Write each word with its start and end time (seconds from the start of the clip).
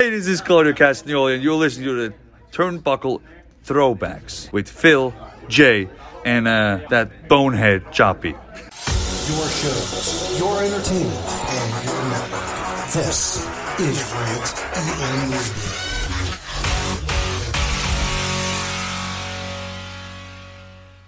Hey, 0.00 0.08
this 0.08 0.28
is 0.28 0.40
Claudio 0.40 0.72
Castagnoli, 0.72 1.34
and 1.34 1.44
you're 1.44 1.58
listening 1.58 1.88
to 1.88 2.08
the 2.08 2.14
Turnbuckle 2.52 3.20
Throwbacks 3.66 4.50
with 4.50 4.66
Phil, 4.66 5.12
Jay, 5.46 5.90
and 6.24 6.48
uh, 6.48 6.80
that 6.88 7.28
bonehead 7.28 7.92
Choppy. 7.92 8.30
Your 8.30 8.38
shows, 8.40 10.38
your 10.38 10.64
entertainment, 10.64 11.14
and 11.14 11.84
your 11.84 12.02
network. 12.08 12.88
This 12.94 13.46
is 13.78 14.02
Rant 14.14 14.54
EM 14.74 15.32
Radio. 15.32 15.60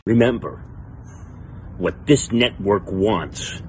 Remember, 0.04 0.62
what 1.78 2.06
this 2.06 2.30
network 2.30 2.92
wants, 2.92 3.62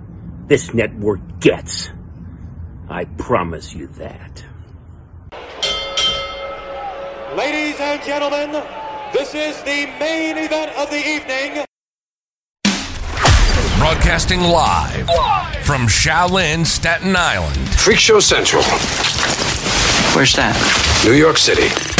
this 0.48 0.74
network 0.74 1.40
gets. 1.40 1.92
I 2.90 3.05
promise 3.05 3.74
you 3.74 3.88
that. 3.88 4.44
Ladies 7.38 7.80
and 7.80 8.00
gentlemen, 8.04 8.52
this 9.12 9.34
is 9.34 9.58
the 9.64 9.88
main 10.00 10.38
event 10.38 10.72
of 10.78 10.88
the 10.91 10.98
evening. 10.98 11.66
Broadcasting 13.80 14.41
live 14.41 15.08
from 15.64 15.88
Shaolin, 15.88 16.64
Staten 16.64 17.16
Island. 17.16 17.58
Freak 17.70 17.98
Show 17.98 18.20
Central, 18.20 18.62
Where's 20.16 20.34
that? 20.34 21.02
New 21.05 21.14
York 21.14 21.38
City. 21.38 21.93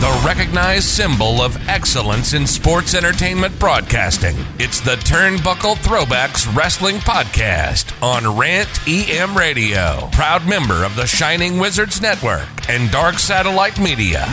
The 0.00 0.22
recognized 0.24 0.86
symbol 0.86 1.42
of 1.42 1.58
excellence 1.68 2.32
in 2.32 2.46
sports 2.46 2.94
entertainment 2.94 3.58
broadcasting. 3.58 4.34
It's 4.58 4.80
the 4.80 4.96
Turnbuckle 4.96 5.76
Throwbacks 5.76 6.56
Wrestling 6.56 6.96
Podcast 6.96 7.92
on 8.02 8.38
Rant 8.38 8.70
EM 8.88 9.36
Radio. 9.36 10.08
Proud 10.10 10.48
member 10.48 10.84
of 10.84 10.96
the 10.96 11.06
Shining 11.06 11.58
Wizards 11.58 12.00
Network 12.00 12.48
and 12.70 12.90
Dark 12.90 13.18
Satellite 13.18 13.78
Media. 13.78 14.24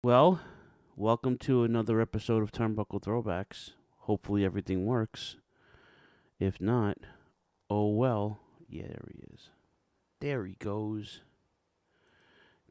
Well, 0.00 0.40
welcome 0.94 1.38
to 1.38 1.64
another 1.64 2.00
episode 2.00 2.44
of 2.44 2.52
Turnbuckle 2.52 3.02
Throwbacks. 3.02 3.72
Hopefully 4.02 4.44
everything 4.44 4.86
works. 4.86 5.38
If 6.38 6.60
not, 6.60 6.98
oh 7.68 7.88
well. 7.88 8.38
Yeah, 8.68 8.86
there 8.86 9.08
he 9.12 9.34
is. 9.34 9.48
There 10.20 10.44
he 10.44 10.54
goes. 10.60 11.22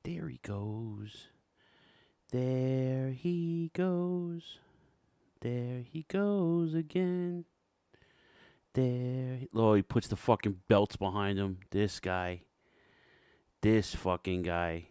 There 0.06 0.30
he 0.30 0.40
goes. 0.42 1.28
There 2.32 3.10
he 3.10 3.72
goes. 3.74 4.60
There 5.42 5.82
he 5.82 6.06
goes 6.08 6.74
again. 6.74 7.44
There. 8.74 9.40
Oh, 9.54 9.74
he 9.74 9.82
puts 9.82 10.08
the 10.08 10.16
fucking 10.16 10.62
belts 10.70 10.96
behind 10.96 11.40
him. 11.40 11.60
This 11.72 12.00
guy. 12.00 12.44
This 13.62 13.94
fucking 13.94 14.44
guy. 14.44 14.88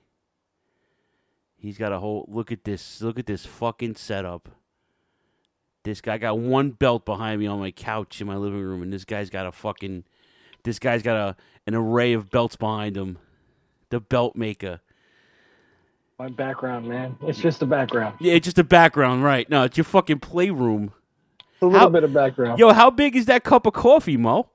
He's 1.59 1.79
got 1.79 1.93
a 1.93 1.99
whole 1.99 2.27
look 2.29 2.53
at 2.53 2.65
this. 2.65 3.01
Look 3.03 3.19
at 3.19 3.27
this 3.27 3.47
fucking 3.47 3.97
setup. 3.97 4.49
This 5.85 6.01
guy 6.01 6.19
got 6.19 6.39
one 6.39 6.71
belt 6.71 7.05
behind 7.05 7.41
me 7.41 7.47
on 7.47 7.61
my 7.61 7.71
couch 7.71 8.21
in 8.21 8.27
my 8.27 8.37
living 8.37 8.61
room, 8.61 8.83
and 8.83 8.93
this 8.93 9.05
guy's 9.05 9.31
got 9.31 9.47
a 9.47 9.53
fucking. 9.53 10.05
This 10.65 10.79
guy's 10.79 11.03
got 11.03 11.17
a 11.17 11.37
an 11.67 11.75
array 11.75 12.13
of 12.13 12.31
belts 12.31 12.57
behind 12.57 12.97
him. 12.97 13.19
The 13.91 14.01
belt 14.01 14.37
maker. 14.37 14.81
My 16.19 16.29
background, 16.29 16.89
man. 16.89 17.17
It's 17.23 17.39
just 17.39 17.63
a 17.63 17.67
background. 17.67 18.17
Yeah, 18.21 18.35
it's 18.35 18.45
just 18.45 18.59
a 18.59 18.65
background, 18.65 19.23
right? 19.23 19.49
No, 19.51 19.65
it's 19.65 19.77
your 19.77 19.85
fucking 19.85 20.21
playroom. 20.21 20.93
A 21.63 21.67
little 21.67 21.79
How- 21.81 21.89
bit 21.89 22.05
of 22.05 22.13
background. 22.13 22.59
Yo, 22.59 22.73
how 22.73 22.91
big 22.91 23.15
is 23.17 23.27
that 23.27 23.45
cup 23.45 23.67
of 23.67 23.75
coffee, 23.75 24.17
Mo? 24.17 24.49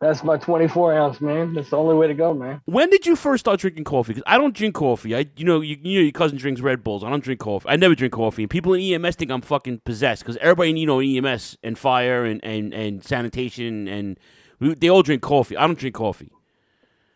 That's 0.00 0.22
my 0.24 0.36
24 0.36 0.94
ounce, 0.94 1.20
man. 1.20 1.54
That's 1.54 1.70
the 1.70 1.76
only 1.76 1.94
way 1.94 2.06
to 2.06 2.14
go, 2.14 2.34
man. 2.34 2.60
When 2.64 2.90
did 2.90 3.06
you 3.06 3.16
first 3.16 3.40
start 3.40 3.60
drinking 3.60 3.84
coffee? 3.84 4.12
Because 4.14 4.24
I 4.26 4.38
don't 4.38 4.54
drink 4.54 4.74
coffee. 4.74 5.14
I, 5.14 5.26
you 5.36 5.44
know, 5.44 5.60
you, 5.60 5.78
you 5.82 5.98
know, 5.98 6.02
your 6.02 6.12
cousin 6.12 6.38
drinks 6.38 6.60
Red 6.60 6.84
Bulls. 6.84 7.04
I 7.04 7.10
don't 7.10 7.22
drink 7.22 7.40
coffee. 7.40 7.68
I 7.68 7.76
never 7.76 7.94
drink 7.94 8.12
coffee. 8.12 8.42
And 8.42 8.50
people 8.50 8.74
in 8.74 8.80
EMS 8.80 9.16
think 9.16 9.30
I'm 9.30 9.42
fucking 9.42 9.80
possessed 9.84 10.22
because 10.22 10.36
everybody, 10.38 10.78
you 10.78 10.86
know, 10.86 11.00
in 11.00 11.24
EMS 11.24 11.58
and 11.62 11.78
fire 11.78 12.24
and 12.24 12.42
and 12.44 12.74
and 12.74 13.04
sanitation 13.04 13.88
and 13.88 14.18
we, 14.60 14.74
they 14.74 14.88
all 14.88 15.02
drink 15.02 15.22
coffee. 15.22 15.56
I 15.56 15.66
don't 15.66 15.78
drink 15.78 15.94
coffee. 15.94 16.30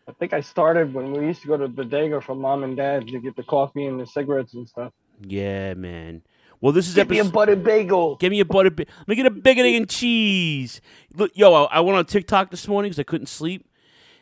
I 0.07 0.11
think 0.13 0.33
I 0.33 0.41
started 0.41 0.93
when 0.93 1.11
we 1.11 1.27
used 1.27 1.41
to 1.43 1.47
go 1.47 1.57
to 1.57 1.67
Bodega 1.67 2.19
for 2.21 2.33
mom 2.33 2.63
and 2.63 2.75
dad 2.75 3.07
to 3.07 3.19
get 3.19 3.35
the 3.35 3.43
coffee 3.43 3.85
and 3.85 3.99
the 3.99 4.07
cigarettes 4.07 4.55
and 4.55 4.67
stuff. 4.67 4.91
Yeah, 5.21 5.75
man. 5.75 6.23
Well, 6.61 6.73
this 6.73 6.87
is 6.89 6.95
Give 6.95 7.09
me 7.09 7.17
a 7.17 7.21
episode. 7.21 7.33
buttered 7.33 7.63
bagel. 7.63 8.15
Give 8.17 8.31
me 8.31 8.39
a 8.41 8.45
butter. 8.45 8.69
Ba- 8.69 8.85
Let 8.99 9.07
me 9.07 9.15
get 9.15 9.25
a 9.25 9.31
bacon 9.31 9.65
egg 9.65 9.75
and 9.75 9.89
cheese. 9.89 10.81
Look, 11.15 11.31
yo, 11.35 11.53
I, 11.53 11.77
I 11.77 11.79
went 11.79 11.97
on 11.97 12.05
TikTok 12.05 12.51
this 12.51 12.67
morning 12.67 12.89
because 12.89 12.99
I 12.99 13.03
couldn't 13.03 13.27
sleep, 13.27 13.65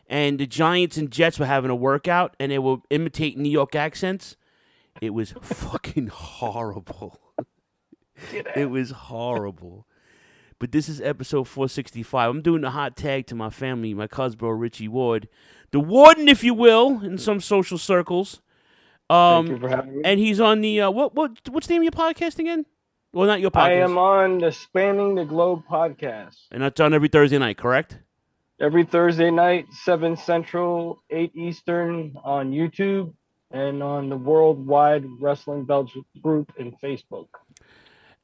and 0.07 0.39
the 0.39 0.45
Giants 0.45 0.98
and 0.98 1.10
Jets 1.12 1.39
were 1.39 1.48
having 1.48 1.72
a 1.72 1.75
workout, 1.75 2.36
and 2.39 2.51
they 2.51 2.60
were 2.60 2.78
imitating 2.92 3.42
New 3.42 3.50
York 3.50 3.75
accents. 3.75 4.36
It 5.01 5.12
was 5.16 5.31
fucking 5.42 6.07
horrible. 6.07 7.19
it 8.56 8.69
was 8.69 8.92
horrible. 8.92 9.88
But 10.60 10.72
this 10.72 10.90
is 10.90 11.00
episode 11.01 11.48
465. 11.48 12.30
I'm 12.30 12.42
doing 12.42 12.63
a 12.63 12.72
hot 12.72 12.95
tag 12.98 13.28
to 13.28 13.36
my 13.36 13.50
family, 13.51 13.94
my 13.94 14.07
cousin 14.07 14.38
bro 14.40 14.50
Richie 14.50 14.88
Ward, 14.88 15.28
the 15.72 15.80
warden, 15.80 16.28
if 16.28 16.44
you 16.44 16.54
will, 16.54 17.04
in 17.04 17.18
some 17.18 17.40
social 17.40 17.78
circles. 17.78 18.42
Um, 19.09 19.48
Thank 19.48 19.62
you 19.62 19.68
for 19.68 19.75
having 19.75 19.95
me. 19.98 20.01
and 20.04 20.19
he's 20.19 20.39
on 20.39 20.62
the 20.62 20.81
uh, 20.81 20.92
what 20.92 21.15
what 21.15 21.39
what's 21.50 21.68
the 21.68 21.74
name 21.74 21.81
of 21.81 21.83
your 21.86 21.92
podcast 21.92 22.39
again? 22.39 22.65
Well, 23.13 23.25
not 23.25 23.39
your 23.39 23.51
podcast. 23.51 23.63
I 23.63 23.71
am 23.74 23.98
on 23.98 24.38
the 24.39 24.51
Spanning 24.51 25.15
the 25.15 25.24
Globe 25.25 25.63
podcast 25.69 26.36
and 26.51 26.62
that's 26.62 26.80
on 26.80 26.94
every 26.94 27.07
Thursday 27.07 27.38
night, 27.38 27.57
correct? 27.57 28.00
every 28.59 28.83
Thursday 28.83 29.30
night, 29.31 29.65
seven 29.83 30.18
Central, 30.18 31.01
eight 31.12 31.31
Eastern, 31.36 32.15
on 32.24 32.51
YouTube 32.51 33.13
and 33.51 33.81
on 33.83 34.09
the 34.09 34.18
Worldwide 34.18 35.06
Wrestling 35.21 35.63
Belts 35.63 35.94
group 36.21 36.51
in 36.57 36.74
Facebook. 36.83 37.27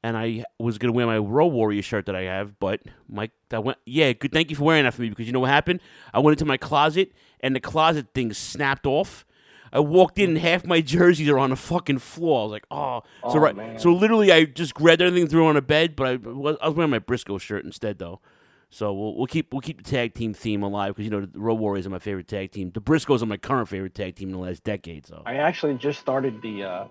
and 0.04 0.18
I 0.18 0.44
was 0.60 0.78
gonna 0.78 0.92
wear 0.92 1.06
my 1.06 1.18
Road 1.18 1.48
Warrior 1.54 1.82
shirt 1.82 2.08
that 2.08 2.16
I 2.16 2.24
have, 2.24 2.60
but 2.60 2.82
Mike, 3.08 3.32
that 3.50 3.64
went. 3.64 3.78
Yeah, 3.86 4.12
good. 4.14 4.34
Thank 4.34 4.50
you 4.50 4.56
for 4.58 4.64
wearing 4.64 4.84
that 4.84 4.94
for 4.94 5.02
me 5.04 5.10
because 5.10 5.28
you 5.28 5.32
know 5.32 5.40
what 5.40 5.50
happened? 5.50 5.80
I 6.14 6.20
went 6.20 6.34
into 6.34 6.46
my 6.46 6.58
closet 6.58 7.14
and 7.40 7.56
the 7.56 7.62
closet 7.62 8.08
thing 8.14 8.34
snapped 8.34 8.86
off. 8.86 9.26
I 9.74 9.80
walked 9.80 10.20
in 10.20 10.30
and 10.30 10.38
half 10.38 10.66
my 10.66 10.80
jerseys 10.82 11.28
are 11.28 11.40
on 11.40 11.50
the 11.50 11.56
fucking 11.56 11.98
floor. 11.98 12.42
I 12.42 12.44
was 12.44 12.52
like, 12.52 12.68
oh, 12.72 13.02
so 13.24 13.30
Oh, 13.30 13.40
right, 13.40 13.56
man. 13.56 13.80
so 13.80 13.92
literally 13.92 14.32
I 14.32 14.46
just 14.46 14.74
grabbed 14.76 15.02
everything, 15.02 15.28
threw 15.28 15.46
it 15.46 15.50
on 15.50 15.58
a 15.58 15.62
bed, 15.64 15.96
but 15.96 16.08
I 16.08 16.16
was, 16.18 16.58
I 16.62 16.68
was 16.68 16.76
wearing 16.78 16.92
my 16.92 17.00
Briscoe 17.00 17.40
shirt 17.40 17.66
instead 17.66 17.98
though. 17.98 18.22
So 18.70 18.94
we'll, 18.94 19.16
we'll 19.16 19.28
keep 19.28 19.52
we'll 19.54 19.62
keep 19.62 19.84
the 19.84 19.90
tag 19.90 20.14
team 20.14 20.34
theme 20.34 20.64
alive 20.64 20.96
because 20.96 21.06
you 21.06 21.12
know 21.12 21.26
the 21.26 21.40
Road 21.40 21.56
Warriors 21.56 21.86
are 21.86 21.92
my 21.92 22.00
favorite 22.00 22.28
tag 22.28 22.52
team. 22.52 22.72
The 22.72 22.82
Briscoes 22.82 23.22
are 23.22 23.28
my 23.28 23.38
current 23.38 23.68
favorite 23.68 23.94
tag 23.94 24.16
team 24.16 24.30
in 24.30 24.34
the 24.36 24.40
last 24.42 24.64
decade. 24.64 25.06
So 25.06 25.22
I 25.26 25.36
actually 25.36 25.76
just 25.76 26.00
started 26.00 26.42
the. 26.42 26.64
Uh, 26.64 26.88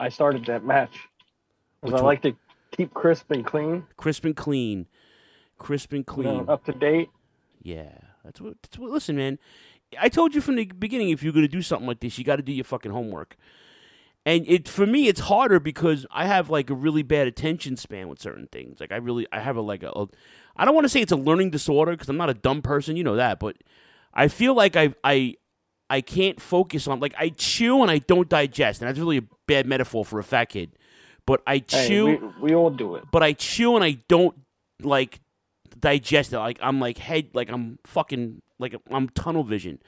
I 0.00 0.08
started 0.08 0.46
that 0.46 0.64
match 0.64 0.96
because 1.82 2.00
I 2.00 2.04
like 2.04 2.22
to 2.22 2.34
keep 2.74 2.94
crisp 2.94 3.30
and 3.30 3.44
clean, 3.44 3.84
crisp 3.96 4.24
and 4.24 4.34
clean, 4.36 4.86
crisp 5.58 5.92
and 5.92 6.04
you 6.16 6.22
know, 6.22 6.30
clean. 6.38 6.48
up 6.48 6.64
to 6.66 6.72
date. 6.72 7.10
Yeah, 7.62 7.98
that's 8.24 8.40
what, 8.40 8.54
that's 8.62 8.78
what. 8.78 8.90
Listen, 8.90 9.16
man, 9.16 9.38
I 9.98 10.08
told 10.08 10.34
you 10.34 10.40
from 10.40 10.56
the 10.56 10.66
beginning 10.66 11.10
if 11.10 11.22
you're 11.22 11.32
gonna 11.32 11.48
do 11.48 11.62
something 11.62 11.86
like 11.86 12.00
this, 12.00 12.18
you 12.18 12.24
got 12.24 12.36
to 12.36 12.42
do 12.42 12.52
your 12.52 12.64
fucking 12.64 12.92
homework. 12.92 13.36
And 14.24 14.44
it 14.48 14.68
for 14.68 14.86
me, 14.86 15.06
it's 15.06 15.20
harder 15.20 15.60
because 15.60 16.04
I 16.10 16.26
have 16.26 16.50
like 16.50 16.68
a 16.68 16.74
really 16.74 17.04
bad 17.04 17.28
attention 17.28 17.76
span 17.76 18.08
with 18.08 18.20
certain 18.20 18.48
things. 18.50 18.80
Like 18.80 18.90
I 18.90 18.96
really, 18.96 19.26
I 19.30 19.38
have 19.38 19.56
a 19.56 19.60
like 19.60 19.84
a, 19.84 19.90
a 19.90 20.06
I 20.56 20.64
don't 20.64 20.74
want 20.74 20.84
to 20.84 20.88
say 20.88 21.00
it's 21.00 21.12
a 21.12 21.16
learning 21.16 21.50
disorder 21.50 21.92
because 21.92 22.08
I'm 22.08 22.16
not 22.16 22.30
a 22.30 22.34
dumb 22.34 22.60
person, 22.62 22.96
you 22.96 23.04
know 23.04 23.16
that, 23.16 23.38
but 23.38 23.56
I 24.12 24.26
feel 24.28 24.54
like 24.54 24.74
I 24.74 24.94
I 25.04 25.36
I 25.88 26.00
can't 26.00 26.40
focus 26.40 26.88
on 26.88 26.98
like 26.98 27.14
I 27.16 27.28
chew 27.28 27.82
and 27.82 27.90
I 27.90 27.98
don't 27.98 28.28
digest, 28.28 28.82
and 28.82 28.88
that's 28.88 28.98
really 28.98 29.18
a 29.18 29.24
bad 29.46 29.66
metaphor 29.66 30.04
for 30.04 30.18
a 30.18 30.24
fat 30.24 30.46
kid. 30.46 30.72
But 31.24 31.42
I 31.46 31.62
Hey, 31.68 31.88
chew 31.88 32.06
we, 32.40 32.50
we 32.50 32.54
all 32.56 32.70
do 32.70 32.96
it. 32.96 33.04
but 33.12 33.22
I 33.22 33.32
chew 33.32 33.76
and 33.76 33.84
I 33.84 33.98
don't 34.08 34.36
like 34.82 35.20
digest 35.78 36.32
it. 36.32 36.38
Like 36.38 36.58
I'm 36.60 36.80
like 36.80 36.98
head, 36.98 37.30
like 37.34 37.50
I'm 37.50 37.78
fucking 37.84 38.42
like 38.58 38.74
I'm 38.90 39.08
tunnel 39.10 39.44
vision, 39.44 39.80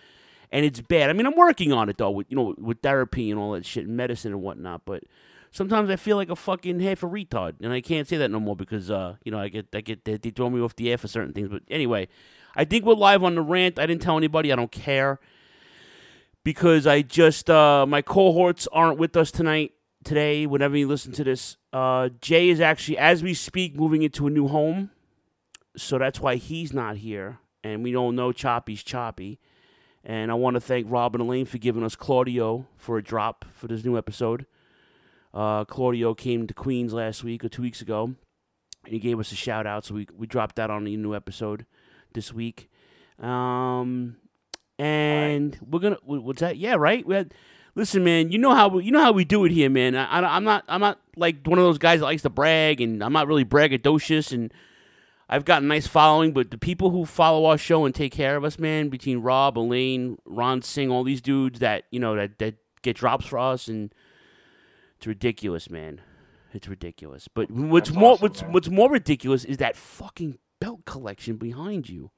and 0.50 0.64
it's 0.64 0.80
bad. 0.80 1.10
I 1.10 1.12
mean, 1.12 1.26
I'm 1.26 1.36
working 1.36 1.72
on 1.72 1.88
it 1.88 1.98
though, 1.98 2.10
with 2.10 2.26
you 2.30 2.36
know, 2.36 2.54
with 2.58 2.80
therapy 2.82 3.30
and 3.30 3.38
all 3.38 3.52
that 3.52 3.64
shit, 3.64 3.86
and 3.86 3.96
medicine 3.96 4.32
and 4.32 4.42
whatnot. 4.42 4.82
But 4.84 5.04
sometimes 5.50 5.90
I 5.90 5.96
feel 5.96 6.16
like 6.16 6.30
a 6.30 6.36
fucking 6.36 6.80
half 6.80 7.02
a 7.02 7.06
retard, 7.06 7.54
and 7.60 7.72
I 7.72 7.80
can't 7.80 8.08
say 8.08 8.16
that 8.16 8.30
no 8.30 8.40
more 8.40 8.56
because 8.56 8.90
uh, 8.90 9.16
you 9.24 9.32
know, 9.32 9.38
I 9.38 9.48
get 9.48 9.66
I 9.74 9.80
get 9.80 10.04
they, 10.04 10.16
throw 10.16 10.50
me 10.50 10.60
off 10.60 10.76
the 10.76 10.90
air 10.90 10.98
for 10.98 11.08
certain 11.08 11.32
things. 11.32 11.48
But 11.48 11.62
anyway, 11.68 12.08
I 12.56 12.64
think 12.64 12.84
we're 12.84 12.94
live 12.94 13.24
on 13.24 13.34
the 13.34 13.42
rant. 13.42 13.78
I 13.78 13.86
didn't 13.86 14.02
tell 14.02 14.16
anybody. 14.16 14.52
I 14.52 14.56
don't 14.56 14.72
care 14.72 15.20
because 16.44 16.86
I 16.86 17.02
just 17.02 17.50
uh, 17.50 17.86
my 17.86 18.02
cohorts 18.02 18.66
aren't 18.72 18.98
with 18.98 19.16
us 19.16 19.30
tonight 19.30 19.72
today. 20.04 20.46
Whenever 20.46 20.76
you 20.76 20.88
listen 20.88 21.12
to 21.12 21.24
this, 21.24 21.56
uh, 21.72 22.10
Jay 22.20 22.48
is 22.48 22.60
actually 22.60 22.98
as 22.98 23.22
we 23.22 23.34
speak 23.34 23.76
moving 23.76 24.02
into 24.02 24.26
a 24.26 24.30
new 24.30 24.48
home, 24.48 24.90
so 25.80 25.98
that's 25.98 26.20
why 26.20 26.36
he's 26.36 26.72
not 26.72 26.96
here, 26.96 27.38
and 27.62 27.82
we 27.82 27.92
don't 27.92 28.16
know 28.16 28.32
Choppy's 28.32 28.82
Choppy. 28.82 29.38
And 30.04 30.30
I 30.30 30.34
want 30.34 30.54
to 30.54 30.60
thank 30.60 30.86
Robin 30.88 31.20
Elaine 31.20 31.44
for 31.44 31.58
giving 31.58 31.82
us 31.82 31.96
Claudio 31.96 32.66
for 32.76 32.98
a 32.98 33.02
drop 33.02 33.44
for 33.52 33.66
this 33.66 33.84
new 33.84 33.98
episode. 33.98 34.46
Uh, 35.34 35.64
Claudio 35.64 36.14
came 36.14 36.46
to 36.46 36.54
Queens 36.54 36.92
last 36.92 37.22
week 37.22 37.44
or 37.44 37.48
two 37.48 37.62
weeks 37.62 37.82
ago, 37.82 38.14
and 38.84 38.92
he 38.92 38.98
gave 38.98 39.20
us 39.20 39.32
a 39.32 39.36
shout 39.36 39.66
out, 39.66 39.84
so 39.84 39.94
we 39.94 40.06
we 40.16 40.26
dropped 40.26 40.56
that 40.56 40.70
on 40.70 40.84
the 40.84 40.96
new 40.96 41.14
episode 41.14 41.66
this 42.14 42.32
week. 42.32 42.70
Um, 43.18 44.16
and 44.78 45.58
we're 45.68 45.80
gonna 45.80 45.98
what's 46.04 46.40
that? 46.40 46.56
Yeah, 46.56 46.76
right. 46.76 47.06
We 47.06 47.14
had, 47.14 47.34
listen, 47.74 48.04
man. 48.04 48.30
You 48.30 48.38
know 48.38 48.54
how 48.54 48.68
we, 48.68 48.84
you 48.84 48.90
know 48.90 49.02
how 49.02 49.12
we 49.12 49.24
do 49.24 49.44
it 49.44 49.52
here, 49.52 49.68
man. 49.68 49.94
I, 49.94 50.04
I, 50.04 50.36
I'm 50.36 50.44
not 50.44 50.64
I'm 50.68 50.80
not 50.80 51.00
like 51.16 51.44
one 51.44 51.58
of 51.58 51.64
those 51.64 51.78
guys 51.78 52.00
that 52.00 52.06
likes 52.06 52.22
to 52.22 52.30
brag, 52.30 52.80
and 52.80 53.02
I'm 53.02 53.12
not 53.12 53.26
really 53.26 53.44
braggadocious, 53.44 54.32
and 54.32 54.52
I've 55.28 55.44
got 55.44 55.62
a 55.62 55.66
nice 55.66 55.86
following. 55.86 56.32
But 56.32 56.50
the 56.50 56.58
people 56.58 56.90
who 56.90 57.04
follow 57.04 57.44
our 57.46 57.58
show 57.58 57.84
and 57.84 57.94
take 57.94 58.12
care 58.12 58.36
of 58.36 58.44
us, 58.44 58.58
man, 58.58 58.88
between 58.88 59.18
Rob, 59.18 59.58
Elaine, 59.58 60.16
Ron 60.24 60.62
Singh, 60.62 60.90
all 60.90 61.04
these 61.04 61.20
dudes 61.20 61.60
that 61.60 61.84
you 61.90 62.00
know 62.00 62.16
that 62.16 62.38
that 62.38 62.56
get 62.82 62.96
drops 62.96 63.26
for 63.26 63.38
us, 63.38 63.68
and 63.68 63.92
it's 64.96 65.06
ridiculous, 65.06 65.68
man. 65.70 66.00
It's 66.54 66.66
ridiculous. 66.68 67.28
But 67.28 67.50
what's 67.50 67.90
That's 67.90 67.98
more 67.98 68.12
awesome, 68.12 68.22
what's 68.22 68.42
man. 68.42 68.52
what's 68.52 68.68
more 68.70 68.90
ridiculous 68.90 69.44
is 69.44 69.58
that 69.58 69.76
fucking 69.76 70.38
belt 70.60 70.84
collection 70.86 71.36
behind 71.36 71.88
you. 71.88 72.10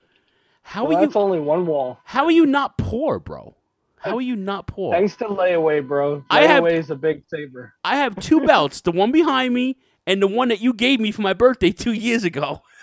How 0.62 0.84
Well, 0.84 0.96
are 0.96 1.00
you? 1.00 1.06
that's 1.06 1.16
only 1.16 1.40
one 1.40 1.66
wall. 1.66 1.98
How 2.04 2.24
are 2.26 2.30
you 2.30 2.46
not 2.46 2.78
poor, 2.78 3.18
bro? 3.18 3.56
How 3.98 4.16
are 4.16 4.22
you 4.22 4.36
not 4.36 4.66
poor? 4.66 4.94
Thanks 4.94 5.16
to 5.16 5.24
layaway, 5.26 5.86
bro. 5.86 6.24
I 6.30 6.42
have- 6.46 6.62
Layaway 6.64 6.72
is 6.74 6.90
a 6.90 6.94
big 6.96 7.22
saver. 7.28 7.74
I 7.84 7.96
have 7.96 8.18
two 8.18 8.40
belts, 8.46 8.80
the 8.80 8.92
one 8.92 9.12
behind 9.12 9.52
me 9.52 9.76
and 10.06 10.22
the 10.22 10.26
one 10.26 10.48
that 10.48 10.60
you 10.60 10.72
gave 10.72 11.00
me 11.00 11.10
for 11.12 11.20
my 11.20 11.34
birthday 11.34 11.70
two 11.72 11.92
years 11.92 12.24
ago. 12.24 12.62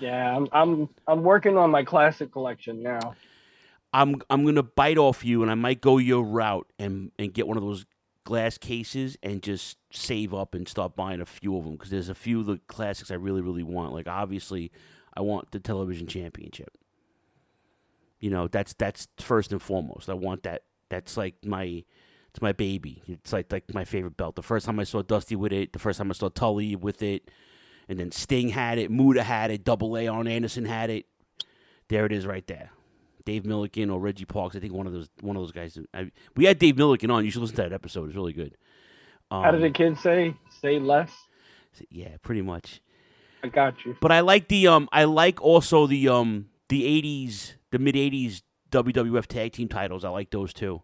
Yeah, 0.00 0.36
I'm 0.36 0.48
I'm 0.52 0.88
I'm 1.06 1.22
working 1.22 1.56
on 1.56 1.70
my 1.70 1.84
classic 1.84 2.32
collection 2.32 2.82
now. 2.82 3.14
I'm 3.92 4.16
I'm 4.28 4.44
gonna 4.44 4.62
bite 4.62 4.98
off 4.98 5.24
you, 5.24 5.42
and 5.42 5.50
I 5.50 5.54
might 5.54 5.80
go 5.80 5.98
your 5.98 6.24
route 6.24 6.70
and 6.78 7.12
and 7.18 7.32
get 7.32 7.46
one 7.46 7.56
of 7.56 7.62
those 7.62 7.86
glass 8.24 8.58
cases 8.58 9.16
and 9.22 9.42
just 9.42 9.78
save 9.92 10.34
up 10.34 10.54
and 10.54 10.66
start 10.66 10.96
buying 10.96 11.20
a 11.20 11.26
few 11.26 11.56
of 11.56 11.64
them 11.64 11.74
because 11.74 11.90
there's 11.90 12.08
a 12.08 12.14
few 12.14 12.40
of 12.40 12.46
the 12.46 12.60
classics 12.66 13.10
I 13.10 13.14
really 13.14 13.40
really 13.40 13.62
want. 13.62 13.92
Like 13.92 14.08
obviously, 14.08 14.72
I 15.16 15.20
want 15.20 15.52
the 15.52 15.60
television 15.60 16.06
championship. 16.06 16.76
You 18.20 18.30
know 18.30 18.48
that's 18.48 18.74
that's 18.74 19.08
first 19.18 19.52
and 19.52 19.62
foremost. 19.62 20.08
I 20.10 20.14
want 20.14 20.42
that. 20.42 20.62
That's 20.90 21.16
like 21.16 21.36
my 21.44 21.84
it's 22.30 22.42
my 22.42 22.52
baby. 22.52 23.02
It's 23.06 23.32
like 23.32 23.52
like 23.52 23.72
my 23.72 23.84
favorite 23.84 24.16
belt. 24.16 24.34
The 24.34 24.42
first 24.42 24.66
time 24.66 24.80
I 24.80 24.84
saw 24.84 25.02
Dusty 25.02 25.36
with 25.36 25.52
it, 25.52 25.72
the 25.72 25.78
first 25.78 25.98
time 25.98 26.10
I 26.10 26.14
saw 26.14 26.28
Tully 26.28 26.74
with 26.74 27.00
it, 27.00 27.30
and 27.88 27.98
then 27.98 28.10
Sting 28.10 28.50
had 28.50 28.78
it, 28.78 28.90
Muta 28.90 29.22
had 29.22 29.50
it, 29.50 29.64
Double 29.64 29.96
A 29.96 30.06
Arn 30.08 30.26
Anderson 30.26 30.64
had 30.64 30.90
it. 30.90 31.06
There 31.88 32.06
it 32.06 32.12
is, 32.12 32.26
right 32.26 32.46
there. 32.46 32.70
Dave 33.24 33.44
Millican 33.44 33.92
or 33.92 33.98
Reggie 34.00 34.24
Parks. 34.24 34.56
I 34.56 34.60
think 34.60 34.72
one 34.72 34.86
of 34.86 34.92
those 34.92 35.08
one 35.20 35.36
of 35.36 35.42
those 35.42 35.52
guys. 35.52 35.78
I, 35.94 36.10
we 36.36 36.44
had 36.44 36.58
Dave 36.58 36.76
Millican 36.76 37.12
on. 37.12 37.24
You 37.24 37.30
should 37.30 37.40
listen 37.42 37.56
to 37.56 37.62
that 37.62 37.72
episode. 37.72 38.06
It's 38.06 38.16
really 38.16 38.32
good. 38.32 38.56
Um, 39.30 39.42
How 39.42 39.50
did 39.50 39.62
the 39.62 39.70
kids 39.70 40.00
say? 40.00 40.34
Say 40.60 40.78
less. 40.78 41.10
Yeah, 41.90 42.16
pretty 42.22 42.42
much. 42.42 42.80
I 43.42 43.48
got 43.48 43.84
you. 43.84 43.96
But 44.00 44.12
I 44.12 44.20
like 44.20 44.48
the 44.48 44.66
um. 44.68 44.88
I 44.92 45.04
like 45.04 45.40
also 45.42 45.86
the 45.86 46.08
um 46.08 46.46
the 46.68 46.82
'80s, 46.82 47.54
the 47.70 47.78
mid 47.78 47.94
'80s 47.94 48.42
WWF 48.70 49.26
tag 49.26 49.52
team 49.52 49.68
titles. 49.68 50.04
I 50.04 50.10
like 50.10 50.30
those 50.30 50.52
too. 50.52 50.80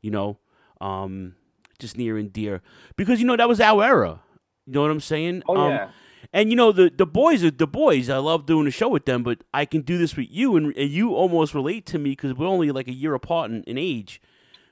You 0.00 0.10
know, 0.10 0.38
um, 0.80 1.34
just 1.78 1.96
near 1.96 2.16
and 2.16 2.32
dear 2.32 2.62
because 2.96 3.20
you 3.20 3.26
know 3.26 3.36
that 3.36 3.48
was 3.48 3.60
our 3.60 3.82
era. 3.82 4.20
You 4.66 4.74
know 4.74 4.82
what 4.82 4.90
I'm 4.90 5.00
saying? 5.00 5.42
Oh 5.48 5.56
um, 5.56 5.70
yeah. 5.72 5.90
And 6.32 6.50
you 6.50 6.56
know 6.56 6.72
the 6.72 6.90
the 6.94 7.06
boys 7.06 7.42
are 7.44 7.50
the 7.50 7.66
boys. 7.66 8.08
I 8.08 8.18
love 8.18 8.46
doing 8.46 8.66
a 8.66 8.70
show 8.70 8.88
with 8.88 9.04
them, 9.04 9.22
but 9.22 9.44
I 9.52 9.64
can 9.64 9.82
do 9.82 9.98
this 9.98 10.16
with 10.16 10.28
you, 10.30 10.56
and, 10.56 10.76
and 10.76 10.90
you 10.90 11.14
almost 11.14 11.54
relate 11.54 11.86
to 11.86 11.98
me 11.98 12.10
because 12.10 12.34
we're 12.34 12.46
only 12.46 12.70
like 12.70 12.88
a 12.88 12.92
year 12.92 13.14
apart 13.14 13.50
in, 13.50 13.62
in 13.64 13.78
age. 13.78 14.20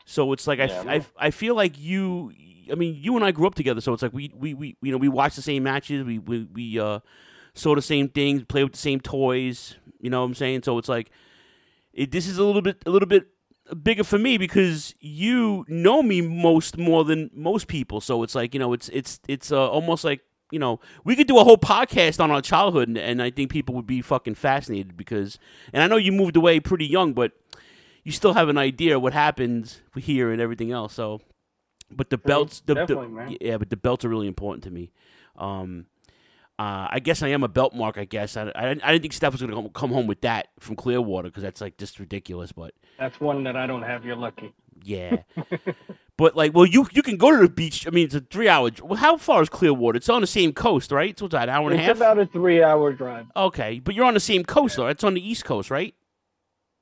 So 0.05 0.33
it's 0.33 0.47
like 0.47 0.61
I, 0.61 0.67
Yeah, 0.67 0.85
I 0.87 0.97
f- 0.97 1.13
I 1.19 1.31
feel 1.31 1.55
like 1.55 1.79
you. 1.79 2.33
I 2.71 2.77
mean, 2.77 2.97
you 3.01 3.17
and 3.17 3.25
I 3.25 3.33
grew 3.33 3.47
up 3.47 3.55
together, 3.55 3.81
so 3.81 3.93
it's 3.93 4.03
like 4.03 4.13
we 4.13 4.33
we, 4.35 4.55
we 4.55 4.77
you 4.83 4.93
know 4.93 4.99
we 4.99 5.09
watched 5.09 5.37
the 5.37 5.43
same 5.43 5.63
matches, 5.65 6.05
we 6.05 6.19
we 6.19 6.45
we 6.53 6.79
uh, 6.79 7.01
saw 7.55 7.75
the 7.75 7.83
same 7.83 8.09
things, 8.09 8.45
play 8.45 8.63
with 8.63 8.73
the 8.73 8.79
same 8.79 9.01
toys. 9.01 9.77
You 10.01 10.11
know 10.11 10.21
what 10.21 10.27
I'm 10.27 10.35
saying? 10.35 10.63
So 10.63 10.79
it's 10.79 10.89
like 10.89 11.11
it, 11.93 12.11
this 12.11 12.27
is 12.27 12.39
a 12.39 12.45
little 12.45 12.63
bit 12.63 12.83
a 12.87 12.91
little 12.91 13.09
bit 13.09 13.27
bigger 13.83 14.05
for 14.05 14.19
me 14.19 14.39
because 14.39 14.95
you 15.01 15.65
know 15.69 16.03
me 16.03 16.21
most 16.21 16.79
more 16.79 17.05
than 17.05 17.31
most 17.35 17.67
people. 17.69 18.01
So 18.01 18.23
it's 18.23 18.35
like 18.35 18.55
you 18.55 18.61
know 18.61 18.73
it's 18.73 18.89
it's 18.91 19.21
it's 19.29 19.53
uh, 19.53 19.69
almost 19.69 20.05
like 20.05 20.21
you 20.51 20.59
know 20.59 20.81
we 21.05 21.17
could 21.17 21.27
do 21.27 21.39
a 21.39 21.45
whole 21.45 21.59
podcast 21.59 22.21
on 22.23 22.31
our 22.31 22.43
childhood, 22.43 22.89
and, 22.89 22.99
and 22.99 23.23
I 23.23 23.31
think 23.31 23.51
people 23.51 23.75
would 23.75 23.87
be 23.87 24.03
fucking 24.03 24.35
fascinated 24.35 24.97
because 24.97 25.39
and 25.73 25.83
I 25.83 25.87
know 25.87 25.97
you 25.97 26.13
moved 26.13 26.37
away 26.37 26.61
pretty 26.61 26.87
young, 26.87 27.13
but 27.13 27.33
you 28.05 28.13
still 28.13 28.35
have 28.35 28.49
an 28.49 28.59
idea 28.59 28.99
what 28.99 29.13
happens 29.13 29.81
here 29.97 30.31
and 30.31 30.41
everything 30.41 30.73
else. 30.73 30.95
So, 30.95 31.21
but 31.91 32.11
the 32.11 32.19
belts, 32.19 32.61
the, 32.65 32.75
the 32.75 33.37
yeah, 33.41 33.59
but 33.59 33.71
the 33.71 33.77
belts 33.77 34.05
are 34.05 34.09
really 34.09 34.27
important 34.29 34.65
to 34.65 34.71
me. 34.71 34.91
Um, 35.37 35.87
Uh, 36.61 36.89
I 36.91 37.01
guess 37.01 37.23
I 37.23 37.29
am 37.29 37.43
a 37.43 37.49
belt 37.49 37.75
mark. 37.75 37.97
I 37.97 38.05
guess 38.05 38.37
I, 38.37 38.53
I, 38.55 38.69
I 38.69 38.75
didn't 38.75 39.01
think 39.01 39.15
Steph 39.15 39.33
was 39.33 39.41
going 39.41 39.65
to 39.65 39.71
come 39.71 39.91
home 39.93 40.07
with 40.07 40.21
that 40.21 40.49
from 40.59 40.77
Clearwater 40.77 41.29
because 41.29 41.43
that's 41.43 41.63
like 41.63 41.79
just 41.79 41.99
ridiculous. 41.99 42.53
But 42.53 42.75
That's 42.99 43.19
one 43.19 43.45
that 43.45 43.57
I 43.57 43.67
don't 43.67 43.81
have. 43.83 44.05
You're 44.05 44.17
lucky. 44.17 44.53
yeah, 44.85 45.23
but 46.19 46.37
like, 46.37 46.55
well, 46.55 46.67
you 46.67 46.87
you 46.93 47.03
can 47.03 47.17
go 47.17 47.31
to 47.35 47.43
the 47.43 47.49
beach. 47.49 47.87
I 47.87 47.91
mean, 47.91 48.05
it's 48.05 48.15
a 48.15 48.21
three 48.21 48.49
hour. 48.49 48.69
Well, 48.83 48.99
how 48.99 49.17
far 49.17 49.41
is 49.41 49.49
Clearwater? 49.49 49.97
It's 49.97 50.11
on 50.11 50.21
the 50.21 50.27
same 50.27 50.53
coast, 50.53 50.93
right? 50.93 51.19
So 51.19 51.27
it's 51.27 51.35
an 51.35 51.49
hour 51.49 51.71
and 51.71 51.79
a 51.81 51.83
half. 51.83 51.93
It's 51.93 51.99
about 52.01 52.19
a 52.19 52.27
three-hour 52.27 52.93
drive. 52.93 53.27
okay, 53.35 53.79
but 53.79 53.95
you're 53.95 54.05
on 54.05 54.15
the 54.15 54.21
same 54.21 54.45
coast 54.45 54.77
though. 54.77 54.89
It's 54.89 55.03
on 55.05 55.15
the 55.15 55.27
east 55.27 55.47
coast, 55.47 55.71
right? 55.71 55.95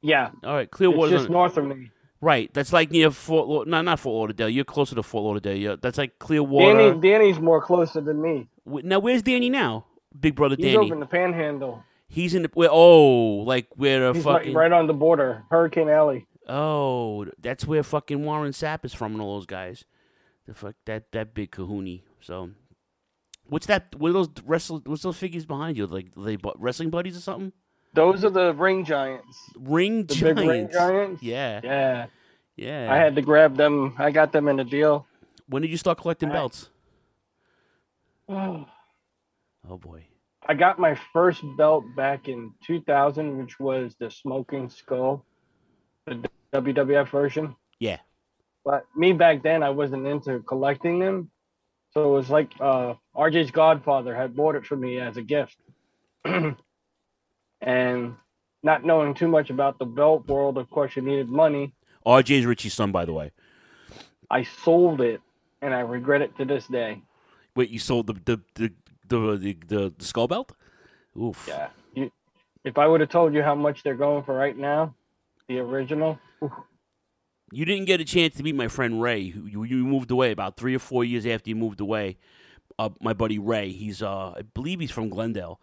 Yeah, 0.02 0.30
All 0.44 0.54
right, 0.54 0.68
it's 0.72 1.10
just 1.10 1.26
on, 1.26 1.32
north 1.32 1.56
of 1.56 1.66
me. 1.66 1.90
right. 2.20 2.52
That's 2.54 2.72
like 2.72 2.90
near 2.90 3.10
Fort. 3.10 3.48
Laud- 3.48 3.66
No, 3.68 3.82
not 3.82 3.98
Fort 4.00 4.14
Lauderdale. 4.14 4.48
You're 4.48 4.64
closer 4.64 4.94
to 4.94 5.02
Fort 5.02 5.24
Lauderdale. 5.24 5.56
Yeah, 5.56 5.76
that's 5.80 5.98
like 5.98 6.18
Clearwater. 6.18 6.90
Danny, 6.90 7.00
Danny's 7.00 7.40
more 7.40 7.60
closer 7.60 8.00
than 8.00 8.20
me. 8.22 8.48
Now, 8.68 8.98
where's 8.98 9.22
Danny 9.22 9.50
now? 9.50 9.86
Big 10.18 10.34
brother 10.34 10.56
He's 10.56 10.66
Danny. 10.66 10.78
over 10.78 10.94
in 10.94 11.00
the 11.00 11.06
Panhandle. 11.06 11.82
He's 12.08 12.34
in 12.34 12.42
the 12.42 12.50
where, 12.54 12.70
oh, 12.72 13.42
like 13.44 13.68
where 13.76 14.00
the 14.08 14.14
He's 14.14 14.24
fucking 14.24 14.54
right, 14.54 14.70
right 14.70 14.78
on 14.78 14.86
the 14.86 14.94
border, 14.94 15.44
Hurricane 15.50 15.88
Alley. 15.88 16.26
oh, 16.48 17.26
that's 17.40 17.66
where 17.66 17.82
fucking 17.82 18.24
Warren 18.24 18.52
Sapp 18.52 18.84
is 18.84 18.94
from 18.94 19.12
and 19.12 19.20
all 19.20 19.36
those 19.36 19.46
guys. 19.46 19.84
The 20.46 20.54
fuck 20.54 20.74
that 20.86 21.12
that 21.12 21.34
big 21.34 21.50
Kahuni. 21.50 22.02
So, 22.20 22.50
what's 23.46 23.66
that? 23.66 23.94
What 23.96 24.08
are 24.10 24.12
those 24.14 24.30
wrestle? 24.46 24.80
What's 24.86 25.02
those 25.02 25.18
figures 25.18 25.44
behind 25.44 25.76
you? 25.76 25.86
Like 25.86 26.14
they 26.16 26.38
wrestling 26.56 26.88
buddies 26.90 27.16
or 27.16 27.20
something? 27.20 27.52
Those 27.94 28.24
are 28.24 28.30
the 28.30 28.54
ring 28.54 28.84
giants. 28.86 29.36
Ring 29.58 30.06
The 30.06 30.14
giants. 30.14 30.40
big 30.40 30.48
ring 30.48 30.68
giants. 30.72 31.22
Yeah, 31.22 31.60
Yeah, 31.62 32.06
yeah. 32.56 32.92
I 32.92 32.96
had 32.96 33.14
to 33.16 33.22
grab 33.22 33.56
them. 33.56 33.94
I 33.98 34.10
got 34.10 34.32
them 34.32 34.48
in 34.48 34.58
a 34.60 34.64
deal. 34.64 35.06
when 35.48 35.60
did 35.62 35.70
you 35.70 35.76
start 35.76 35.98
collecting 35.98 36.30
I- 36.30 36.32
belts? 36.32 36.70
I 38.28 38.66
Oh 39.68 39.76
boy. 39.76 40.06
I 40.46 40.54
got 40.54 40.78
my 40.78 40.98
first 41.12 41.42
belt 41.56 41.84
back 41.96 42.28
in 42.28 42.52
2000, 42.64 43.38
which 43.38 43.58
was 43.58 43.94
the 43.98 44.10
Smoking 44.10 44.70
Skull, 44.70 45.24
the 46.06 46.28
WWF 46.54 47.08
version. 47.08 47.56
Yeah. 47.80 47.98
But 48.64 48.86
me 48.96 49.12
back 49.12 49.42
then, 49.42 49.62
I 49.62 49.70
wasn't 49.70 50.06
into 50.06 50.40
collecting 50.40 50.98
them. 50.98 51.30
So 51.92 52.04
it 52.04 52.16
was 52.16 52.30
like 52.30 52.52
uh, 52.60 52.94
RJ's 53.16 53.50
godfather 53.50 54.14
had 54.14 54.36
bought 54.36 54.54
it 54.54 54.64
for 54.64 54.76
me 54.76 55.00
as 55.00 55.16
a 55.16 55.22
gift. 55.22 55.56
and 57.60 58.14
not 58.62 58.84
knowing 58.84 59.14
too 59.14 59.28
much 59.28 59.50
about 59.50 59.78
the 59.78 59.86
belt 59.86 60.26
world, 60.28 60.58
of 60.58 60.70
course, 60.70 60.96
you 60.96 61.02
needed 61.02 61.28
money. 61.28 61.74
RJ's 62.06 62.46
Richie's 62.46 62.74
son, 62.74 62.92
by 62.92 63.04
the 63.04 63.12
way. 63.12 63.32
I 64.30 64.44
sold 64.44 65.00
it 65.00 65.20
and 65.60 65.74
I 65.74 65.80
regret 65.80 66.22
it 66.22 66.36
to 66.36 66.44
this 66.44 66.66
day. 66.66 67.02
Wait, 67.58 67.70
you 67.70 67.80
sold 67.80 68.06
the 68.06 68.14
the 68.14 68.40
the 68.54 68.72
the 69.08 69.36
the, 69.36 69.58
the, 69.66 69.94
the 69.98 70.04
skull 70.04 70.28
belt? 70.28 70.52
Oof. 71.20 71.46
Yeah. 71.48 71.70
You, 71.94 72.12
if 72.64 72.78
I 72.78 72.86
would 72.86 73.00
have 73.00 73.10
told 73.10 73.34
you 73.34 73.42
how 73.42 73.56
much 73.56 73.82
they're 73.82 73.96
going 73.96 74.24
for 74.24 74.34
right 74.34 74.56
now, 74.56 74.94
the 75.48 75.58
original, 75.58 76.20
You 77.52 77.64
didn't 77.64 77.86
get 77.86 78.00
a 78.00 78.04
chance 78.04 78.36
to 78.36 78.42
meet 78.42 78.54
my 78.54 78.68
friend 78.68 79.02
Ray. 79.02 79.28
Who 79.28 79.46
you, 79.46 79.64
you 79.64 79.86
moved 79.86 80.10
away 80.10 80.32
about 80.32 80.56
three 80.56 80.76
or 80.76 80.78
four 80.78 81.04
years 81.04 81.26
after 81.26 81.50
you 81.50 81.56
moved 81.56 81.80
away. 81.80 82.18
Uh, 82.78 82.90
my 83.00 83.12
buddy 83.14 83.38
Ray, 83.38 83.70
he's 83.70 84.02
uh, 84.02 84.34
I 84.36 84.42
believe 84.54 84.80
he's 84.80 84.92
from 84.92 85.08
Glendale, 85.08 85.60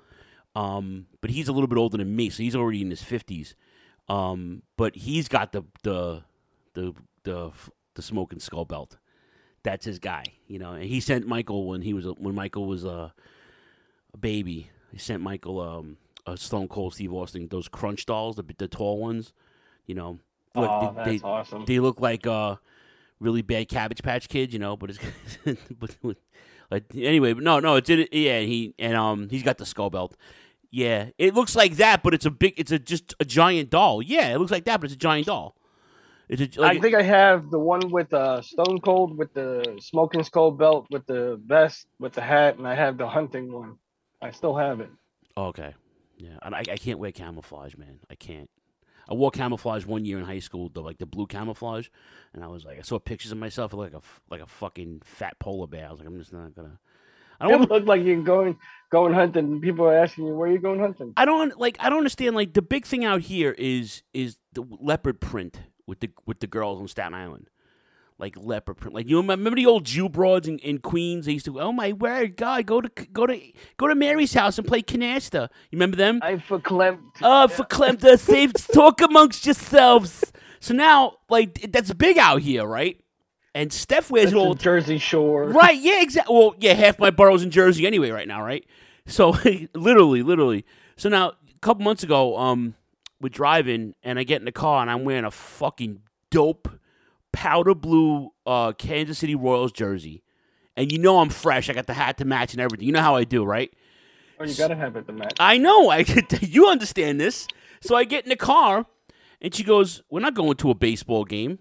um, 0.55 1.05
but 1.21 1.29
he's 1.29 1.47
a 1.47 1.53
little 1.53 1.67
bit 1.67 1.77
older 1.77 1.97
than 1.97 2.15
me, 2.15 2.29
so 2.29 2.43
he's 2.43 2.55
already 2.55 2.81
in 2.81 2.89
his 2.89 3.03
fifties. 3.03 3.55
Um, 4.09 4.63
but 4.77 4.97
he's 4.97 5.29
got 5.29 5.53
the 5.53 5.63
the 5.83 6.23
the 6.73 6.93
the 7.23 7.51
the 7.93 8.01
smoking 8.01 8.39
skull 8.39 8.65
belt. 8.65 8.97
That's 9.65 9.83
his 9.85 9.99
guy, 9.99 10.23
you 10.47 10.59
know. 10.59 10.71
And 10.73 10.85
he 10.85 10.99
sent 11.01 11.27
Michael 11.27 11.67
when 11.67 11.81
he 11.81 11.93
was 11.93 12.05
a, 12.05 12.11
when 12.13 12.35
Michael 12.35 12.65
was 12.67 12.85
a, 12.85 13.13
a 14.13 14.17
baby. 14.17 14.69
He 14.91 14.97
sent 14.97 15.21
Michael 15.21 15.59
um, 15.59 15.97
a 16.25 16.37
Stone 16.37 16.67
Cold 16.69 16.93
Steve 16.93 17.11
Austin 17.13 17.47
those 17.49 17.67
crunch 17.67 18.05
dolls, 18.05 18.35
the 18.37 18.45
the 18.57 18.67
tall 18.67 18.99
ones, 18.99 19.33
you 19.85 19.95
know. 19.95 20.19
Look, 20.55 20.69
oh, 20.71 20.79
they- 20.81 20.95
that's 21.11 21.21
they- 21.21 21.27
awesome. 21.27 21.65
they 21.65 21.79
look 21.79 21.99
like 21.99 22.25
uh 22.25 22.55
really 23.19 23.41
bad 23.41 23.67
cabbage 23.69 24.03
patch 24.03 24.27
kids 24.29 24.51
you 24.53 24.59
know 24.59 24.75
but 24.75 24.89
it's 24.91 24.99
but 25.79 25.95
like 26.69 26.83
anyway 26.93 27.31
but 27.33 27.41
no 27.43 27.59
no 27.61 27.75
it's 27.77 27.89
in 27.89 28.05
yeah 28.11 28.39
and 28.39 28.47
he 28.49 28.73
and 28.77 28.93
um 28.95 29.29
he's 29.29 29.41
got 29.41 29.57
the 29.57 29.65
skull 29.65 29.89
belt 29.89 30.17
yeah 30.69 31.07
it 31.17 31.33
looks 31.33 31.55
like 31.55 31.75
that 31.77 32.03
but 32.03 32.13
it's 32.13 32.25
a 32.25 32.29
big 32.29 32.53
it's 32.57 32.71
a 32.73 32.77
just 32.79 33.13
a 33.21 33.25
giant 33.25 33.69
doll 33.69 34.01
yeah 34.01 34.33
it 34.33 34.37
looks 34.37 34.51
like 34.51 34.65
that 34.65 34.81
but 34.81 34.85
it's 34.85 34.93
a 34.95 34.97
giant 34.97 35.27
doll 35.27 35.55
it's 36.29 36.57
a, 36.57 36.61
like, 36.61 36.77
I 36.77 36.81
think 36.81 36.95
I 36.95 37.01
have 37.03 37.49
the 37.51 37.59
one 37.59 37.91
with 37.91 38.13
uh, 38.13 38.41
Stone 38.41 38.81
Cold 38.81 39.17
with 39.17 39.33
the 39.33 39.77
smoking 39.81 40.23
skull 40.23 40.51
belt 40.51 40.87
with 40.89 41.05
the 41.05 41.39
vest 41.45 41.87
with 41.99 42.13
the 42.13 42.21
hat, 42.21 42.57
and 42.57 42.67
I 42.67 42.75
have 42.75 42.97
the 42.97 43.07
hunting 43.07 43.51
one. 43.51 43.77
I 44.21 44.31
still 44.31 44.55
have 44.55 44.79
it. 44.79 44.89
okay 45.37 45.73
yeah 46.17 46.37
and 46.43 46.55
I, 46.55 46.59
I 46.59 46.77
can't 46.77 46.99
wear 46.99 47.11
camouflage 47.11 47.75
man 47.75 47.99
i 48.09 48.15
can't 48.15 48.49
I 49.07 49.13
wore 49.13 49.29
camouflage 49.29 49.85
one 49.85 50.03
year 50.03 50.17
in 50.17 50.25
high 50.25 50.39
school, 50.39 50.69
the 50.69 50.81
like 50.81 50.97
the 50.97 51.05
blue 51.05 51.27
camouflage, 51.27 51.89
and 52.33 52.43
I 52.43 52.47
was 52.47 52.65
like, 52.65 52.79
I 52.79 52.81
saw 52.81 52.97
pictures 52.97 53.31
of 53.31 53.37
myself 53.37 53.71
like 53.73 53.93
a 53.93 54.01
like 54.31 54.41
a 54.41 54.47
fucking 54.47 55.01
fat 55.05 55.37
polar 55.37 55.67
bear. 55.67 55.87
I 55.87 55.91
was 55.91 55.99
like, 55.99 56.07
I'm 56.07 56.17
just 56.17 56.33
not 56.33 56.55
gonna. 56.55 56.79
I 57.39 57.47
It 57.47 57.51
don't. 57.51 57.69
looked 57.69 57.85
like 57.85 58.03
you're 58.03 58.23
going 58.23 58.57
going 58.91 59.13
hunting. 59.13 59.61
People 59.61 59.85
are 59.85 59.95
asking 59.95 60.25
you 60.25 60.33
where 60.33 60.49
you 60.49 60.57
going 60.57 60.79
hunting. 60.79 61.13
I 61.17 61.25
don't 61.25 61.55
like. 61.59 61.77
I 61.79 61.89
don't 61.89 61.99
understand. 61.99 62.35
Like 62.35 62.53
the 62.53 62.63
big 62.63 62.83
thing 62.85 63.05
out 63.05 63.21
here 63.21 63.51
is 63.59 64.01
is 64.15 64.37
the 64.53 64.65
leopard 64.81 65.21
print 65.21 65.59
with 65.87 65.99
the 65.99 66.09
with 66.25 66.39
the 66.39 66.47
girls 66.47 66.79
on 66.79 66.87
Staten 66.87 67.13
Island, 67.13 67.49
like 68.17 68.35
leopard 68.37 68.77
print. 68.77 68.93
Like 68.95 69.09
you 69.09 69.17
remember 69.17 69.55
the 69.55 69.65
old 69.65 69.85
Jew 69.85 70.09
broads 70.09 70.47
in, 70.47 70.59
in 70.59 70.79
Queens? 70.79 71.25
They 71.25 71.33
used 71.33 71.45
to. 71.45 71.59
Oh 71.59 71.71
my 71.71 71.93
word, 71.93 72.37
God, 72.37 72.65
go 72.65 72.81
to 72.81 72.89
go 73.07 73.25
to 73.25 73.39
go 73.77 73.87
to 73.87 73.95
Mary's 73.95 74.33
house 74.33 74.57
and 74.57 74.67
play 74.67 74.81
canasta. 74.81 75.49
You 75.71 75.77
remember 75.77 75.97
them? 75.97 76.19
I 76.21 76.35
verklempt. 76.35 76.99
Oh, 77.21 77.47
for 77.47 77.63
Clemta, 77.63 78.19
save 78.19 78.53
talk 78.53 79.01
amongst 79.01 79.45
yourselves. 79.45 80.31
So 80.59 80.73
now, 80.73 81.17
like 81.29 81.71
that's 81.71 81.93
big 81.93 82.17
out 82.17 82.41
here, 82.41 82.65
right? 82.65 82.99
And 83.53 83.71
Steph 83.71 84.11
wears 84.11 84.31
it 84.31 84.35
That's 84.35 84.35
all 84.35 84.53
the 84.53 84.61
Jersey 84.61 84.97
Shore. 84.97 85.45
Right, 85.45 85.79
yeah, 85.79 86.01
exactly. 86.01 86.35
Well, 86.35 86.55
yeah, 86.59 86.73
half 86.73 86.99
my 86.99 87.09
borough's 87.09 87.41
in 87.41 87.51
Jersey 87.51 87.87
anyway 87.87 88.09
right 88.09 88.27
now, 88.27 88.43
right? 88.43 88.65
So 89.05 89.29
literally, 89.73 90.23
literally. 90.23 90.65
So 90.97 91.07
now 91.07 91.29
a 91.29 91.59
couple 91.61 91.83
months 91.85 92.03
ago, 92.03 92.37
um, 92.37 92.75
we're 93.25 93.29
driving 93.29 93.95
and 94.03 94.19
I 94.19 94.23
get 94.23 94.39
in 94.39 94.45
the 94.45 94.51
car 94.51 94.83
and 94.83 94.91
I'm 94.91 95.03
wearing 95.03 95.25
a 95.25 95.31
fucking 95.31 96.01
dope 96.29 96.67
powder 97.31 97.73
blue 97.73 98.29
uh 98.45 98.71
Kansas 98.73 99.17
City 99.17 99.33
Royals 99.33 99.71
jersey. 99.71 100.21
And 100.77 100.91
you 100.91 100.99
know 100.99 101.19
I'm 101.19 101.29
fresh. 101.29 101.67
I 101.67 101.73
got 101.73 101.87
the 101.87 101.95
hat 101.95 102.19
to 102.19 102.25
match 102.25 102.53
and 102.53 102.61
everything. 102.61 102.85
You 102.85 102.93
know 102.93 103.01
how 103.01 103.15
I 103.15 103.23
do, 103.23 103.43
right? 103.43 103.73
Oh, 104.39 104.43
you 104.43 104.53
gotta 104.53 104.75
have 104.75 104.95
it 104.95 105.07
to 105.07 105.13
match. 105.13 105.37
I 105.39 105.57
know. 105.57 105.89
I 105.89 106.05
you 106.41 106.67
understand 106.67 107.19
this. 107.19 107.47
So 107.81 107.95
I 107.95 108.03
get 108.03 108.25
in 108.25 108.29
the 108.29 108.35
car, 108.35 108.85
and 109.41 109.55
she 109.55 109.63
goes, 109.63 110.03
"We're 110.11 110.19
not 110.19 110.35
going 110.35 110.57
to 110.57 110.69
a 110.69 110.75
baseball 110.75 111.23
game." 111.23 111.57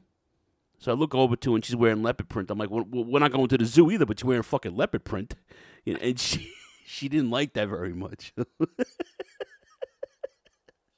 So 0.78 0.92
I 0.92 0.94
look 0.94 1.14
over 1.14 1.34
to 1.34 1.52
her, 1.52 1.54
and 1.56 1.64
she's 1.64 1.76
wearing 1.76 2.02
leopard 2.02 2.28
print. 2.28 2.50
I'm 2.50 2.58
like, 2.58 2.70
well, 2.70 2.84
"We're 2.90 3.20
not 3.20 3.32
going 3.32 3.48
to 3.48 3.56
the 3.56 3.64
zoo 3.64 3.90
either, 3.90 4.04
but 4.04 4.20
you're 4.20 4.28
wearing 4.28 4.42
fucking 4.42 4.76
leopard 4.76 5.04
print," 5.04 5.36
and 5.86 6.18
she 6.18 6.52
she 6.84 7.08
didn't 7.08 7.30
like 7.30 7.54
that 7.54 7.68
very 7.68 7.94
much. 7.94 8.34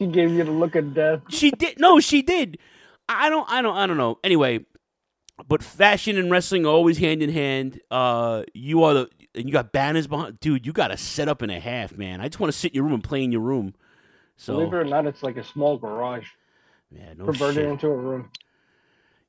She 0.01 0.07
gave 0.09 0.31
you 0.33 0.45
the 0.45 0.51
look 0.51 0.75
of 0.77 0.95
death. 0.95 1.21
she 1.31 1.51
did. 1.51 1.79
No, 1.81 2.01
she 2.01 2.23
did. 2.23 2.59
I 3.09 3.31
don't. 3.31 3.51
I 3.51 3.63
don't. 3.63 3.77
I 3.77 3.87
don't 3.87 3.97
know. 3.97 4.19
Anyway, 4.25 4.67
but 5.49 5.63
fashion 5.63 6.19
and 6.19 6.31
wrestling 6.31 6.67
are 6.67 6.71
always 6.71 6.99
hand 6.99 7.23
in 7.23 7.31
hand. 7.31 7.81
Uh, 7.91 8.43
you 8.53 8.83
are 8.85 8.95
the 8.95 9.11
and 9.35 9.47
you 9.47 9.53
got 9.53 9.73
banners 9.73 10.07
behind, 10.07 10.41
dude. 10.41 10.67
You 10.67 10.73
got 10.73 10.91
a 10.91 10.97
setup 10.97 11.43
and 11.43 11.53
a 11.53 11.61
half, 11.61 11.97
man. 11.97 12.21
I 12.21 12.29
just 12.29 12.41
want 12.41 12.53
to 12.53 12.59
sit 12.59 12.73
in 12.73 12.77
your 12.77 12.85
room 12.85 12.95
and 12.95 13.05
play 13.05 13.23
in 13.23 13.33
your 13.33 13.43
room. 13.43 13.75
So 14.37 14.55
Believe 14.55 14.73
it 14.75 14.77
or 14.77 14.85
not, 14.85 15.07
it's 15.07 15.23
like 15.23 15.37
a 15.39 15.45
small 15.45 15.79
garage 15.79 16.27
yeah, 16.91 17.15
no 17.17 17.25
converted 17.25 17.55
shit. 17.55 17.65
into 17.67 17.87
a 17.87 17.97
room. 17.97 18.31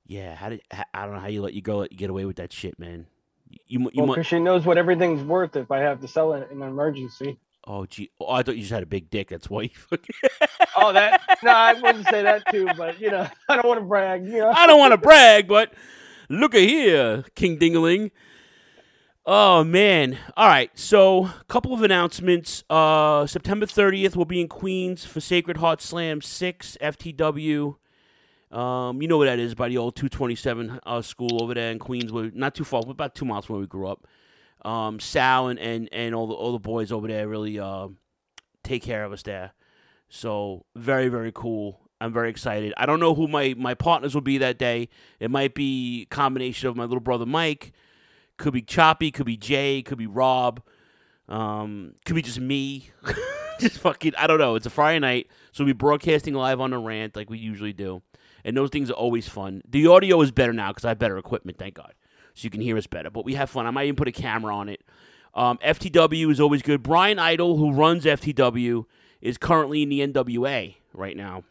Yeah, 0.06 0.36
how 0.36 0.50
did 0.50 0.62
I 0.94 1.06
don't 1.06 1.14
know 1.16 1.20
how 1.20 1.28
you 1.28 1.42
let 1.42 1.54
you 1.54 1.62
go 1.62 1.78
let 1.80 1.92
you 1.92 1.98
get 1.98 2.10
away 2.10 2.26
with 2.26 2.38
that 2.38 2.52
shit, 2.52 2.78
man. 2.80 3.06
You 3.50 3.60
you, 3.68 3.90
Well, 3.96 4.08
mu- 4.08 4.14
because 4.16 4.28
she 4.28 4.40
knows 4.40 4.66
what 4.66 4.78
everything's 4.78 5.24
worth 5.24 5.56
if 5.56 5.72
I 5.72 5.80
have 5.80 6.02
to 6.02 6.08
sell 6.08 6.34
it 6.34 6.50
in 6.52 6.62
an 6.62 6.68
emergency. 6.68 7.38
Oh 7.68 7.86
gee 7.86 8.10
oh, 8.20 8.32
I 8.32 8.42
thought 8.42 8.56
you 8.56 8.62
just 8.62 8.74
had 8.74 8.84
a 8.84 8.88
big 8.88 9.10
dick. 9.10 9.30
That's 9.30 9.50
why 9.50 9.64
you 9.64 9.70
fucking 9.90 10.16
Oh, 10.76 10.94
that 10.94 11.22
no, 11.44 11.52
I 11.52 11.74
wouldn't 11.74 12.08
say 12.08 12.24
that 12.24 12.44
too, 12.52 12.68
but 12.78 13.00
you 13.00 13.12
know, 13.12 13.28
I 13.50 13.56
don't 13.56 13.68
want 13.68 13.80
to 13.80 13.86
brag. 13.86 14.26
You 14.26 14.40
know, 14.40 14.52
I 14.52 14.66
don't 14.66 14.80
want 14.80 14.94
to 14.94 14.98
brag, 14.98 15.48
but 15.48 15.74
look 16.30 16.56
at 16.56 16.62
here, 16.62 17.26
King 17.36 17.60
Dingaling. 17.60 18.12
Oh 19.30 19.66
man! 19.66 20.18
All 20.38 20.48
right, 20.48 20.72
so 20.80 21.26
a 21.26 21.44
couple 21.50 21.74
of 21.74 21.82
announcements. 21.82 22.64
Uh, 22.70 23.28
September 23.28 23.66
thirtieth, 23.66 24.16
we'll 24.16 24.24
be 24.24 24.40
in 24.40 24.48
Queens 24.48 25.04
for 25.04 25.20
Sacred 25.20 25.58
Heart 25.58 25.82
Slam 25.82 26.22
Six 26.22 26.78
FTW. 26.82 27.76
Um, 28.52 29.02
you 29.02 29.10
know 29.10 29.18
what 29.18 29.26
that 29.26 29.40
is 29.40 29.54
by 29.54 29.68
the 29.68 29.78
old 29.78 29.98
two 29.98 30.08
twenty 30.08 30.36
seven 30.36 30.80
uh, 30.86 31.02
school 31.02 31.44
over 31.44 31.54
there 31.54 31.72
in 31.74 31.80
Queens. 31.80 32.14
We're 32.14 32.32
not 32.34 32.56
too 32.56 32.64
far, 32.64 32.84
we're 32.86 32.94
about 32.94 33.16
two 33.16 33.26
miles 33.26 33.46
from 33.46 33.56
where 33.56 33.62
we 33.62 33.68
grew 33.68 33.90
up. 33.90 34.08
Um, 34.64 35.00
Sal 35.00 35.48
and, 35.48 35.60
and, 35.60 35.90
and 35.92 36.16
all 36.16 36.28
the 36.28 36.34
all 36.34 36.52
the 36.52 36.60
boys 36.60 36.92
over 36.92 37.08
there 37.08 37.28
really 37.28 37.60
uh, 37.60 37.88
take 38.64 38.84
care 38.84 39.04
of 39.04 39.12
us 39.12 39.24
there. 39.24 39.54
So 40.10 40.66
very 40.76 41.10
very 41.10 41.32
cool. 41.34 41.82
I'm 42.00 42.14
very 42.14 42.30
excited. 42.30 42.74
I 42.78 42.86
don't 42.86 43.00
know 43.00 43.16
who 43.16 43.28
my 43.28 43.56
my 43.58 43.74
partners 43.74 44.14
will 44.14 44.22
be 44.22 44.38
that 44.40 44.58
day. 44.58 44.90
It 45.20 45.32
might 45.32 45.56
be 45.56 46.08
combination 46.10 46.70
of 46.70 46.76
my 46.76 46.84
little 46.84 47.00
brother 47.00 47.26
Mike, 47.26 47.74
could 48.38 48.54
be 48.54 48.62
Choppy, 48.62 49.12
could 49.12 49.26
be 49.26 49.38
Jay, 49.38 49.82
could 49.82 49.98
be 49.98 50.08
Rob. 50.08 50.62
Um, 51.28 51.94
could 52.06 52.16
be 52.16 52.22
just 52.22 52.40
me. 52.40 52.92
just 53.60 53.80
fucking, 53.80 54.14
I 54.18 54.28
don't 54.28 54.40
know. 54.40 54.56
It's 54.56 54.66
a 54.66 54.70
Friday 54.70 55.00
night, 55.00 55.28
so 55.52 55.64
we'll 55.64 55.74
be 55.74 55.78
broadcasting 55.78 56.34
live 56.34 56.60
on 56.60 56.72
the 56.72 56.78
rant 56.78 57.16
like 57.16 57.30
we 57.30 57.38
usually 57.38 57.74
do. 57.74 58.02
And 58.46 58.56
those 58.56 58.70
things 58.70 58.90
are 58.90 58.94
always 58.94 59.28
fun. 59.28 59.62
The 59.68 59.88
audio 59.88 60.22
is 60.22 60.32
better 60.32 60.54
now 60.54 60.70
because 60.70 60.86
I 60.86 60.90
have 60.90 61.00
better 61.00 61.18
equipment, 61.18 61.58
thank 61.58 61.76
God. 61.76 61.94
So 62.38 62.46
you 62.46 62.52
can 62.52 62.62
hear 62.62 62.78
us 62.78 62.86
better. 62.86 63.10
But 63.10 63.26
we 63.26 63.34
have 63.34 63.50
fun. 63.50 63.66
I 63.66 63.72
might 63.72 63.86
even 63.86 63.96
put 63.96 64.08
a 64.08 64.12
camera 64.12 64.56
on 64.56 64.70
it. 64.70 64.84
Um, 65.34 65.58
FTW 65.58 66.32
is 66.32 66.40
always 66.40 66.62
good. 66.62 66.84
Brian 66.84 67.18
Idol, 67.18 67.58
who 67.58 67.74
runs 67.74 68.06
FTW, 68.06 68.86
is 69.22 69.38
currently 69.40 69.82
in 69.82 69.90
the 69.90 70.02
NWA 70.02 70.76
right 70.94 71.18
now. 71.18 71.44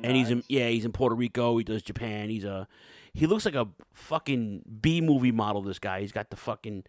And 0.00 0.16
he's 0.16 0.30
in, 0.30 0.44
yeah, 0.48 0.68
he's 0.68 0.84
in 0.84 0.92
Puerto 0.92 1.16
Rico. 1.16 1.58
He 1.58 1.64
does 1.64 1.82
Japan. 1.82 2.30
He's 2.30 2.44
a 2.44 2.68
he 3.12 3.26
looks 3.26 3.44
like 3.44 3.56
a 3.56 3.66
fucking 3.92 4.62
B 4.80 5.00
movie 5.00 5.32
model. 5.32 5.62
This 5.62 5.80
guy. 5.80 6.00
He's 6.00 6.12
got 6.12 6.30
the 6.30 6.36
fucking. 6.36 6.84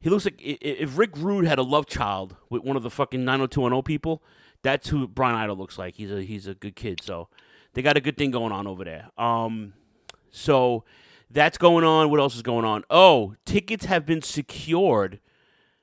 He 0.00 0.10
looks 0.10 0.26
like 0.26 0.38
if 0.38 0.98
Rick 0.98 1.12
Rude 1.16 1.46
had 1.46 1.58
a 1.58 1.62
love 1.62 1.86
child 1.86 2.36
with 2.50 2.62
one 2.62 2.76
of 2.76 2.82
the 2.82 2.90
fucking 2.90 3.24
90210 3.24 3.82
people. 3.82 4.22
That's 4.62 4.90
who 4.90 5.08
Brian 5.08 5.36
Idol 5.36 5.56
looks 5.56 5.78
like. 5.78 5.96
He's 5.96 6.12
a 6.12 6.20
he's 6.22 6.46
a 6.46 6.54
good 6.54 6.76
kid. 6.76 7.00
So 7.02 7.28
they 7.72 7.80
got 7.80 7.96
a 7.96 8.00
good 8.00 8.18
thing 8.18 8.30
going 8.30 8.52
on 8.52 8.66
over 8.66 8.84
there. 8.84 9.10
Um, 9.16 9.72
so 10.30 10.84
that's 11.32 11.58
going 11.58 11.84
on. 11.84 12.10
What 12.10 12.20
else 12.20 12.36
is 12.36 12.42
going 12.42 12.64
on? 12.64 12.84
Oh, 12.90 13.34
tickets 13.44 13.86
have 13.86 14.04
been 14.06 14.22
secured 14.22 15.20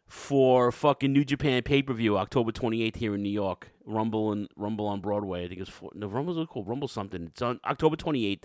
for 0.07 0.71
fucking 0.71 1.11
New 1.13 1.23
Japan 1.23 1.61
pay 1.63 1.81
per 1.81 1.93
view 1.93 2.17
October 2.17 2.51
28th 2.51 2.95
here 2.97 3.15
in 3.15 3.23
New 3.23 3.29
York. 3.31 3.71
Rumble 3.85 4.31
and 4.31 4.47
Rumble 4.55 4.85
on 4.87 5.01
Broadway. 5.01 5.45
I 5.45 5.47
think 5.47 5.61
it's 5.61 5.71
no 5.93 6.07
Rumble's 6.07 6.47
called 6.47 6.67
Rumble 6.67 6.87
something. 6.87 7.23
It's 7.27 7.41
on 7.41 7.59
October 7.65 7.95
28th. 7.95 8.43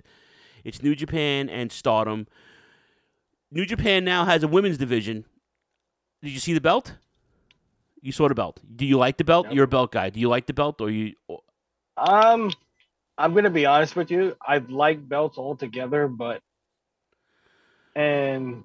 It's 0.65 0.83
New 0.83 0.95
Japan 0.95 1.49
and 1.51 1.71
Stardom. 1.71 2.27
New 3.51 3.67
Japan 3.67 4.05
now 4.05 4.25
has 4.25 4.43
a 4.43 4.49
women's 4.49 4.79
division. 4.79 5.25
Did 6.23 6.31
you 6.31 6.41
see 6.41 6.55
the 6.55 6.61
belt? 6.61 6.95
You 8.01 8.13
saw 8.13 8.29
the 8.29 8.35
belt. 8.35 8.61
Do 8.75 8.85
you 8.87 8.97
like 8.99 9.17
the 9.19 9.25
belt? 9.25 9.51
You're 9.53 9.65
a 9.65 9.69
belt 9.69 9.93
guy. 9.93 10.11
Do 10.11 10.21
you 10.21 10.29
like 10.29 10.47
the 10.47 10.53
belt 10.55 10.81
or 10.81 10.91
you? 10.91 11.15
or- 11.29 11.41
Um, 11.97 12.51
I'm 13.17 13.35
gonna 13.35 13.51
be 13.51 13.67
honest 13.67 13.95
with 13.97 14.11
you. 14.11 14.35
I 14.47 14.59
like 14.59 15.07
belts 15.09 15.39
altogether, 15.39 16.09
but 16.09 16.43
and 17.95 18.65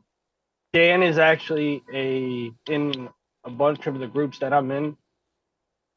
Dan 0.73 1.03
is 1.03 1.17
actually 1.17 1.83
a 1.93 2.51
in 2.71 3.09
a 3.43 3.49
bunch 3.49 3.87
of 3.87 3.99
the 3.99 4.07
groups 4.07 4.39
that 4.39 4.53
I'm 4.53 4.71
in. 4.71 4.97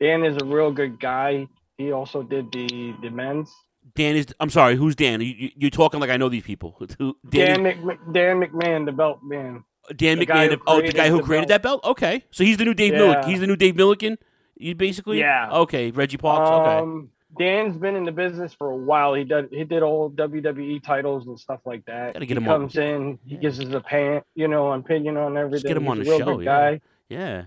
Dan 0.00 0.24
is 0.24 0.36
a 0.40 0.44
real 0.44 0.72
good 0.72 0.98
guy. 0.98 1.46
He 1.78 1.92
also 1.92 2.22
did 2.22 2.50
the 2.52 2.94
the 3.02 3.10
men's. 3.10 3.52
Dan 3.94 4.16
is. 4.16 4.26
I'm 4.40 4.50
sorry. 4.50 4.76
Who's 4.76 4.94
Dan? 4.94 5.20
You, 5.20 5.26
you, 5.26 5.50
you're 5.56 5.70
talking 5.70 6.00
like 6.00 6.10
I 6.10 6.16
know 6.16 6.28
these 6.28 6.44
people. 6.44 6.76
Who? 6.98 7.16
Dan 7.28 7.62
Dan. 7.62 7.86
Mc, 7.86 7.98
Dan 8.12 8.40
McMahon, 8.40 8.86
the 8.86 8.92
belt 8.92 9.20
man. 9.22 9.64
Dan 9.96 10.18
the 10.18 10.26
McMahon. 10.26 10.60
Oh, 10.66 10.80
the 10.80 10.92
guy 10.92 11.08
who 11.08 11.16
the 11.18 11.22
created 11.24 11.48
belt. 11.48 11.62
that 11.62 11.62
belt. 11.62 11.84
Okay, 11.84 12.24
so 12.30 12.44
he's 12.44 12.56
the 12.56 12.64
new 12.64 12.74
Dave 12.74 12.92
Yeah. 12.92 13.00
Millican. 13.00 13.24
He's 13.24 13.40
the 13.40 13.46
new 13.46 13.56
Dave 13.56 13.74
Millican. 13.74 14.16
You 14.56 14.74
basically. 14.76 15.18
Yeah. 15.18 15.50
Okay, 15.50 15.90
Reggie 15.90 16.16
Parks. 16.16 16.48
Okay. 16.48 16.78
Um, 16.78 17.10
Dan's 17.38 17.76
been 17.78 17.96
in 17.96 18.04
the 18.04 18.12
business 18.12 18.52
for 18.52 18.70
a 18.70 18.76
while. 18.76 19.14
He 19.14 19.24
did 19.24 19.48
he 19.50 19.64
did 19.64 19.82
all 19.82 20.10
WWE 20.10 20.82
titles 20.82 21.26
and 21.26 21.38
stuff 21.40 21.60
like 21.64 21.84
that. 21.86 22.12
Gotta 22.14 22.26
get 22.26 22.36
he 22.36 22.42
him 22.44 22.48
on- 22.50 22.60
comes 22.60 22.76
in, 22.76 23.18
he 23.24 23.36
gives 23.36 23.58
us 23.60 23.72
a 23.72 23.80
pan, 23.80 24.22
you 24.34 24.48
know, 24.48 24.70
opinion 24.72 25.16
on 25.16 25.36
everything. 25.36 25.68
get 25.68 25.76
him 25.76 25.88
on 25.88 25.98
He's 25.98 26.06
the 26.06 26.12
a 26.14 26.18
real 26.18 26.26
show, 26.26 26.40
yeah. 26.40 26.44
guy. 26.70 26.80
Yeah. 27.08 27.44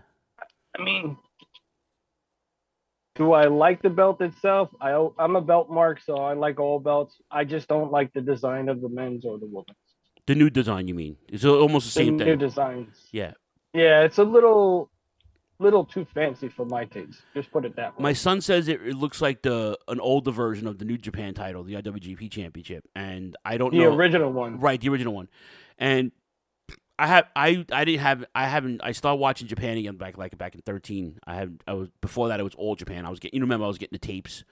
I 0.78 0.84
mean, 0.84 1.18
do 3.16 3.32
I 3.34 3.46
like 3.46 3.82
the 3.82 3.90
belt 3.90 4.22
itself? 4.22 4.70
I 4.82 5.08
I'm 5.18 5.36
a 5.36 5.42
belt 5.42 5.70
mark, 5.70 6.02
so 6.02 6.18
I 6.18 6.34
like 6.34 6.60
all 6.60 6.80
belts. 6.80 7.16
I 7.32 7.46
just 7.46 7.68
don't 7.68 7.92
like 7.92 8.12
the 8.14 8.22
design 8.22 8.68
of 8.70 8.82
the 8.82 8.90
men's 8.90 9.24
or 9.26 9.38
the 9.38 9.46
women's. 9.46 9.78
The 10.28 10.36
new 10.36 10.50
design. 10.50 10.88
You 10.88 10.96
mean? 10.96 11.18
It's 11.30 11.46
almost 11.46 11.94
the 11.94 12.00
The 12.00 12.06
same 12.08 12.18
new 12.18 12.26
thing. 12.26 12.40
designs. 12.40 13.08
Yeah. 13.12 13.34
Yeah, 13.74 14.02
it's 14.04 14.18
a 14.18 14.24
little 14.24 14.90
little 15.60 15.86
too 15.86 16.06
fancy 16.14 16.50
for 16.50 16.66
my 16.66 16.86
taste. 16.86 17.22
Just 17.34 17.52
put 17.52 17.66
it 17.66 17.76
that 17.76 17.98
way. 17.98 18.04
My 18.04 18.14
son 18.14 18.42
says 18.42 18.68
it, 18.68 18.82
it 18.82 18.96
looks 18.96 19.22
like 19.22 19.42
the 19.42 19.78
an 19.88 20.00
older 20.00 20.32
version 20.32 20.68
of 20.68 20.78
the 20.78 20.86
New 20.86 20.98
Japan 20.98 21.34
title, 21.34 21.64
the 21.64 21.76
IWGP 21.76 22.32
Championship, 22.32 22.88
and 22.96 23.36
I 23.46 23.58
don't 23.58 23.72
the 23.72 23.80
know. 23.80 23.92
The 23.92 23.96
original 23.96 24.32
one. 24.32 24.60
Right, 24.60 24.80
the 24.80 24.90
original 24.90 25.14
one. 25.14 25.30
And 25.78 26.12
I 26.98 27.08
have 27.08 27.26
I 27.36 27.66
I 27.72 27.86
didn't 27.86 28.02
have 28.02 28.26
I 28.34 28.48
haven't 28.48 28.82
I 28.84 28.92
started 28.94 29.20
watching 29.20 29.48
Japan 29.48 29.78
again 29.78 29.98
back 29.98 30.18
like 30.18 30.38
back 30.38 30.56
in 30.56 30.62
thirteen. 30.62 31.20
I 31.26 31.36
had 31.36 31.60
I 31.68 31.74
was 31.74 31.90
before 32.02 32.30
that 32.30 32.40
it 32.40 32.44
was 32.44 32.56
all 32.56 32.76
Japan. 32.76 33.06
I 33.06 33.10
was 33.10 33.20
getting 33.20 33.38
you 33.38 33.44
remember 33.44 33.66
I 33.66 33.68
was 33.68 33.78
getting 33.78 33.96
the 34.00 34.06
tapes 34.06 34.44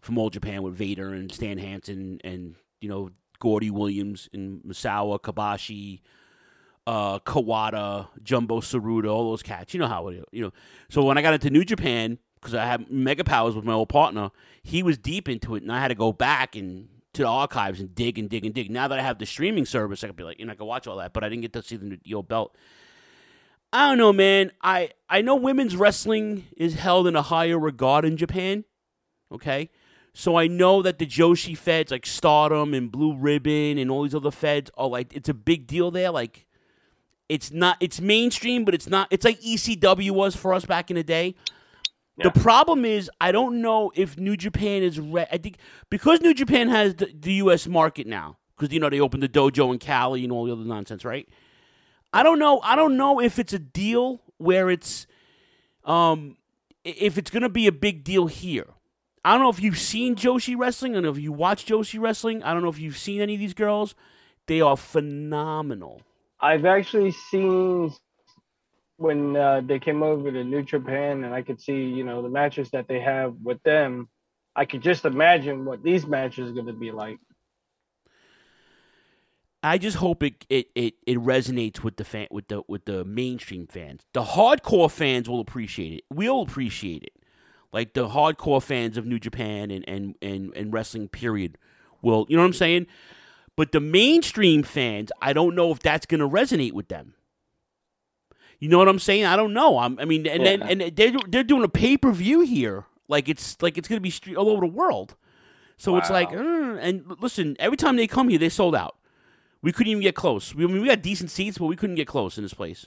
from 0.00 0.18
old 0.18 0.32
Japan 0.32 0.62
with 0.62 0.74
Vader 0.74 1.12
and 1.12 1.30
Stan 1.30 1.58
Hansen 1.58 2.20
and 2.24 2.54
you 2.80 2.88
know 2.88 3.10
Gordy 3.38 3.70
Williams 3.70 4.28
and 4.32 4.62
Misawa 4.62 5.20
Kobashi, 5.20 6.00
uh, 6.86 7.18
Kawada, 7.20 8.08
Jumbo 8.22 8.60
Tsuruta, 8.60 9.10
all 9.10 9.30
those 9.30 9.42
cats. 9.42 9.74
You 9.74 9.80
know 9.80 9.86
how 9.86 10.08
it 10.08 10.16
is, 10.16 10.24
you 10.32 10.42
know. 10.42 10.52
So 10.88 11.04
when 11.04 11.18
I 11.18 11.22
got 11.22 11.34
into 11.34 11.50
New 11.50 11.64
Japan 11.64 12.18
because 12.40 12.54
I 12.54 12.64
had 12.64 12.90
Mega 12.90 13.24
Powers 13.24 13.54
with 13.54 13.64
my 13.64 13.72
old 13.72 13.88
partner, 13.88 14.30
he 14.62 14.82
was 14.82 14.98
deep 14.98 15.28
into 15.28 15.54
it, 15.54 15.62
and 15.62 15.70
I 15.70 15.80
had 15.80 15.88
to 15.88 15.94
go 15.94 16.12
back 16.12 16.56
and 16.56 16.88
to 17.12 17.22
the 17.22 17.28
archives 17.28 17.80
and 17.80 17.94
dig 17.94 18.18
and 18.18 18.30
dig 18.30 18.44
and 18.44 18.54
dig. 18.54 18.70
Now 18.70 18.88
that 18.88 18.98
I 18.98 19.02
have 19.02 19.18
the 19.18 19.26
streaming 19.26 19.66
service, 19.66 20.02
I 20.04 20.06
could 20.06 20.16
be 20.16 20.22
like, 20.22 20.38
you 20.38 20.46
know, 20.46 20.52
I 20.52 20.56
can 20.56 20.66
watch 20.66 20.86
all 20.86 20.96
that, 20.98 21.12
but 21.12 21.24
I 21.24 21.28
didn't 21.28 21.42
get 21.42 21.52
to 21.54 21.62
see 21.62 21.76
the, 21.76 21.84
new- 21.84 21.98
the 22.04 22.14
old 22.14 22.28
belt. 22.28 22.56
I 23.72 23.88
don't 23.88 23.98
know, 23.98 24.12
man. 24.12 24.50
I 24.62 24.90
I 25.08 25.22
know 25.22 25.36
women's 25.36 25.76
wrestling 25.76 26.46
is 26.56 26.74
held 26.74 27.06
in 27.06 27.14
a 27.14 27.22
higher 27.22 27.58
regard 27.58 28.04
in 28.04 28.16
Japan. 28.16 28.64
Okay, 29.32 29.70
so 30.12 30.36
I 30.36 30.48
know 30.48 30.82
that 30.82 30.98
the 30.98 31.06
Joshi 31.06 31.56
feds 31.56 31.92
like 31.92 32.04
Stardom 32.04 32.74
and 32.74 32.90
Blue 32.90 33.16
Ribbon 33.16 33.78
and 33.78 33.90
all 33.90 34.02
these 34.02 34.14
other 34.14 34.32
feds 34.32 34.70
are 34.76 34.88
like 34.88 35.12
it's 35.14 35.28
a 35.28 35.34
big 35.34 35.68
deal 35.68 35.92
there. 35.92 36.10
Like 36.10 36.46
it's 37.30 37.52
not 37.52 37.76
it's 37.78 38.00
mainstream, 38.00 38.64
but 38.64 38.74
it's 38.74 38.88
not. 38.88 39.06
It's 39.10 39.24
like 39.24 39.40
ECW 39.40 40.10
was 40.10 40.34
for 40.34 40.52
us 40.52 40.64
back 40.64 40.90
in 40.90 40.96
the 40.96 41.04
day. 41.04 41.36
The 42.22 42.32
problem 42.32 42.84
is, 42.84 43.10
I 43.18 43.32
don't 43.32 43.62
know 43.62 43.92
if 43.94 44.18
New 44.18 44.36
Japan 44.36 44.82
is. 44.82 44.98
Re- 45.00 45.28
I 45.30 45.38
think 45.38 45.56
because 45.88 46.20
New 46.20 46.34
Japan 46.34 46.68
has 46.68 46.96
the, 46.96 47.10
the 47.18 47.34
U.S. 47.34 47.66
market 47.66 48.06
now, 48.06 48.36
because 48.54 48.74
you 48.74 48.80
know 48.80 48.90
they 48.90 49.00
opened 49.00 49.22
the 49.22 49.28
dojo 49.28 49.72
in 49.72 49.78
Cali 49.78 50.24
and 50.24 50.32
all 50.32 50.44
the 50.44 50.52
other 50.52 50.64
nonsense, 50.64 51.04
right? 51.04 51.26
I 52.12 52.24
don't 52.24 52.40
know. 52.40 52.60
I 52.62 52.74
don't 52.74 52.96
know 52.96 53.20
if 53.20 53.38
it's 53.38 53.52
a 53.52 53.58
deal 53.60 54.20
where 54.38 54.68
it's, 54.68 55.06
um, 55.84 56.36
if 56.84 57.16
it's 57.16 57.30
gonna 57.30 57.48
be 57.48 57.68
a 57.68 57.72
big 57.72 58.02
deal 58.02 58.26
here. 58.26 58.66
I 59.24 59.32
don't 59.32 59.42
know 59.42 59.50
if 59.50 59.62
you've 59.62 59.78
seen 59.78 60.16
Joshi 60.16 60.58
wrestling. 60.58 60.92
I 60.92 60.94
don't 60.96 61.04
know 61.04 61.10
if 61.10 61.18
you 61.18 61.32
watch 61.32 61.64
Joshi 61.64 62.00
wrestling. 62.00 62.42
I 62.42 62.52
don't 62.52 62.62
know 62.62 62.70
if 62.70 62.78
you've 62.78 62.98
seen 62.98 63.20
any 63.20 63.34
of 63.34 63.40
these 63.40 63.54
girls. 63.54 63.94
They 64.46 64.60
are 64.60 64.76
phenomenal. 64.76 66.02
I've 66.40 66.64
actually 66.64 67.10
seen 67.10 67.92
when 68.96 69.36
uh, 69.36 69.62
they 69.64 69.78
came 69.78 70.02
over 70.02 70.30
to 70.30 70.44
New 70.44 70.62
Japan, 70.62 71.24
and 71.24 71.34
I 71.34 71.42
could 71.42 71.60
see, 71.60 71.84
you 71.84 72.04
know, 72.04 72.22
the 72.22 72.28
matches 72.28 72.70
that 72.70 72.86
they 72.86 73.00
have 73.00 73.34
with 73.42 73.62
them. 73.62 74.08
I 74.54 74.64
could 74.64 74.82
just 74.82 75.04
imagine 75.04 75.64
what 75.64 75.82
these 75.82 76.06
matches 76.06 76.50
are 76.50 76.54
going 76.54 76.66
to 76.66 76.72
be 76.72 76.90
like. 76.90 77.18
I 79.62 79.78
just 79.78 79.98
hope 79.98 80.22
it, 80.22 80.46
it, 80.48 80.68
it, 80.74 80.94
it 81.06 81.18
resonates 81.18 81.82
with 81.82 81.96
the 81.96 82.04
fan 82.04 82.28
with 82.30 82.48
the 82.48 82.62
with 82.66 82.86
the 82.86 83.04
mainstream 83.04 83.66
fans. 83.66 84.06
The 84.14 84.22
hardcore 84.22 84.90
fans 84.90 85.28
will 85.28 85.40
appreciate 85.40 85.92
it. 85.92 86.04
We'll 86.10 86.42
appreciate 86.42 87.02
it. 87.02 87.12
Like 87.72 87.92
the 87.94 88.08
hardcore 88.08 88.62
fans 88.62 88.96
of 88.96 89.06
New 89.06 89.18
Japan 89.18 89.70
and, 89.70 89.88
and, 89.88 90.16
and, 90.20 90.52
and 90.56 90.72
wrestling 90.72 91.08
period 91.08 91.56
will 92.02 92.26
you 92.28 92.36
know 92.36 92.42
what 92.42 92.48
I'm 92.48 92.52
saying? 92.54 92.86
But 93.60 93.72
the 93.72 93.80
mainstream 93.80 94.62
fans, 94.62 95.12
I 95.20 95.34
don't 95.34 95.54
know 95.54 95.70
if 95.70 95.80
that's 95.80 96.06
gonna 96.06 96.26
resonate 96.26 96.72
with 96.72 96.88
them. 96.88 97.12
You 98.58 98.70
know 98.70 98.78
what 98.78 98.88
I'm 98.88 98.98
saying? 98.98 99.26
I 99.26 99.36
don't 99.36 99.52
know. 99.52 99.76
I'm, 99.76 99.98
I 99.98 100.06
mean, 100.06 100.26
and 100.26 100.46
then 100.46 100.62
and 100.62 100.80
they're 100.96 101.12
they're 101.28 101.44
doing 101.44 101.62
a 101.62 101.68
pay 101.68 101.98
per 101.98 102.10
view 102.10 102.40
here, 102.40 102.86
like 103.06 103.28
it's 103.28 103.60
like 103.60 103.76
it's 103.76 103.86
gonna 103.86 104.00
be 104.00 104.10
stre- 104.10 104.34
all 104.34 104.48
over 104.48 104.62
the 104.62 104.72
world. 104.72 105.14
So 105.76 105.98
it's 105.98 106.08
like, 106.08 106.32
uh, 106.32 106.38
and 106.80 107.04
listen, 107.20 107.54
every 107.58 107.76
time 107.76 107.96
they 107.96 108.06
come 108.06 108.30
here, 108.30 108.38
they 108.38 108.48
sold 108.48 108.74
out. 108.74 108.96
We 109.60 109.72
couldn't 109.72 109.90
even 109.90 110.02
get 110.02 110.14
close. 110.14 110.54
We, 110.54 110.64
I 110.64 110.66
mean, 110.66 110.80
we 110.80 110.88
got 110.88 111.02
decent 111.02 111.30
seats, 111.30 111.58
but 111.58 111.66
we 111.66 111.76
couldn't 111.76 111.96
get 111.96 112.06
close 112.06 112.38
in 112.38 112.42
this 112.42 112.54
place. 112.54 112.86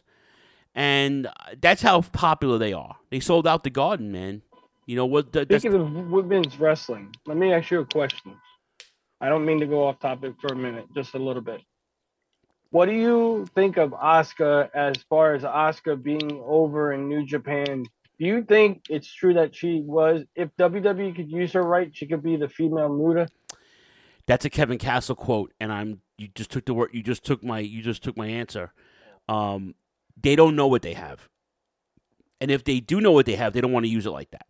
And 0.73 1.27
uh, 1.27 1.31
that's 1.61 1.83
how 1.83 2.01
popular 2.01 2.57
they 2.57 2.73
are. 2.73 2.95
They 3.11 3.19
sold 3.19 3.45
out 3.45 3.63
the 3.63 3.69
Garden, 3.69 4.11
man. 4.11 4.41
You 4.87 4.95
know 4.95 5.05
what? 5.05 5.33
The, 5.33 5.45
Speaking 5.45 5.75
of 5.75 5.93
women's 6.09 6.59
wrestling, 6.59 7.13
let 7.27 7.37
me 7.37 7.53
ask 7.53 7.69
you 7.69 7.81
a 7.81 7.85
question. 7.85 8.37
I 9.23 9.29
don't 9.29 9.45
mean 9.45 9.59
to 9.61 9.65
go 9.65 9.87
off 9.87 9.99
topic 9.99 10.33
for 10.41 10.53
a 10.53 10.55
minute, 10.55 10.85
just 10.93 11.15
a 11.15 11.19
little 11.19 11.41
bit. 11.41 11.61
What 12.71 12.87
do 12.87 12.93
you 12.93 13.47
think 13.55 13.77
of 13.77 13.91
Asuka 13.91 14.69
as 14.73 14.97
far 15.09 15.33
as 15.33 15.43
Asuka 15.43 16.01
being 16.01 16.43
over 16.45 16.91
in 16.93 17.07
New 17.07 17.25
Japan? 17.25 17.85
Do 18.19 18.25
you 18.25 18.43
think 18.43 18.83
it's 18.89 19.11
true 19.11 19.33
that 19.35 19.55
she 19.55 19.81
was, 19.81 20.23
if 20.35 20.49
WWE 20.59 21.15
could 21.15 21.31
use 21.31 21.53
her 21.53 21.63
right, 21.63 21.89
she 21.95 22.05
could 22.05 22.21
be 22.21 22.35
the 22.35 22.49
female 22.49 22.89
Muta? 22.89 23.27
that's 24.25 24.45
a 24.45 24.49
Kevin 24.49 24.77
Castle 24.77 25.15
quote, 25.15 25.53
and 25.59 25.71
I'm 25.71 26.01
you 26.17 26.29
just 26.33 26.51
took 26.51 26.65
the 26.65 26.73
word. 26.73 26.91
You 26.93 27.03
just 27.03 27.23
took 27.23 27.43
my 27.43 27.59
you 27.59 27.81
just 27.81 28.03
took 28.03 28.15
my 28.15 28.27
answer. 28.27 28.73
Um, 29.27 29.75
they 30.21 30.35
don't 30.35 30.55
know 30.55 30.67
what 30.67 30.81
they 30.81 30.93
have, 30.93 31.27
and 32.39 32.49
if 32.51 32.63
they 32.63 32.79
do 32.79 33.01
know 33.01 33.11
what 33.11 33.25
they 33.25 33.35
have, 33.35 33.53
they 33.53 33.61
don't 33.61 33.71
want 33.71 33.85
to 33.85 33.91
use 33.91 34.05
it 34.05 34.11
like 34.11 34.31
that. 34.31 34.45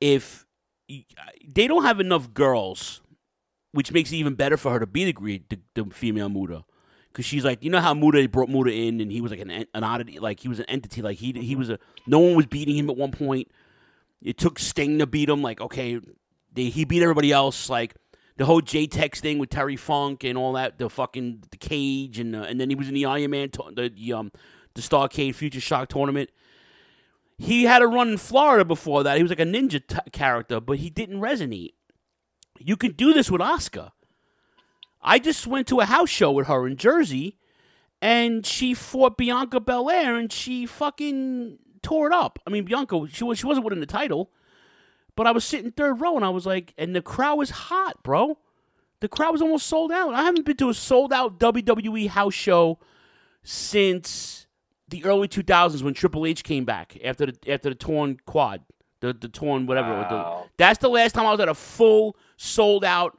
If 0.00 0.45
they 0.88 1.66
don't 1.66 1.84
have 1.84 2.00
enough 2.00 2.32
girls, 2.32 3.00
which 3.72 3.92
makes 3.92 4.12
it 4.12 4.16
even 4.16 4.34
better 4.34 4.56
for 4.56 4.70
her 4.72 4.78
to 4.80 4.86
be 4.86 5.04
the 5.04 5.12
gre- 5.12 5.44
the, 5.48 5.58
the 5.74 5.84
female 5.90 6.28
Muta, 6.28 6.64
because 7.12 7.24
she's 7.24 7.44
like, 7.44 7.62
you 7.62 7.70
know 7.70 7.80
how 7.80 7.94
Muta 7.94 8.28
brought 8.28 8.48
Muta 8.48 8.72
in, 8.72 9.00
and 9.00 9.10
he 9.10 9.20
was 9.20 9.30
like 9.30 9.40
an 9.40 9.50
an 9.50 9.84
oddity, 9.84 10.18
like 10.18 10.40
he 10.40 10.48
was 10.48 10.58
an 10.58 10.66
entity, 10.66 11.02
like 11.02 11.18
he 11.18 11.32
he 11.32 11.56
was 11.56 11.70
a 11.70 11.78
no 12.06 12.18
one 12.18 12.34
was 12.34 12.46
beating 12.46 12.76
him 12.76 12.88
at 12.90 12.96
one 12.96 13.10
point. 13.12 13.48
It 14.22 14.38
took 14.38 14.58
Sting 14.58 14.98
to 14.98 15.06
beat 15.06 15.28
him. 15.28 15.42
Like 15.42 15.60
okay, 15.60 16.00
they, 16.52 16.64
he 16.64 16.84
beat 16.84 17.02
everybody 17.02 17.32
else. 17.32 17.68
Like 17.68 17.94
the 18.36 18.44
whole 18.46 18.60
J 18.60 18.86
Tex 18.86 19.20
thing 19.20 19.38
with 19.38 19.50
Terry 19.50 19.76
Funk 19.76 20.24
and 20.24 20.38
all 20.38 20.52
that, 20.54 20.78
the 20.78 20.88
fucking 20.88 21.44
the 21.50 21.56
cage, 21.56 22.18
and 22.18 22.34
uh, 22.34 22.42
and 22.42 22.60
then 22.60 22.70
he 22.70 22.76
was 22.76 22.88
in 22.88 22.94
the 22.94 23.04
Iron 23.06 23.30
Man, 23.30 23.50
to- 23.50 23.72
the, 23.74 23.88
the 23.88 24.12
um 24.12 24.32
the 24.74 24.82
Starcade 24.82 25.34
Future 25.34 25.60
Shock 25.60 25.88
tournament. 25.88 26.30
He 27.38 27.64
had 27.64 27.82
a 27.82 27.86
run 27.86 28.08
in 28.08 28.16
Florida 28.18 28.64
before 28.64 29.02
that. 29.02 29.16
He 29.16 29.22
was 29.22 29.30
like 29.30 29.40
a 29.40 29.44
ninja 29.44 29.86
t- 29.86 30.10
character, 30.10 30.60
but 30.60 30.78
he 30.78 30.88
didn't 30.88 31.20
resonate. 31.20 31.74
You 32.58 32.76
can 32.76 32.92
do 32.92 33.12
this 33.12 33.30
with 33.30 33.42
Asuka. 33.42 33.92
I 35.02 35.18
just 35.18 35.46
went 35.46 35.66
to 35.68 35.80
a 35.80 35.84
house 35.84 36.08
show 36.08 36.32
with 36.32 36.46
her 36.46 36.66
in 36.66 36.76
Jersey, 36.76 37.38
and 38.00 38.46
she 38.46 38.72
fought 38.72 39.18
Bianca 39.18 39.60
Belair, 39.60 40.16
and 40.16 40.32
she 40.32 40.66
fucking 40.66 41.58
tore 41.82 42.08
it 42.08 42.12
up. 42.12 42.38
I 42.46 42.50
mean, 42.50 42.64
Bianca, 42.64 43.06
she 43.10 43.24
was 43.24 43.38
she 43.38 43.46
wasn't 43.46 43.64
winning 43.64 43.80
the 43.80 43.86
title, 43.86 44.30
but 45.14 45.26
I 45.26 45.30
was 45.32 45.44
sitting 45.44 45.72
third 45.72 46.00
row, 46.00 46.16
and 46.16 46.24
I 46.24 46.30
was 46.30 46.46
like, 46.46 46.72
and 46.78 46.96
the 46.96 47.02
crowd 47.02 47.36
was 47.36 47.50
hot, 47.50 48.02
bro. 48.02 48.38
The 49.00 49.08
crowd 49.08 49.32
was 49.32 49.42
almost 49.42 49.66
sold 49.66 49.92
out. 49.92 50.14
I 50.14 50.22
haven't 50.22 50.46
been 50.46 50.56
to 50.56 50.70
a 50.70 50.74
sold 50.74 51.12
out 51.12 51.38
WWE 51.38 52.08
house 52.08 52.34
show 52.34 52.78
since 53.42 54.45
the 54.88 55.04
early 55.04 55.28
2000s 55.28 55.82
when 55.82 55.94
Triple 55.94 56.26
H 56.26 56.44
came 56.44 56.64
back 56.64 56.96
after 57.04 57.26
the 57.26 57.36
after 57.52 57.68
the 57.70 57.74
torn 57.74 58.18
quad, 58.26 58.62
the 59.00 59.12
the 59.12 59.28
torn 59.28 59.66
whatever. 59.66 60.06
the- 60.08 60.42
that's 60.58 60.78
the 60.78 60.88
last 60.88 61.12
time 61.12 61.26
I 61.26 61.30
was 61.32 61.40
at 61.40 61.48
a 61.48 61.54
full 61.54 62.16
sold 62.36 62.84
out 62.84 63.18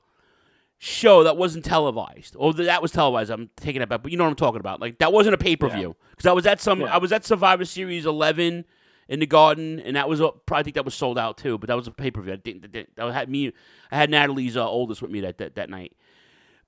show 0.80 1.24
that 1.24 1.38
wasn't 1.38 1.66
televised. 1.66 2.36
Or 2.38 2.54
th- 2.54 2.68
that 2.68 2.82
was 2.82 2.92
televised. 2.92 3.32
I'm 3.32 3.50
taking 3.58 3.82
it 3.82 3.90
back, 3.90 4.04
but 4.04 4.12
you 4.12 4.18
know 4.18 4.24
what 4.26 4.30
I'm 4.30 4.36
talking 4.36 4.60
about. 4.60 4.80
Like 4.80 5.00
that 5.00 5.12
wasn't 5.12 5.34
a 5.36 5.38
pay 5.38 5.56
per 5.56 5.68
view 5.70 5.96
because 6.12 6.26
I 6.26 6.32
was 6.34 6.46
at 6.46 6.62
some. 6.62 6.82
Yeah. 6.82 6.94
I 6.94 6.98
was 6.98 7.12
at 7.12 7.26
Survivor 7.26 7.66
Series 7.66 8.06
11 8.06 8.64
in 9.10 9.20
the 9.20 9.26
Garden, 9.26 9.80
and 9.80 9.96
that 9.96 10.08
was 10.10 10.20
a, 10.20 10.30
probably 10.46 10.60
I 10.60 10.64
think 10.64 10.76
that 10.76 10.86
was 10.86 10.94
sold 10.94 11.18
out 11.18 11.38
too. 11.38 11.58
But 11.58 11.68
that 11.68 11.76
was 11.78 11.88
a 11.88 11.92
pay 11.92 12.12
per 12.12 12.22
view. 12.22 12.34
I 12.34 12.36
didn't, 12.38 12.72
didn't- 12.72 12.90
I 13.00 13.12
had 13.12 13.30
me. 13.30 13.52
I 13.92 13.96
had 13.98 14.10
Natalie's 14.10 14.56
uh, 14.56 14.70
oldest 14.70 15.02
with 15.02 15.12
me 15.12 15.22
that, 15.22 15.38
that 15.40 15.56
that 15.56 15.70
night. 15.70 15.94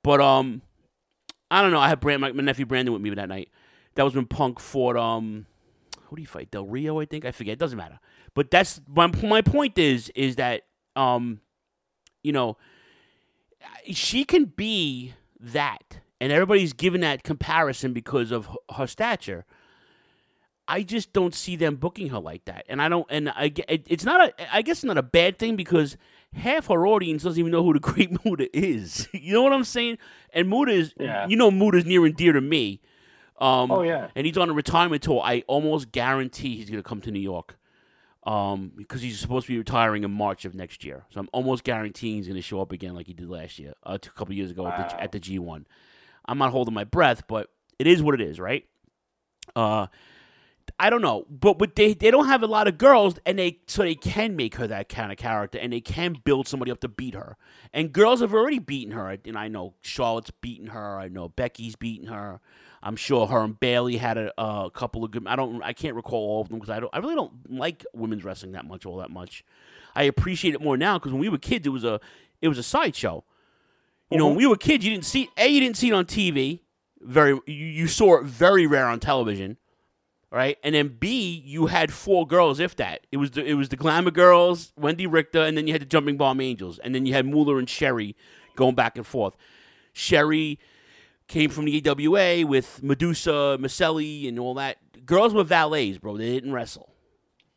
But 0.04 0.22
um, 0.22 0.62
I 1.52 1.62
don't 1.62 1.72
know. 1.72 1.80
I 1.80 1.90
had 1.90 2.00
Brand, 2.00 2.22
my, 2.22 2.32
my 2.32 2.42
nephew 2.44 2.66
Brandon 2.66 2.94
with 2.94 3.02
me 3.02 3.10
that 3.12 3.30
night. 3.30 3.50
That 4.00 4.06
was 4.06 4.16
when 4.16 4.28
Punk 4.28 4.62
fought 4.62 4.96
um, 4.96 5.46
who 6.06 6.16
do 6.16 6.22
you 6.22 6.28
fight? 6.28 6.52
Del 6.52 6.66
Rio, 6.66 7.02
I 7.02 7.06
think. 7.06 7.26
I 7.26 7.32
forget. 7.32 7.52
It 7.54 7.60
doesn't 7.60 7.78
matter. 7.78 8.00
But 8.34 8.50
that's 8.50 8.80
my 8.88 9.08
my 9.22 9.42
point 9.42 9.78
is 9.78 10.08
is 10.16 10.38
that 10.38 10.62
um, 10.96 11.42
you 12.24 12.32
know, 12.32 12.56
she 13.92 14.24
can 14.24 14.46
be 14.46 15.14
that, 15.42 16.00
and 16.22 16.32
everybody's 16.32 16.72
given 16.72 17.02
that 17.02 17.24
comparison 17.24 17.92
because 17.92 18.32
of 18.32 18.48
her 18.78 18.88
stature. 18.88 19.46
I 20.66 20.84
just 20.84 21.12
don't 21.12 21.36
see 21.36 21.58
them 21.58 21.76
booking 21.76 22.08
her 22.10 22.20
like 22.20 22.46
that, 22.46 22.66
and 22.70 22.82
I 22.82 22.88
don't. 22.88 23.06
And 23.10 23.30
I, 23.30 23.52
it's 23.68 24.06
not 24.06 24.30
a. 24.30 24.56
I 24.56 24.62
guess 24.62 24.78
it's 24.78 24.84
not 24.86 24.98
a 24.98 25.04
bad 25.04 25.38
thing 25.40 25.58
because 25.58 25.98
half 26.34 26.68
her 26.68 26.88
audience 26.88 27.24
doesn't 27.24 27.40
even 27.40 27.52
know 27.52 27.64
who 27.66 27.74
the 27.74 27.80
Great 27.82 28.12
Muta 28.26 28.48
is. 28.58 29.10
you 29.12 29.34
know 29.34 29.42
what 29.42 29.52
I'm 29.52 29.66
saying? 29.66 29.98
And 30.32 30.48
Muta 30.48 30.72
is, 30.72 30.94
Yeah. 30.98 31.28
you 31.28 31.36
know, 31.36 31.50
Muta's 31.52 31.86
near 31.86 32.06
and 32.06 32.16
dear 32.16 32.32
to 32.34 32.40
me. 32.42 32.80
Um, 33.40 33.72
Oh, 33.72 33.82
yeah. 33.84 34.10
and 34.16 34.26
he's 34.26 34.38
on 34.38 34.50
a 34.50 34.54
retirement 34.54 35.02
tour. 35.04 35.22
I 35.24 35.44
almost 35.48 35.92
guarantee 35.92 36.58
he's 36.58 36.70
going 36.70 36.82
to 36.84 36.88
come 36.88 37.00
to 37.02 37.12
New 37.12 37.20
York 37.22 37.58
um, 38.24 38.72
because 38.76 39.02
he's 39.02 39.18
supposed 39.20 39.48
to 39.48 39.54
be 39.54 39.58
retiring 39.58 40.04
in 40.04 40.12
March 40.12 40.44
of 40.46 40.54
next 40.54 40.84
year. 40.84 41.06
So 41.10 41.22
I'm 41.22 41.30
almost 41.32 41.64
guaranteeing 41.64 42.18
he's 42.18 42.28
going 42.28 42.36
to 42.36 42.42
show 42.42 42.62
up 42.62 42.72
again 42.72 42.94
like 42.96 43.08
he 43.08 43.14
did 43.14 43.30
last 43.30 43.58
year, 43.58 43.74
uh, 43.86 43.98
a 44.02 44.10
couple 44.10 44.36
years 44.36 44.52
ago 44.52 44.68
at, 44.68 44.90
the, 44.90 45.02
at 45.02 45.12
the 45.14 45.20
G1. 45.20 45.66
I'm 46.26 46.38
not 46.38 46.52
holding 46.52 46.74
my 46.74 46.84
breath, 46.84 47.24
but 47.28 47.50
it 47.80 47.88
is 47.88 48.04
what 48.04 48.14
it 48.14 48.22
is, 48.22 48.40
right? 48.40 48.66
Uh, 49.56 49.88
I 50.78 50.92
don't 50.92 51.02
know, 51.02 51.26
but 51.30 51.58
but 51.58 51.76
they 51.76 51.96
they 51.96 52.12
don't 52.12 52.28
have 52.28 52.44
a 52.44 52.48
lot 52.48 52.68
of 52.68 52.78
girls, 52.78 53.16
and 53.26 53.40
they 53.40 53.60
so 53.66 53.82
they 53.82 53.96
can 53.96 54.36
make 54.36 54.56
her 54.56 54.68
that 54.68 54.88
kind 54.88 55.12
of 55.12 55.18
character, 55.18 55.58
and 55.58 55.74
they 55.74 55.82
can 55.82 56.16
build 56.24 56.48
somebody 56.48 56.72
up 56.72 56.80
to 56.82 56.88
beat 56.88 57.16
her. 57.16 57.38
And 57.74 57.92
girls 57.92 58.22
have 58.22 58.34
already 58.36 58.60
beaten 58.60 58.94
her, 58.94 59.18
and 59.26 59.36
I 59.36 59.48
know 59.48 59.74
Charlotte's 59.82 60.30
beaten 60.30 60.68
her. 60.68 61.00
I 61.00 61.08
know 61.08 61.28
Becky's 61.30 61.76
beaten 61.76 62.08
her. 62.10 62.40
I'm 62.82 62.96
sure 62.96 63.28
her 63.28 63.44
and 63.44 63.60
Bayley 63.60 63.98
had 63.98 64.18
a, 64.18 64.32
a 64.42 64.70
couple 64.72 65.04
of 65.04 65.12
good. 65.12 65.28
I 65.28 65.36
don't. 65.36 65.62
I 65.64 65.74
can't 65.74 65.96
recall 65.96 66.20
all 66.20 66.42
of 66.42 66.50
them 66.50 66.60
because 66.60 66.70
I 66.70 66.80
don't. 66.80 66.90
I 66.94 67.00
really 67.00 67.16
don't 67.16 67.52
like 67.52 67.86
women's 67.94 68.24
wrestling 68.24 68.54
that 68.54 68.66
much, 68.66 68.86
all 68.86 68.98
that 68.98 69.12
much. 69.12 69.44
I 69.96 70.04
appreciate 70.04 70.54
it 70.54 70.62
more 70.62 70.78
now 70.78 70.98
because 70.98 71.12
when 71.12 71.22
we 71.22 71.30
were 71.30 71.38
kids, 71.38 71.68
it 71.68 71.72
was 71.72 71.84
a 71.84 72.00
it 72.42 72.48
was 72.48 72.58
a 72.58 72.64
sideshow. 72.64 73.24
You 74.10 74.18
know, 74.18 74.26
when 74.26 74.34
mm-hmm. 74.34 74.40
we 74.40 74.48
were 74.48 74.56
kids, 74.56 74.86
you 74.86 74.92
didn't 74.92 75.06
see 75.06 75.30
a 75.38 75.48
you 75.48 75.60
didn't 75.60 75.78
see 75.78 75.90
it 75.90 75.94
on 75.94 76.06
TV. 76.06 76.62
Very 77.02 77.40
you, 77.46 77.54
you 77.54 77.88
saw 77.88 78.20
it 78.20 78.26
very 78.26 78.66
rare 78.66 78.88
on 78.88 79.00
television 79.00 79.58
right? 80.32 80.58
And 80.64 80.76
then 80.76 80.96
B, 81.00 81.42
you 81.46 81.68
had 81.68 81.92
four 81.92 82.28
girls, 82.28 82.60
if 82.60 82.76
that. 82.76 83.06
It 83.12 83.18
was 83.18 83.32
the 83.32 83.44
it 83.44 83.56
was 83.56 83.70
the 83.70 83.76
Glamour 83.76 84.12
Girls, 84.12 84.72
Wendi 84.80 85.08
Richter, 85.10 85.42
and 85.42 85.58
then 85.58 85.68
you 85.68 85.74
had 85.74 85.82
the 85.82 85.88
Jumping 85.88 86.18
Bomb 86.18 86.42
Angels, 86.42 86.80
and 86.80 86.94
then 86.94 87.06
you 87.06 87.14
had 87.14 87.26
Moolah 87.26 87.58
and 87.58 87.70
Sherri 87.70 88.16
going 88.56 88.76
back 88.76 88.96
and 88.98 89.06
forth. 89.06 89.36
Sherri 89.94 90.60
came 91.30 91.50
from 91.50 91.64
the 91.66 91.82
AWA 91.88 92.46
with 92.46 92.82
Madusa, 92.84 93.58
Miceli, 93.58 94.28
and 94.28 94.38
all 94.38 94.56
that. 94.56 94.78
Girls 95.06 95.34
were 95.34 95.46
valets, 95.46 95.98
bro. 95.98 96.18
They 96.18 96.30
didn't 96.30 96.52
wrestle. 96.52 96.94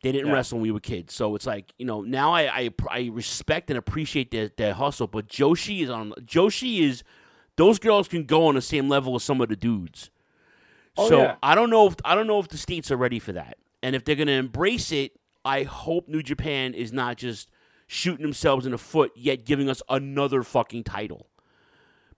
They 0.01 0.11
didn't 0.13 0.27
Yeah. 0.27 0.33
wrestle 0.33 0.57
when 0.59 0.63
we 0.63 0.71
were 0.71 0.79
kids. 0.79 1.13
So 1.13 1.35
it's 1.35 1.45
like 1.45 1.73
you 1.77 1.85
know 1.85 2.01
now 2.01 2.31
I 2.33 2.43
I, 2.61 2.69
I 2.89 3.09
respect 3.11 3.69
and 3.69 3.77
appreciate 3.77 4.31
their, 4.31 4.49
their 4.55 4.73
hustle, 4.73 5.07
but 5.07 5.27
Joshi 5.27 5.81
is 5.83 5.89
on 5.89 6.13
Joshi 6.21 6.79
is 6.81 7.03
those 7.57 7.77
girls 7.79 8.07
can 8.07 8.23
go 8.23 8.47
on 8.47 8.55
the 8.55 8.61
same 8.61 8.87
level 8.89 9.15
as 9.15 9.23
some 9.23 9.41
of 9.41 9.49
the 9.49 9.55
dudes. 9.57 10.09
Oh, 10.97 11.09
so 11.09 11.21
yeah. 11.21 11.35
I 11.43 11.55
don't 11.55 11.69
know 11.69 11.87
if 11.87 11.95
I 12.05 12.15
don't 12.15 12.27
know 12.27 12.39
if 12.39 12.47
the 12.47 12.57
states 12.57 12.89
are 12.91 12.97
ready 12.97 13.19
for 13.19 13.33
that, 13.33 13.57
and 13.81 13.95
if 13.95 14.05
they're 14.05 14.15
going 14.15 14.27
to 14.27 14.33
embrace 14.33 14.91
it. 14.93 15.11
I 15.45 15.63
hope 15.63 16.07
New 16.07 16.23
Japan 16.23 16.73
is 16.73 16.93
not 16.93 17.17
just 17.17 17.49
shooting 17.85 18.21
themselves 18.23 18.65
in 18.65 18.71
the 18.71 18.77
foot, 18.77 19.11
yet 19.13 19.43
giving 19.43 19.69
us 19.69 19.81
another 19.89 20.41
fucking 20.41 20.85
title. 20.85 21.27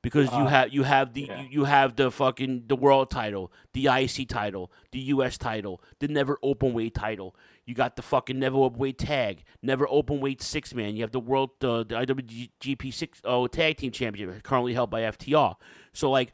Because 0.06 0.32
you 0.34 0.46
have 0.46 0.72
you 0.72 0.84
have 0.84 1.14
the 1.16 1.22
yeah. 1.22 1.46
you, 1.50 1.64
have 1.64 1.96
the 1.96 2.12
fucking 2.12 2.66
the 2.68 2.76
world 2.76 3.10
title, 3.10 3.52
the 3.74 3.88
IC 3.88 4.30
title, 4.30 4.72
the 4.92 5.00
US 5.00 5.36
title, 5.36 5.82
the 5.98 6.08
NEVER 6.08 6.38
Openweight 6.44 6.94
title. 6.94 7.36
You 7.66 7.74
got 7.74 7.96
the 7.96 8.04
fucking 8.04 8.38
NEVER 8.38 8.56
Openweight 8.56 9.00
tag, 9.00 9.44
NEVER 9.64 9.88
Openweight 9.88 10.44
six 10.44 10.76
man. 10.76 10.96
You 10.96 11.02
have 11.02 11.12
the 11.12 11.20
world 11.20 11.50
uh, 11.64 11.78
the 11.78 11.96
IWGP 11.96 12.94
six 12.94 13.20
oh 13.26 13.48
tag 13.48 13.78
team 13.78 13.92
championship 13.92 14.44
currently 14.44 14.76
held 14.76 14.92
by 14.92 15.02
FTR. 15.02 15.56
So 15.92 16.12
like 16.12 16.34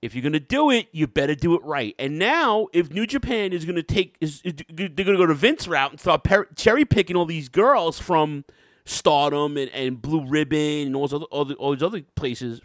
if 0.00 0.14
you're 0.14 0.22
gonna 0.22 0.38
do 0.38 0.70
it, 0.70 0.86
you 0.92 1.08
better 1.08 1.34
do 1.34 1.56
it 1.56 1.64
right. 1.64 1.96
And 1.98 2.20
now, 2.20 2.68
if 2.72 2.92
New 2.92 3.04
Japan 3.04 3.52
is 3.52 3.64
gonna 3.64 3.82
take, 3.82 4.14
is, 4.20 4.42
is 4.44 4.54
they're 4.72 4.88
gonna 4.90 5.16
go 5.16 5.26
to 5.26 5.34
Vince 5.34 5.66
route 5.66 5.90
and 5.90 5.98
start 5.98 6.22
per- 6.22 6.46
cherry 6.54 6.84
picking 6.84 7.16
all 7.16 7.26
these 7.26 7.48
girls 7.48 7.98
from 7.98 8.44
Stardom 8.88 9.58
and, 9.58 9.70
and 9.72 10.00
Blue 10.00 10.26
Ribbon 10.26 10.86
and 10.86 10.96
all 10.96 11.06
those 11.06 11.20
other, 11.20 11.26
all, 11.26 11.44
the, 11.44 11.54
all 11.56 11.72
these 11.72 11.82
other 11.82 12.02
places. 12.14 12.62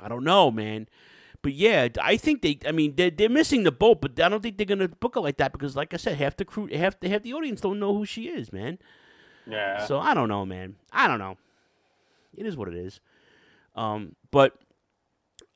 I 0.00 0.06
don't 0.08 0.22
know, 0.22 0.52
man. 0.52 0.88
But 1.42 1.52
yeah, 1.54 1.88
I 2.00 2.16
think 2.16 2.42
they. 2.42 2.60
I 2.64 2.70
mean, 2.70 2.94
they're, 2.96 3.10
they're 3.10 3.28
missing 3.28 3.64
the 3.64 3.72
boat, 3.72 4.00
but 4.00 4.20
I 4.20 4.28
don't 4.28 4.40
think 4.40 4.56
they're 4.56 4.66
gonna 4.66 4.88
book 4.88 5.16
her 5.16 5.20
like 5.20 5.36
that 5.38 5.52
because, 5.52 5.74
like 5.74 5.92
I 5.92 5.96
said, 5.96 6.16
half 6.16 6.36
the 6.36 6.44
crew, 6.44 6.68
half 6.72 6.98
the 7.00 7.08
half 7.08 7.22
the 7.22 7.32
audience 7.32 7.60
don't 7.60 7.80
know 7.80 7.92
who 7.92 8.04
she 8.04 8.28
is, 8.28 8.52
man. 8.52 8.78
Yeah. 9.48 9.84
So 9.84 9.98
I 9.98 10.14
don't 10.14 10.28
know, 10.28 10.46
man. 10.46 10.76
I 10.92 11.08
don't 11.08 11.18
know. 11.18 11.36
It 12.36 12.46
is 12.46 12.56
what 12.56 12.68
it 12.68 12.74
is. 12.74 13.00
Um, 13.74 14.14
but 14.30 14.56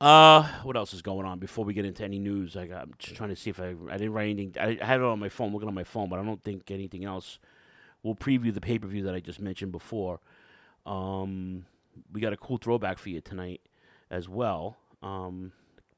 uh, 0.01 0.49
what 0.63 0.77
else 0.77 0.95
is 0.95 1.03
going 1.03 1.27
on 1.27 1.39
before 1.39 1.65
we 1.65 1.75
get 1.75 1.85
into 1.85 2.05
any 2.05 2.19
news? 2.19 2.57
I 2.57 2.67
got, 2.67 2.83
I'm 2.83 2.95
just 2.99 3.17
trying 3.17 3.31
to 3.31 3.37
see 3.37 3.51
if 3.51 3.61
I 3.61 3.75
I 3.89 3.99
didn't 3.99 4.13
write 4.13 4.31
anything. 4.31 4.55
I, 4.61 4.79
I 4.81 4.85
had 4.85 5.01
it 5.01 5.05
on 5.05 5.21
my 5.21 5.29
phone, 5.29 5.53
looking 5.53 5.69
on 5.69 5.75
my 5.75 5.85
phone, 5.85 6.09
but 6.09 6.19
I 6.19 6.25
don't 6.25 6.43
think 6.43 6.71
anything 6.71 7.05
else. 7.05 7.39
We'll 8.03 8.15
preview 8.15 8.53
the 8.53 8.61
pay 8.61 8.79
per 8.79 8.87
view 8.87 9.03
that 9.05 9.15
I 9.15 9.21
just 9.21 9.41
mentioned 9.41 9.73
before. 9.73 10.21
Um, 10.87 11.67
we 12.13 12.21
got 12.21 12.33
a 12.33 12.37
cool 12.37 12.57
throwback 12.57 12.99
for 12.99 13.11
you 13.11 13.21
tonight 13.21 13.61
as 14.11 14.29
well. 14.29 14.77
Um, 15.03 15.53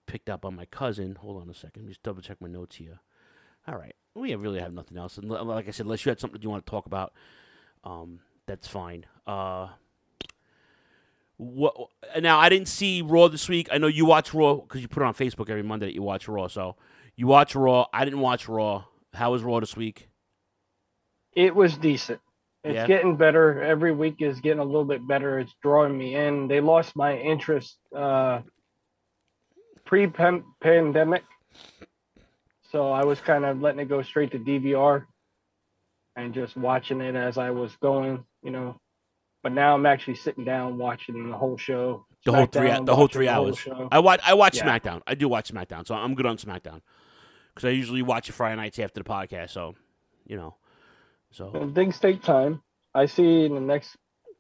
picked 0.07 0.29
up 0.29 0.43
by 0.43 0.51
my 0.51 0.67
cousin. 0.67 1.17
Hold 1.17 1.43
on 1.43 1.49
a 1.49 1.55
second. 1.55 1.89
Just 1.89 2.03
double 2.03 2.23
check 2.23 2.41
my 2.41 2.49
notes 2.49 2.77
here. 2.77 3.01
All 3.67 3.77
right. 3.77 3.95
We 4.15 4.35
really 4.35 4.61
have 4.61 4.73
nothing 4.73 4.99
else. 4.99 5.19
And 5.19 5.29
like 5.29 5.67
I 5.67 5.71
said, 5.71 5.87
unless 5.87 6.05
you 6.05 6.11
had 6.11 6.21
something 6.21 6.41
you 6.41 6.51
want 6.51 6.65
to 6.65 6.71
talk 6.71 6.87
about, 6.87 7.13
um, 7.83 8.21
that's 8.47 8.69
fine. 8.69 9.07
Uh, 9.27 9.69
what 11.37 11.75
now? 12.21 12.39
I 12.39 12.49
didn't 12.49 12.69
see 12.69 13.03
Raw 13.03 13.29
this 13.29 13.49
week. 13.49 13.69
I 13.73 13.79
know 13.79 13.89
you 13.89 14.05
watch 14.05 14.33
Raw 14.33 14.55
because 14.55 14.83
you 14.83 14.89
put 14.89 15.03
it 15.03 15.07
on 15.07 15.15
Facebook 15.15 15.51
every 15.51 15.65
Monday 15.65 15.87
that 15.87 15.95
you 15.95 16.03
watch 16.03 16.29
Raw. 16.29 16.47
So 16.47 16.77
you 17.17 17.27
watch 17.27 17.55
Raw. 17.57 17.87
I 17.93 18.05
didn't 18.05 18.21
watch 18.21 18.49
Raw. 18.49 18.85
How 19.15 19.33
was 19.33 19.43
Raw 19.43 19.59
this 19.61 19.77
week? 19.77 20.09
It 21.35 21.55
was 21.55 21.77
decent. 21.77 22.21
It's 22.63 22.75
Yeah. 22.75 22.87
getting 22.87 23.17
better. 23.17 23.63
Every 23.63 23.93
week 23.93 24.17
is 24.23 24.41
getting 24.41 24.61
a 24.61 24.65
little 24.65 24.85
bit 24.85 25.07
better. 25.07 25.39
It's 25.39 25.55
drawing 25.63 25.97
me 25.97 26.15
in. 26.15 26.49
They 26.49 26.61
lost 26.61 26.97
my 26.97 27.17
interest 27.19 27.79
uh, 27.95 28.41
pre 29.85 30.07
pandemic. 30.07 31.25
So 32.71 32.91
I 32.91 33.05
was 33.05 33.21
kind 33.21 33.45
of 33.45 33.61
letting 33.61 33.81
it 33.81 33.89
go 33.89 34.03
straight 34.03 34.33
to 34.33 34.39
DVR 34.39 35.05
and 36.17 36.33
just 36.35 36.57
watching 36.57 37.01
it 37.01 37.15
as 37.15 37.39
I 37.39 37.51
was 37.51 37.77
going, 37.77 38.25
you 38.43 38.51
know. 38.51 38.81
But 39.43 39.53
now 39.53 39.75
I'm 39.75 39.85
actually 39.85 40.15
sitting 40.17 40.45
down 40.45 40.79
watching 40.79 41.29
the 41.31 41.37
whole 41.37 41.59
show. 41.59 42.07
The 42.25 42.33
whole 42.33 42.47
three, 42.47 42.71
the 42.71 42.97
whole 42.97 43.09
three 43.09 43.27
whole 43.27 43.49
hours. 43.49 43.59
show. 43.59 43.89
I 43.93 43.99
watch, 43.99 44.21
I 44.25 44.33
watch 44.33 44.57
Yeah. 44.57 44.65
SmackDown. 44.67 45.03
I 45.07 45.15
do 45.15 45.29
watch 45.29 45.53
SmackDown, 45.53 45.87
so 45.87 45.95
I'm 45.95 46.15
good 46.15 46.25
on 46.25 46.39
SmackDown 46.39 46.81
because 47.55 47.67
I 47.69 47.71
usually 47.71 48.01
watch 48.01 48.31
it 48.31 48.33
Friday 48.33 48.57
nights 48.57 48.79
after 48.79 49.03
the 49.03 49.09
podcast. 49.09 49.51
So, 49.51 49.75
you 50.27 50.37
know, 50.37 50.57
so 51.35 51.51
And 51.53 51.75
things 51.75 51.99
take 51.99 52.23
time. 52.23 52.63
I 52.95 53.07
see 53.07 53.45
in 53.45 53.55
the 53.55 53.61
next, 53.61 53.97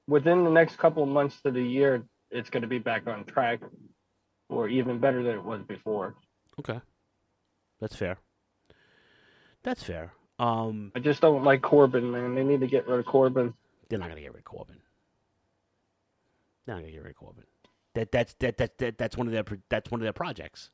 within 0.06 0.44
the 0.44 0.50
next 0.50 0.78
couple 0.78 1.02
of 1.02 1.08
months 1.08 1.40
to 1.42 1.50
the 1.50 1.62
year, 1.62 2.04
it's 2.30 2.50
going 2.50 2.62
to 2.62 2.68
be 2.68 2.78
back 2.78 3.06
on 3.06 3.24
track, 3.24 3.60
or 4.48 4.68
even 4.68 5.00
better 5.00 5.22
than 5.22 5.34
it 5.34 5.44
was 5.44 5.60
before. 5.66 6.14
okay, 6.60 6.80
that's 7.80 7.96
fair. 7.96 8.16
That's 9.62 9.82
fair. 9.82 10.12
Um, 10.38 10.92
I 10.94 11.00
just 11.00 11.20
don't 11.20 11.42
like 11.44 11.62
Corbin, 11.62 12.10
man. 12.10 12.34
They 12.34 12.44
need 12.44 12.60
to 12.60 12.66
get 12.66 12.86
rid 12.86 13.00
of 13.00 13.06
Corbin. 13.06 13.54
they're 13.88 13.98
not 13.98 14.08
gonna 14.08 14.20
get 14.20 14.32
rid 14.32 14.40
of 14.40 14.44
Corbin. 14.44 14.76
They're 16.64 16.74
not 16.74 16.82
gonna 16.82 16.92
get 16.92 17.02
rid 17.02 17.10
of 17.10 17.16
Corbin. 17.16 17.44
That 17.94 18.12
that's 18.12 18.34
that, 18.40 18.58
that, 18.58 18.78
that 18.78 18.98
that's 18.98 19.16
one 19.16 19.26
of 19.26 19.32
their 19.32 19.44
that's 19.68 19.90
one 19.90 20.00
of 20.00 20.04
their 20.04 20.12
projects. 20.12 20.70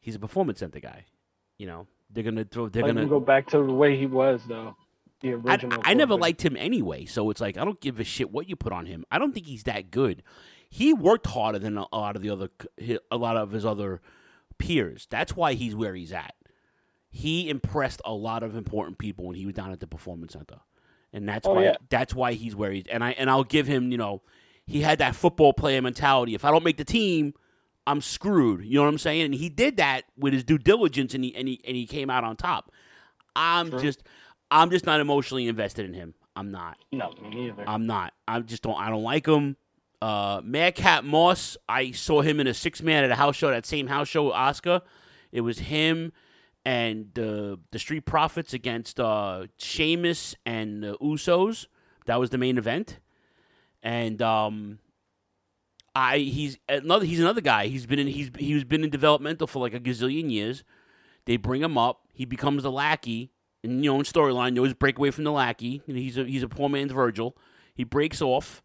He's 0.00 0.14
a 0.16 0.18
performance 0.18 0.58
center 0.60 0.80
guy. 0.80 1.04
You 1.58 1.66
know, 1.66 1.86
they're 2.10 2.24
gonna 2.24 2.44
throw. 2.44 2.68
They're 2.68 2.82
Let 2.82 2.94
gonna 2.94 3.06
go 3.06 3.20
back 3.20 3.46
to 3.48 3.58
the 3.58 3.72
way 3.72 3.96
he 3.96 4.06
was, 4.06 4.42
though. 4.48 4.76
The 5.20 5.30
I, 5.30 5.32
original. 5.34 5.80
I 5.84 5.94
never 5.94 6.14
liked 6.14 6.42
him 6.44 6.56
anyway, 6.56 7.04
so 7.04 7.30
it's 7.30 7.40
like 7.40 7.56
I 7.56 7.64
don't 7.64 7.80
give 7.80 7.98
a 8.00 8.04
shit 8.04 8.30
what 8.30 8.48
you 8.48 8.56
put 8.56 8.72
on 8.72 8.86
him. 8.86 9.04
I 9.10 9.18
don't 9.18 9.32
think 9.32 9.46
he's 9.46 9.64
that 9.64 9.90
good. 9.90 10.22
He 10.70 10.92
worked 10.92 11.26
harder 11.26 11.58
than 11.58 11.76
a 11.78 11.86
lot 11.92 12.14
of 12.16 12.22
the 12.22 12.30
other 12.30 12.50
a 13.10 13.16
lot 13.16 13.36
of 13.36 13.50
his 13.52 13.64
other 13.66 14.00
peers. 14.58 15.06
That's 15.10 15.34
why 15.34 15.54
he's 15.54 15.74
where 15.74 15.94
he's 15.94 16.12
at. 16.12 16.34
He 17.10 17.48
impressed 17.48 18.02
a 18.04 18.12
lot 18.12 18.42
of 18.42 18.54
important 18.54 18.98
people 18.98 19.24
when 19.26 19.34
he 19.36 19.46
was 19.46 19.54
down 19.54 19.72
at 19.72 19.80
the 19.80 19.86
performance 19.86 20.34
center, 20.34 20.60
and 21.12 21.28
that's 21.28 21.46
Oh, 21.48 21.54
why 21.54 21.64
yeah. 21.64 21.76
that's 21.88 22.14
why 22.14 22.34
he's 22.34 22.54
where 22.54 22.70
he's. 22.70 22.86
And 22.86 23.02
I 23.02 23.12
and 23.12 23.30
I'll 23.30 23.44
give 23.44 23.66
him, 23.66 23.90
you 23.90 23.96
know, 23.98 24.22
he 24.66 24.82
had 24.82 24.98
that 24.98 25.16
football 25.16 25.52
player 25.54 25.80
mentality. 25.80 26.34
If 26.34 26.44
I 26.44 26.50
don't 26.50 26.62
make 26.64 26.76
the 26.76 26.84
team, 26.84 27.32
I'm 27.86 28.02
screwed. 28.02 28.62
You 28.64 28.74
know 28.74 28.82
what 28.82 28.88
I'm 28.90 28.98
saying? 28.98 29.22
And 29.22 29.34
he 29.34 29.48
did 29.48 29.78
that 29.78 30.02
with 30.18 30.34
his 30.34 30.44
due 30.44 30.58
diligence, 30.58 31.14
and 31.14 31.24
he 31.24 31.34
and 31.34 31.48
he 31.48 31.60
and 31.66 31.74
he 31.74 31.86
came 31.86 32.10
out 32.10 32.24
on 32.24 32.36
top. 32.36 32.70
I'm 33.34 33.70
just, 33.78 34.02
I'm 34.50 34.70
just 34.70 34.86
not 34.86 35.00
emotionally 35.00 35.46
invested 35.48 35.86
in 35.86 35.94
him. 35.94 36.14
I'm 36.34 36.50
not. 36.50 36.78
No, 36.92 37.12
me 37.22 37.30
neither. 37.30 37.64
I'm 37.66 37.86
not. 37.86 38.14
I 38.26 38.40
just 38.40 38.62
don't. 38.62 38.78
I 38.78 38.90
don't 38.90 39.02
like 39.02 39.26
him. 39.26 39.56
Uh, 40.00 40.40
Madcap 40.44 41.04
Moss. 41.04 41.56
I 41.68 41.90
saw 41.90 42.22
him 42.22 42.40
in 42.40 42.46
a 42.46 42.54
six 42.54 42.82
man 42.82 43.04
at 43.04 43.10
a 43.10 43.16
house 43.16 43.36
show. 43.36 43.50
That 43.50 43.66
same 43.66 43.88
house 43.88 44.08
show, 44.08 44.26
with 44.26 44.34
Asuka. 44.34 44.82
It 45.32 45.40
was 45.42 45.58
him 45.58 46.12
and 46.64 47.06
the 47.14 47.58
the 47.70 47.78
Street 47.78 48.04
Profits 48.04 48.52
against 48.52 49.00
uh, 49.00 49.46
Sheamus 49.56 50.34
and 50.44 50.82
the 50.82 50.98
Usos. 50.98 51.66
That 52.06 52.20
was 52.20 52.30
the 52.30 52.38
main 52.38 52.58
event. 52.58 53.00
And 53.82 54.20
um, 54.22 54.78
I 55.94 56.18
he's 56.18 56.58
another 56.68 57.04
he's 57.04 57.20
another 57.20 57.40
guy. 57.40 57.68
He's 57.68 57.86
been 57.86 57.98
in 57.98 58.06
he's 58.06 58.30
he's 58.38 58.64
been 58.64 58.84
in 58.84 58.90
developmental 58.90 59.46
for 59.46 59.60
like 59.60 59.74
a 59.74 59.80
gazillion 59.80 60.30
years. 60.30 60.62
They 61.24 61.36
bring 61.36 61.62
him 61.62 61.76
up. 61.76 62.02
He 62.12 62.24
becomes 62.24 62.64
a 62.64 62.70
lackey. 62.70 63.32
And 63.64 63.84
you 63.84 63.90
know, 63.90 63.98
in 63.98 64.04
storyline, 64.04 64.54
you 64.54 64.60
always 64.60 64.74
break 64.74 64.98
away 64.98 65.10
from 65.10 65.24
the 65.24 65.32
lackey. 65.32 65.82
You 65.86 65.94
know, 65.94 66.00
he's 66.00 66.16
a 66.16 66.24
he's 66.24 66.42
a 66.42 66.48
poor 66.48 66.68
man's 66.68 66.92
Virgil. 66.92 67.36
He 67.74 67.84
breaks 67.84 68.22
off, 68.22 68.62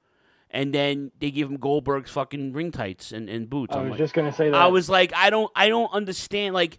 and 0.52 0.74
then 0.74 1.12
they 1.20 1.32
give 1.32 1.50
him 1.50 1.58
Goldberg's 1.58 2.12
fucking 2.12 2.54
ring 2.54 2.72
tights 2.72 3.12
and, 3.12 3.30
and 3.30 3.50
boots. 3.50 3.76
I 3.76 3.80
I'm 3.80 3.84
was 3.86 3.92
like, 3.92 3.98
just 4.00 4.14
gonna 4.14 4.32
say 4.34 4.50
that. 4.50 4.56
I 4.56 4.68
was 4.68 4.90
like, 4.90 5.12
I 5.16 5.30
don't, 5.30 5.52
I 5.56 5.68
don't 5.70 5.92
understand. 5.92 6.54
Like, 6.54 6.78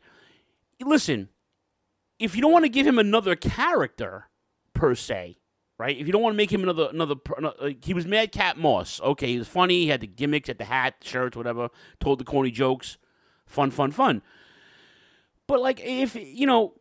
listen, 0.80 1.28
if 2.18 2.36
you 2.36 2.42
don't 2.42 2.52
want 2.52 2.64
to 2.64 2.68
give 2.68 2.86
him 2.86 2.98
another 2.98 3.34
character 3.36 4.28
per 4.74 4.94
se, 4.94 5.38
right? 5.78 5.96
If 5.96 6.06
you 6.06 6.12
don't 6.12 6.22
want 6.22 6.34
to 6.34 6.36
make 6.36 6.52
him 6.52 6.62
another, 6.62 6.88
another, 6.92 7.16
per- 7.16 7.36
ano- 7.36 7.54
like, 7.60 7.84
he 7.84 7.94
was 7.94 8.06
Madcap 8.06 8.56
Moss. 8.56 9.00
Okay, 9.00 9.28
he 9.32 9.38
was 9.38 9.48
funny. 9.48 9.80
He 9.82 9.88
had 9.88 10.00
the 10.00 10.06
gimmicks, 10.06 10.48
had 10.48 10.58
the 10.58 10.64
hat, 10.64 10.94
shirts, 11.02 11.36
whatever. 11.36 11.68
Told 12.00 12.20
the 12.20 12.24
corny 12.24 12.50
jokes, 12.52 12.96
fun, 13.46 13.70
fun, 13.70 13.90
fun. 13.90 14.22
But 15.46 15.60
like, 15.60 15.80
if 15.80 16.14
you 16.16 16.46
know, 16.46 16.74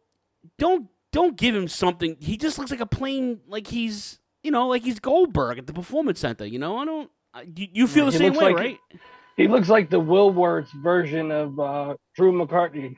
don't 0.57 0.87
don't 1.13 1.37
give 1.37 1.55
him 1.55 1.69
something. 1.69 2.17
He 2.19 2.35
just 2.35 2.57
looks 2.59 2.69
like 2.71 2.81
a 2.81 2.85
plain, 2.85 3.39
like 3.47 3.67
he's, 3.67 4.19
you 4.43 4.51
know, 4.51 4.67
like 4.67 4.83
he's 4.83 4.99
Goldberg 4.99 5.57
at 5.59 5.67
the 5.67 5.73
Performance 5.73 6.19
Center. 6.19 6.45
You 6.45 6.59
know, 6.59 6.77
I 6.77 6.83
don't. 6.85 7.09
I- 7.33 7.47
You, 7.55 7.67
you 7.71 7.87
feel 7.87 8.05
the 8.07 8.11
same 8.11 8.33
way, 8.33 8.45
like- 8.53 8.55
right? 8.57 8.77
he 9.37 9.47
looks 9.47 9.69
like 9.69 9.89
the 9.89 9.99
Woolworth 9.99 10.69
version 10.83 11.31
of 11.31 11.57
uh, 11.59 11.95
Drew 12.15 12.31
McCartney. 12.33 12.97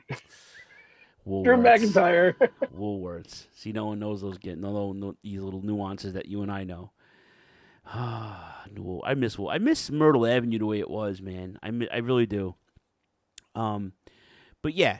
Drew 1.26 1.44
Woolworths. 1.56 1.92
McIntyre. 1.92 2.34
Woolworths. 2.76 3.46
See, 3.54 3.72
no 3.72 3.86
one 3.86 3.98
knows 3.98 4.20
those 4.20 4.38
get 4.38 4.58
no, 4.58 4.92
no, 4.92 5.14
these 5.22 5.40
little 5.40 5.62
nuances 5.62 6.12
that 6.14 6.26
you 6.26 6.42
and 6.42 6.50
I 6.50 6.64
know. 6.64 6.90
Ah, 7.88 8.64
no, 8.74 9.00
I 9.06 9.14
miss 9.14 9.38
Wool. 9.38 9.48
I 9.48 9.58
miss 9.58 9.90
Myrtle 9.92 10.26
Avenue 10.26 10.58
the 10.58 10.66
way 10.66 10.80
it 10.80 10.90
was, 10.90 11.22
man. 11.22 11.56
I 11.62 11.68
I 11.92 11.98
really 11.98 12.26
do. 12.26 12.56
Um, 13.54 13.92
but 14.60 14.74
yeah, 14.74 14.98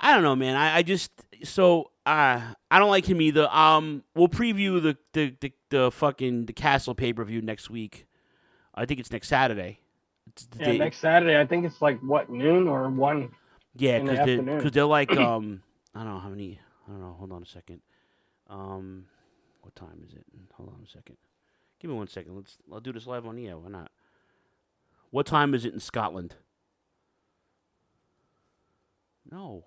I 0.00 0.14
don't 0.14 0.22
know, 0.22 0.36
man. 0.36 0.54
I, 0.56 0.76
I 0.78 0.82
just 0.82 1.10
so 1.44 1.90
uh, 2.06 2.40
I 2.70 2.78
don't 2.78 2.90
like 2.90 3.06
him 3.08 3.20
either. 3.20 3.48
Um, 3.50 4.02
we'll 4.14 4.28
preview 4.28 4.82
the 4.82 4.96
the 5.12 5.34
the, 5.40 5.52
the 5.70 5.90
fucking 5.90 6.46
the 6.46 6.52
Castle 6.52 6.94
pay 6.94 7.12
per 7.12 7.24
view 7.24 7.42
next 7.42 7.70
week. 7.70 8.06
I 8.74 8.86
think 8.86 9.00
it's 9.00 9.10
next 9.10 9.28
Saturday. 9.28 9.80
It's 10.28 10.46
the 10.46 10.58
yeah, 10.58 10.64
day- 10.72 10.78
next 10.78 10.98
Saturday. 10.98 11.38
I 11.38 11.46
think 11.46 11.64
it's 11.66 11.82
like 11.82 12.00
what 12.00 12.30
noon 12.30 12.68
or 12.68 12.88
one. 12.88 13.30
yeah, 13.76 13.98
the 13.98 14.04
because 14.04 14.16
they, 14.26 14.32
afternoon. 14.32 14.60
cause 14.62 14.70
they're 14.72 14.84
like 14.84 15.10
um 15.16 15.62
I 15.94 16.04
don't 16.04 16.14
know 16.14 16.20
how 16.20 16.28
many 16.28 16.58
I 16.88 16.90
don't 16.92 17.00
know. 17.00 17.14
Hold 17.18 17.32
on 17.32 17.42
a 17.42 17.46
second. 17.46 17.80
Um, 18.48 19.06
what 19.62 19.74
time 19.76 20.04
is 20.06 20.14
it? 20.14 20.24
Hold 20.54 20.70
on 20.70 20.84
a 20.84 20.88
second. 20.90 21.16
Give 21.78 21.90
me 21.90 21.96
one 21.96 22.08
second. 22.08 22.36
Let's 22.36 22.58
I'll 22.72 22.80
do 22.80 22.92
this 22.92 23.06
live 23.06 23.26
on 23.26 23.36
the 23.36 23.48
air. 23.48 23.58
Why 23.58 23.68
not? 23.68 23.90
What 25.10 25.26
time 25.26 25.54
is 25.54 25.64
it 25.64 25.74
in 25.74 25.80
Scotland? 25.80 26.36
No. 29.30 29.64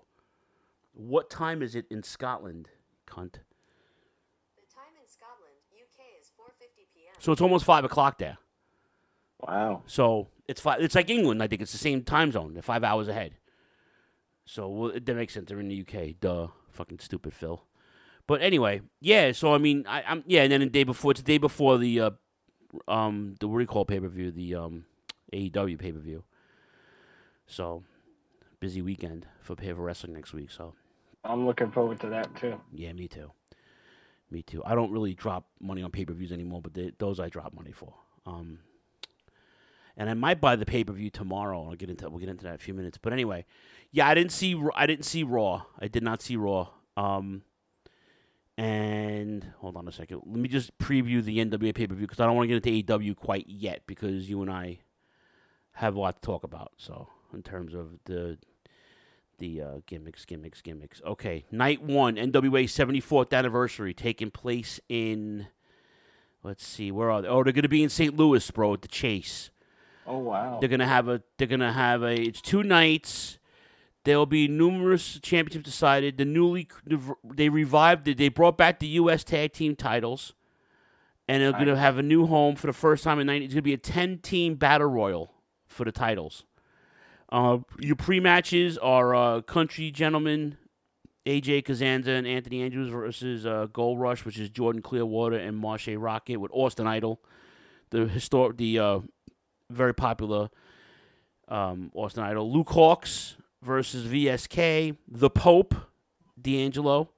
What 0.95 1.29
time 1.29 1.62
is 1.62 1.75
it 1.75 1.86
in 1.91 2.03
Scotland, 2.03 2.69
cunt? 3.05 3.34
The 4.55 4.65
time 4.73 4.95
in 4.99 5.08
Scotland, 5.08 5.53
UK 5.71 6.05
is 6.19 6.31
4:50 6.39 6.88
p.m. 6.95 7.13
So 7.19 7.34
it's 7.34 7.41
almost 7.41 7.65
five 7.65 7.84
o'clock 7.84 8.17
there. 8.17 8.38
Wow. 9.41 9.84
So 9.88 10.29
it's 10.47 10.62
five. 10.62 10.81
It's 10.81 10.95
like 10.95 11.10
England. 11.10 11.43
I 11.43 11.47
think 11.47 11.62
it's 11.62 11.73
the 11.73 11.77
same 11.77 12.03
time 12.03 12.31
zone. 12.31 12.53
They're 12.53 12.63
five 12.63 12.84
hours 12.84 13.10
ahead. 13.10 13.36
So 14.45 14.69
well, 14.69 14.89
it, 14.91 15.05
that 15.05 15.15
makes 15.15 15.34
sense. 15.34 15.49
They're 15.49 15.60
in 15.60 15.67
the 15.67 15.81
UK. 15.81 16.19
Duh. 16.19 16.47
Fucking 16.71 16.99
stupid 16.99 17.34
Phil. 17.34 17.62
But 18.27 18.41
anyway, 18.41 18.81
yeah. 19.01 19.34
So 19.34 19.53
I 19.53 19.58
mean, 19.58 19.86
I, 19.88 20.03
I'm 20.08 20.23
yeah. 20.25 20.43
And 20.43 20.51
then 20.51 20.62
the 20.62 20.67
day 20.67 20.84
before, 20.84 21.12
it's 21.12 21.21
the 21.21 21.25
day 21.25 21.38
before 21.38 21.77
the 21.77 21.99
uh, 21.99 22.12
um 22.88 23.36
the 23.39 23.49
what 23.49 23.58
do 23.58 23.62
you 23.63 23.67
call 23.67 23.84
pay 23.86 23.99
per 23.99 24.08
view? 24.08 24.31
The 24.31 24.55
um 24.55 24.86
AEW 25.34 25.77
pay 25.77 25.91
per 25.91 25.99
view. 25.99 26.23
So 27.47 27.84
busy 28.60 28.81
weekend 28.81 29.27
for 29.41 29.55
pay 29.55 29.73
for 29.73 29.84
wrestling 29.84 30.13
next 30.13 30.34
week. 30.34 30.49
So 30.49 30.73
I'm 31.25 31.45
looking 31.45 31.71
forward 31.71 31.99
to 32.01 32.09
that 32.09 32.35
too. 32.35 32.59
yeah, 32.73 32.93
me 32.93 33.07
too. 33.07 33.31
Me 34.31 34.41
too. 34.41 34.63
I 34.65 34.75
don't 34.75 34.91
really 34.91 35.13
drop 35.13 35.45
money 35.59 35.83
on 35.83 35.91
pay 35.91 36.05
per 36.05 36.13
views 36.13 36.31
anymore, 36.31 36.61
but 36.61 36.73
they, 36.73 36.91
those 36.97 37.19
I 37.19 37.29
drop 37.29 37.53
money 37.53 37.71
for. 37.71 37.93
Um, 38.25 38.59
and 39.97 40.09
I 40.09 40.13
might 40.13 40.41
buy 40.41 40.55
the 40.55 40.65
pay 40.65 40.83
per 40.83 40.93
view 40.93 41.09
tomorrow. 41.09 41.67
I'll 41.69 41.75
get 41.75 41.89
into 41.89 42.09
we'll 42.09 42.19
get 42.19 42.29
into 42.29 42.43
that 42.43 42.49
in 42.49 42.55
a 42.55 42.59
few 42.59 42.73
minutes. 42.73 42.97
But 42.97 43.13
anyway, 43.13 43.45
yeah, 43.91 44.07
I 44.07 44.13
didn't 44.15 44.31
see 44.31 44.59
I 44.75 44.85
didn't 44.85 45.05
see 45.05 45.23
Raw. 45.23 45.63
I 45.79 45.88
did 45.88 46.03
not 46.03 46.21
see 46.21 46.35
Raw. 46.35 46.69
Um, 46.97 47.43
and 48.57 49.45
hold 49.59 49.75
on 49.75 49.88
a 49.88 49.91
second. 49.91 50.21
Let 50.25 50.39
me 50.39 50.47
just 50.47 50.77
preview 50.77 51.23
the 51.23 51.38
NWA 51.38 51.75
pay 51.75 51.88
per 51.88 51.95
view 51.95 52.07
because 52.07 52.19
I 52.19 52.25
don't 52.25 52.35
want 52.35 52.49
to 52.49 52.59
get 52.59 52.65
into 52.65 52.93
AEW 52.93 53.15
quite 53.15 53.47
yet 53.47 53.83
because 53.85 54.29
you 54.29 54.41
and 54.41 54.51
I 54.51 54.79
have 55.73 55.95
a 55.95 55.99
lot 55.99 56.15
to 56.15 56.21
talk 56.21 56.43
about. 56.43 56.71
So 56.77 57.09
in 57.33 57.43
terms 57.43 57.73
of 57.73 57.99
the 58.05 58.38
the 59.38 59.62
uh, 59.62 59.71
gimmicks, 59.86 60.26
gimmicks, 60.26 60.62
gimmicks. 60.62 61.02
Okay, 61.06 61.45
night 61.52 61.82
one, 61.82 62.15
NWA 62.15 62.65
74th 62.65 63.34
anniversary, 63.34 63.93
taking 63.93 64.32
place 64.32 64.80
in. 64.89 65.48
Let's 66.43 66.65
see, 66.65 66.91
where 66.91 67.10
are 67.10 67.21
they? 67.21 67.28
Oh, 67.28 67.43
they're 67.43 67.54
going 67.54 67.63
to 67.63 67.69
be 67.69 67.84
in 67.84 67.89
St. 67.89 68.15
Louis, 68.15 68.50
bro, 68.52 68.74
at 68.74 68.82
the 68.84 68.88
Chase. 68.88 69.50
Oh 70.08 70.19
wow. 70.19 70.60
They're 70.60 70.69
gonna 70.69 70.88
have 70.88 71.08
a. 71.08 71.21
They're 71.38 71.48
gonna 71.48 71.74
have 71.74 72.04
a. 72.04 72.13
It's 72.13 72.41
two 72.41 72.63
nights. 72.63 73.39
There'll 74.04 74.28
be 74.28 74.48
numerous 74.48 75.19
championships 75.19 75.65
decided. 75.65 76.17
The 76.17 76.26
newly 76.26 76.67
they 77.24 77.50
revived. 77.50 78.08
It, 78.08 78.17
they 78.17 78.30
brought 78.30 78.58
back 78.58 78.80
the 78.80 78.88
U.S. 78.88 79.24
Tag 79.24 79.54
Team 79.54 79.76
titles, 79.76 80.34
and 81.28 81.41
they're 81.41 81.52
gonna 81.54 81.76
have 81.76 81.98
a 81.98 82.04
new 82.04 82.28
home 82.28 82.56
for 82.56 82.67
the 82.67 82.74
first 82.74 83.04
time 83.04 83.19
in 83.19 83.28
90. 83.28 83.45
It's 83.45 83.54
gonna 83.54 83.63
be 83.63 83.74
a 83.74 83.78
10 83.78 84.19
team 84.19 84.56
battle 84.56 84.88
royal 84.88 85.32
for 85.67 85.86
the 85.86 85.91
titles. 85.91 86.45
Uh, 87.36 87.58
your 87.82 87.98
pre 87.98 88.21
matches 88.21 88.78
are 88.78 89.13
uh, 89.13 89.41
Country 89.41 89.91
Gentlemen, 89.91 90.56
AJ 91.26 91.65
Cazana 91.65 92.08
and 92.08 92.26
Anthony 92.26 92.62
Andrews 92.62 92.88
versus 92.88 93.45
uh, 93.45 93.67
Gold 93.74 94.00
Rush, 94.00 94.24
which 94.24 94.39
is 94.39 94.50
Jordan 94.50 94.82
Clearwater 94.82 95.36
and 95.36 95.62
Marshe 95.62 95.98
Rocket 95.98 96.38
with 96.38 96.50
Austin 96.54 96.88
Idol, 96.88 97.19
the 97.89 98.08
historic, 98.08 98.56
the 98.56 98.80
uh, 98.80 99.00
very 99.69 99.93
popular 99.93 100.50
um, 101.50 101.91
Austin 101.93 102.24
Idol. 102.24 102.50
Luke 102.54 102.69
Hawx 102.69 103.36
versus 103.62 104.08
VSK. 104.08 104.95
The 105.06 105.30
Pope, 105.30 105.76
D'Angelo, 106.41 107.10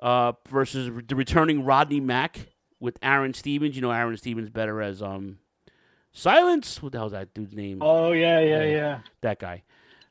uh, 0.00 0.32
versus 0.48 0.90
the 1.06 1.14
returning 1.14 1.62
Rodney 1.62 2.00
Mack 2.00 2.54
with 2.80 2.96
Aron 3.02 3.34
Stevens. 3.34 3.76
You 3.76 3.82
know 3.82 3.90
Aron 3.90 4.16
Stevens 4.16 4.48
better 4.48 4.80
as 4.80 5.02
um, 5.02 5.40
Silence. 6.16 6.82
What 6.82 6.92
the 6.92 6.98
hell's 6.98 7.12
that 7.12 7.34
dude's 7.34 7.54
name? 7.54 7.78
Oh 7.82 8.12
yeah, 8.12 8.40
yeah, 8.40 8.62
Yeah. 8.62 8.70
yeah. 8.70 8.98
That 9.20 9.38
guy. 9.38 9.62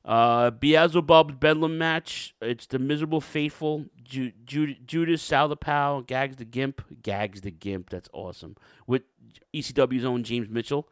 Uh, 0.03 0.51
Beelzebub's 0.51 1.33
Bedlam 1.33 1.79
match. 1.79 2.35
It's 2.39 2.67
the 2.67 2.77
miserable 2.77 3.21
faithful 3.21 3.85
Ju- 4.03 4.33
Ju- 4.45 4.75
Judais 4.85 5.17
Salapow, 5.17 6.05
Gaagz 6.05 6.35
the 6.35 6.45
Gimp, 6.45 6.83
Gaagz 7.01 7.41
the 7.41 7.49
Gimp. 7.49 7.89
That's 7.89 8.07
awesome. 8.13 8.55
With 8.85 9.01
ECW's 9.51 10.05
own 10.05 10.23
James 10.23 10.47
Mitchell 10.47 10.87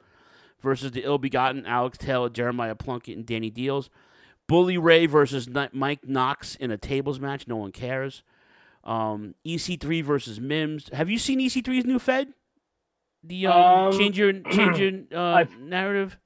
versus 0.62 0.94
the 0.94 1.04
ill-begotten 1.04 1.68
Alex 1.68 2.00
Taylor, 2.00 2.28
Jeremiah 2.30 2.74
Plunkett, 2.74 3.16
and 3.16 3.26
Danny 3.26 3.52
Dealz. 3.52 3.90
Bully 4.48 4.80
Ray 4.80 5.06
versus 5.06 5.48
Mike 5.74 6.08
Knox 6.08 6.56
in 6.56 6.72
a 6.72 6.78
tables 6.78 7.20
match. 7.20 7.48
No 7.48 7.58
one 7.58 7.72
cares. 7.72 8.24
Um, 8.84 9.36
EC3 9.46 10.04
versus 10.04 10.40
Mims. 10.40 10.90
Have 10.92 11.10
you 11.12 11.20
seen 11.20 11.40
EC3's 11.40 11.86
new 11.86 12.00
Fed? 12.00 12.34
The 13.24 13.48
um, 13.48 13.54
Um, 13.94 13.98
change 13.98 14.18
your 14.18 14.34
change 14.52 14.78
your 14.80 14.92
uh, 15.14 15.36
I've- 15.36 15.56
narrative. 15.60 16.18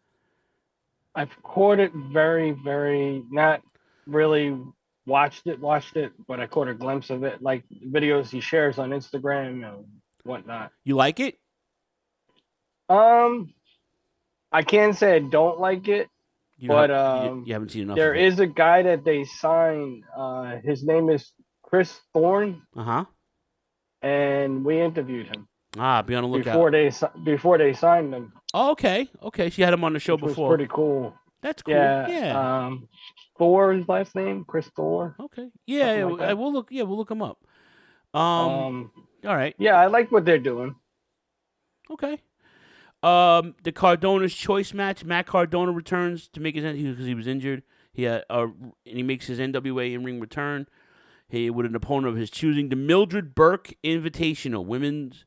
I've 1.16 1.32
caught 1.42 1.80
it 1.80 1.92
very, 1.96 2.52
very 2.52 3.24
not 3.32 3.62
really 4.06 4.56
watched 5.08 5.48
it, 5.48 5.60
watched 5.60 5.96
it, 5.98 6.12
but 6.28 6.40
I 6.40 6.46
caught 6.46 6.68
a 6.68 6.76
glimpse 6.76 7.10
of 7.10 7.24
it, 7.24 7.42
like 7.42 7.64
videos 7.88 8.30
he 8.30 8.40
shares 8.40 8.78
on 8.78 8.92
Instagram 8.92 9.68
and 9.68 9.86
whatnot. 10.24 10.72
You 10.84 10.96
like 10.96 11.20
it? 11.20 11.36
Um, 12.90 13.54
I 14.52 14.62
can't 14.62 14.96
say 14.96 15.16
I 15.16 15.20
don't 15.20 15.60
like 15.60 15.88
it. 15.88 16.08
You 16.58 16.70
But, 16.70 16.90
have- 16.90 17.24
you- 17.26 17.32
um, 17.32 17.44
you, 17.48 17.54
haven't 17.54 17.70
seen 17.70 17.84
enough. 17.84 17.96
There 17.98 18.14
is 18.16 18.40
a 18.40 18.48
guy 18.48 18.84
that 18.84 19.04
they 19.04 19.24
signed. 19.26 20.04
Uh, 20.16 20.58
his 20.64 20.84
name 20.84 21.10
is 21.10 21.32
Chris 21.64 22.00
Thorne, 22.14 22.62
Uh 22.76 22.84
huh. 22.84 23.06
and 24.02 24.64
we 24.64 24.80
interviewed 24.80 25.28
him 25.28 25.48
Ah, 25.80 26.02
be 26.02 26.16
on 26.16 26.24
the 26.24 26.30
lookout. 26.30 26.54
before 26.54 26.72
they 26.72 26.92
before 27.24 27.58
they 27.58 27.74
signed 27.74 28.14
him. 28.14 28.34
Oh, 28.54 28.72
okay, 28.72 29.10
okay. 29.24 29.50
She 29.50 29.62
had 29.62 29.74
him 29.74 29.84
on 29.84 29.94
the 29.94 30.00
show 30.00 30.16
which 30.16 30.26
before. 30.26 30.50
pretty 30.50 30.68
cool. 30.72 31.14
That's 31.42 31.62
cool. 31.62 31.74
Yeah. 31.76 32.08
Yeah. 32.08 32.66
Um, 32.66 32.88
Thor, 33.38 33.74
his 33.74 33.88
last 33.88 34.16
name, 34.16 34.46
Chris 34.46 34.68
Thor. 34.76 35.16
okay. 35.20 35.50
Yeah. 35.66 36.06
like 36.06 36.22
I 36.22 36.34
will 36.34 36.52
look. 36.52 36.70
Yeah, 36.72 36.84
we'll 36.84 36.98
look 36.98 37.12
him 37.12 37.22
up. 37.22 37.40
Um. 38.14 38.22
Um, 38.24 38.92
all 39.26 39.36
right. 39.36 39.56
yeah, 39.58 39.76
I 39.76 39.88
like 39.88 40.12
what 40.12 40.26
they're 40.26 40.40
doing. 40.40 40.76
Okay. 41.90 42.22
Um, 43.04 43.56
the 43.64 43.72
Cardona's 43.72 44.34
choice 44.34 44.74
match. 44.74 45.04
Matt 45.06 45.28
Cardona 45.28 45.72
returns 45.72 46.28
to 46.30 46.40
make 46.40 46.56
his 46.56 46.64
because 46.64 47.06
he 47.06 47.14
was 47.14 47.28
injured. 47.28 47.64
He 47.94 48.04
had, 48.04 48.24
uh, 48.30 48.48
and 48.86 48.98
he 48.98 49.04
makes 49.04 49.28
his 49.28 49.40
NWA 49.40 49.94
in 49.94 50.04
ring 50.04 50.20
return. 50.20 50.68
He 51.30 51.50
with 51.50 51.66
an 51.66 51.76
opponent 51.76 52.08
of 52.08 52.16
his 52.16 52.30
choosing. 52.30 52.70
The 52.70 52.76
Mildred 52.76 53.36
Burke 53.36 53.74
Invitational 53.84 54.66
women's 54.66 55.26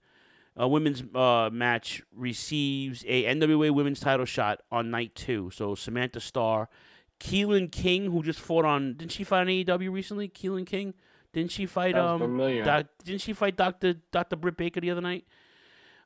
uh, 0.59 0.67
women's 0.69 1.03
uh, 1.15 1.51
match 1.53 2.03
receives 2.15 3.05
a 3.07 3.25
NWA 3.25 3.71
women's 3.71 4.01
title 4.01 4.27
shot 4.27 4.63
on 4.71 4.91
night 4.91 5.15
two. 5.15 5.51
So 5.51 5.75
Samantha 5.75 6.21
Starr, 6.21 6.69
Kilynn 7.21 7.71
King, 7.71 8.11
who 8.11 8.23
just 8.23 8.41
fought 8.41 8.65
on 8.65 8.95
didn't 8.95 9.13
she 9.13 9.25
fight 9.25 9.41
on 9.41 9.47
AEW 9.47 9.93
recently? 9.93 10.29
Kilynn 10.29 10.67
King, 10.67 10.95
didn't 11.33 11.53
she 11.53 11.67
fight? 11.67 11.95
Sounds 11.95 12.23
um, 12.23 12.29
familiar. 12.29 12.65
Doc, 12.65 12.87
didn't 13.05 13.21
she 13.21 13.33
fight 13.33 13.57
Doctor 13.57 13.95
Doctor 14.11 14.37
Britt 14.37 14.57
Baker 14.57 14.81
the 14.81 14.91
other 14.91 15.01
night? 15.01 15.25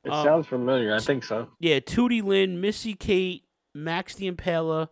It 0.03 0.11
um, 0.11 0.23
sounds 0.23 0.47
familiar. 0.47 0.93
I 0.93 0.99
think 0.99 1.23
so. 1.23 1.49
Yeah, 1.59 1.79
Tootie 1.79 2.23
Lynn, 2.23 2.61
Missa 2.61 2.93
Kate, 2.93 3.43
Max 3.73 4.15
the 4.15 4.31
Impaler, 4.31 4.89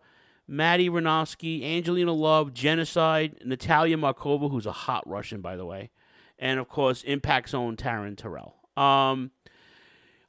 Madi 0.48 0.90
Wrenkowski, 0.90 1.64
Angelina 1.64 2.12
Love, 2.12 2.54
Jennacide, 2.54 3.46
Natalia 3.46 3.98
Markova, 3.98 4.50
who's 4.50 4.66
a 4.66 4.72
hot 4.72 5.08
Russian, 5.08 5.42
by 5.42 5.56
the 5.56 5.66
way, 5.66 5.92
and 6.40 6.60
of 6.60 6.68
course 6.68 7.04
Impact's 7.04 7.54
own 7.54 7.78
Taryn 7.78 8.18
Terrell. 8.18 8.56
Um, 8.76 9.32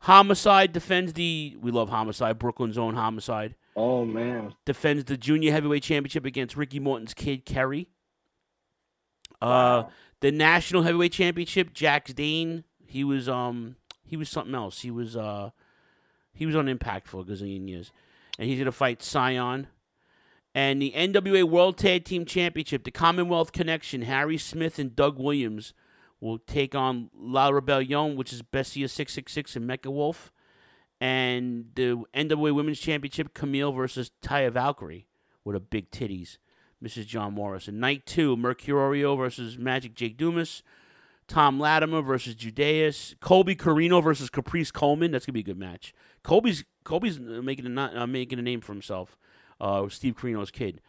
Homicide 0.05 0.73
defends 0.73 1.12
the 1.14 1.57
we 1.61 1.71
love 1.71 1.88
Homicide, 1.88 2.38
Brooklyn's 2.38 2.77
own 2.79 2.95
Homicide 2.95 3.55
Oh 3.77 4.05
man. 4.05 4.55
defends 4.64 5.05
the 5.05 5.17
junior 5.17 5.51
heavyweight 5.53 5.83
championship 5.83 6.25
against 6.25 6.57
Ricky 6.57 6.79
Morton's 6.79 7.14
kid 7.14 7.45
Kerry. 7.45 7.88
Uh, 9.40 9.85
Wow. 9.85 9.90
the 10.21 10.31
national 10.33 10.83
heavyweight 10.83 11.12
championship, 11.12 11.73
Jax 11.75 12.12
Dane. 12.12 12.64
He 12.87 13.03
was 13.05 13.29
um 13.29 13.77
he 14.05 14.17
was 14.17 14.29
something 14.29 14.55
else. 14.55 14.81
He 14.83 14.90
was 14.90 15.17
uh 15.17 15.51
he 16.33 16.47
was 16.47 16.55
on 16.57 16.69
Impact 16.69 17.09
for 17.09 17.21
a 17.23 17.25
gazillion 17.25 17.69
years, 17.69 17.90
and 18.38 18.49
he's 18.49 18.59
gonna 18.59 18.73
fight 18.73 19.01
Cyon. 19.01 19.67
And 20.55 20.81
the 20.81 20.93
NWA 20.95 21.43
World 21.45 21.79
Tag 21.79 22.05
Team 22.05 22.25
Championship, 22.25 22.85
the 22.85 22.90
Commonwealth 22.93 23.51
Connection, 23.53 24.03
Harry 24.03 24.38
Smith 24.38 24.79
and 24.79 24.95
Doug 24.95 25.19
Williams 25.19 25.73
will 26.24 26.38
take 26.38 26.74
on 26.74 27.10
La 27.14 27.50
Rebellion, 27.50 28.16
which 28.16 28.32
is 28.32 28.40
Bestia 28.40 28.88
six 28.88 29.12
six 29.12 29.32
six 29.32 29.56
and 29.56 29.68
Mecha 29.68 29.92
Wolf 29.92 30.32
and 31.00 31.66
the 31.74 32.02
NWA 32.14 32.54
Women's 32.54 32.80
Championship, 32.80 33.34
Kamille 33.34 33.74
versus 33.76 34.10
Taya 34.22 34.50
Valkyrie 34.50 35.06
with 35.44 35.54
a 35.54 35.60
big 35.60 35.90
titties, 35.90 36.38
Mrs. 36.82 37.06
John 37.06 37.34
Morris. 37.34 37.68
And 37.68 37.78
night 37.78 38.06
two, 38.06 38.38
Mercurio 38.38 39.18
versus 39.18 39.58
Magic 39.58 39.94
Jake 39.94 40.16
Dumas, 40.16 40.62
Tom 41.28 41.60
Latimer 41.60 42.00
versus 42.00 42.34
Judais, 42.34 43.20
Colby 43.20 43.54
Corino 43.54 44.02
versus 44.02 44.30
Caprice 44.30 44.70
Coleman. 44.70 45.10
That's 45.10 45.26
gonna 45.26 45.34
be 45.34 45.40
a 45.40 45.42
good 45.42 45.58
match. 45.58 45.92
Colby's 46.22 46.64
Colby's 46.84 47.20
making 47.20 47.66
a 47.66 47.68
not, 47.68 47.94
uh, 47.94 48.06
making 48.06 48.38
a 48.38 48.42
name 48.42 48.62
for 48.62 48.72
himself. 48.72 49.18
Uh, 49.60 49.90
Steve 49.90 50.16
Corino's 50.16 50.50
kid. 50.50 50.80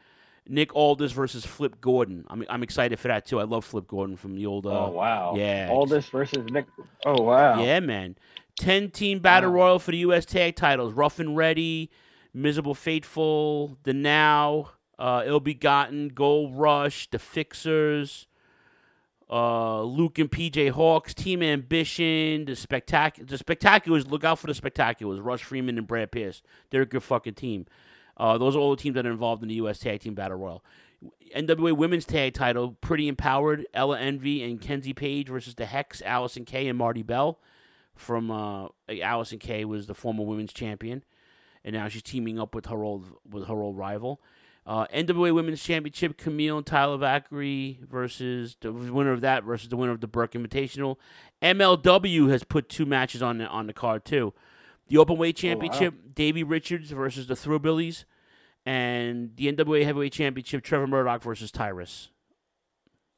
Nick 0.48 0.76
Aldis 0.76 1.12
versus 1.12 1.46
Flip 1.46 1.80
Gordon. 1.82 2.26
I'm 2.30 2.46
I'm 2.50 2.64
excited 2.64 3.00
for 3.00 3.08
that 3.08 3.26
too. 3.26 3.40
I 3.40 3.44
love 3.44 3.66
Flip 3.66 3.88
Gordon 3.88 4.16
from 4.18 4.36
the 4.36 4.46
old. 4.46 4.66
Uh, 4.66 4.86
oh 4.88 4.92
wow. 4.92 5.34
yeah. 5.36 5.70
All 5.72 5.86
this 5.86 6.08
versus 6.10 6.46
Nick. 6.52 6.66
Oh 7.06 7.22
wow. 7.24 7.64
yeah, 7.64 7.80
man. 7.80 8.16
10 8.60 8.92
team 8.92 9.20
battle 9.20 9.50
Wow. 9.52 9.56
royal 9.58 9.80
for 9.80 9.92
the 9.92 9.98
U.S. 9.98 10.24
tag 10.26 10.56
titles. 10.56 10.94
Rough 10.94 11.20
and 11.20 11.36
Ready, 11.36 11.92
Miserably 12.34 12.74
Faithful, 12.76 13.78
The 13.84 13.94
Now, 13.94 14.72
uh, 14.98 15.24
Ill 15.26 15.42
Begotten, 15.42 16.10
Gold 16.10 16.56
Rush, 16.56 17.10
The 17.10 17.20
Fixers, 17.20 18.28
uh, 19.30 19.82
Luke 19.82 20.20
and 20.20 20.32
PJ 20.32 20.72
Hawx, 20.72 21.14
Team 21.14 21.42
Ambition, 21.44 22.46
The 22.46 22.56
spectacular, 22.56 23.28
The 23.28 23.38
Spectaculars. 23.44 24.10
Look 24.10 24.24
out 24.24 24.40
for 24.40 24.48
the 24.48 24.54
Spectaculars. 24.54 25.20
Rush 25.22 25.44
Freeman 25.44 25.78
and 25.78 25.88
Brad 25.88 26.12
Pierce. 26.12 26.42
They're 26.70 26.84
a 26.84 26.86
good 26.86 27.04
fucking 27.04 27.34
team. 27.34 27.66
Uh, 28.18 28.38
those 28.38 28.56
are 28.56 28.60
all 28.60 28.72
the 28.72 28.82
teams 28.82 28.96
that 28.96 29.06
are 29.06 29.12
involved 29.12 29.42
in 29.44 29.50
the 29.50 29.56
U.S. 29.56 29.80
Tag 29.80 30.00
Team 30.00 30.14
Battle 30.14 30.38
Royal. 30.38 30.64
NWA 31.36 31.76
Women's 31.76 32.06
Tag 32.06 32.34
Title, 32.34 32.78
Pretty 32.82 33.08
Empowered, 33.08 33.66
Ella 33.74 34.00
Envy 34.00 34.44
and 34.44 34.62
Kenzie 34.62 34.94
Paige 34.94 35.28
versus 35.28 35.56
the 35.56 35.66
Hex, 35.66 36.02
Allysin 36.02 36.46
Kay 36.46 36.68
and 36.68 36.78
Marti 36.78 37.04
Belle. 37.04 37.40
From 37.94 38.30
uh, 38.30 38.68
Allysin 38.90 39.40
Kay 39.40 39.64
was 39.64 39.88
the 39.88 39.94
former 39.94 40.24
women's 40.24 40.52
champion, 40.52 41.04
and 41.64 41.74
now 41.76 41.88
she's 41.88 42.04
teaming 42.04 42.40
up 42.40 42.54
with 42.54 42.66
her 42.66 42.84
old 42.84 43.06
with 43.30 43.48
her 43.48 43.62
old 43.62 43.78
rival. 43.78 44.22
Uh, 44.68 44.88
NWA 44.88 45.34
Women's 45.34 45.62
Championship, 45.62 46.18
Kamille 46.18 46.58
and 46.58 46.66
Taya 46.66 47.00
Valkyrie 47.00 47.80
versus 47.88 48.58
the 48.62 48.72
winner 48.72 49.12
of 49.12 49.22
that 49.22 49.44
versus 49.44 49.70
the 49.70 49.78
winner 49.78 49.92
of 49.92 50.02
the 50.02 50.08
Burke 50.08 50.32
Invitational. 50.32 50.98
MLW 51.40 52.32
has 52.32 52.44
put 52.44 52.68
two 52.68 52.86
matches 52.86 53.22
on 53.22 53.38
the, 53.38 53.46
on 53.46 53.68
the 53.68 53.74
card 53.74 54.06
too. 54.06 54.34
The 54.88 54.98
open 54.98 55.18
weight 55.18 55.36
Championship, 55.36 55.96
Davey 56.14 56.44
Richards 56.44 56.92
versus 56.92 57.28
the 57.28 57.34
Thrillbillies, 57.34 58.06
and 58.66 59.36
the 59.36 59.52
NWA 59.52 59.84
Heavyweight 59.84 60.14
Championship, 60.14 60.64
Trevor 60.64 60.88
Murdoch 60.88 61.24
versus 61.24 61.52
Tyrus. 61.52 62.10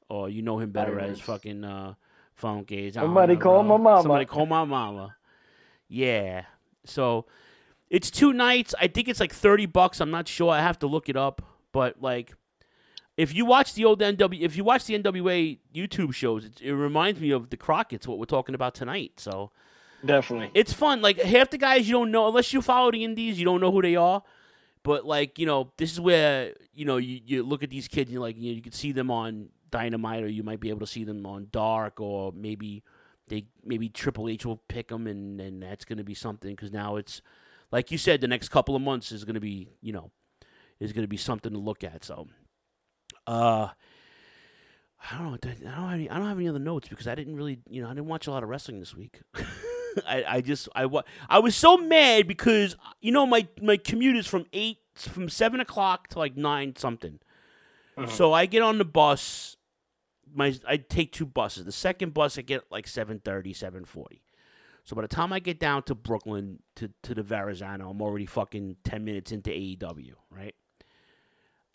Or 0.10 0.30
you 0.30 0.42
know 0.42 0.60
him 0.60 0.72
better 0.72 0.98
as 1.00 1.20
fucking 1.20 1.66
uh, 1.66 1.96
Funky. 2.38 2.92
Somebody 2.92 3.36
call 3.36 3.64
my 3.64 3.78
mama. 3.78 4.04
Somebody 4.04 4.26
call 4.26 4.46
my 4.46 4.64
mama. 4.64 5.16
Yeah. 5.90 6.44
So 6.86 7.26
it's 7.90 8.12
two 8.12 8.32
nights. 8.32 8.76
I 8.80 8.88
think 8.88 9.08
it's 9.08 9.20
like 9.20 9.34
thirty 9.34 9.66
bucks. 9.66 10.00
I'm 10.00 10.12
not 10.12 10.28
sure. 10.28 10.52
I 10.52 10.62
have 10.62 10.78
to 10.80 10.88
look 10.88 11.10
it 11.10 11.18
up. 11.18 11.42
But 11.72 12.00
like, 12.00 12.34
if 13.18 13.34
you 13.34 13.44
watch 13.44 13.74
the 13.74 13.86
old 13.86 14.02
NW, 14.02 14.40
if 14.40 14.56
you 14.56 14.64
watch 14.64 14.86
the 14.86 14.98
NWA 15.00 15.58
YouTube 15.74 16.14
shows, 16.14 16.46
it, 16.46 16.62
it 16.62 16.74
reminds 16.76 17.20
me 17.20 17.32
of 17.32 17.50
the 17.50 17.58
Crockett's. 17.58 18.08
What 18.08 18.20
we're 18.20 18.26
talking 18.26 18.54
about 18.54 18.76
tonight. 18.76 19.14
So 19.18 19.52
Definitely. 20.06 20.52
it's 20.54 20.74
fun. 20.74 21.02
Like 21.02 21.20
half 21.20 21.50
the 21.50 21.58
guys 21.58 21.88
you 21.88 21.94
don't 21.94 22.12
know 22.12 22.28
unless 22.28 22.54
you 22.54 22.62
follow 22.62 22.92
the 22.92 23.04
indies, 23.04 23.40
you 23.40 23.46
don't 23.46 23.62
know 23.62 23.72
who 23.72 23.82
they 23.82 23.96
are. 23.96 24.24
But 24.84 25.06
like 25.06 25.40
you 25.40 25.46
know, 25.46 25.72
this 25.78 25.92
is 25.92 26.00
where 26.00 26.54
you 26.74 26.86
know 26.86 26.98
you, 26.98 27.20
you 27.26 27.44
look 27.44 27.64
at 27.64 27.70
these 27.70 27.88
kids 27.88 28.08
and 28.08 28.14
you're 28.14 28.22
like 28.22 28.38
you 28.38 28.52
know, 28.52 28.56
you 28.56 28.62
can 28.62 28.72
see 28.72 28.92
them 28.92 29.12
on 29.12 29.50
Dynamite, 29.70 30.24
or 30.24 30.28
you 30.28 30.44
might 30.44 30.60
be 30.60 30.70
able 30.70 30.80
to 30.80 30.88
see 30.88 31.04
them 31.04 31.26
on 31.26 31.48
Dark, 31.52 32.00
or 32.00 32.32
maybe 32.32 32.84
they 33.28 33.46
maybe 33.66 33.90
Triple 33.90 34.30
H 34.30 34.46
will 34.46 34.62
pick 34.68 34.88
them, 34.88 35.08
and 35.08 35.42
and 35.42 35.62
that's 35.62 35.84
going 35.84 35.98
to 35.98 36.04
be 36.04 36.14
something 36.14 36.52
because 36.52 36.72
now 36.72 36.96
it's 36.96 37.22
like 37.72 37.92
you 37.92 37.98
said, 37.98 38.22
the 38.22 38.28
next 38.28 38.50
couple 38.50 38.76
of 38.76 38.82
months 38.82 39.12
is 39.12 39.26
going 39.26 39.36
to 39.36 39.42
be 39.42 39.68
you 39.82 39.92
know 39.92 40.12
is 40.80 40.94
going 40.94 41.04
to 41.04 41.10
be 41.10 41.18
something 41.18 41.52
to 41.52 41.60
look 41.60 41.84
at. 41.84 42.06
So, 42.06 42.28
uh. 43.26 43.70
I 45.12 45.20
don't 45.20 45.46
know. 45.46 45.52
I 45.52 45.76
don't 45.76 45.84
have 45.84 45.94
any. 45.94 46.10
I 46.10 46.18
don't 46.18 46.28
have 46.28 46.38
any 46.40 46.50
other 46.50 46.58
notes 46.58 46.88
because 46.90 47.08
I 47.08 47.14
didn't 47.14 47.36
really, 47.36 47.60
you 47.70 47.84
know, 47.84 47.88
I 47.88 47.94
didn't 47.94 48.08
watch 48.08 48.26
a 48.26 48.32
lot 48.32 48.42
of 48.42 48.50
wrestling 48.50 48.80
this 48.80 48.96
week. 48.96 49.22
I, 50.08 50.24
I 50.28 50.42
just 50.42 50.70
I 50.76 50.86
wa- 50.86 51.04
I 51.30 51.40
was 51.40 51.56
so 51.56 51.78
mad 51.78 52.28
because 52.28 52.76
you 53.02 53.12
know 53.12 53.26
my 53.26 53.48
my 53.62 53.78
commute 53.78 54.18
is 54.18 54.28
from 54.28 54.46
eight 54.54 54.80
from 54.96 55.30
seven 55.30 55.60
o'clock 55.60 56.08
to 56.10 56.20
like 56.20 56.36
nine 56.36 56.76
something. 56.76 57.20
Uh-huh. 57.98 58.08
So 58.08 58.34
I 58.34 58.46
get 58.46 58.62
on 58.62 58.78
the 58.78 58.86
bus. 58.86 59.58
My 60.34 60.56
I 60.68 60.78
take 60.78 61.12
two 61.12 61.26
buses. 61.26 61.66
The 61.66 61.72
second 61.72 62.14
bus 62.14 62.38
I 62.38 62.42
get 62.42 62.64
like 62.70 62.86
7.30, 62.86 63.22
7.40. 63.58 64.20
So 64.84 64.96
by 64.96 65.02
the 65.02 65.08
time 65.08 65.34
I 65.34 65.40
get 65.40 65.60
down 65.60 65.84
to 65.84 65.96
Brooklyn 65.96 66.60
to 66.76 66.90
to 67.04 67.14
the 67.14 67.24
Verrazano, 67.24 67.90
I'm 67.90 68.02
already 68.02 68.26
fucking 68.26 68.78
ten 68.86 69.04
minutes 69.04 69.32
into 69.34 69.50
AEW, 69.50 70.14
right? 70.30 70.56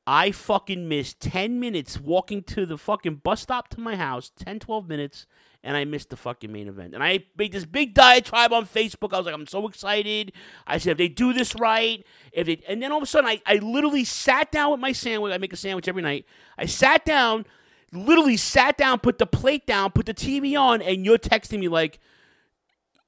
I 0.06 0.32
fucking 0.32 0.88
missed 0.88 1.20
10 1.20 1.60
minutes 1.60 2.00
walking 2.00 2.42
to 2.44 2.66
the 2.66 2.76
fucking 2.76 3.16
bus 3.16 3.42
stop 3.42 3.68
to 3.68 3.80
my 3.80 3.94
house, 3.94 4.32
10, 4.36 4.58
12 4.58 4.88
minutes, 4.88 5.26
and 5.62 5.76
I 5.76 5.84
missed 5.84 6.10
the 6.10 6.16
fucking 6.16 6.50
main 6.50 6.66
event. 6.66 6.94
And 6.94 7.04
I 7.04 7.24
made 7.36 7.52
this 7.52 7.64
big 7.64 7.94
diatribe 7.94 8.52
on 8.52 8.66
Facebook. 8.66 9.12
I 9.12 9.18
was 9.18 9.26
like, 9.26 9.34
I'm 9.34 9.46
so 9.46 9.68
excited. 9.68 10.32
I 10.66 10.78
said, 10.78 10.92
if 10.92 10.98
they 10.98 11.08
do 11.08 11.32
this 11.32 11.54
right, 11.54 12.04
if 12.32 12.46
they, 12.46 12.60
and 12.66 12.82
then 12.82 12.90
all 12.90 12.98
of 12.98 13.04
a 13.04 13.06
sudden, 13.06 13.30
I, 13.30 13.40
I 13.46 13.56
literally 13.56 14.04
sat 14.04 14.50
down 14.50 14.72
with 14.72 14.80
my 14.80 14.90
sandwich. 14.90 15.32
I 15.32 15.38
make 15.38 15.52
a 15.52 15.56
sandwich 15.56 15.86
every 15.86 16.02
night. 16.02 16.26
I 16.58 16.66
sat 16.66 17.04
down, 17.04 17.46
literally 17.92 18.36
sat 18.36 18.76
down, 18.76 18.98
put 18.98 19.18
the 19.18 19.26
plate 19.26 19.66
down, 19.66 19.92
put 19.92 20.06
the 20.06 20.14
TV 20.14 20.58
on, 20.58 20.82
and 20.82 21.04
you're 21.04 21.18
texting 21.18 21.60
me 21.60 21.68
like, 21.68 22.00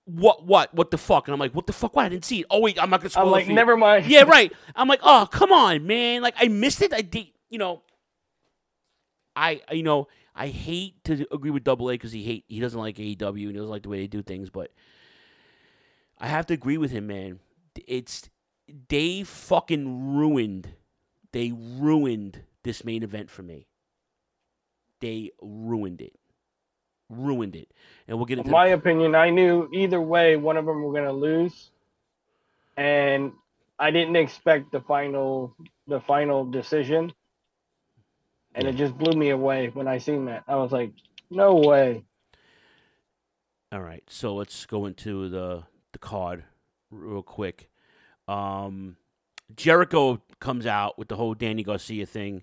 what, 0.07 0.45
what, 0.45 0.75
what 0.75 0.91
the 0.91 0.99
fuck? 0.99 1.27
And 1.29 1.33
I'm 1.33 1.41
like, 1.41 1.55
what 1.55 1.67
the 1.67 1.73
fuck? 1.73 1.97
What? 1.97 2.05
I 2.05 2.09
didn't 2.11 2.25
see 2.25 2.41
it. 2.41 2.47
Oh 2.51 2.61
wait, 2.61 2.81
I'm 2.81 2.91
not 2.91 3.01
gonna. 3.01 3.11
Spoil 3.11 3.25
I'm 3.27 3.31
like, 3.31 3.49
never 3.49 3.77
mind. 3.77 4.07
Yeah, 4.07 4.23
right. 4.23 4.53
I'm 4.77 4.89
like, 4.89 5.01
oh, 5.03 5.27
come 5.31 5.53
on, 5.53 5.87
man. 5.87 6.23
Like, 6.23 6.35
I 6.39 6.49
missed 6.49 6.83
it. 6.83 6.93
I 6.93 7.01
did, 7.03 7.29
you 7.51 7.59
know. 7.59 7.83
I, 9.37 9.61
I- 9.69 9.75
you 9.75 9.83
know, 9.83 10.09
I 10.35 10.49
hate 10.49 11.03
to 11.05 11.27
agree 11.33 11.51
with 11.51 11.65
Double 11.65 11.89
A 11.91 11.95
because 11.95 12.13
he 12.13 12.23
hate 12.23 12.45
he 12.49 12.61
doesn't 12.61 12.79
like 12.79 12.97
AEW 12.97 13.29
and 13.29 13.39
he 13.39 13.53
doesn't 13.53 13.69
like 13.71 13.83
the 13.83 13.89
way 13.89 13.99
they 14.01 14.07
do 14.07 14.23
things, 14.23 14.51
but 14.51 14.71
I 16.19 16.29
have 16.29 16.47
to 16.47 16.55
agree 16.55 16.77
with 16.79 16.91
him, 16.91 17.07
man. 17.07 17.41
It's 17.87 18.29
they 18.89 19.23
fucking 19.23 20.15
ruined, 20.17 20.69
they 21.33 21.53
ruined 21.53 22.43
this 22.63 22.85
main 22.85 23.03
event 23.03 23.31
for 23.31 23.43
me. 23.43 23.67
They 25.01 25.31
ruined 25.43 26.01
it, 26.01 26.15
ruined 27.09 27.57
it, 27.57 27.69
and 28.09 28.17
we'll 28.17 28.27
get 28.27 28.39
into 28.39 28.49
In 28.49 28.53
my 28.53 28.69
opinion, 28.69 29.15
I 29.15 29.31
knew 29.31 29.69
either 29.73 30.01
way 30.01 30.37
one 30.37 30.57
of 30.57 30.67
them 30.67 30.83
were 30.83 30.93
gonna 30.93 31.13
lose, 31.13 31.71
and 32.77 33.33
I 33.79 33.91
didn't 33.91 34.17
expect 34.17 34.73
the 34.73 34.81
final 34.81 35.55
the 35.87 36.01
final 36.01 36.45
decision, 36.45 37.13
and 38.55 38.69
it 38.69 38.77
just 38.77 38.97
blew 38.97 39.19
me 39.19 39.31
away 39.31 39.69
when 39.69 39.89
I 39.89 39.99
seen 39.99 40.27
that. 40.27 40.45
I 40.49 40.57
was 40.57 40.73
like, 40.73 40.93
no 41.31 41.57
way. 41.57 42.05
All 43.73 43.81
right, 43.81 44.05
so 44.09 44.35
let's 44.35 44.67
go 44.67 44.87
into 44.87 45.29
the 45.29 45.65
the 45.93 45.99
card 45.99 46.45
real 46.91 47.23
quick. 47.23 47.69
Um, 48.29 48.97
Jericho 49.55 50.23
comes 50.41 50.67
out 50.67 50.99
with 50.99 51.09
the 51.09 51.17
whole 51.17 51.35
Danny 51.35 51.63
Garcia 51.63 52.07
thing. 52.07 52.43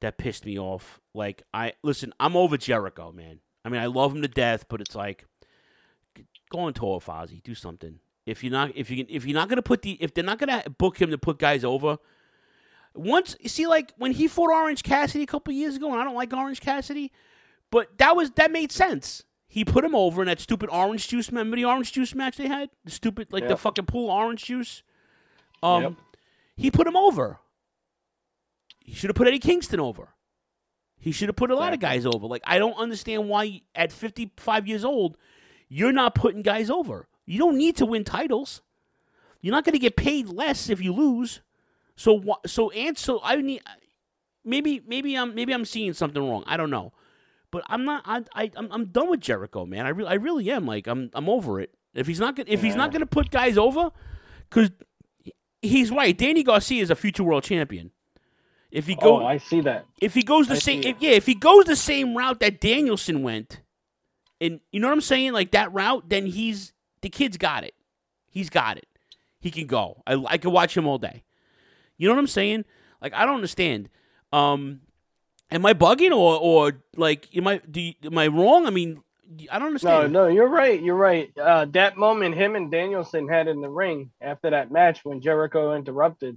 That 0.00 0.18
pissed 0.18 0.44
me 0.44 0.58
off. 0.58 1.00
Like 1.14 1.42
I 1.52 1.72
listen, 1.82 2.12
I'm 2.20 2.36
over 2.36 2.56
Jericho, 2.56 3.12
man. 3.12 3.40
I 3.66 3.68
mean, 3.68 3.80
I 3.80 3.86
love 3.86 4.14
him 4.14 4.22
to 4.22 4.28
death, 4.28 4.66
but 4.68 4.80
it's 4.80 4.94
like, 4.94 5.26
go 6.50 6.60
on 6.60 6.72
tour, 6.72 7.00
Fozzy. 7.00 7.42
Do 7.42 7.52
something. 7.52 7.98
If 8.24 8.44
you're 8.44 8.52
not, 8.52 8.70
if 8.76 8.92
you 8.92 9.04
if 9.08 9.24
you're 9.26 9.34
not 9.34 9.48
gonna 9.48 9.60
put 9.60 9.82
the, 9.82 9.92
if 10.00 10.14
they're 10.14 10.22
not 10.22 10.38
gonna 10.38 10.62
book 10.78 11.00
him 11.00 11.10
to 11.10 11.18
put 11.18 11.40
guys 11.40 11.64
over, 11.64 11.98
once 12.94 13.34
you 13.40 13.48
see 13.48 13.66
like 13.66 13.92
when 13.98 14.12
he 14.12 14.28
fought 14.28 14.52
Orange 14.52 14.84
Cassidy 14.84 15.24
a 15.24 15.26
couple 15.26 15.52
years 15.52 15.74
ago, 15.74 15.90
and 15.90 16.00
I 16.00 16.04
don't 16.04 16.14
like 16.14 16.32
Orange 16.32 16.60
Cassidy, 16.60 17.10
but 17.72 17.98
that 17.98 18.14
was 18.14 18.30
that 18.32 18.52
made 18.52 18.70
sense. 18.70 19.24
He 19.48 19.64
put 19.64 19.84
him 19.84 19.96
over 19.96 20.22
in 20.22 20.26
that 20.26 20.38
stupid 20.38 20.68
orange 20.70 21.08
juice. 21.08 21.28
Remember 21.30 21.56
the 21.56 21.64
orange 21.64 21.90
juice 21.92 22.14
match 22.14 22.36
they 22.36 22.46
had? 22.48 22.70
The 22.84 22.90
stupid 22.92 23.32
like 23.32 23.44
the 23.48 23.56
fucking 23.56 23.86
pool 23.86 24.10
orange 24.10 24.44
juice. 24.44 24.82
Um, 25.62 25.82
Yep. 25.82 25.92
he 26.56 26.70
put 26.70 26.86
him 26.86 26.96
over. 26.96 27.40
He 28.80 28.94
should 28.94 29.10
have 29.10 29.16
put 29.16 29.26
Eddie 29.26 29.40
Kingston 29.40 29.80
over. 29.80 30.10
He 31.06 31.12
should 31.12 31.28
have 31.28 31.36
put 31.36 31.52
a 31.52 31.54
lot 31.54 31.72
of 31.72 31.78
guys 31.78 32.04
over. 32.04 32.26
Like 32.26 32.42
I 32.44 32.58
don't 32.58 32.74
understand 32.74 33.28
why 33.28 33.60
at 33.76 33.92
55 33.92 34.66
years 34.66 34.84
old 34.84 35.16
you're 35.68 35.92
not 35.92 36.16
putting 36.16 36.42
guys 36.42 36.68
over. 36.68 37.06
You 37.24 37.38
don't 37.38 37.56
need 37.56 37.76
to 37.76 37.86
win 37.86 38.02
titles. 38.02 38.60
You're 39.40 39.52
not 39.52 39.64
going 39.64 39.74
to 39.74 39.78
get 39.78 39.94
paid 39.94 40.26
less 40.26 40.68
if 40.68 40.82
you 40.82 40.92
lose. 40.92 41.42
So 41.94 42.40
so 42.44 42.70
and 42.70 42.98
so 42.98 43.20
I 43.22 43.36
need 43.36 43.62
maybe 44.44 44.82
maybe 44.84 45.14
I'm 45.14 45.32
maybe 45.32 45.52
I'm 45.52 45.64
seeing 45.64 45.92
something 45.92 46.28
wrong. 46.28 46.42
I 46.44 46.56
don't 46.56 46.70
know. 46.70 46.92
But 47.52 47.62
I'm 47.68 47.84
not 47.84 48.02
I, 48.04 48.24
I 48.34 48.50
I'm, 48.56 48.68
I'm 48.72 48.86
done 48.86 49.08
with 49.08 49.20
Jericho, 49.20 49.64
man. 49.64 49.86
I 49.86 49.90
really 49.90 50.08
I 50.08 50.14
really 50.14 50.50
am. 50.50 50.66
Like 50.66 50.88
I'm 50.88 51.10
I'm 51.14 51.28
over 51.28 51.60
it. 51.60 51.72
If 51.94 52.08
he's 52.08 52.18
not 52.18 52.34
gonna, 52.34 52.50
if 52.50 52.64
he's 52.64 52.74
not 52.74 52.90
going 52.90 53.02
to 53.02 53.06
put 53.06 53.30
guys 53.30 53.56
over 53.56 53.92
cuz 54.50 54.70
he's 55.62 55.92
right. 55.92 56.18
Danny 56.18 56.42
Garcia 56.42 56.82
is 56.82 56.90
a 56.90 56.96
future 56.96 57.22
world 57.22 57.44
champion. 57.44 57.92
If 58.76 58.86
he 58.86 58.94
goes, 58.94 59.22
oh, 59.22 59.26
I 59.26 59.38
see 59.38 59.62
that. 59.62 59.86
if 60.02 60.12
he 60.12 60.22
goes 60.22 60.48
the 60.48 60.56
I 60.56 60.58
same, 60.58 60.82
if, 60.82 60.96
yeah, 61.00 61.12
if 61.12 61.24
he 61.24 61.34
goes 61.34 61.64
the 61.64 61.74
same 61.74 62.14
route 62.14 62.40
that 62.40 62.60
Danielson 62.60 63.22
went, 63.22 63.62
and 64.38 64.60
you 64.70 64.80
know 64.80 64.88
what 64.88 64.92
I'm 64.92 65.00
saying, 65.00 65.32
like 65.32 65.52
that 65.52 65.72
route, 65.72 66.10
then 66.10 66.26
he's 66.26 66.74
the 67.00 67.08
kid's 67.08 67.38
got 67.38 67.64
it. 67.64 67.72
He's 68.28 68.50
got 68.50 68.76
it. 68.76 68.86
He 69.40 69.50
can 69.50 69.66
go. 69.66 70.02
I 70.06 70.22
I 70.28 70.36
could 70.36 70.52
watch 70.52 70.76
him 70.76 70.86
all 70.86 70.98
day. 70.98 71.24
You 71.96 72.06
know 72.06 72.14
what 72.16 72.20
I'm 72.20 72.26
saying? 72.26 72.66
Like 73.00 73.14
I 73.14 73.24
don't 73.24 73.36
understand. 73.36 73.88
Um, 74.30 74.82
am 75.50 75.64
I 75.64 75.72
bugging 75.72 76.10
or 76.10 76.38
or 76.38 76.72
like 76.98 77.34
am 77.34 77.48
I 77.48 77.62
do 77.70 77.80
you, 77.80 77.94
am 78.04 78.18
I 78.18 78.26
wrong? 78.26 78.66
I 78.66 78.70
mean, 78.70 79.02
I 79.50 79.58
don't 79.58 79.68
understand. 79.68 80.12
No, 80.12 80.24
no, 80.24 80.28
you're 80.28 80.50
right. 80.50 80.82
You're 80.82 80.96
right. 80.96 81.32
Uh, 81.38 81.64
that 81.70 81.96
moment 81.96 82.34
him 82.34 82.56
and 82.56 82.70
Danielson 82.70 83.26
had 83.26 83.48
in 83.48 83.62
the 83.62 83.70
ring 83.70 84.10
after 84.20 84.50
that 84.50 84.70
match 84.70 85.02
when 85.02 85.22
Jericho 85.22 85.74
interrupted. 85.74 86.36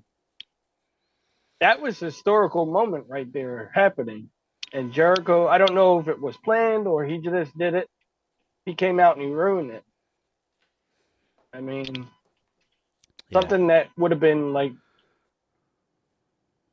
That 1.62 1.82
was 1.82 2.01
a 2.01 2.07
historical 2.07 2.66
moment 2.68 3.05
right 3.10 3.32
there 3.34 3.72
happening. 3.74 4.30
And 4.74 4.93
Jericho, 4.93 5.47
I 5.47 5.57
don't 5.60 5.76
know 5.76 5.99
if 5.99 6.07
it 6.10 6.22
was 6.22 6.38
planned 6.38 6.88
or 6.88 7.05
he 7.05 7.20
just 7.20 7.57
did 7.57 7.76
it. 7.76 7.89
He 8.66 8.76
came 8.76 8.99
out 8.99 9.18
and 9.18 9.26
he 9.26 9.32
ruined 9.34 9.72
it. 9.72 9.84
I 11.53 11.62
mean, 11.62 12.07
Yeah. 13.30 13.49
something 13.49 13.68
that 13.68 13.89
would 13.97 14.12
have 14.12 14.20
been 14.22 14.53
like, 14.53 14.74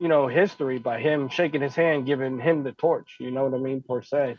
you 0.00 0.08
know, 0.08 0.28
history 0.28 0.78
by 0.78 1.00
him 1.00 1.28
shaking 1.30 1.62
his 1.62 1.74
hand, 1.76 2.06
giving 2.06 2.40
him 2.40 2.64
the 2.64 2.72
torch. 2.72 3.16
You 3.20 3.30
know 3.32 3.44
what 3.44 3.54
I 3.54 3.62
mean, 3.62 3.82
per 3.88 4.02
se. 4.02 4.38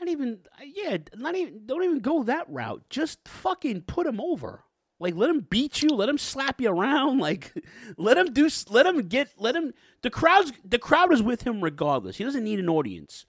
Not 0.00 0.08
even 0.08 0.40
yeah, 0.64 0.98
not 1.16 1.36
even 1.36 1.66
don't 1.66 1.84
even 1.84 2.00
go 2.00 2.22
that 2.24 2.48
route. 2.50 2.84
Just 2.90 3.28
fucking 3.28 3.82
put 3.82 4.06
him 4.06 4.20
over. 4.20 4.64
Like 5.00 5.14
let 5.14 5.30
him 5.30 5.46
beat 5.48 5.82
you, 5.82 5.90
let 5.90 6.08
him 6.08 6.18
slap 6.18 6.60
you 6.60 6.70
around, 6.70 7.18
like 7.28 7.52
let 7.96 8.18
him 8.18 8.32
do 8.32 8.48
let 8.68 8.86
him 8.86 9.08
get 9.08 9.32
let 9.38 9.54
him 9.54 9.72
the 10.02 10.10
crowd's 10.10 10.52
the 10.64 10.78
crowd 10.78 11.12
is 11.12 11.22
with 11.22 11.42
him 11.42 11.62
regardless. 11.62 12.16
He 12.16 12.24
doesn't 12.24 12.44
need 12.44 12.58
an 12.58 12.68
audience. 12.68 13.26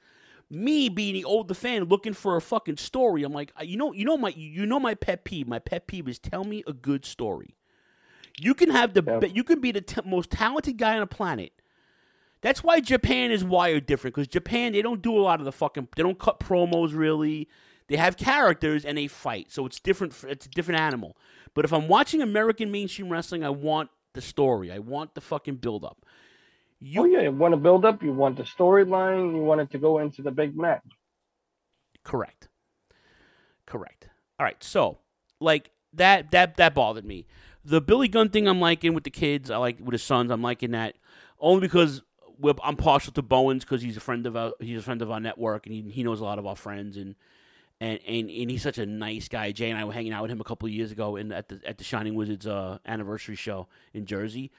Me 0.51 0.89
being 0.89 1.13
the 1.13 1.24
older 1.26 1.53
fan 1.53 1.84
looking 1.84 2.13
for 2.13 2.36
a 2.36 2.41
fucking 2.41 2.78
story, 2.78 3.22
I'm 3.22 3.34
like, 3.34 3.51
you 3.61 3.78
know, 3.78 3.93
you 3.93 4.03
know 4.03 4.17
my 4.17 4.30
you 4.30 4.65
know 4.65 4.80
my 4.80 4.95
pet 4.95 5.24
peeve. 5.24 5.47
My 5.47 5.59
pet 5.59 5.86
peeve 5.86 6.07
is 6.07 6.17
tell 6.17 6.43
me 6.43 6.63
a 6.65 6.74
good 6.74 7.05
story. 7.05 7.55
You 8.39 8.53
can 8.55 8.70
have 8.72 8.93
the 8.93 9.03
Yeah. 9.05 9.28
you 9.28 9.43
can 9.43 9.59
be 9.59 9.72
the 9.72 9.82
t- 9.82 10.01
most 10.05 10.32
talented 10.32 10.78
guy 10.78 10.93
on 10.95 11.01
the 11.01 11.07
planet. 11.07 11.51
That's 12.41 12.63
why 12.63 12.80
Japan 12.80 13.32
is 13.32 13.43
wired 13.43 13.86
different 13.86 14.15
because 14.15 14.28
Japan 14.28 14.72
they 14.72 14.82
don't 14.82 15.01
do 15.01 15.15
a 15.17 15.22
lot 15.22 15.39
of 15.39 15.45
the 15.45 15.51
fucking 15.51 15.89
they 15.95 16.03
don't 16.03 16.17
cut 16.17 16.39
promos 16.39 16.95
really. 16.95 17.47
They 17.90 17.98
have 17.98 18.18
characters 18.18 18.86
and 18.86 18.98
they 18.98 19.08
fight, 19.08 19.52
so 19.52 19.66
it's 19.66 19.80
different. 19.80 20.14
It's 20.28 20.46
a 20.46 20.50
different 20.50 20.80
animal. 20.80 21.18
But 21.56 21.66
if 21.66 21.74
I'm 21.74 21.88
watching 21.88 22.22
American 22.22 22.72
mainstream 22.72 23.10
wrestling, 23.10 23.44
I 23.44 23.50
want 23.50 23.90
the 24.14 24.22
story. 24.22 24.72
I 24.72 24.78
want 24.78 25.16
the 25.16 25.22
fucking 25.22 25.56
build 25.56 25.84
up. 25.84 26.06
You 26.80 27.02
oh 27.02 27.06
yeah, 27.06 27.22
you 27.22 27.32
want 27.32 27.54
to 27.54 27.58
build 27.58 27.86
up, 27.86 28.04
you 28.04 28.14
want 28.14 28.38
the 28.38 28.44
storyline, 28.44 29.36
you 29.36 29.42
want 29.42 29.62
it 29.62 29.72
to 29.72 29.80
go 29.80 29.98
into 29.98 30.22
the 30.22 30.30
big 30.32 30.56
match. 30.56 30.84
Correct. 32.04 32.48
Correct. 33.66 34.08
All 34.40 34.46
right. 34.46 34.64
So, 34.64 35.00
like 35.40 35.72
that 35.94 36.30
that 36.30 36.58
that 36.58 36.76
bothered 36.76 37.06
me. 37.06 37.26
The 37.66 37.82
Billy 37.82 38.08
Gunn 38.08 38.30
thing 38.30 38.48
I'm 38.48 38.62
liking 38.62 38.94
with 38.94 39.04
the 39.04 39.10
kids. 39.10 39.50
I 39.50 39.58
like 39.58 39.80
with 39.80 39.94
his 39.94 40.04
sons. 40.04 40.32
I'm 40.32 40.44
liking 40.44 40.72
that 40.72 40.96
only 41.40 41.62
because 41.62 42.04
we're, 42.38 42.54
I'm 42.64 42.78
partial 42.78 43.12
to 43.14 43.22
Bowens 43.24 43.66
because 43.66 43.82
he's 43.82 43.98
a 43.98 44.02
friend 44.02 44.28
of 44.28 44.38
our 44.38 44.54
he's 44.60 44.80
a 44.80 44.84
friend 44.84 45.02
of 45.02 45.10
our 45.10 45.20
network 45.20 45.66
and 45.66 45.74
he, 45.74 45.82
he 45.92 46.04
knows 46.04 46.22
a 46.22 46.24
lot 46.24 46.38
of 46.38 46.46
our 46.46 46.56
friends 46.56 46.96
and. 46.96 47.16
And, 47.82 47.99
and, 48.05 48.30
and 48.30 48.51
he's 48.51 48.61
such 48.61 48.77
a 48.77 48.86
nice 48.86 49.30
guy. 49.30 49.51
Jay 49.53 49.69
and 49.69 49.80
I 49.80 49.86
were 49.86 49.93
hanging 49.93 50.11
out 50.11 50.21
with 50.21 50.32
him 50.32 50.41
a 50.41 50.43
couple 50.43 50.67
of 50.67 50.73
years 50.73 50.91
ago 50.91 51.15
in 51.15 51.32
at 51.32 51.47
the 51.47 51.61
at 51.65 51.77
the 51.77 51.84
Shining 51.86 52.13
Wizards 52.13 52.45
uh, 52.45 52.80
anniversary 52.86 53.36
show 53.36 53.67
in 53.93 54.05
Jersey. 54.05 54.51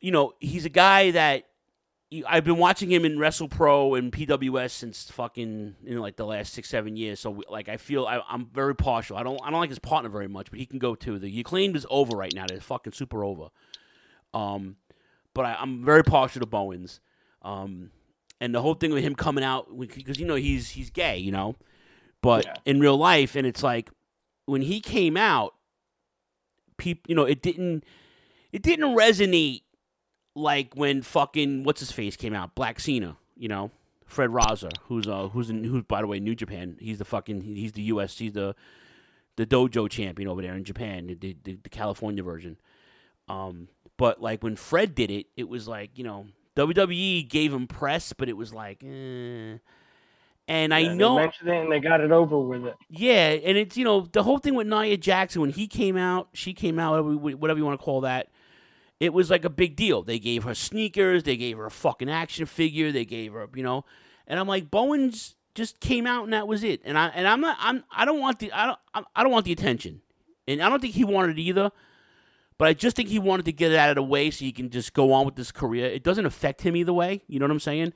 You 0.00 0.12
know, 0.12 0.34
he's 0.38 0.64
a 0.64 0.68
guy 0.68 1.10
that 1.10 1.46
I've 2.28 2.44
been 2.44 2.58
watching 2.58 2.90
him 2.90 3.04
in 3.04 3.18
Wrestle 3.18 3.48
Pro 3.48 3.94
and 3.94 4.12
PWS 4.12 4.70
since 4.70 5.10
fucking 5.10 5.76
you 5.82 5.94
know 5.94 6.02
like 6.02 6.16
the 6.16 6.26
last 6.26 6.52
six 6.52 6.68
seven 6.68 6.96
years. 6.96 7.20
So 7.20 7.42
like 7.48 7.68
I 7.68 7.76
feel 7.76 8.06
I, 8.06 8.20
I'm 8.28 8.46
very 8.52 8.74
partial. 8.74 9.16
I 9.16 9.22
don't 9.22 9.40
I 9.42 9.50
don't 9.50 9.60
like 9.60 9.70
his 9.70 9.78
partner 9.78 10.10
very 10.10 10.28
much, 10.28 10.50
but 10.50 10.58
he 10.58 10.66
can 10.66 10.78
go 10.78 10.94
too. 10.94 11.18
The 11.18 11.40
acclaimed 11.40 11.76
is 11.76 11.86
over 11.90 12.16
right 12.16 12.32
now. 12.34 12.44
They're 12.46 12.60
fucking 12.60 12.92
super 12.92 13.24
over. 13.24 13.48
Um, 14.34 14.76
but 15.34 15.44
I, 15.44 15.56
I'm 15.58 15.84
very 15.84 16.04
partial 16.04 16.40
to 16.40 16.46
Bowens. 16.46 17.00
Um, 17.42 17.90
and 18.42 18.54
the 18.54 18.60
whole 18.60 18.74
thing 18.74 18.92
with 18.92 19.04
him 19.04 19.14
coming 19.14 19.44
out 19.44 19.68
because 19.78 20.18
you 20.18 20.26
know 20.26 20.34
he's 20.34 20.70
he's 20.70 20.90
gay, 20.90 21.16
you 21.16 21.30
know, 21.32 21.56
but 22.20 22.44
Yeah. 22.44 22.54
in 22.64 22.80
real 22.80 22.96
life, 22.98 23.36
and 23.36 23.46
it's 23.46 23.62
like 23.62 23.90
when 24.46 24.62
he 24.62 24.80
came 24.80 25.16
out, 25.16 25.54
people, 26.76 27.02
you 27.08 27.14
know, 27.14 27.24
it 27.24 27.42
didn't 27.42 27.84
it 28.52 28.62
didn't 28.62 28.94
resonate 28.96 29.62
like 30.34 30.74
when 30.74 31.02
fucking 31.02 31.64
what's 31.64 31.80
his 31.80 31.92
face 31.92 32.16
came 32.16 32.34
out, 32.34 32.54
Black 32.54 32.80
Cena, 32.80 33.16
you 33.36 33.48
know, 33.48 33.70
Fred 34.06 34.30
Rosser, 34.30 34.70
who's 34.84 35.06
uh 35.06 35.28
who's 35.28 35.48
in 35.50 35.64
who's 35.64 35.84
by 35.84 36.00
the 36.00 36.06
way 36.06 36.20
New 36.20 36.34
Japan. 36.34 36.76
He's 36.80 36.98
the 36.98 37.04
fucking 37.04 37.42
he's 37.42 37.72
the 37.72 37.82
US 37.84 38.18
he's 38.18 38.32
the 38.32 38.54
the 39.36 39.46
dojo 39.46 39.88
champion 39.88 40.28
over 40.28 40.42
there 40.42 40.54
in 40.54 40.64
Japan, 40.64 41.06
the, 41.06 41.36
the, 41.42 41.54
the 41.62 41.68
California 41.70 42.22
version. 42.22 42.58
Um, 43.28 43.68
but 43.96 44.20
like 44.20 44.42
when 44.42 44.56
Fred 44.56 44.94
did 44.94 45.10
it, 45.10 45.26
it 45.36 45.48
was 45.48 45.66
like 45.68 45.90
you 45.96 46.04
know 46.04 46.26
WWE 46.56 47.28
gave 47.28 47.52
him 47.52 47.66
press, 47.66 48.12
but 48.12 48.28
it 48.28 48.36
was 48.36 48.52
like, 48.52 48.82
eh. 48.84 49.58
and 50.48 50.74
I 50.74 50.82
Yeah, 50.82 50.88
know 50.88 51.08
they 51.08 51.08
mentioned 51.08 51.48
it 51.50 51.62
and 51.62 51.72
they 51.72 51.80
got 51.80 52.00
it 52.00 52.12
over 52.12 52.38
with 52.38 52.66
it. 52.66 52.76
yeah, 52.88 53.30
and 53.30 53.56
it's 53.56 53.76
you 53.76 53.84
know 53.84 54.02
the 54.12 54.22
whole 54.22 54.38
thing 54.38 54.54
with 54.54 54.66
Nia 54.66 54.96
Jackson 54.96 55.40
when 55.40 55.50
he 55.50 55.66
came 55.66 55.96
out, 55.96 56.28
she 56.34 56.52
came 56.52 56.78
out, 56.78 57.02
whatever 57.04 57.58
you 57.58 57.64
want 57.64 57.80
to 57.80 57.84
call 57.84 58.02
that. 58.02 58.28
It 59.00 59.12
was 59.12 59.30
like 59.30 59.44
a 59.44 59.50
big 59.50 59.76
deal. 59.76 60.02
They 60.02 60.18
gave 60.18 60.44
her 60.44 60.54
sneakers, 60.54 61.24
they 61.24 61.36
gave 61.36 61.58
her 61.58 61.66
a 61.66 61.70
fucking 61.70 62.10
action 62.10 62.46
figure, 62.46 62.92
they 62.92 63.04
gave 63.04 63.32
her, 63.32 63.48
you 63.54 63.62
know, 63.62 63.84
and 64.26 64.40
I'm 64.40 64.48
like, 64.48 64.70
Bowens 64.70 65.36
just 65.54 65.80
came 65.80 66.06
out 66.06 66.24
and 66.24 66.32
that 66.32 66.48
was 66.48 66.64
it. 66.64 66.82
And 66.84 66.98
I 66.98 67.08
and 67.08 67.28
I'm 67.28 67.40
not, 67.40 67.56
I'm, 67.60 67.84
I 67.92 68.04
don't 68.04 68.20
want 68.20 68.38
the, 68.40 68.52
I 68.52 68.66
don't, 68.66 68.78
I- 68.94 69.04
I 69.16 69.22
don't 69.24 69.32
want 69.32 69.44
the 69.46 69.52
attention, 69.52 70.02
and 70.48 70.62
I 70.62 70.68
don't 70.68 70.80
think 70.80 70.94
he 70.94 71.04
wanted 71.04 71.38
it 71.38 71.42
either. 71.42 71.72
But 72.58 72.68
I 72.68 72.74
just 72.74 72.96
think 72.96 73.08
he 73.08 73.18
wanted 73.18 73.44
to 73.46 73.52
get 73.52 73.72
it 73.72 73.78
out 73.78 73.90
of 73.90 73.96
the 73.96 74.02
way 74.02 74.30
so 74.30 74.44
he 74.44 74.52
can 74.52 74.70
just 74.70 74.92
go 74.92 75.12
on 75.12 75.26
with 75.26 75.36
this 75.36 75.50
career. 75.50 75.86
It 75.86 76.04
doesn't 76.04 76.26
affect 76.26 76.62
him 76.62 76.76
either 76.76 76.92
way. 76.92 77.22
You 77.26 77.38
know 77.38 77.46
what 77.46 77.52
I'm 77.52 77.60
saying? 77.60 77.92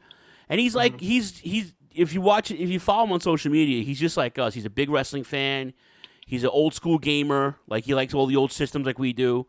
And 0.49 0.61
he's 0.61 0.75
like, 0.75 0.97
mm-hmm. 0.97 1.07
he's 1.07 1.39
he's 1.39 1.75
if 1.95 2.13
you 2.13 2.21
watch 2.21 2.51
if 2.51 2.71
you 2.71 2.79
follow 2.79 3.05
him 3.05 3.13
on 3.13 3.21
social 3.21 3.51
media, 3.51 3.83
he's 3.83 3.99
just 3.99 4.17
like 4.17 4.39
us. 4.39 4.55
He's 4.55 4.65
a 4.65 4.71
big 4.71 4.91
wrestling 4.91 5.25
fan. 5.25 5.73
He's 6.27 6.45
an 6.45 6.51
old 6.51 6.75
school 6.75 6.99
gamer. 6.99 7.57
Like 7.69 7.85
he 7.85 7.95
likes 7.95 8.15
all 8.15 8.27
the 8.27 8.37
old 8.37 8.53
systems 8.53 8.87
like 8.87 8.99
we 8.99 9.13
do. 9.13 9.47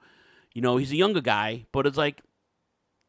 You 0.54 0.62
know, 0.62 0.78
he's 0.78 0.92
a 0.92 0.96
younger 0.96 1.22
guy, 1.22 1.66
but 1.72 1.86
it's 1.86 1.98
like 1.98 2.22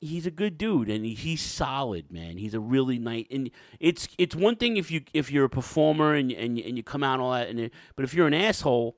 he's 0.00 0.26
a 0.26 0.30
good 0.30 0.58
dude 0.58 0.88
and 0.88 1.04
he's 1.04 1.40
solid, 1.40 2.12
man. 2.12 2.38
He's 2.38 2.54
a 2.54 2.60
really 2.60 2.98
nice 2.98 3.26
and 3.30 3.50
it's 3.80 4.08
it's 4.18 4.34
one 4.34 4.56
thing 4.56 4.76
if 4.76 4.90
you 4.90 5.02
if 5.12 5.30
you're 5.30 5.44
a 5.44 5.50
performer 5.50 6.14
and 6.14 6.32
and, 6.32 6.58
and 6.58 6.76
you 6.76 6.82
come 6.82 7.02
out 7.02 7.14
and 7.14 7.22
all 7.22 7.32
that, 7.32 7.48
and 7.48 7.60
it, 7.60 7.72
but 7.96 8.04
if 8.04 8.14
you're 8.14 8.26
an 8.26 8.34
asshole, 8.34 8.96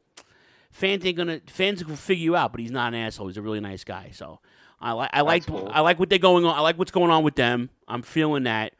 fans 0.71 1.05
ain't 1.05 1.17
gonna 1.17 1.41
fans 1.47 1.85
will 1.85 1.97
figure 1.97 2.23
you 2.25 2.37
out. 2.37 2.53
But 2.53 2.61
he's 2.61 2.71
not 2.71 2.95
an 2.95 3.01
asshole. 3.01 3.29
He's 3.29 3.37
a 3.37 3.43
really 3.43 3.61
nice 3.61 3.85
guy. 3.85 4.11
So 4.13 4.41
I 4.81 4.93
like 4.93 5.11
I 5.13 5.21
like 5.23 5.47
cool. 5.47 5.69
I 5.73 5.81
like 5.81 5.99
what 5.99 6.09
they're 6.11 6.19
going 6.19 6.45
on. 6.45 6.55
I 6.57 6.61
like 6.61 6.79
what's 6.79 6.91
going 6.91 7.11
on 7.11 7.23
with 7.25 7.35
them. 7.37 7.71
I'm 7.89 8.03
feeling 8.03 8.45
that. 8.45 8.73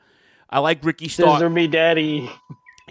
I 0.49 0.59
like 0.59 0.85
Ricky 0.85 1.09
Stark. 1.09 1.37
Scissor 1.39 1.51
me, 1.51 1.67
daddy. 1.69 2.29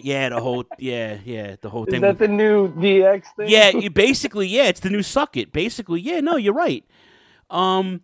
Yeah, 0.01 0.29
the 0.29 0.39
whole 0.39 0.63
yeah 0.77 1.17
yeah 1.25 1.57
the 1.59 1.69
whole 1.69 1.83
Is 1.85 1.91
thing. 1.91 2.01
that 2.01 2.19
with- 2.19 2.19
the 2.19 2.27
new 2.29 2.69
DX 2.73 3.23
thing? 3.35 3.49
yeah, 3.49 3.69
you- 3.75 3.89
basically, 3.89 4.47
yeah, 4.47 4.63
it's 4.69 4.79
the 4.79 4.89
new 4.89 5.03
suck 5.03 5.35
it. 5.35 5.51
Basically, 5.51 5.99
yeah, 5.99 6.21
no, 6.21 6.37
you're 6.37 6.53
right. 6.53 6.85
Um, 7.49 8.01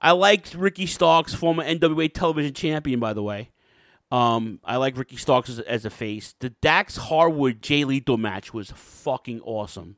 I 0.00 0.12
liked 0.12 0.54
Ricky 0.54 0.84
Starks, 0.86 1.34
former 1.34 1.64
NWA 1.64 2.12
television 2.12 2.52
champion, 2.52 3.00
by 3.00 3.12
the 3.14 3.22
way. 3.22 3.50
Um, 4.12 4.60
I 4.64 4.76
like 4.76 4.96
Ricky 4.96 5.16
Starks 5.16 5.48
as, 5.50 5.58
as 5.60 5.84
a 5.84 5.90
face. 5.90 6.34
The 6.38 6.50
Dax 6.50 6.96
Harwood 6.96 7.62
Jay 7.62 7.84
Lethal 7.84 8.16
match 8.18 8.52
was 8.54 8.70
fucking 8.74 9.40
awesome. 9.40 9.96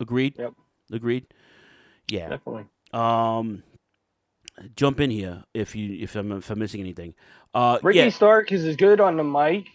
Agreed. 0.00 0.34
Yep. 0.38 0.54
Agreed. 0.92 1.26
Yeah. 2.10 2.28
Definitely. 2.28 2.66
Um, 2.92 3.62
jump 4.76 5.00
in 5.00 5.10
here 5.10 5.44
if 5.54 5.74
you 5.76 6.02
if 6.02 6.16
I'm 6.16 6.32
if 6.32 6.50
I'm 6.50 6.58
missing 6.58 6.80
anything. 6.80 7.14
Uh, 7.54 7.78
Ricky 7.82 7.98
yeah. 7.98 8.08
Stark 8.10 8.52
is 8.52 8.76
good 8.76 9.00
on 9.00 9.16
the 9.16 9.24
mic, 9.24 9.66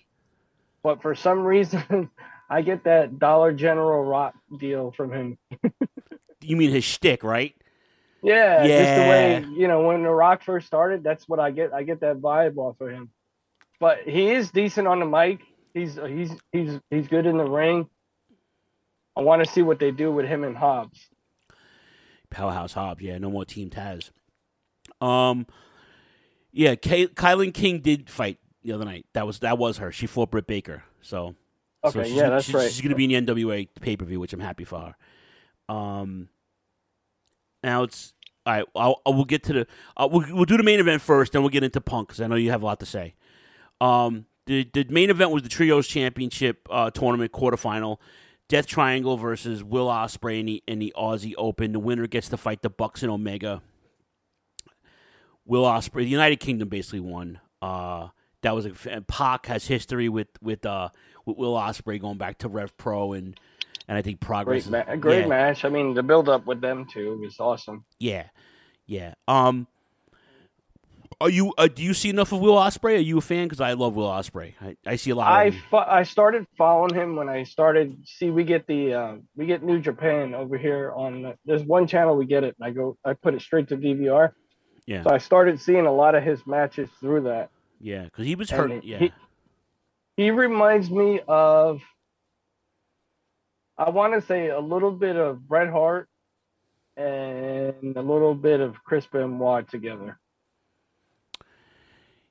but 0.84 1.02
for 1.02 1.16
some 1.16 1.40
reason, 1.46 2.10
I 2.50 2.62
get 2.62 2.84
that 2.86 3.20
Dollar 3.20 3.52
General 3.52 4.04
rock 4.04 4.36
deal 4.60 4.92
from 4.92 5.12
him. 5.12 5.38
You 6.46 6.58
mean 6.58 6.72
his 6.72 6.84
shtick, 6.84 7.24
right? 7.24 7.56
Yeah, 8.22 8.64
yeah, 8.64 8.80
just 8.80 8.96
the 8.96 9.10
way 9.10 9.60
you 9.60 9.68
know 9.68 9.82
when 9.82 10.04
the 10.04 10.10
Rock 10.10 10.44
first 10.44 10.68
started. 10.68 11.04
That's 11.04 11.28
what 11.28 11.40
I 11.40 11.52
get. 11.52 11.74
I 11.74 11.84
get 11.84 12.02
that 12.02 12.18
vibe 12.18 12.58
off 12.58 12.80
of 12.80 12.90
him. 12.90 13.10
But 13.80 14.00
he 14.08 14.32
is 14.32 14.52
decent 14.52 14.88
on 14.88 15.00
the 15.00 15.06
mic. 15.06 15.42
He's 15.74 16.00
he's 16.08 16.32
he's 16.52 16.80
he's 16.90 17.08
good 17.08 17.26
in 17.26 17.38
the 17.38 17.50
ring. 17.50 17.90
I 19.16 19.22
want 19.22 19.44
to 19.44 19.50
see 19.52 19.62
what 19.62 19.80
they 19.80 19.92
do 19.92 20.12
with 20.12 20.26
him 20.26 20.44
and 20.44 20.56
Hobbs. 20.56 21.08
Powerhouse 22.30 22.74
Hobbs. 22.74 23.02
Yeah, 23.02 23.18
no 23.18 23.30
more 23.30 23.46
Team 23.46 23.70
Taz. 23.70 24.10
Um, 25.02 25.46
yeah, 26.52 26.76
Kay- 26.76 27.08
Kilynn 27.08 27.54
King 27.54 27.80
did 27.80 28.10
fight 28.10 28.40
the 28.64 28.72
other 28.74 28.86
night. 28.86 29.06
That 29.14 29.28
was 29.28 29.40
that 29.40 29.58
was 29.58 29.78
her. 29.78 29.92
She 29.92 30.08
fought 30.08 30.32
Britt 30.32 30.48
Baker. 30.48 30.84
So, 31.02 31.36
so 31.84 32.00
Okay, 32.00 32.10
she's, 32.10 32.18
yeah, 32.18 32.30
that's 32.30 32.46
she's, 32.46 32.56
right. 32.56 32.72
She's 32.72 32.82
gonna 32.82 32.96
be 32.96 33.14
in 33.14 33.26
the 33.26 33.34
NWA 33.34 33.68
pay 33.82 33.96
per 33.96 34.06
view, 34.06 34.20
which 34.20 34.34
I'm 34.34 34.40
happy 34.40 34.64
for 34.64 34.80
her. 35.70 35.74
Um, 35.74 36.30
now 37.64 37.84
it's 37.84 38.14
all 38.46 38.54
right. 38.54 38.66
I'll, 38.76 39.02
I 39.06 39.10
will 39.12 39.26
get 39.26 39.44
to 39.44 39.54
the. 39.54 39.68
Uh, 39.96 40.08
we'll 40.12 40.26
we'll 40.34 40.46
do 40.46 40.58
the 40.58 40.64
main 40.64 40.80
event 40.80 41.02
first, 41.02 41.34
then 41.34 41.42
we'll 41.42 41.50
get 41.50 41.64
into 41.64 41.82
Punk 41.82 42.10
because 42.10 42.22
I 42.22 42.28
know 42.28 42.36
you 42.36 42.52
have 42.52 42.64
a 42.64 42.66
lot 42.66 42.80
to 42.80 42.86
say. 42.86 43.16
Um, 43.80 44.26
the 44.46 44.68
the 44.74 44.86
main 44.90 45.10
event 45.10 45.32
was 45.32 45.44
the 45.44 45.50
Trios 45.50 45.88
Championship 45.88 46.68
uh, 46.70 46.90
tournament 46.90 47.32
quarterfinal. 47.32 47.98
Death 48.50 48.68
Triangle 48.68 49.18
versus 49.18 49.64
Will 49.64 49.88
Ospreay 49.88 50.40
in 50.40 50.46
the, 50.46 50.64
in 50.68 50.80
the 50.80 50.94
Aussie 50.98 51.34
Open. 51.38 51.72
The 51.72 51.80
winner 51.80 52.08
gets 52.08 52.30
to 52.30 52.38
fight 52.38 52.62
the 52.62 52.70
Bucks 52.70 53.02
and 53.02 53.12
Omega. 53.12 53.62
Will 55.46 55.64
Ospreay, 55.64 56.04
the 56.04 56.10
United 56.10 56.40
Kingdom 56.40 56.70
basically 56.70 57.00
won. 57.00 57.40
Uh, 57.62 58.10
that 58.44 58.54
was 58.54 58.66
a 58.66 58.74
and 58.90 59.08
Pac 59.08 59.48
has 59.48 59.66
history 59.66 60.10
with 60.10 60.28
with 60.42 60.66
uh 60.66 60.90
with 61.26 61.38
Will 61.38 61.56
Ospreay 61.56 62.00
going 62.00 62.18
back 62.18 62.38
to 62.40 62.50
Rev 62.50 62.76
Pro 62.78 63.14
and 63.14 63.40
and 63.88 63.98
I 63.98 64.02
think 64.02 64.20
progress. 64.20 64.68
Great, 64.68 64.88
ma- 64.88 64.96
great 64.96 65.22
yeah, 65.22 65.28
match. 65.28 65.66
I 65.66 65.70
mean, 65.70 65.94
the 65.94 66.04
build 66.04 66.30
up 66.30 66.46
with 66.46 66.62
them 66.62 66.86
two 66.92 67.18
was 67.20 67.40
awesome. 67.40 67.86
Yeah, 68.00 68.28
yeah. 68.86 69.16
Um, 69.28 69.68
are 71.24 71.30
you 71.30 71.54
uh, 71.58 71.68
do 71.68 71.82
you 71.82 71.94
see 71.94 72.10
enough 72.10 72.34
of 72.34 72.42
Will 72.42 72.56
Ospreay? 72.56 72.98
Are 72.98 72.98
you 72.98 73.18
a 73.18 73.22
fan? 73.22 73.46
Because 73.46 73.62
I 73.62 73.74
love 73.74 73.96
Will 73.96 74.10
Ospreay. 74.10 74.56
I, 74.62 74.76
I 74.86 74.98
see 74.98 75.12
a 75.12 75.16
lot. 75.16 75.32
I 75.32 75.54
I 75.72 76.04
started 76.04 76.46
following 76.58 76.94
him 76.94 77.16
when 77.16 77.30
I 77.30 77.44
started. 77.44 77.98
See, 78.06 78.30
we 78.30 78.44
get 78.44 78.68
the 78.68 78.94
uh, 78.94 79.16
we 79.38 79.46
get 79.46 79.64
New 79.64 79.80
Japan 79.80 80.36
over 80.36 80.58
here 80.58 80.92
on. 80.94 81.22
The, 81.22 81.38
there's 81.46 81.64
one 81.64 81.88
channel 81.88 82.18
we 82.18 82.26
get 82.26 82.44
it. 82.44 82.56
And 82.60 82.68
I 82.68 82.72
go. 82.72 82.98
I 83.06 83.14
put 83.14 83.34
it 83.36 83.42
straight 83.42 83.70
to 83.70 83.78
DVR. 83.78 84.34
Yeah, 84.86 85.04
So 85.04 85.12
I 85.12 85.18
started 85.18 85.62
seeing 85.62 85.86
a 85.86 85.94
lot 85.94 86.14
of 86.14 86.24
his 86.24 86.46
matches 86.46 86.90
through 87.00 87.22
that. 87.22 87.52
yeah. 87.80 88.04
Because 88.04 88.26
he 88.26 88.36
was 88.36 88.50
hurt. 88.50 88.84
Yeah, 88.84 89.00
He, 89.00 89.14
he 90.18 90.32
reminds 90.32 90.92
me 90.92 91.22
of. 91.26 91.82
I 93.78 93.92
want 93.92 94.14
to 94.14 94.22
say 94.22 94.50
a 94.50 94.60
little 94.60 94.92
bit 94.92 95.16
of 95.16 95.48
Bret 95.48 95.70
Hart 95.70 96.10
and 96.98 97.96
a 97.96 98.02
little 98.02 98.36
bit 98.36 98.60
of 98.60 98.84
Chris 98.84 99.06
Benoit 99.06 99.70
together. 99.70 100.20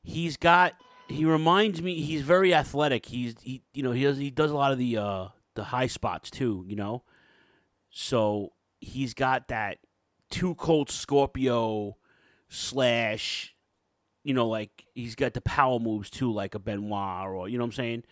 He's 0.03 0.37
got. 0.37 0.75
He 1.09 1.25
reminds 1.25 1.83
me. 1.83 2.01
He's 2.01 2.23
very 2.23 2.55
athletic. 2.55 3.07
He's 3.07 3.35
he. 3.43 3.63
You 3.75 3.83
know 3.83 3.93
he 3.93 4.03
does 4.05 4.17
he 4.19 4.31
does 4.31 4.51
a 4.51 4.55
lot 4.57 4.73
of 4.73 4.79
the 4.79 4.97
uh 4.97 5.29
the 5.55 5.65
high 5.65 5.87
spots 5.87 6.31
too. 6.31 6.65
You 6.67 6.77
know, 6.77 7.03
so 7.91 8.53
he's 8.81 9.15
got 9.15 9.49
that 9.49 9.79
two 10.31 10.55
cold 10.55 10.91
Scorpio 10.91 11.97
slash. 12.49 13.55
You 14.25 14.35
know, 14.35 14.47
like 14.47 14.85
he's 14.95 15.17
got 15.17 15.35
the 15.35 15.41
power 15.41 15.81
moves 15.81 16.09
too, 16.09 16.33
like 16.33 16.55
a 16.55 16.61
Benoit, 16.61 17.27
or 17.27 17.49
you 17.49 17.59
know 17.59 17.65
what 17.65 17.71
I'm 17.71 17.73
saying. 17.73 18.05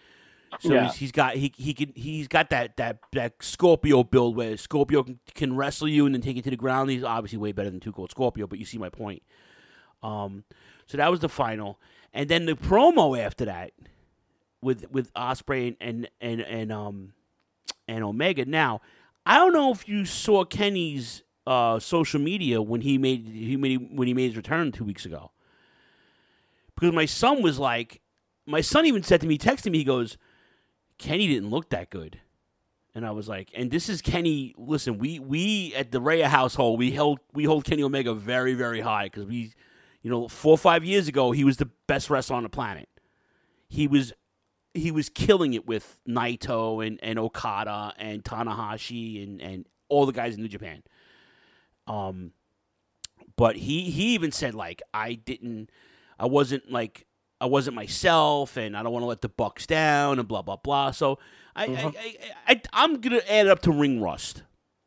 So 0.59 0.71
Yeah. 0.71 0.87
he's, 0.87 0.97
he's 0.97 1.13
got 1.13 1.37
he 1.37 1.53
he 1.57 1.73
can 1.73 1.93
he's 1.95 2.27
got 2.27 2.51
that 2.51 2.77
that 2.79 2.99
that 3.13 3.35
Scorpio 3.41 4.03
build 4.03 4.35
where 4.35 4.57
Scorpio 4.57 5.05
can, 5.05 5.21
can 5.35 5.55
wrestle 5.55 5.87
you 5.87 6.07
and 6.07 6.15
then 6.15 6.21
take 6.23 6.35
you 6.35 6.43
to 6.43 6.51
the 6.51 6.57
ground. 6.57 6.91
He's 6.91 7.05
obviously 7.05 7.39
way 7.39 7.53
better 7.53 7.71
than 7.71 7.79
Two 7.79 7.93
Cold 7.93 8.11
Scorpio, 8.11 8.49
but 8.49 8.59
you 8.59 8.65
see 8.65 8.77
my 8.79 8.89
point. 8.89 9.23
Um, 10.03 10.43
so 10.91 10.97
that 10.97 11.09
was 11.09 11.21
the 11.21 11.29
final, 11.29 11.79
and 12.13 12.29
then 12.29 12.47
the 12.47 12.55
promo 12.55 13.17
after 13.17 13.45
that 13.45 13.71
with 14.61 14.91
with 14.91 15.15
Ospreay 15.15 15.77
and 15.81 16.09
and 16.21 16.41
and, 16.41 16.73
um 16.73 17.13
and 17.87 18.03
Omega. 18.03 18.45
Now 18.45 18.81
I 19.25 19.37
don't 19.37 19.53
know 19.53 19.71
if 19.71 19.89
you 19.89 20.05
saw 20.05 20.45
Kenny's 20.45 21.23
uh, 21.47 21.79
social 21.79 22.21
media 22.21 22.61
when 22.61 22.81
he 22.81 22.99
made 22.99 23.29
he 23.29 23.57
made 23.57 23.97
when 23.97 24.09
he 24.09 24.15
made 24.15 24.27
his 24.31 24.37
return 24.37 24.73
two 24.73 24.83
weeks 24.83 25.05
ago, 25.05 25.31
because 26.75 26.93
my 26.93 27.07
son 27.07 27.41
was 27.41 27.57
like, 27.57 28.01
my 28.45 28.61
son 28.61 28.85
even 28.85 29.05
said 29.05 29.21
to 29.21 29.29
me, 29.29 29.39
texted 29.39 29.71
me, 29.71 29.79
he 29.79 29.85
goes, 29.85 30.19
Kenny 30.99 31.29
didn't 31.29 31.51
look 31.51 31.71
that 31.71 31.89
good. 31.89 32.19
And 32.97 33.07
I 33.07 33.13
was 33.13 33.29
like, 33.29 33.53
and 33.55 33.71
this 33.71 33.89
is 33.89 34.03
Kenny. 34.03 34.57
Listen, 34.59 34.99
we 34.99 35.21
we 35.21 35.73
at 35.77 35.93
the 35.93 36.01
Rhea 36.01 36.27
household, 36.29 36.81
we 36.81 36.91
held 36.91 37.21
we 37.33 37.45
hold 37.45 37.65
Kenny 37.65 37.85
Omega 37.85 38.13
very 38.13 38.55
very 38.55 38.81
high 38.81 39.05
because 39.05 39.25
we, 39.25 39.53
you 40.03 40.11
know, 40.11 40.29
four 40.29 40.53
or 40.53 40.59
five 40.59 40.85
years 40.85 41.09
ago, 41.09 41.33
he 41.33 41.45
was 41.45 41.59
the 41.59 41.71
best 41.87 42.11
wrestler 42.11 42.37
on 42.37 42.43
the 42.43 42.49
planet. 42.49 42.89
He 43.69 43.87
was 43.87 44.13
he 44.73 44.91
was 44.91 45.09
killing 45.09 45.55
it 45.55 45.67
with 45.67 45.99
Naito 46.09 46.87
and, 46.87 47.01
and 47.03 47.19
Okada 47.19 47.93
and 47.99 48.23
Tanahashi 48.23 49.23
and, 49.23 49.41
and 49.41 49.67
all 49.89 50.07
the 50.07 50.13
guys 50.13 50.37
in 50.37 50.43
New 50.43 50.49
Japan. 50.49 50.83
Um, 51.87 52.33
but 53.37 53.57
he 53.57 53.91
he 53.91 54.15
even 54.15 54.33
said 54.33 54.55
like 54.55 54.83
I 54.95 55.15
didn't, 55.15 55.71
I 56.19 56.27
wasn't 56.27 56.71
like 56.71 57.07
I 57.41 57.47
wasn't 57.47 57.75
myself, 57.75 58.57
and 58.57 58.77
I 58.77 58.83
don't 58.83 58.93
want 58.93 59.03
to 59.03 59.09
let 59.09 59.23
the 59.23 59.29
Bucks 59.29 59.67
down, 59.67 60.19
and 60.19 60.29
blah 60.29 60.43
blah 60.43 60.57
blah. 60.57 60.91
So 60.93 61.19
I, 61.57 61.65
I, 61.67 61.85
I, 61.85 62.17
I 62.47 62.63
I'm 62.73 63.01
gonna 63.01 63.23
add 63.29 63.47
it 63.47 63.49
up 63.49 63.61
to 63.63 63.73
ring 63.73 64.01
rust. 64.01 64.43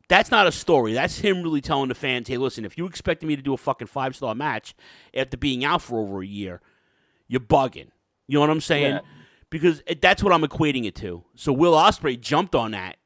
That's 0.08 0.30
not 0.30 0.46
a 0.46 0.52
story. 0.52 0.92
That's 0.92 1.18
him 1.18 1.42
really 1.42 1.60
telling 1.60 1.88
the 1.88 1.94
fans, 1.94 2.28
"Hey, 2.28 2.36
listen, 2.36 2.64
if 2.64 2.76
you 2.76 2.86
expected 2.86 3.26
me 3.26 3.36
to 3.36 3.42
do 3.42 3.54
a 3.54 3.56
fucking 3.56 3.86
five 3.88 4.14
star 4.14 4.34
match 4.34 4.74
after 5.14 5.36
being 5.36 5.64
out 5.64 5.82
for 5.82 5.98
over 6.00 6.22
a 6.22 6.26
year, 6.26 6.60
you're 7.26 7.40
bugging." 7.40 7.88
You 8.26 8.34
know 8.34 8.40
what 8.40 8.50
I'm 8.50 8.60
saying? 8.60 8.94
Yeah. 8.94 9.00
because 9.50 9.82
it, 9.86 10.00
that's 10.00 10.22
what 10.22 10.32
I'm 10.32 10.42
equating 10.42 10.84
it 10.86 10.94
to. 10.96 11.24
So 11.34 11.52
Will 11.52 11.72
Ospreay 11.74 12.20
jumped 12.20 12.54
on 12.54 12.72
that 12.72 12.96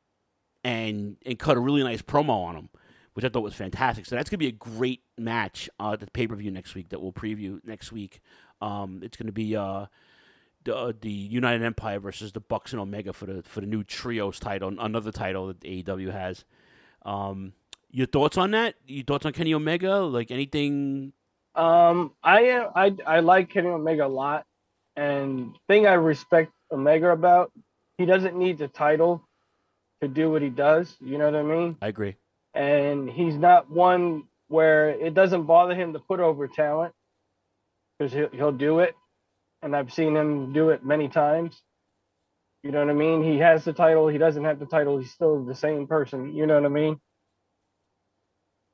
and 0.64 1.16
and 1.24 1.38
cut 1.38 1.56
a 1.56 1.60
really 1.60 1.82
nice 1.82 2.02
promo 2.02 2.44
on 2.44 2.56
him, 2.56 2.68
which 3.14 3.24
I 3.24 3.28
thought 3.28 3.42
was 3.42 3.54
fantastic. 3.54 4.06
So 4.06 4.16
that's 4.16 4.28
gonna 4.30 4.38
be 4.38 4.48
a 4.48 4.52
great 4.52 5.02
match 5.16 5.68
uh, 5.80 5.92
at 5.92 6.00
the 6.00 6.06
pay 6.08 6.26
per 6.26 6.34
view 6.36 6.50
next 6.50 6.74
week 6.74 6.88
that 6.90 7.00
we'll 7.00 7.12
preview 7.12 7.60
next 7.64 7.92
week. 7.92 8.20
Um, 8.60 9.00
it's 9.02 9.16
gonna 9.16 9.32
be 9.32 9.54
uh, 9.56 9.86
the 10.64 10.76
uh, 10.76 10.92
the 11.00 11.10
United 11.10 11.62
Empire 11.64 12.00
versus 12.00 12.32
the 12.32 12.40
Bucks 12.40 12.72
and 12.72 12.80
Omega 12.80 13.12
for 13.12 13.26
the 13.26 13.42
for 13.42 13.60
the 13.60 13.66
new 13.66 13.84
trios 13.84 14.38
title, 14.40 14.74
another 14.80 15.12
title 15.12 15.46
that 15.48 15.60
AEW 15.60 16.12
has. 16.12 16.44
Um, 17.08 17.54
your 17.90 18.06
thoughts 18.06 18.36
on 18.36 18.50
that? 18.50 18.74
Your 18.86 19.04
thoughts 19.04 19.24
on 19.24 19.32
Kenny 19.32 19.54
Omega? 19.54 20.00
Like 20.00 20.30
anything? 20.30 21.12
Um, 21.54 22.12
I 22.22 22.66
I 22.74 22.94
I 23.06 23.20
like 23.20 23.50
Kenny 23.50 23.68
Omega 23.68 24.06
a 24.06 24.08
lot, 24.08 24.44
and 24.94 25.56
thing 25.68 25.86
I 25.86 25.94
respect 25.94 26.52
Omega 26.70 27.10
about, 27.10 27.50
he 27.96 28.04
doesn't 28.04 28.36
need 28.36 28.58
the 28.58 28.68
title 28.68 29.26
to 30.02 30.08
do 30.08 30.30
what 30.30 30.42
he 30.42 30.50
does. 30.50 30.94
You 31.00 31.16
know 31.16 31.24
what 31.24 31.34
I 31.34 31.42
mean? 31.42 31.76
I 31.80 31.88
agree. 31.88 32.16
And 32.52 33.08
he's 33.08 33.36
not 33.36 33.70
one 33.70 34.24
where 34.48 34.90
it 34.90 35.14
doesn't 35.14 35.44
bother 35.44 35.74
him 35.74 35.94
to 35.94 35.98
put 35.98 36.20
over 36.20 36.46
talent 36.46 36.94
because 37.98 38.12
he'll, 38.12 38.28
he'll 38.30 38.52
do 38.52 38.80
it, 38.80 38.94
and 39.62 39.74
I've 39.74 39.92
seen 39.92 40.14
him 40.14 40.52
do 40.52 40.70
it 40.70 40.84
many 40.84 41.08
times. 41.08 41.62
You 42.62 42.72
know 42.72 42.80
what 42.80 42.90
I 42.90 42.94
mean? 42.94 43.22
He 43.22 43.38
has 43.38 43.64
the 43.64 43.72
title. 43.72 44.08
He 44.08 44.18
doesn't 44.18 44.44
have 44.44 44.58
the 44.58 44.66
title. 44.66 44.98
He's 44.98 45.12
still 45.12 45.44
the 45.44 45.54
same 45.54 45.86
person. 45.86 46.34
You 46.34 46.46
know 46.46 46.54
what 46.54 46.66
I 46.66 46.68
mean? 46.68 47.00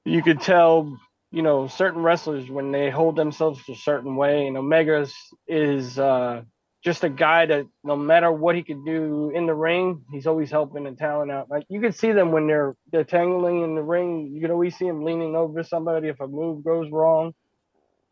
You 0.05 0.23
could 0.23 0.41
tell, 0.41 0.99
you 1.31 1.43
know, 1.43 1.69
certain 1.69 2.03
wrestlers 2.03 2.51
when 2.51 2.73
they 2.73 2.91
hold 2.91 3.17
themselves 3.17 3.61
a 3.69 3.75
certain 3.75 4.17
way, 4.17 4.47
and 4.47 4.57
Omega's 4.57 5.15
is 5.47 5.99
uh, 5.99 6.43
just 6.85 7.05
a 7.05 7.11
guy 7.11 7.47
that 7.47 7.67
no 7.83 7.97
matter 7.97 8.31
what 8.33 8.57
he 8.57 8.63
could 8.63 8.85
do 8.85 9.33
in 9.35 9.47
the 9.47 9.55
ring, 9.55 10.03
he's 10.13 10.27
always 10.27 10.51
helping 10.51 10.85
the 10.85 10.93
talent 10.93 11.31
out. 11.31 11.51
Like 11.51 11.65
you 11.71 11.81
can 11.81 11.93
see 11.93 12.13
them 12.13 12.33
when 12.33 12.47
they're 12.47 12.77
they're 12.93 13.05
tangling 13.05 13.63
in 13.63 13.75
the 13.75 13.83
ring. 13.83 14.31
You 14.35 14.41
can 14.43 14.51
always 14.51 14.77
see 14.77 14.87
him 14.87 15.05
leaning 15.05 15.37
over 15.37 15.63
somebody 15.63 16.09
if 16.09 16.21
a 16.21 16.29
move 16.29 16.65
goes 16.65 16.91
wrong, 16.91 17.35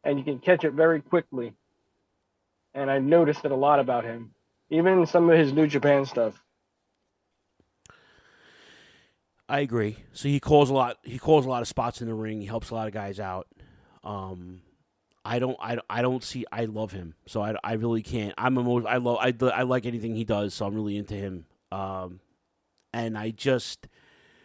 and 0.05 0.19
you 0.19 0.25
can 0.25 0.39
catch 0.39 0.65
it 0.65 0.73
very 0.73 1.03
quickly. 1.03 1.53
And 2.75 2.91
I 2.91 2.99
noticed 2.99 3.45
it 3.45 3.53
a 3.53 3.57
lot 3.57 3.81
about 3.81 4.05
him, 4.05 4.35
even 4.73 5.07
some 5.07 5.31
of 5.31 5.39
his 5.39 5.53
New 5.53 5.67
Japan 5.67 6.05
stuff. 6.07 6.43
I 9.49 9.61
agree. 9.61 9.99
So 10.13 10.29
he 10.29 10.41
calls 10.41 10.71
a 10.71 10.75
lot. 10.75 10.97
He 11.03 11.19
calls 11.19 11.45
a 11.45 11.49
lot 11.49 11.61
of 11.61 11.69
spots 11.69 12.01
in 12.01 12.09
the 12.09 12.15
ring. 12.15 12.41
He 12.41 12.47
helps 12.47 12.71
a 12.71 12.75
lot 12.75 12.89
of 12.89 12.95
guys 12.95 13.21
out. 13.21 13.49
Um, 14.03 14.63
I 15.25 15.39
don't. 15.39 15.59
I, 15.61 15.77
I 15.91 16.01
don't 16.01 16.25
see. 16.25 16.47
I 16.51 16.65
love 16.65 16.93
him. 16.93 17.15
So 17.27 17.43
I, 17.43 17.55
I 17.63 17.75
really 17.75 18.03
can't. 18.03 18.35
I'm 18.39 18.57
a 18.57 18.63
most. 18.63 18.87
I 18.87 18.97
love. 18.97 19.19
I, 19.21 19.35
I 19.51 19.63
like 19.63 19.85
anything 19.85 20.15
he 20.15 20.25
does. 20.25 20.55
So 20.55 20.67
I'm 20.67 20.75
really 20.75 20.97
into 20.97 21.15
him. 21.15 21.45
Um, 21.71 22.21
and 22.95 23.17
I 23.19 23.31
just 23.31 23.89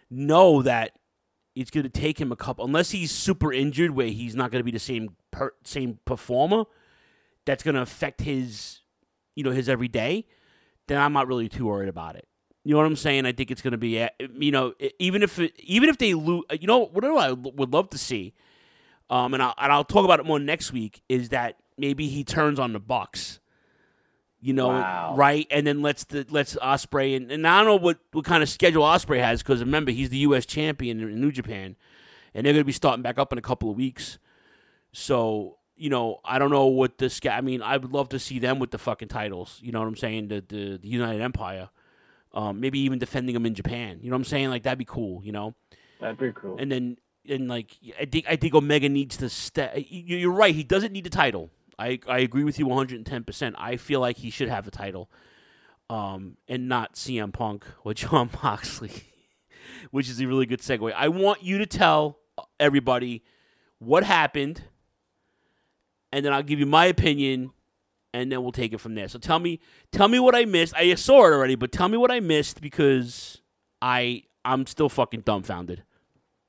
know 0.10 0.62
that 0.62 0.92
it's 1.56 1.72
going 1.72 1.84
to 1.86 1.90
take 1.90 2.20
him 2.20 2.34
a 2.34 2.36
couple. 2.36 2.66
Unless 2.66 2.92
he's 2.92 3.12
super 3.12 3.54
injured, 3.54 3.92
where 3.92 4.08
he's 4.08 4.36
not 4.36 4.52
going 4.52 4.60
to 4.60 4.66
be 4.66 4.72
the 4.72 4.80
same 4.80 5.16
per, 5.32 5.54
same 5.64 6.00
performer. 6.04 6.66
That's 7.46 7.64
going 7.64 7.76
to 7.76 7.82
affect 7.82 8.22
his, 8.22 8.82
you 9.38 9.44
know, 9.44 9.52
his 9.52 9.70
everyday. 9.70 10.26
Then 10.88 10.98
I'm 10.98 11.14
not 11.14 11.28
really 11.28 11.48
too 11.48 11.68
worried 11.68 11.90
about 11.90 12.16
it. 12.16 12.28
You 12.64 12.72
know 12.72 12.78
what 12.80 12.88
I'm 12.88 12.96
saying? 12.96 13.28
I 13.28 13.32
think 13.34 13.52
it's 13.52 13.62
going 13.62 13.72
to 13.74 13.78
be, 13.78 14.06
you 14.34 14.52
know, 14.52 14.74
even 14.98 15.22
if 15.22 15.40
even 15.60 15.90
if 15.90 16.00
they 16.00 16.16
lose, 16.16 16.44
you 16.60 16.66
know, 16.66 16.86
what 16.88 17.06
I 17.06 17.32
would 17.32 17.72
love 17.72 17.90
to 17.92 17.98
see, 18.00 18.34
um, 19.12 19.34
and 19.36 19.44
I'll, 19.44 19.54
and 19.60 19.72
I'll 19.72 19.84
talk 19.86 20.04
about 20.06 20.20
it 20.20 20.26
more 20.26 20.40
next 20.40 20.74
week, 20.74 21.02
is 21.08 21.30
that 21.30 21.58
maybe 21.78 22.08
he 22.08 22.24
turns 22.24 22.60
on 22.60 22.74
the 22.74 22.80
Bucks, 22.80 23.40
you 24.42 24.54
know, 24.54 24.70
Wow. 24.70 25.14
right, 25.16 25.46
and 25.52 25.68
then 25.68 25.82
lets 25.84 26.04
the 26.06 26.26
lets 26.30 26.56
Ospreay 26.56 27.16
and, 27.16 27.32
and 27.32 27.48
I 27.48 27.60
don't 27.60 27.68
know 27.68 27.76
what, 27.76 28.00
what 28.12 28.26
kind 28.26 28.42
of 28.42 28.50
schedule 28.50 28.84
Ospreay 28.84 29.20
has 29.20 29.44
because 29.44 29.60
remember 29.60 29.92
he's 29.92 30.10
the 30.10 30.18
U.S. 30.20 30.46
champion 30.48 31.00
in 31.00 31.22
New 31.22 31.32
Japan, 31.32 31.76
and 32.34 32.44
they're 32.46 32.54
going 32.54 32.64
to 32.64 32.66
be 32.66 32.72
starting 32.74 33.04
back 33.04 33.20
up 33.20 33.32
in 33.32 33.38
a 33.38 33.42
couple 33.44 33.70
of 33.70 33.78
weeks, 33.78 34.18
so 34.92 35.57
you 35.78 35.90
know, 35.90 36.20
I 36.26 36.40
don't 36.40 36.50
know 36.52 36.66
what 36.66 36.98
this 36.98 37.20
guy. 37.20 37.38
I 37.38 37.42
mean, 37.42 37.62
I 37.62 37.78
would 37.78 37.92
love 37.94 38.10
to 38.10 38.20
see 38.20 38.40
them 38.40 38.60
with 38.60 38.72
the 38.72 38.78
fucking 38.78 39.08
titles. 39.10 39.60
You 39.62 39.72
know 39.72 39.80
what 39.80 39.88
I'm 39.88 39.96
saying? 39.96 40.28
The 40.30 40.44
the, 40.48 40.78
the 40.78 40.88
United 40.88 41.22
Empire, 41.22 41.70
um, 42.34 42.60
maybe 42.60 42.80
even 42.80 43.00
defending 43.00 43.34
them 43.34 43.46
in 43.46 43.54
Japan. 43.54 44.00
You 44.02 44.10
know 44.10 44.16
what 44.16 44.22
I'm 44.22 44.26
saying? 44.26 44.50
Like 44.50 44.64
that'd 44.64 44.80
be 44.80 44.86
cool. 44.86 45.24
You 45.24 45.32
know, 45.32 45.56
That'd 46.02 46.18
be 46.20 46.32
cool. 46.34 46.58
and 46.60 46.72
then 46.72 46.98
and 47.30 47.48
like 47.48 47.72
I 48.00 48.06
think 48.06 48.26
I 48.28 48.36
think 48.36 48.54
Omega 48.56 48.90
needs 48.90 49.18
to 49.18 49.30
stay. 49.30 49.86
You're 49.90 50.32
right. 50.32 50.54
He 50.56 50.64
doesn't 50.64 50.92
need 50.92 51.04
the 51.04 51.10
title. 51.10 51.50
I 51.80 52.00
I 52.08 52.20
agree 52.20 52.44
with 52.44 52.58
you 52.60 52.66
110. 52.66 53.24
percent 53.24 53.56
I 53.60 53.78
feel 53.78 54.00
like 54.00 54.18
he 54.18 54.30
should 54.32 54.50
have 54.50 54.68
a 54.68 54.72
title, 54.72 55.10
um, 55.90 56.38
and 56.48 56.68
not 56.68 56.94
CM 56.96 57.32
Punk 57.32 57.66
or 57.84 57.94
Jon 58.02 58.30
Moxley, 58.42 58.92
which 59.92 60.10
is 60.10 60.20
a 60.20 60.26
really 60.26 60.46
good 60.46 60.62
segue. 60.62 60.92
I 60.94 61.08
want 61.10 61.44
you 61.44 61.58
to 61.60 61.66
tell 61.66 62.18
everybody 62.60 63.24
what 63.80 64.04
happened, 64.04 64.64
and 66.12 66.26
then 66.26 66.34
I'll 66.34 66.44
give 66.44 66.60
you 66.60 66.66
my 66.66 66.86
opinion, 66.86 67.52
and 68.14 68.32
then 68.32 68.42
we'll 68.42 68.52
take 68.52 68.74
it 68.74 68.80
from 68.80 68.96
there. 68.96 69.08
So 69.08 69.20
tell 69.20 69.40
me, 69.40 69.60
tell 69.92 70.08
me 70.08 70.20
what 70.20 70.36
I 70.36 70.46
missed. 70.46 70.76
I 70.76 70.94
saw 70.96 71.26
it 71.28 71.34
already, 71.34 71.56
but 71.56 71.72
tell 71.72 71.90
me 71.90 71.98
what 71.98 72.12
I 72.12 72.20
missed 72.20 72.62
because 72.62 73.42
I 73.82 74.24
I'm 74.46 74.66
still 74.66 74.90
fucking 74.90 75.22
dumbfounded. 75.22 75.84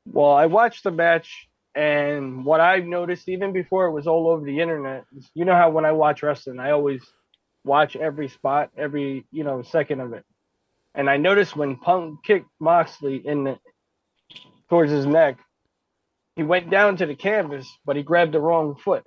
Well, 0.07 0.33
I 0.33 0.47
watched 0.47 0.85
the 0.85 0.91
match, 0.91 1.49
and 1.75 2.45
what 2.45 2.61
I've 2.61 2.85
noticed 2.85 3.29
even 3.29 3.53
before 3.53 3.87
it 3.87 3.93
was 3.93 4.07
all 4.07 4.29
over 4.29 4.45
the 4.45 4.61
internet, 4.61 5.05
you 5.35 5.45
know 5.45 5.55
how 5.55 5.71
when 5.71 5.85
I 5.85 5.93
watch 5.93 6.23
wrestling, 6.23 6.61
I 6.61 6.71
always 6.71 7.03
watch 7.65 7.97
every 7.97 8.29
spot, 8.29 8.71
every 8.77 9.27
you 9.31 9.45
know 9.45 9.63
second 9.63 10.01
of 10.01 10.13
it. 10.13 10.25
And 10.95 11.11
I 11.11 11.17
noticed 11.17 11.57
when 11.57 11.77
Punk 11.77 12.25
kicked 12.25 12.49
Moxley 12.59 13.23
in 13.25 13.45
the 13.45 13.59
towards 14.69 14.91
his 14.91 15.07
neck, 15.07 15.39
he 16.37 16.43
went 16.43 16.71
down 16.71 16.97
to 16.99 17.07
the 17.07 17.15
canvas, 17.15 17.69
but 17.85 17.97
he 17.97 18.03
grabbed 18.03 18.33
the 18.33 18.41
wrong 18.41 18.77
foot. 18.77 19.05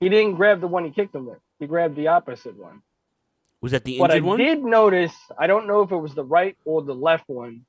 He 0.00 0.08
didn't 0.08 0.34
grab 0.34 0.60
the 0.60 0.68
one 0.68 0.84
he 0.84 0.90
kicked 0.90 1.14
him 1.14 1.26
with. 1.26 1.38
He 1.58 1.66
grabbed 1.66 1.96
the 1.96 2.08
opposite 2.08 2.56
one. 2.56 2.82
Was 3.60 3.72
that 3.72 3.84
the 3.84 3.98
What 3.98 4.10
I 4.10 4.16
injured 4.16 4.26
one? 4.26 4.40
I 4.40 4.44
did 4.44 4.64
notice, 4.64 5.14
I 5.36 5.46
don't 5.46 5.66
know 5.66 5.82
if 5.82 5.90
it 5.90 5.96
was 5.96 6.14
the 6.14 6.24
right 6.24 6.56
or 6.64 6.82
the 6.82 6.94
left 6.94 7.24
one. 7.28 7.64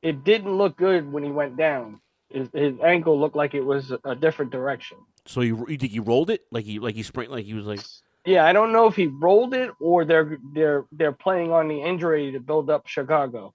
It 0.00 0.24
didn't 0.24 0.56
look 0.56 0.76
good 0.76 1.10
when 1.12 1.24
he 1.24 1.30
went 1.30 1.56
down. 1.56 2.00
His, 2.30 2.48
his 2.52 2.74
ankle 2.82 3.18
looked 3.18 3.36
like 3.36 3.54
it 3.54 3.64
was 3.64 3.92
a 4.04 4.14
different 4.14 4.52
direction. 4.52 4.98
So 5.26 5.40
you, 5.40 5.66
you 5.68 5.76
think 5.76 5.92
he 5.92 6.00
rolled 6.00 6.30
it 6.30 6.42
like 6.50 6.64
he 6.64 6.78
like 6.78 6.94
he 6.94 7.02
sprang 7.02 7.30
like 7.30 7.44
he 7.44 7.54
was 7.54 7.66
like 7.66 7.80
Yeah, 8.24 8.44
I 8.44 8.52
don't 8.52 8.72
know 8.72 8.86
if 8.86 8.96
he 8.96 9.06
rolled 9.06 9.54
it 9.54 9.70
or 9.80 10.04
they're 10.04 10.38
they're 10.54 10.84
they're 10.92 11.12
playing 11.12 11.52
on 11.52 11.68
the 11.68 11.82
injury 11.82 12.32
to 12.32 12.40
build 12.40 12.70
up 12.70 12.86
Chicago. 12.86 13.54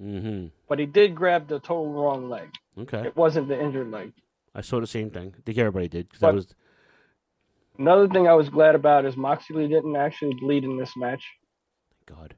mm-hmm. 0.00 0.46
But 0.68 0.78
he 0.78 0.86
did 0.86 1.14
grab 1.14 1.48
the 1.48 1.58
total 1.58 1.92
wrong 1.92 2.28
leg. 2.28 2.50
Okay, 2.78 3.06
It 3.06 3.16
wasn't 3.16 3.48
the 3.48 3.60
injured 3.60 3.90
leg. 3.90 4.12
I 4.54 4.60
saw 4.60 4.80
the 4.80 4.86
same 4.86 5.10
thing. 5.10 5.34
I 5.36 5.40
think 5.44 5.58
everybody 5.58 5.88
did 5.88 6.08
because 6.08 6.20
that 6.20 6.34
was 6.34 6.54
Another 7.78 8.08
thing 8.08 8.28
I 8.28 8.34
was 8.34 8.48
glad 8.48 8.74
about 8.74 9.04
is 9.06 9.16
Moxley 9.16 9.66
didn't 9.68 9.96
actually 9.96 10.34
bleed 10.34 10.64
in 10.64 10.76
this 10.76 10.96
match. 10.96 11.24
God. 12.06 12.34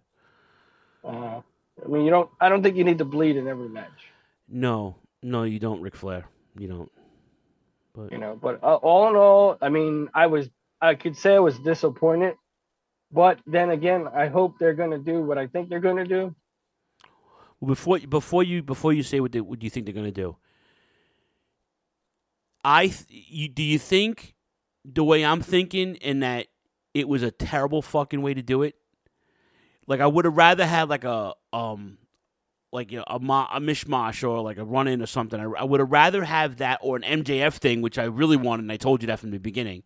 Uh, 1.05 1.41
I 1.85 1.89
mean, 1.89 2.05
you 2.05 2.11
don't. 2.11 2.31
I 2.41 2.49
don't 2.49 2.63
think 2.63 2.77
you 2.77 2.85
need 2.85 2.99
to 2.99 3.05
bleed 3.05 3.37
in 3.37 3.49
every 3.49 3.69
match. 3.69 3.91
No, 4.49 4.97
no, 5.23 5.43
you 5.45 5.59
don't, 5.59 5.81
Ric 5.81 5.97
Flair. 5.97 6.27
You 6.59 6.69
don't. 6.69 6.93
But 7.95 8.13
you 8.13 8.19
know 8.19 8.39
but 8.41 8.63
uh, 8.63 8.77
all 8.77 9.11
in 9.11 9.17
all 9.17 9.59
i 9.61 9.69
mean 9.69 10.09
i 10.15 10.27
was 10.27 10.49
i 10.81 10.95
could 10.95 11.15
say 11.15 11.35
i 11.35 11.39
was 11.39 11.59
disappointed 11.59 12.37
but 13.13 13.39
then 13.47 13.69
again 13.69 14.09
i 14.15 14.29
hope 14.29 14.59
they're 14.59 14.73
going 14.73 14.93
to 14.93 14.99
do 14.99 15.21
what 15.21 15.37
i 15.37 15.47
think 15.47 15.69
they're 15.69 15.79
going 15.79 15.99
to 15.99 16.07
do 16.07 16.35
Well, 17.61 17.69
before 17.69 17.99
before 17.99 18.43
you 18.45 18.63
before 18.63 18.95
you 18.95 19.03
say 19.03 19.21
what 19.21 19.33
they, 19.33 19.43
what 19.43 19.63
you 19.63 19.69
think 19.69 19.85
they're 19.85 19.95
gonna 19.95 20.11
do, 20.11 20.37
I 22.65 22.87
th- 22.87 23.05
you 23.11 23.49
do 23.49 23.63
you 23.63 23.79
think 23.79 24.35
the 24.85 25.05
way 25.05 25.25
I'm 25.25 25.41
thinking 25.41 25.99
and 26.03 26.23
that 26.23 26.49
it 26.95 27.09
was 27.09 27.23
a 27.23 27.31
terrible 27.31 27.83
fucking 27.83 28.23
way 28.23 28.35
to 28.35 28.43
do 28.43 28.63
it? 28.63 28.77
Like 29.87 30.01
I 30.01 30.07
would 30.07 30.25
have 30.25 30.37
rather 30.37 30.67
had 30.67 30.89
like 30.89 31.05
a 31.05 31.35
um 31.53 31.99
like 32.73 32.91
you 32.91 32.99
know, 32.99 33.05
a 33.07 33.17
a 33.17 33.61
mishmash 33.61 34.27
or 34.27 34.41
like 34.41 34.57
a 34.57 34.65
run 34.65 34.89
in 34.89 35.03
or 35.03 35.07
something. 35.07 35.39
I, 35.39 35.45
I 35.45 35.65
would 35.65 35.81
have 35.81 35.93
rather 35.93 36.25
have 36.25 36.57
that 36.57 36.81
or 36.83 36.97
an 36.97 37.03
MJF 37.03 37.55
thing, 37.55 37.83
which 37.83 37.99
I 37.99 38.05
really 38.05 38.37
wanted, 38.37 38.63
and 38.63 38.73
I 38.73 38.77
told 38.77 39.03
you 39.03 39.07
that 39.09 39.21
from 39.21 39.31
the 39.31 39.39
beginning. 39.39 39.83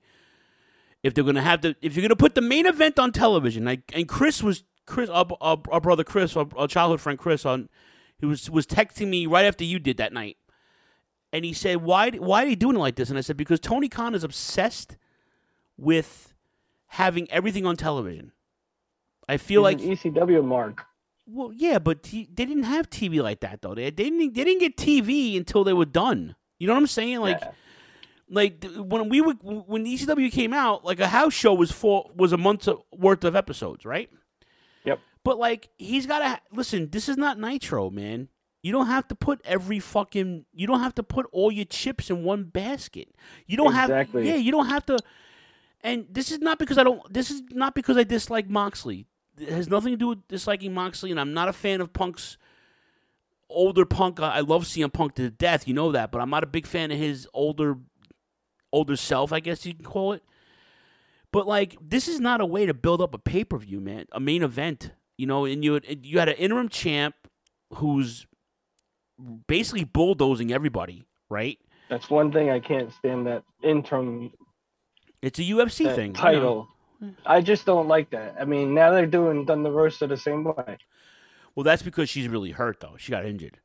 If 1.02 1.14
they're 1.14 1.24
gonna 1.24 1.42
have 1.42 1.62
the, 1.62 1.76
if 1.82 1.94
you're 1.94 2.02
gonna 2.02 2.16
put 2.16 2.34
the 2.34 2.40
main 2.40 2.66
event 2.66 2.98
on 2.98 3.12
television, 3.12 3.64
like 3.64 3.92
and 3.94 4.08
Chris 4.08 4.42
was 4.42 4.64
Chris, 4.86 5.10
our, 5.10 5.26
our, 5.40 5.58
our 5.70 5.80
brother 5.80 6.04
Chris, 6.04 6.36
our, 6.36 6.46
our 6.56 6.68
childhood 6.68 7.00
friend 7.00 7.18
Chris, 7.18 7.44
on 7.44 7.68
he 8.18 8.26
was 8.26 8.48
was 8.48 8.66
texting 8.66 9.08
me 9.08 9.26
right 9.26 9.44
after 9.44 9.64
you 9.64 9.78
did 9.78 9.96
that 9.96 10.12
night, 10.12 10.36
and 11.36 11.44
he 11.44 11.52
said, 11.52 11.78
"Why 11.78 12.10
why 12.10 12.44
are 12.44 12.48
you 12.48 12.56
doing 12.56 12.76
it 12.76 12.80
like 12.80 12.96
this?" 12.96 13.10
And 13.10 13.18
I 13.18 13.22
said, 13.22 13.36
"Because 13.36 13.60
Tony 13.60 13.88
Khan 13.88 14.14
is 14.14 14.24
obsessed 14.24 14.96
with 15.76 16.34
having 16.86 17.30
everything 17.30 17.66
on 17.66 17.76
television. 17.76 18.32
I 19.28 19.36
feel 19.36 19.62
like 19.62 19.80
He's 19.80 20.04
an 20.04 20.14
ecw 20.14 20.44
mark 20.44 20.86
well, 21.26 21.52
yeah, 21.52 21.78
but 21.78 22.04
t- 22.04 22.28
they 22.32 22.44
didn't 22.44 22.64
have 22.64 22.88
TV 22.88 23.20
like 23.22 23.40
that 23.40 23.60
though. 23.60 23.74
They, 23.74 23.84
they 23.90 24.04
didn't 24.04 24.34
they 24.34 24.44
didn't 24.44 24.60
get 24.60 24.76
TV 24.76 25.36
until 25.36 25.64
they 25.64 25.72
were 25.72 25.84
done. 25.84 26.36
You 26.58 26.66
know 26.66 26.74
what 26.74 26.80
I'm 26.80 26.86
saying? 26.86 27.20
Like 27.20 27.40
Yeah. 27.40 27.50
Like 28.28 28.64
when 28.76 29.08
we 29.08 29.20
would 29.20 29.38
when 29.42 29.84
ECW 29.84 30.32
came 30.32 30.52
out, 30.52 30.84
like 30.84 30.98
a 30.98 31.06
house 31.06 31.32
show 31.32 31.54
was 31.54 31.70
four 31.70 32.10
was 32.14 32.32
a 32.32 32.36
month's 32.36 32.68
worth 32.92 33.22
of 33.22 33.36
episodes, 33.36 33.84
right? 33.84 34.10
Yep. 34.84 34.98
But 35.22 35.38
like 35.38 35.68
he's 35.78 36.06
got 36.06 36.18
to 36.20 36.40
listen. 36.52 36.90
This 36.90 37.08
is 37.08 37.16
not 37.16 37.38
Nitro, 37.38 37.88
man. 37.88 38.28
You 38.62 38.72
don't 38.72 38.86
have 38.86 39.06
to 39.08 39.14
put 39.14 39.40
every 39.44 39.78
fucking. 39.78 40.44
You 40.52 40.66
don't 40.66 40.80
have 40.80 40.94
to 40.96 41.02
put 41.02 41.26
all 41.32 41.52
your 41.52 41.64
chips 41.66 42.10
in 42.10 42.24
one 42.24 42.44
basket. 42.44 43.08
You 43.46 43.56
don't 43.56 43.68
Exactly. 43.68 44.26
have. 44.26 44.36
Yeah, 44.36 44.42
you 44.42 44.50
don't 44.50 44.66
have 44.66 44.84
to. 44.86 44.98
And 45.82 46.06
this 46.10 46.32
is 46.32 46.40
not 46.40 46.58
because 46.58 46.78
I 46.78 46.82
don't. 46.82 47.00
This 47.12 47.30
is 47.30 47.42
not 47.50 47.74
because 47.74 47.96
I 47.96 48.02
dislike 48.02 48.48
Moxley. 48.48 49.06
It 49.38 49.50
has 49.50 49.68
nothing 49.68 49.92
to 49.92 49.96
do 49.96 50.08
with 50.08 50.26
disliking 50.28 50.72
Moxley, 50.74 51.10
and 51.10 51.20
I'm 51.20 51.32
not 51.34 51.48
a 51.48 51.52
fan 51.52 51.80
of 51.80 51.92
Punk's 51.92 52.38
older 53.48 53.84
Punk. 53.84 54.18
I 54.18 54.40
love 54.40 54.64
CM 54.64 54.92
Punk 54.92 55.14
to 55.16 55.30
death. 55.30 55.68
You 55.68 55.74
know 55.74 55.92
that, 55.92 56.10
but 56.10 56.20
I'm 56.20 56.30
not 56.30 56.42
a 56.42 56.46
big 56.48 56.66
fan 56.66 56.90
of 56.90 56.98
his 56.98 57.28
older, 57.34 57.76
older 58.72 58.96
self. 58.96 59.32
I 59.32 59.40
guess 59.40 59.64
you 59.66 59.74
can 59.74 59.84
call 59.84 60.12
it. 60.14 60.24
But 61.32 61.46
like, 61.46 61.76
this 61.80 62.08
is 62.08 62.18
not 62.18 62.40
a 62.40 62.46
way 62.46 62.66
to 62.66 62.74
build 62.74 63.00
up 63.02 63.14
a 63.14 63.18
pay 63.18 63.44
per 63.44 63.58
view, 63.58 63.78
man. 63.78 64.06
A 64.12 64.18
main 64.18 64.42
event, 64.42 64.90
you 65.18 65.26
know. 65.26 65.44
And 65.44 65.62
you 65.62 65.78
you 66.02 66.18
had 66.18 66.30
an 66.30 66.36
interim 66.36 66.68
champ 66.68 67.14
who's 67.74 68.26
basically 69.46 69.84
bulldozing 69.84 70.52
everybody, 70.52 71.06
right? 71.28 71.58
That's 71.88 72.10
one 72.10 72.32
thing 72.32 72.50
I 72.50 72.60
can't 72.60 72.92
stand 72.92 73.26
that 73.26 73.44
interim 73.62 74.32
It's 75.22 75.38
a 75.38 75.42
UFC 75.42 75.94
thing. 75.94 76.08
you 76.08 76.12
know. 76.12 76.20
title. 76.20 76.68
I 77.26 77.40
just 77.42 77.66
don't 77.66 77.88
like 77.88 78.10
that. 78.10 78.36
I 78.40 78.44
mean, 78.44 78.74
now 78.74 78.90
they're 78.90 79.06
doing 79.06 79.46
Thunder 79.46 79.70
Rosa 79.70 80.06
the 80.06 80.16
same 80.16 80.44
way. 80.44 80.78
Well, 81.54 81.64
that's 81.64 81.82
because 81.82 82.08
she's 82.08 82.28
really 82.28 82.50
hurt, 82.52 82.80
though. 82.80 82.96
She 82.98 83.10
got 83.10 83.24
injured, 83.26 83.60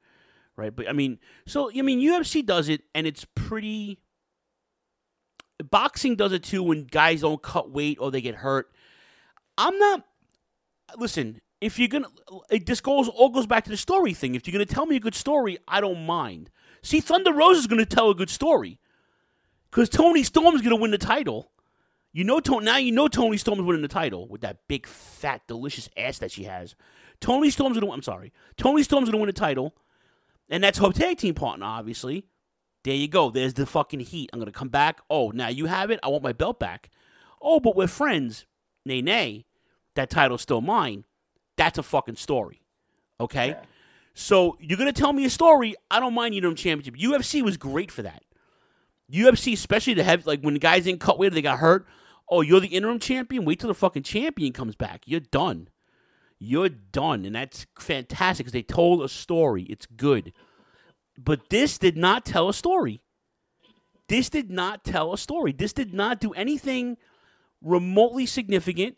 right? 0.56 0.76
But 0.76 0.89
I 0.89 0.93
mean, 0.93 1.20
so 1.45 1.72
I 1.76 1.82
mean, 1.82 1.99
UFC 1.99 2.45
does 2.45 2.70
it, 2.70 2.82
and 2.93 3.08
it's 3.08 3.26
pretty. 3.36 3.99
Boxing 5.70 6.16
does 6.16 6.32
it 6.34 6.43
too 6.43 6.64
when 6.64 6.86
guys 6.86 7.22
don't 7.22 7.41
cut 7.41 7.70
weight 7.72 7.97
or 8.02 8.12
they 8.12 8.22
get 8.22 8.36
hurt. 8.36 8.72
I'm 9.58 9.78
not. 9.78 10.06
Listen, 10.97 11.39
if 11.62 11.78
you're 11.78 11.88
gonna, 11.88 12.09
it 12.49 12.66
just 12.66 12.84
goes 12.84 13.07
all 13.07 13.30
goes 13.30 13.45
back 13.45 13.64
to 13.66 13.70
the 13.70 13.78
story 13.78 14.14
thing. 14.14 14.36
If 14.36 14.47
you're 14.47 14.53
gonna 14.53 14.66
tell 14.66 14.88
me 14.88 14.95
a 14.95 14.99
good 14.99 15.16
story, 15.16 15.59
I 15.68 15.80
don't 15.80 16.05
mind. 16.05 16.49
See, 16.82 16.99
Thunder 16.99 17.32
Rose 17.32 17.57
is 17.57 17.68
gonna 17.68 17.86
tell 17.86 18.09
a 18.09 18.16
good 18.16 18.32
story, 18.32 18.80
because 19.70 19.88
Toni 19.88 20.24
Storm's 20.24 20.62
gonna 20.62 20.76
win 20.76 20.91
the 20.91 20.97
title. 20.97 21.51
You 22.12 22.24
know, 22.24 22.39
Toni. 22.39 22.66
Now 22.66 22.78
you 22.78 22.91
know 22.91 23.07
Toni 23.07 23.38
Storm's 23.38 23.62
winning 23.62 23.84
the 23.84 23.88
title 23.88 24.28
with 24.28 24.41
that 24.41 24.68
big, 24.68 24.88
fat, 24.88 25.47
delicious 25.47 25.88
ass 25.95 26.18
that 26.20 26.32
she 26.32 26.43
has. 26.43 26.76
Toni 27.22 27.51
Storm's 27.51 27.80
gonna. 27.80 27.91
I'm 27.91 28.01
sorry. 28.01 28.34
Toni 28.57 28.84
Storm's 28.84 29.09
gonna 29.09 29.20
win 29.20 29.28
the 29.28 29.34
title, 29.34 29.76
and 30.49 30.64
that's 30.64 30.80
her 30.80 30.91
tag 30.91 31.20
team 31.20 31.36
partner, 31.36 31.66
obviously. 31.68 32.26
There 32.84 32.95
you 32.95 33.07
go. 33.07 33.30
There's 33.30 33.53
the 33.53 33.68
fucking 33.68 33.99
heat. 33.99 34.32
I'm 34.34 34.39
gonna 34.39 34.51
come 34.51 34.70
back. 34.70 35.01
Oh, 35.09 35.30
now 35.30 35.49
you 35.49 35.68
have 35.68 35.91
it. 35.91 35.99
I 36.01 36.07
want 36.07 36.24
my 36.24 36.34
belt 36.34 36.59
back. 36.59 36.89
Oh, 37.39 37.59
but 37.59 37.76
we're 37.76 37.88
friends. 37.88 38.45
Nay, 38.84 39.01
nay. 39.01 39.45
That 39.95 40.09
title's 40.09 40.41
still 40.41 40.62
mine. 40.62 41.05
That's 41.62 41.78
a 41.78 41.84
fucking 41.84 42.16
story. 42.16 42.59
Okay. 43.20 43.55
So 44.16 44.57
you're 44.59 44.80
gonna 44.80 44.91
tell 44.91 45.14
me 45.14 45.26
a 45.26 45.30
story. 45.30 45.76
I 45.91 45.99
don't 45.99 46.16
mind 46.16 46.34
you 46.34 46.41
know 46.41 46.55
championship. 46.55 46.95
UFC 46.95 47.43
was 47.43 47.55
great 47.55 47.91
for 47.91 48.01
that. 48.01 48.24
UFC, 49.12 49.53
especially 49.53 49.93
to 49.93 50.03
have 50.03 50.26
like 50.26 50.41
when 50.41 50.55
the 50.55 50.59
guys 50.59 50.88
in 50.88 50.97
cut 50.97 51.20
weight, 51.20 51.34
they 51.34 51.41
got 51.43 51.59
hurt. 51.59 51.86
Oh, 52.28 52.41
you're 52.41 52.62
the 52.62 52.68
interim 52.70 52.97
champion. 52.97 53.45
Wait 53.45 53.59
till 53.59 53.68
the 53.68 53.76
fucking 53.76 54.01
champion 54.01 54.53
comes 54.53 54.76
back. 54.76 55.03
You're 55.05 55.20
done. 55.20 55.68
You're 56.39 56.70
done, 56.70 57.26
and 57.26 57.36
that's 57.36 57.68
fantastic 57.78 58.45
because 58.45 58.53
they 58.53 58.64
told 58.64 59.03
a 59.03 59.07
story. 59.07 59.62
It's 59.70 59.86
good, 59.86 60.34
but 61.16 61.51
this 61.51 61.78
did 61.78 61.95
not 61.95 62.26
tell 62.26 62.49
a 62.49 62.55
story. 62.55 63.01
This 64.07 64.32
did 64.32 64.49
not 64.49 64.84
tell 64.84 65.14
a 65.14 65.18
story. 65.20 65.51
This 65.51 65.74
did 65.74 65.93
not 65.93 66.20
do 66.20 66.34
anything 66.34 66.97
remotely 67.62 68.26
significant, 68.26 68.97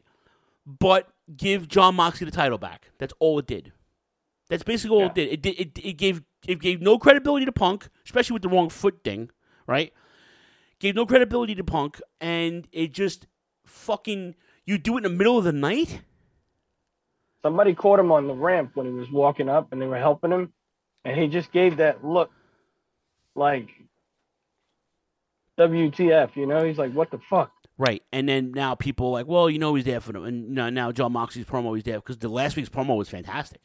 but 0.66 1.13
give 1.36 1.68
Jon 1.68 1.96
Moxley 1.96 2.26
the 2.26 2.32
title 2.32 2.58
back. 2.58 2.92
That's 3.00 3.14
all 3.20 3.40
it 3.40 3.48
did. 3.48 3.72
That's 4.50 4.64
basically 4.64 4.98
all 4.98 5.08
it 5.08 5.16
did. 5.16 5.32
It 5.32 5.42
did. 5.42 5.60
It, 5.60 5.80
it 5.84 5.94
gave 5.94 6.24
it 6.48 6.60
gave 6.60 6.82
no 6.82 6.98
credibility 6.98 7.46
to 7.46 7.52
Punk, 7.52 7.90
especially 8.06 8.34
with 8.34 8.44
the 8.44 8.50
wrong 8.50 8.70
foot 8.70 9.04
thing, 9.04 9.30
right? 9.68 9.94
Gave 10.80 10.96
no 10.96 11.06
credibility 11.06 11.56
to 11.56 11.64
Punk, 11.64 12.02
and 12.20 12.68
it 12.72 12.94
just 12.94 13.28
fucking 13.66 14.36
you 14.66 14.78
do 14.78 14.96
it 14.96 14.98
in 14.98 15.04
the 15.04 15.10
middle 15.10 15.38
of 15.38 15.44
the 15.44 15.54
night. 15.54 16.02
Somebody 17.42 17.74
caught 17.74 18.00
him 18.00 18.12
on 18.12 18.28
the 18.28 18.34
ramp 18.34 18.72
when 18.76 18.86
he 18.86 18.94
was 18.94 19.12
walking 19.12 19.50
up 19.50 19.72
and 19.72 19.82
they 19.82 19.88
were 19.88 19.98
helping 19.98 20.32
him, 20.32 20.54
and 21.04 21.20
he 21.20 21.28
just 21.28 21.52
gave 21.52 21.78
that 21.78 22.04
look 22.06 22.32
like 23.36 23.70
WTF, 25.60 26.36
you 26.36 26.46
know? 26.46 26.64
He's 26.64 26.78
like, 26.78 26.94
what 26.94 27.12
the 27.12 27.20
fuck? 27.30 27.52
Right, 27.78 28.04
and 28.12 28.30
then 28.30 28.52
now 28.52 28.76
people 28.76 29.08
are 29.08 29.12
like, 29.12 29.26
well, 29.26 29.50
you 29.50 29.58
know, 29.58 29.74
he's 29.74 29.86
there 29.86 30.00
for 30.00 30.14
them, 30.14 30.26
and 30.26 30.50
now, 30.52 30.92
Jon 30.92 31.12
Moxley's 31.14 31.46
promo 31.46 31.76
is 31.76 31.84
there 31.84 31.96
because 31.96 32.20
the 32.20 32.30
last 32.30 32.56
week's 32.56 32.70
promo 32.70 32.96
was 32.96 33.10
fantastic. 33.10 33.62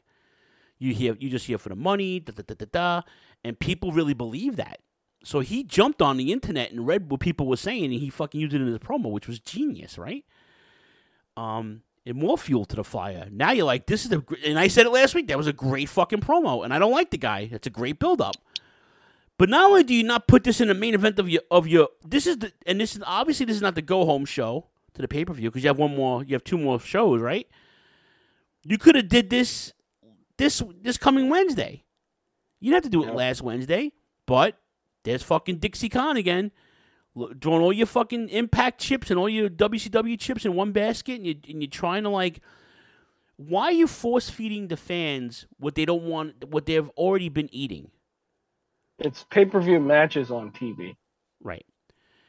You 0.79 0.95
hear, 0.95 1.15
you 1.21 1.29
just 1.29 1.47
hear 1.47 1.59
for 1.59 1.69
the 1.69 1.77
money, 1.77 2.21
da 2.21 2.33
da 2.33 2.43
da 2.47 2.55
da 2.55 2.67
da, 2.73 3.03
and 3.45 3.59
people 3.59 3.93
really 3.93 4.15
believe 4.15 4.57
that. 4.57 4.81
So 5.25 5.41
he 5.41 5.63
jumped 5.63 6.01
on 6.01 6.17
the 6.17 6.33
internet 6.33 6.71
and 6.71 6.87
read 6.87 7.11
what 7.11 7.21
people 7.21 7.47
were 7.47 7.57
saying, 7.57 7.85
and 7.85 7.93
he 7.93 8.09
fucking 8.09 8.41
used 8.41 8.55
it 8.55 8.63
in 8.63 8.67
his 8.67 8.79
promo, 8.79 9.11
which 9.11 9.29
was 9.29 9.41
genius, 9.41 9.99
right? 9.99 10.25
Um, 11.37 11.83
and 12.07 12.17
more 12.17 12.39
fuel 12.39 12.65
to 12.65 12.77
the 12.77 12.85
fire. 12.85 13.29
Now 13.31 13.51
you're 13.51 13.67
like, 13.67 13.87
this 13.87 14.07
is 14.07 14.13
a, 14.13 14.25
and 14.47 14.59
I 14.59 14.69
said 14.69 14.87
it 14.87 14.91
last 14.91 15.15
week. 15.15 15.29
That 15.29 15.37
was 15.37 15.49
a 15.49 15.53
great 15.53 15.91
fucking 15.91 16.21
promo, 16.21 16.65
and 16.65 16.73
I 16.73 16.79
don't 16.79 16.93
like 16.93 17.11
the 17.11 17.19
guy. 17.19 17.49
It's 17.53 17.67
a 17.67 17.71
great 17.71 17.99
build 17.99 18.23
up. 18.23 18.37
But 19.39 19.49
not 19.49 19.71
only 19.71 19.85
do 19.85 19.95
you 19.95 20.03
not 20.03 20.27
put 20.27 20.43
this 20.43 20.61
in 20.61 20.69
the 20.69 20.75
main 20.75 20.95
event 20.95 21.19
of 21.19 21.29
your 21.29 21.43
of 21.51 21.69
your 21.69 21.89
this 22.05 22.27
is 22.27 22.39
the 22.39 22.53
and 22.67 22.81
this 22.81 22.97
is 22.97 23.03
obviously 23.07 23.47
this 23.47 23.57
is 23.57 23.63
not 23.63 23.77
the 23.77 23.83
go 23.83 24.05
home 24.05 24.25
show 24.25 24.67
to 24.95 25.01
the 25.01 25.09
pay 25.09 25.25
per 25.25 25.33
view 25.33 25.49
because 25.49 25.63
you 25.63 25.69
have 25.69 25.79
one 25.79 25.95
more 25.95 26.25
you 26.25 26.35
have 26.35 26.45
two 26.45 26.59
more 26.59 26.81
shows 26.81 27.23
right. 27.23 27.47
You 28.65 28.79
could 28.79 28.97
have 28.97 29.09
did 29.09 29.31
this 29.31 29.73
this 30.37 30.61
this 30.83 30.97
coming 30.97 31.29
Wednesday. 31.31 31.85
You 32.61 32.73
didn't 32.73 32.85
have 32.85 32.91
to 32.93 32.99
do 32.99 33.09
it 33.09 33.15
last 33.15 33.41
Wednesday, 33.41 33.93
but 34.27 34.59
there's 35.05 35.23
fucking 35.23 35.59
Dixie 35.59 35.89
Khan 35.89 36.17
again, 36.17 36.51
throwing 37.41 37.63
all 37.63 37.73
your 37.73 37.87
fucking 37.87 38.29
Impact 38.31 38.81
chips 38.81 39.11
and 39.11 39.19
all 39.19 39.29
your 39.29 39.49
WCW 39.49 40.19
chips 40.19 40.45
in 40.45 40.55
one 40.55 40.73
basket, 40.73 41.15
and 41.15 41.27
you 41.27 41.37
and 41.49 41.63
you're 41.63 41.71
trying 41.71 42.03
to 42.03 42.09
like. 42.09 42.41
Why 43.37 43.67
are 43.67 43.73
you 43.73 43.87
force 43.87 44.29
feeding 44.29 44.67
the 44.67 44.77
fans 44.77 45.47
what 45.61 45.77
they 45.77 45.85
don't 45.85 46.03
want, 46.03 46.49
what 46.49 46.67
they've 46.67 46.89
already 46.91 47.29
been 47.29 47.49
eating? 47.53 47.93
It's 48.99 49.25
pay 49.31 49.45
per 49.45 49.61
view 49.61 49.81
matches 49.81 50.31
on 50.31 50.51
TV. 50.53 50.97
Right. 51.43 51.65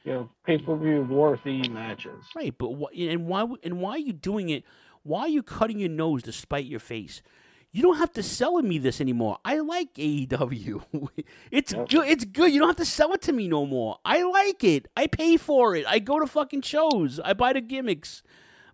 You 0.04 0.14
know, 0.14 0.30
pay 0.46 0.58
per 0.58 0.76
view 0.78 1.04
worthy 1.10 1.68
matches. 1.70 2.24
Right, 2.36 2.56
but 2.58 2.74
wh- 2.74 2.98
and 3.00 3.28
why 3.28 3.46
and 3.64 3.82
why 3.82 3.92
are 3.92 3.98
you 4.00 4.14
doing 4.14 4.50
it? 4.50 4.64
Why 5.04 5.22
are 5.22 5.28
you 5.30 5.44
cutting 5.44 5.80
your 5.80 5.90
nose 5.90 6.24
to 6.24 6.32
spite 6.32 6.66
your 6.66 6.80
face? 6.80 7.22
You 7.72 7.84
don't 7.84 7.98
have 7.98 8.12
to 8.14 8.24
sell 8.24 8.60
me 8.64 8.80
this 8.80 9.00
anymore. 9.00 9.38
I 9.46 9.60
like 9.60 9.94
AEW. 9.94 10.82
it's 11.52 11.74
good. 11.74 12.08
It's 12.08 12.26
good. 12.26 12.52
You 12.52 12.60
don't 12.60 12.70
have 12.70 12.78
to 12.78 12.86
sell 12.86 13.14
it 13.14 13.22
to 13.24 13.32
me 13.32 13.48
no 13.48 13.66
more. 13.68 13.98
I 14.04 14.24
like 14.24 14.64
it. 14.64 14.88
I 14.98 15.06
pay 15.08 15.38
for 15.38 15.76
it. 15.76 15.86
I 15.88 16.00
go 16.00 16.20
to 16.20 16.26
fucking 16.26 16.62
shows. 16.62 17.20
I 17.20 17.34
buy 17.34 17.54
the 17.54 17.62
gimmicks. 17.62 18.24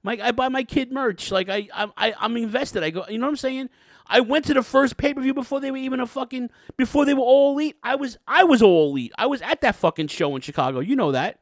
My 0.03 0.17
I 0.21 0.31
buy 0.31 0.47
my 0.49 0.63
kid 0.63 0.91
merch. 0.93 1.31
Like 1.31 1.49
I 1.49 1.67
I 1.73 1.87
I- 1.97 2.13
I'm 2.19 2.37
invested. 2.37 2.83
I 2.83 2.89
go. 2.91 3.05
You 3.09 3.17
know 3.17 3.25
what 3.25 3.31
I'm 3.31 3.37
saying? 3.37 3.69
I 4.07 4.19
went 4.19 4.45
to 4.45 4.53
the 4.53 4.63
first 4.63 4.97
pay 4.97 5.13
per 5.13 5.21
view 5.21 5.33
before 5.33 5.59
they 5.59 5.71
were 5.71 5.77
even 5.77 5.99
a 5.99 6.07
fucking 6.07 6.49
before 6.77 7.05
they 7.05 7.13
were 7.13 7.21
all 7.21 7.53
elite. 7.53 7.77
I 7.83 7.95
was 7.95 8.17
I 8.27 8.43
was 8.43 8.61
all 8.61 8.91
elite. 8.91 9.13
I 9.17 9.25
was 9.25 9.41
at 9.41 9.61
that 9.61 9.75
fucking 9.75 10.07
show 10.07 10.35
in 10.35 10.41
Chicago. 10.41 10.79
You 10.79 10.95
know 10.95 11.11
that. 11.11 11.39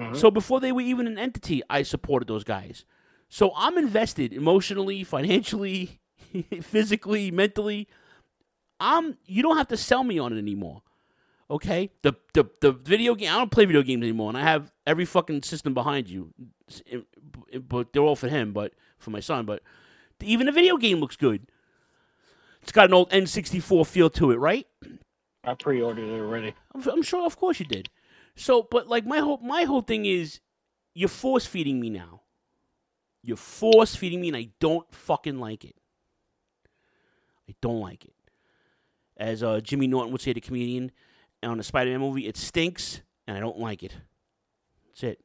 Mm-hmm. 0.00 0.14
So 0.14 0.30
before 0.30 0.60
they 0.60 0.72
were 0.72 0.80
even 0.80 1.06
an 1.06 1.18
entity, 1.18 1.62
I 1.68 1.82
supported 1.82 2.28
those 2.28 2.44
guys. 2.44 2.84
So 3.28 3.52
I'm 3.56 3.76
invested 3.76 4.32
emotionally, 4.32 5.04
financially, 5.04 6.00
physically, 6.62 7.30
mentally. 7.30 7.88
I'm 8.80 9.16
you 9.26 9.42
don't 9.42 9.56
have 9.56 9.68
to 9.68 9.76
sell 9.76 10.04
me 10.04 10.18
on 10.18 10.32
it 10.32 10.38
anymore. 10.38 10.82
Okay? 11.50 11.90
The 12.02 12.14
the 12.34 12.48
the 12.60 12.72
video 12.72 13.14
game 13.14 13.32
I 13.32 13.38
don't 13.38 13.50
play 13.50 13.64
video 13.64 13.82
games 13.82 14.02
anymore 14.02 14.28
and 14.28 14.38
I 14.38 14.42
have 14.42 14.72
every 14.86 15.04
fucking 15.04 15.42
system 15.42 15.74
behind 15.74 16.08
you. 16.08 16.32
But 17.58 17.92
they're 17.92 18.02
all 18.02 18.16
for 18.16 18.28
him, 18.28 18.52
but 18.52 18.74
for 18.98 19.10
my 19.10 19.20
son, 19.20 19.46
but 19.46 19.62
even 20.22 20.46
the 20.46 20.52
video 20.52 20.76
game 20.76 21.00
looks 21.00 21.16
good. 21.16 21.46
It's 22.68 22.74
got 22.74 22.84
an 22.84 22.92
old 22.92 23.08
N64 23.08 23.86
feel 23.86 24.10
to 24.10 24.30
it, 24.30 24.36
right? 24.36 24.66
I 25.42 25.54
pre 25.54 25.80
ordered 25.80 26.06
it 26.06 26.20
already. 26.20 26.54
I'm, 26.74 26.86
I'm 26.86 27.02
sure, 27.02 27.24
of 27.24 27.34
course, 27.34 27.58
you 27.58 27.64
did. 27.64 27.88
So, 28.36 28.68
but 28.70 28.86
like 28.86 29.06
my 29.06 29.20
whole 29.20 29.38
my 29.38 29.62
whole 29.62 29.80
thing 29.80 30.04
is, 30.04 30.40
you're 30.92 31.08
force 31.08 31.46
feeding 31.46 31.80
me 31.80 31.88
now. 31.88 32.20
You're 33.22 33.38
force 33.38 33.96
feeding 33.96 34.20
me, 34.20 34.28
and 34.28 34.36
I 34.36 34.50
don't 34.60 34.86
fucking 34.94 35.38
like 35.38 35.64
it. 35.64 35.76
I 37.48 37.54
don't 37.62 37.80
like 37.80 38.04
it. 38.04 38.12
As 39.16 39.42
uh, 39.42 39.60
Jimmy 39.60 39.86
Norton 39.86 40.12
would 40.12 40.20
say, 40.20 40.34
the 40.34 40.40
comedian 40.42 40.92
on 41.42 41.56
the 41.56 41.64
Spider-Man 41.64 42.00
movie, 42.00 42.26
it 42.26 42.36
stinks, 42.36 43.00
and 43.26 43.34
I 43.34 43.40
don't 43.40 43.58
like 43.58 43.82
it. 43.82 43.94
That's 44.88 45.04
it. 45.04 45.20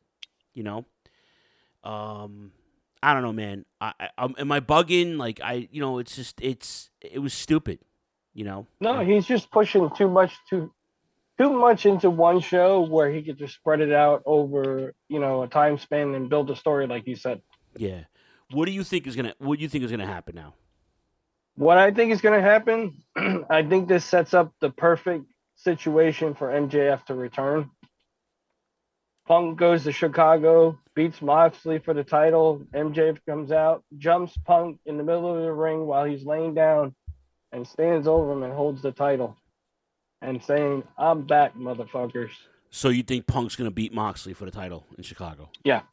You 0.54 0.64
know. 0.64 0.86
Um, 1.84 2.54
I 3.04 3.14
don't 3.14 3.24
know, 3.24 3.34
man. 3.34 3.66
I, 3.82 3.94
I 4.00 4.10
um, 4.18 4.36
am 4.38 4.52
I 4.52 4.60
bugging? 4.60 5.18
Like 5.18 5.42
I, 5.44 5.68
you 5.72 5.82
know, 5.82 6.00
it's 6.00 6.16
just 6.16 6.42
it's 6.42 6.90
it 7.02 7.20
was 7.20 7.34
stupid. 7.34 7.80
You 8.34 8.46
know. 8.46 8.68
No, 8.80 9.04
he's 9.04 9.26
just 9.26 9.52
pushing 9.52 9.90
too 9.92 10.10
much 10.10 10.34
too 10.50 10.72
too 11.38 11.52
much 11.52 11.86
into 11.86 12.10
one 12.10 12.40
show 12.40 12.82
where 12.82 13.12
he 13.12 13.22
could 13.22 13.38
just 13.38 13.56
spread 13.56 13.82
it 13.82 13.92
out 13.92 14.24
over, 14.26 14.94
you 15.10 15.20
know, 15.20 15.44
a 15.44 15.48
time 15.48 15.78
span 15.78 16.16
and 16.16 16.30
build 16.30 16.50
a 16.50 16.56
story 16.56 16.88
like 16.88 17.06
you 17.08 17.16
said. 17.16 17.42
Yeah. 17.76 18.02
What 18.52 18.66
do 18.66 18.72
you 18.72 18.84
think 18.84 19.06
is 19.06 19.16
gonna 19.16 19.34
What 19.38 19.58
do 19.58 19.64
you 19.64 19.70
think 19.70 19.84
is 19.84 19.92
gonna 19.92 20.08
happen 20.08 20.36
now? 20.36 20.54
What 21.56 21.78
I 21.78 21.92
think 21.92 22.12
is 22.12 22.22
going 22.22 22.40
to 22.40 22.46
happen, 22.46 23.04
I 23.50 23.64
think 23.64 23.88
this 23.88 24.06
sets 24.06 24.34
up 24.34 24.54
the 24.60 24.72
perfect 24.72 25.26
situation 25.56 26.34
for 26.34 26.48
MJF 26.48 27.06
to 27.06 27.14
return. 27.14 27.70
Punk 29.26 29.58
goes 29.58 29.84
to 29.84 29.92
Chicago, 29.92 30.78
beats 30.96 31.22
Moxley 31.22 31.80
for 31.80 31.94
the 31.94 32.04
title. 32.04 32.62
MJF 32.74 33.20
comes 33.26 33.52
out, 33.52 33.84
jumps 33.98 34.38
Punk 34.46 34.80
in 34.86 34.98
the 34.98 35.04
middle 35.04 35.34
of 35.34 35.42
the 35.42 35.54
ring 35.54 35.86
while 35.86 36.04
he's 36.04 36.26
laying 36.26 36.54
down, 36.54 36.94
and 37.52 37.66
stands 37.66 38.08
over 38.08 38.34
him 38.34 38.44
and 38.44 38.52
holds 38.52 38.82
the 38.82 38.92
title, 38.92 39.38
and 40.22 40.44
saying, 40.44 40.84
"I'm 40.98 41.22
back, 41.22 41.56
motherfuckers." 41.56 42.32
So 42.70 42.90
you 42.90 43.04
think 43.04 43.28
Punk's 43.28 43.56
gonna 43.56 43.72
beat 43.72 43.94
Moxley 43.94 44.34
for 44.34 44.46
the 44.46 44.52
title 44.52 44.86
in 44.98 45.04
Chicago? 45.04 45.50
Yeah. 45.64 45.84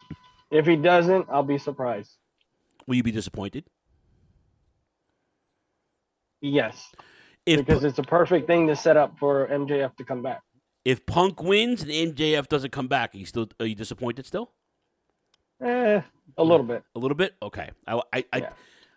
If 0.50 0.66
he 0.66 0.74
doesn't, 0.74 1.28
I'll 1.30 1.44
be 1.44 1.58
surprised. 1.58 2.16
Will 2.86 2.96
you 2.96 3.02
be 3.04 3.12
disappointed? 3.12 3.64
Yes. 6.40 6.92
If 7.46 7.64
because 7.64 7.84
it's 7.84 7.98
a 7.98 8.02
perfect 8.02 8.46
thing 8.46 8.66
to 8.66 8.76
set 8.76 8.96
up 8.96 9.18
for 9.18 9.46
MJF 9.46 9.94
to 9.96 10.04
come 10.04 10.22
back. 10.22 10.42
If 10.84 11.04
Punk 11.06 11.42
wins 11.42 11.82
and 11.82 11.90
MJF 11.90 12.48
doesn't 12.48 12.70
come 12.70 12.88
back, 12.88 13.14
are 13.14 13.18
you 13.18 13.26
still 13.26 13.48
are 13.58 13.66
you 13.66 13.74
disappointed 13.74 14.26
still? 14.26 14.50
Eh, 15.62 16.00
a 16.38 16.44
little 16.44 16.64
bit. 16.64 16.82
A 16.94 16.98
little 16.98 17.16
bit. 17.16 17.34
Okay. 17.42 17.70
I 17.86 18.00
I, 18.12 18.24
I, 18.32 18.38
Yeah. 18.38 18.50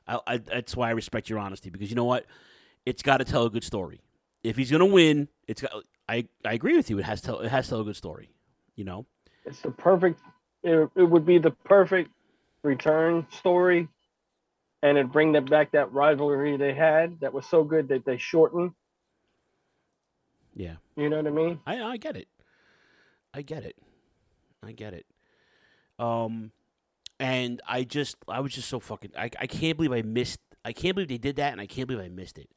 I, 0.08 0.20
I 0.28 0.38
that's 0.38 0.76
why 0.76 0.90
I 0.90 0.92
respect 0.92 1.30
your 1.30 1.40
honesty 1.40 1.70
because 1.70 1.90
you 1.90 1.96
know 1.96 2.06
what, 2.06 2.26
it's 2.86 3.02
got 3.02 3.18
to 3.18 3.26
tell 3.26 3.46
a 3.46 3.50
good 3.50 3.64
story. 3.64 4.02
If 4.44 4.58
he's 4.58 4.72
gonna 4.72 4.86
win, 4.86 5.28
it's 5.48 5.62
got. 5.62 5.72
I 6.10 6.28
I 6.46 6.54
agree 6.54 6.76
with 6.76 6.90
you. 6.90 7.00
It 7.00 7.06
has 7.06 7.22
to 7.22 7.28
tell, 7.28 7.40
it 7.40 7.50
has 7.50 7.66
to 7.66 7.70
tell 7.72 7.82
a 7.82 7.86
good 7.86 7.96
story. 7.96 8.30
You 8.76 8.84
know. 8.86 9.06
It's 9.46 9.62
the 9.62 9.72
perfect. 9.72 10.20
It, 10.64 10.90
it 10.96 11.04
would 11.04 11.26
be 11.26 11.38
the 11.38 11.52
perfect 11.52 12.12
return 12.64 13.28
story, 13.32 13.88
and 14.82 14.98
it'd 14.98 15.12
bring 15.12 15.34
them 15.34 15.46
back 15.46 15.72
that 15.72 15.92
rivalry 15.92 16.58
they 16.58 16.74
had 16.74 17.20
that 17.20 17.34
was 17.34 17.46
so 17.46 17.64
good 17.64 17.90
that 17.90 18.06
they 18.06 18.18
shortened. 18.18 18.72
Yeah. 20.56 20.76
You 20.96 21.10
know 21.10 21.18
what 21.18 21.28
I 21.28 21.32
mean? 21.32 21.60
I 21.66 21.82
I 21.82 21.98
get 21.98 22.16
it. 22.16 22.28
I 23.34 23.42
get 23.42 23.64
it. 23.64 23.76
I 24.64 24.72
get 24.72 24.94
it. 24.94 25.06
Um, 26.00 26.52
and 27.20 27.62
I 27.68 27.84
just 27.84 28.18
I 28.28 28.40
was 28.40 28.54
just 28.54 28.70
so 28.70 28.80
fucking 28.80 29.12
I 29.18 29.30
I 29.40 29.48
can't 29.48 29.78
believe 29.78 29.92
I 29.94 30.02
missed 30.02 30.40
I 30.66 30.74
can't 30.74 30.96
believe 30.96 31.10
they 31.10 31.18
did 31.18 31.38
that 31.38 31.52
and 31.52 31.62
I 31.62 31.66
can't 31.68 31.88
believe 31.88 32.04
I 32.04 32.10
missed 32.10 32.38
it. 32.38 32.50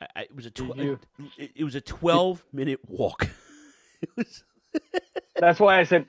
I, 0.00 0.06
I 0.16 0.20
it 0.22 0.36
was 0.36 0.46
a 0.46 0.50
tw- 0.50 0.76
you- 0.76 1.00
it, 1.36 1.52
it 1.56 1.64
was 1.64 1.74
a 1.74 1.80
twelve 1.80 2.44
minute 2.52 2.80
walk. 2.86 3.28
was. 4.16 4.44
That's 5.36 5.58
why 5.60 5.78
I 5.78 5.84
said 5.84 6.06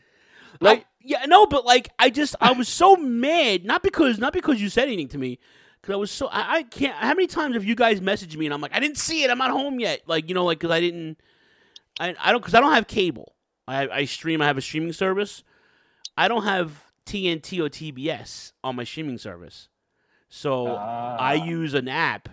I, 0.61 0.85
yeah, 1.01 1.25
no, 1.25 1.45
but 1.45 1.65
like 1.65 1.89
I 1.97 2.09
just 2.09 2.35
I 2.41 2.51
was 2.51 2.67
so 2.67 2.95
mad, 2.95 3.63
not 3.65 3.83
because 3.83 4.19
not 4.19 4.33
because 4.33 4.61
you 4.61 4.69
said 4.69 4.87
anything 4.87 5.07
to 5.09 5.17
me, 5.17 5.39
because 5.81 5.93
I 5.93 5.97
was 5.97 6.11
so 6.11 6.27
I, 6.27 6.57
I 6.57 6.63
can't. 6.63 6.95
How 6.95 7.09
many 7.09 7.27
times 7.27 7.55
have 7.55 7.65
you 7.65 7.75
guys 7.75 8.01
messaged 8.01 8.35
me 8.35 8.45
and 8.45 8.53
I'm 8.53 8.61
like 8.61 8.75
I 8.75 8.79
didn't 8.79 8.97
see 8.97 9.23
it, 9.23 9.31
I'm 9.31 9.37
not 9.37 9.51
home 9.51 9.79
yet, 9.79 10.01
like 10.07 10.29
you 10.29 10.35
know, 10.35 10.45
like 10.45 10.59
because 10.59 10.71
I 10.71 10.79
didn't, 10.79 11.19
I 11.99 12.15
I 12.19 12.31
don't 12.31 12.41
because 12.41 12.53
I 12.53 12.61
don't 12.61 12.73
have 12.73 12.87
cable. 12.87 13.33
I 13.67 13.87
I 13.87 14.05
stream. 14.05 14.41
I 14.41 14.47
have 14.47 14.57
a 14.57 14.61
streaming 14.61 14.93
service. 14.93 15.43
I 16.17 16.27
don't 16.27 16.43
have 16.43 16.83
TNT 17.05 17.59
or 17.59 17.69
TBS 17.69 18.53
on 18.63 18.75
my 18.75 18.83
streaming 18.83 19.17
service, 19.17 19.69
so 20.27 20.67
I 20.67 21.35
use 21.35 21.73
an 21.73 21.87
app. 21.87 22.29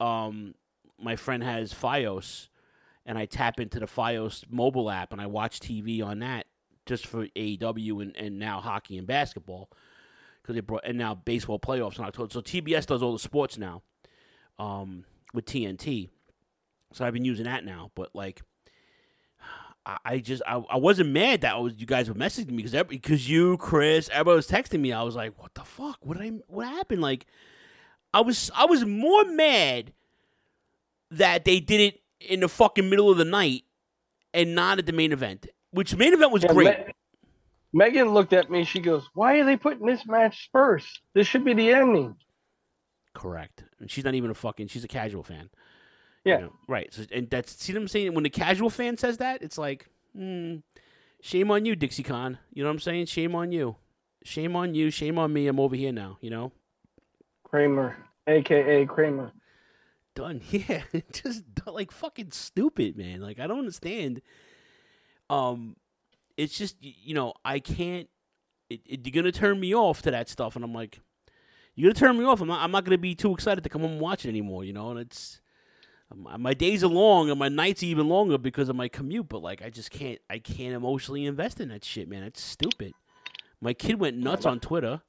Um, 0.00 0.54
my 0.98 1.16
friend 1.16 1.42
has 1.42 1.72
FiOS, 1.72 2.48
and 3.06 3.18
I 3.18 3.26
tap 3.26 3.60
into 3.60 3.80
the 3.80 3.86
FiOS 3.86 4.44
mobile 4.50 4.90
app 4.90 5.12
and 5.12 5.20
I 5.20 5.26
watch 5.26 5.60
TV 5.60 6.04
on 6.04 6.20
that 6.20 6.46
just 6.86 7.06
for 7.06 7.26
AEW 7.28 8.02
and, 8.02 8.16
and 8.16 8.38
now 8.38 8.60
hockey 8.60 8.98
and 8.98 9.06
basketball 9.06 9.70
because 10.42 10.54
they 10.56 10.60
brought 10.60 10.82
and 10.84 10.98
now 10.98 11.14
baseball 11.14 11.58
playoffs 11.58 11.98
in 11.98 12.04
October. 12.04 12.28
So 12.32 12.40
TBS 12.40 12.86
does 12.86 13.02
all 13.02 13.12
the 13.12 13.18
sports 13.18 13.56
now 13.58 13.82
um, 14.58 15.04
with 15.32 15.44
TNT. 15.46 16.08
So 16.92 17.04
I've 17.04 17.12
been 17.14 17.24
using 17.24 17.44
that 17.44 17.64
now, 17.64 17.90
but 17.94 18.10
like. 18.14 18.42
I- 19.84 19.98
I 20.04 20.18
just 20.18 20.42
I, 20.46 20.62
I 20.70 20.76
wasn't 20.76 21.10
mad 21.10 21.40
that 21.40 21.54
I 21.54 21.58
was 21.58 21.74
you 21.76 21.86
guys 21.86 22.08
were 22.08 22.14
messaging 22.14 22.50
me 22.52 22.62
because 22.62 22.84
because 22.86 23.28
you 23.28 23.56
Chris 23.56 24.08
everybody 24.12 24.36
was 24.36 24.46
texting 24.48 24.78
me 24.78 24.92
I 24.92 25.02
was 25.02 25.16
like 25.16 25.36
what 25.42 25.52
the 25.54 25.64
fuck 25.64 25.98
what 26.02 26.16
did 26.18 26.24
I 26.24 26.36
what 26.46 26.68
happened 26.68 27.02
like 27.02 27.26
I 28.14 28.20
was 28.20 28.48
I 28.54 28.66
was 28.66 28.84
more 28.84 29.24
mad 29.24 29.92
that 31.10 31.44
they 31.44 31.58
did 31.58 31.80
it 31.80 32.00
in 32.20 32.38
the 32.38 32.48
fucking 32.48 32.88
middle 32.88 33.10
of 33.10 33.18
the 33.18 33.24
night 33.24 33.64
and 34.32 34.54
not 34.54 34.78
at 34.78 34.86
the 34.86 34.92
main 34.92 35.10
event. 35.10 35.48
Which 35.72 35.96
main 35.96 36.12
event 36.14 36.30
was 36.30 36.44
Yeah, 36.44 36.52
great. 36.52 36.86
Me- 36.86 36.92
Megan 37.72 38.08
looked 38.10 38.32
at 38.32 38.50
me. 38.50 38.64
She 38.64 38.80
goes, 38.80 39.08
"Why 39.14 39.38
are 39.38 39.44
they 39.44 39.56
putting 39.56 39.86
this 39.86 40.06
match 40.06 40.48
first? 40.52 41.00
This 41.14 41.26
should 41.26 41.44
be 41.44 41.54
the 41.54 41.72
ending." 41.72 42.16
Correct. 43.14 43.64
And 43.80 43.90
she's 43.90 44.04
not 44.04 44.14
even 44.14 44.30
a 44.30 44.34
fucking 44.34 44.68
she's 44.68 44.84
a 44.84 44.88
casual 44.88 45.22
fan. 45.22 45.50
Yeah. 46.24 46.36
You 46.38 46.44
know, 46.44 46.52
right. 46.68 46.92
So, 46.92 47.04
and 47.12 47.28
that's 47.30 47.52
see 47.62 47.72
what 47.72 47.82
I'm 47.82 47.88
saying? 47.88 48.14
When 48.14 48.24
the 48.24 48.30
casual 48.30 48.70
fan 48.70 48.96
says 48.96 49.18
that, 49.18 49.42
it's 49.42 49.58
like, 49.58 49.88
hmm, 50.14 50.56
shame 51.20 51.50
on 51.50 51.64
you, 51.66 51.74
Dixie 51.76 52.02
Con. 52.02 52.38
You 52.52 52.62
know 52.62 52.68
what 52.68 52.74
I'm 52.74 52.80
saying? 52.80 53.06
Shame 53.06 53.34
on 53.34 53.52
you. 53.52 53.76
Shame 54.24 54.54
on 54.54 54.74
you, 54.74 54.90
shame 54.90 55.18
on 55.18 55.32
me. 55.32 55.48
I'm 55.48 55.58
over 55.58 55.74
here 55.74 55.92
now, 55.92 56.16
you 56.20 56.30
know? 56.30 56.52
Kramer, 57.44 57.96
aka 58.28 58.86
Kramer. 58.86 59.32
done. 60.14 60.40
Yeah, 60.50 60.82
just 61.12 61.42
like 61.66 61.90
fucking 61.90 62.30
stupid, 62.30 62.96
man. 62.96 63.20
Like 63.20 63.40
I 63.40 63.46
don't 63.46 63.58
understand. 63.58 64.22
Um, 65.28 65.76
it's 66.36 66.56
just 66.56 66.76
you 66.80 67.14
know 67.14 67.34
I 67.44 67.58
can't. 67.58 68.08
It, 68.70 68.80
it, 68.86 69.06
you're 69.06 69.22
gonna 69.22 69.32
turn 69.32 69.60
me 69.60 69.74
off 69.74 70.02
to 70.02 70.10
that 70.10 70.28
stuff, 70.28 70.56
and 70.56 70.64
I'm 70.64 70.72
like, 70.72 71.00
you're 71.74 71.90
gonna 71.90 71.98
turn 71.98 72.18
me 72.18 72.24
off. 72.24 72.40
I'm 72.40 72.48
not. 72.48 72.62
I'm 72.62 72.70
not 72.70 72.84
gonna 72.84 72.98
be 72.98 73.14
too 73.14 73.32
excited 73.32 73.64
to 73.64 73.70
come 73.70 73.82
home 73.82 73.92
and 73.92 74.00
watch 74.00 74.24
it 74.24 74.28
anymore. 74.28 74.64
You 74.64 74.72
know, 74.72 74.90
and 74.90 75.00
it's 75.00 75.40
um, 76.10 76.22
my 76.22 76.36
my 76.36 76.54
days 76.54 76.82
are 76.82 76.88
long 76.88 77.30
and 77.30 77.38
my 77.38 77.48
nights 77.48 77.82
are 77.82 77.86
even 77.86 78.08
longer 78.08 78.38
because 78.38 78.68
of 78.68 78.76
my 78.76 78.88
commute. 78.88 79.28
But 79.28 79.42
like, 79.42 79.62
I 79.62 79.70
just 79.70 79.90
can't. 79.90 80.18
I 80.30 80.38
can't 80.38 80.74
emotionally 80.74 81.26
invest 81.26 81.60
in 81.60 81.68
that 81.68 81.84
shit, 81.84 82.08
man. 82.08 82.22
It's 82.22 82.42
stupid. 82.42 82.92
My 83.60 83.74
kid 83.74 84.00
went 84.00 84.16
nuts 84.16 84.46
on 84.46 84.60
Twitter. 84.60 85.02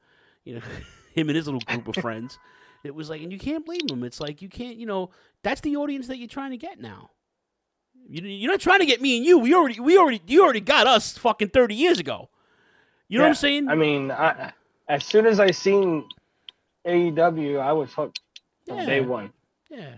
You 0.43 0.55
know, 0.55 0.61
him 1.13 1.29
and 1.29 1.35
his 1.35 1.45
little 1.45 1.61
group 1.61 1.87
of 1.87 1.95
friends. 1.95 2.37
It 2.83 2.93
was 2.93 3.09
like, 3.09 3.21
and 3.21 3.31
you 3.31 3.39
can't 3.39 3.65
blame 3.65 3.87
them. 3.87 4.03
It's 4.03 4.19
like 4.19 4.41
you 4.41 4.49
can't, 4.49 4.77
you 4.77 4.85
know, 4.85 5.11
that's 5.41 5.61
the 5.61 5.77
audience 5.77 6.07
that 6.07 6.17
you're 6.17 6.27
trying 6.27 6.51
to 6.51 6.57
get 6.57 6.81
now. 6.81 7.11
You, 8.07 8.21
you're 8.23 8.51
not 8.51 8.59
trying 8.59 8.79
to 8.79 8.85
get 8.85 9.01
me 9.01 9.17
and 9.17 9.25
you. 9.25 9.39
We 9.39 9.53
already, 9.53 9.79
we 9.79 9.97
already, 9.97 10.21
you 10.27 10.43
already 10.43 10.61
got 10.61 10.87
us 10.87 11.17
fucking 11.17 11.49
thirty 11.49 11.75
years 11.75 11.99
ago. 11.99 12.29
You 13.07 13.17
know 13.17 13.25
what 13.25 13.29
I'm 13.29 13.35
saying? 13.35 13.69
I 13.69 13.75
mean, 13.75 14.11
I, 14.11 14.53
as 14.87 15.05
soon 15.05 15.25
as 15.25 15.39
I 15.39 15.51
seen 15.51 16.07
AEW, 16.87 17.59
I 17.59 17.73
was 17.73 17.93
hooked 17.93 18.19
from 18.67 18.77
Yeah. 18.79 18.85
day 18.85 19.01
one. 19.01 19.31
Yeah, 19.69 19.95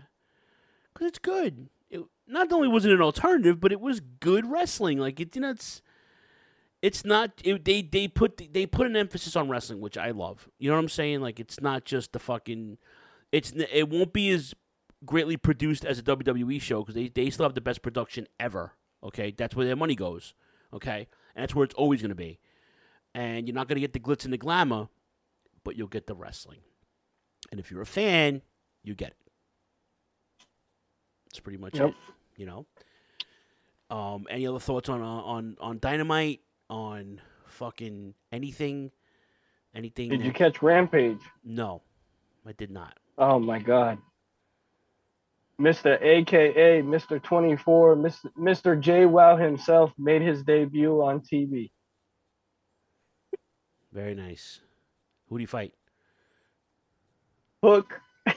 because 0.93 1.07
it's 1.07 1.19
good. 1.19 1.69
It, 1.89 2.01
not 2.27 2.51
only 2.51 2.67
was 2.67 2.85
it 2.85 2.91
an 2.91 3.01
alternative, 3.01 3.59
but 3.59 3.71
it 3.71 3.79
was 3.81 3.99
good 3.99 4.45
wrestling. 4.49 4.99
Like 4.99 5.19
it, 5.19 5.35
you 5.35 5.41
know, 5.41 5.51
it's 5.51 5.81
it's 6.81 7.03
not. 7.05 7.31
It, 7.43 7.65
they 7.65 7.81
they 7.81 8.07
put 8.07 8.41
they 8.53 8.65
put 8.65 8.87
an 8.87 8.95
emphasis 8.95 9.35
on 9.35 9.49
wrestling, 9.49 9.81
which 9.81 9.97
I 9.97 10.11
love. 10.11 10.47
You 10.59 10.69
know 10.69 10.75
what 10.75 10.83
I'm 10.83 10.89
saying? 10.89 11.21
Like 11.21 11.39
it's 11.39 11.61
not 11.61 11.85
just 11.85 12.13
the 12.13 12.19
fucking. 12.19 12.77
It's 13.31 13.51
it 13.55 13.89
won't 13.89 14.13
be 14.13 14.29
as 14.29 14.53
greatly 15.05 15.37
produced 15.37 15.85
as 15.85 15.99
a 15.99 16.03
WWE 16.03 16.61
show 16.61 16.81
because 16.81 16.95
they 16.95 17.07
they 17.07 17.29
still 17.29 17.45
have 17.45 17.55
the 17.55 17.61
best 17.61 17.81
production 17.81 18.27
ever. 18.39 18.73
Okay, 19.03 19.31
that's 19.37 19.55
where 19.55 19.65
their 19.65 19.75
money 19.75 19.95
goes. 19.95 20.33
Okay, 20.73 21.07
and 21.35 21.43
that's 21.43 21.53
where 21.55 21.63
it's 21.63 21.75
always 21.75 22.01
going 22.01 22.09
to 22.09 22.15
be. 22.15 22.39
And 23.13 23.47
you're 23.47 23.55
not 23.55 23.67
going 23.67 23.75
to 23.75 23.81
get 23.81 23.93
the 23.93 23.99
glitz 23.99 24.25
and 24.25 24.33
the 24.33 24.37
glamour, 24.37 24.89
but 25.63 25.75
you'll 25.77 25.87
get 25.87 26.07
the 26.07 26.15
wrestling. 26.15 26.59
And 27.51 27.59
if 27.59 27.71
you're 27.71 27.81
a 27.81 27.85
fan, 27.85 28.41
you 28.83 28.93
get 28.95 29.09
it. 29.09 29.17
That's 31.29 31.39
pretty 31.39 31.57
much 31.57 31.75
Yep. 31.75 31.89
it. 31.89 31.95
You 32.37 32.45
know. 32.45 32.65
Um, 33.89 34.25
any 34.29 34.47
other 34.47 34.59
thoughts 34.59 34.89
on 34.89 35.01
on 35.01 35.57
on 35.59 35.79
Dynamite? 35.79 36.41
On 36.69 37.21
fucking 37.45 38.15
anything? 38.31 38.91
Anything? 39.75 40.09
Did 40.09 40.21
you 40.25 40.31
catch 40.31 40.61
Rampage? 40.61 41.19
No, 41.43 41.83
I 42.45 42.53
did 42.53 42.71
not. 42.71 42.97
Oh 43.17 43.39
my 43.39 43.59
God. 43.59 43.99
Mr. 45.59 46.01
AKA 46.01 46.81
Mr. 46.81 47.21
24, 47.21 47.95
Mr. 47.95 48.25
Mr. 48.37 48.79
J 48.79 49.05
Wow 49.05 49.37
himself 49.37 49.91
made 49.97 50.21
his 50.21 50.43
debut 50.43 51.01
on 51.01 51.21
TV. 51.21 51.71
Very 53.93 54.13
nice. 54.13 54.59
Who 55.29 55.37
do 55.37 55.41
you 55.41 55.47
fight? 55.47 55.73
Hook. 57.63 58.01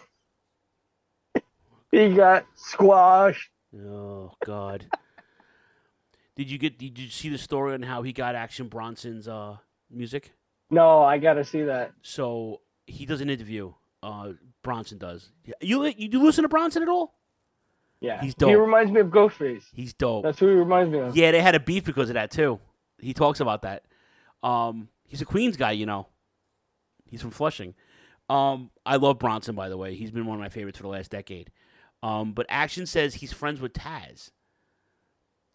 he 1.91 2.15
got 2.15 2.47
squashed. 2.55 3.51
Oh 3.77 4.33
God. 4.45 4.87
did 6.37 6.51
you 6.51 6.59
get? 6.59 6.79
Did 6.79 6.99
you 6.99 7.09
see 7.09 7.29
the 7.29 7.39
story 7.39 7.75
on 7.75 7.83
how 7.83 8.03
he 8.03 8.13
got 8.13 8.37
Action 8.37 8.69
Bronson's 8.69 9.27
uh 9.27 9.57
music? 9.91 10.33
No, 10.71 11.03
I 11.03 11.19
gotta 11.19 11.45
see 11.45 11.63
that. 11.63 11.93
So 12.03 12.61
he 12.87 13.05
does 13.05 13.21
an 13.21 13.29
interview. 13.29 13.73
Uh, 14.03 14.33
Bronson 14.69 14.99
does. 14.99 15.31
You 15.63 15.87
you 15.97 16.09
do 16.09 16.23
listen 16.23 16.43
to 16.43 16.49
Bronson 16.49 16.83
at 16.83 16.91
all? 16.91 17.15
Yeah, 18.03 18.21
He's 18.21 18.35
dope. 18.35 18.51
He 18.51 18.55
reminds 18.55 18.93
me 18.93 19.01
of 19.01 19.07
Ghostface. 19.09 19.65
He's 19.73 19.95
dope. 19.95 20.25
That's 20.25 20.39
who 20.39 20.47
he 20.47 20.53
reminds 20.55 20.93
me 20.93 20.99
of. 20.99 21.17
Yeah, 21.17 21.31
they 21.31 21.41
had 21.41 21.55
a 21.55 21.61
beef 21.61 21.85
because 21.85 22.11
of 22.11 22.15
that 22.15 22.31
too. 22.31 22.61
He 22.99 23.15
talks 23.15 23.41
about 23.41 23.63
that. 23.63 23.85
Um, 24.43 24.89
he's 25.07 25.23
a 25.23 25.25
Queens 25.25 25.57
guy, 25.57 25.71
you 25.73 25.87
know. 25.87 26.07
He's 27.07 27.23
from 27.23 27.31
Flushing. 27.31 27.75
Um, 28.29 28.71
I 28.85 28.97
love 28.97 29.19
Bronson, 29.19 29.55
by 29.55 29.71
the 29.71 29.79
way. 29.79 29.95
He's 29.95 30.11
been 30.11 30.27
one 30.27 30.37
of 30.37 30.41
my 30.43 30.51
favorites 30.51 30.77
for 30.77 30.83
the 30.83 30.91
last 30.91 31.11
decade. 31.11 31.51
Um, 32.03 32.35
but 32.35 32.45
Action 32.51 32.85
says 32.85 33.15
he's 33.15 33.33
friends 33.33 33.59
with 33.59 33.73
Taz. 33.73 34.33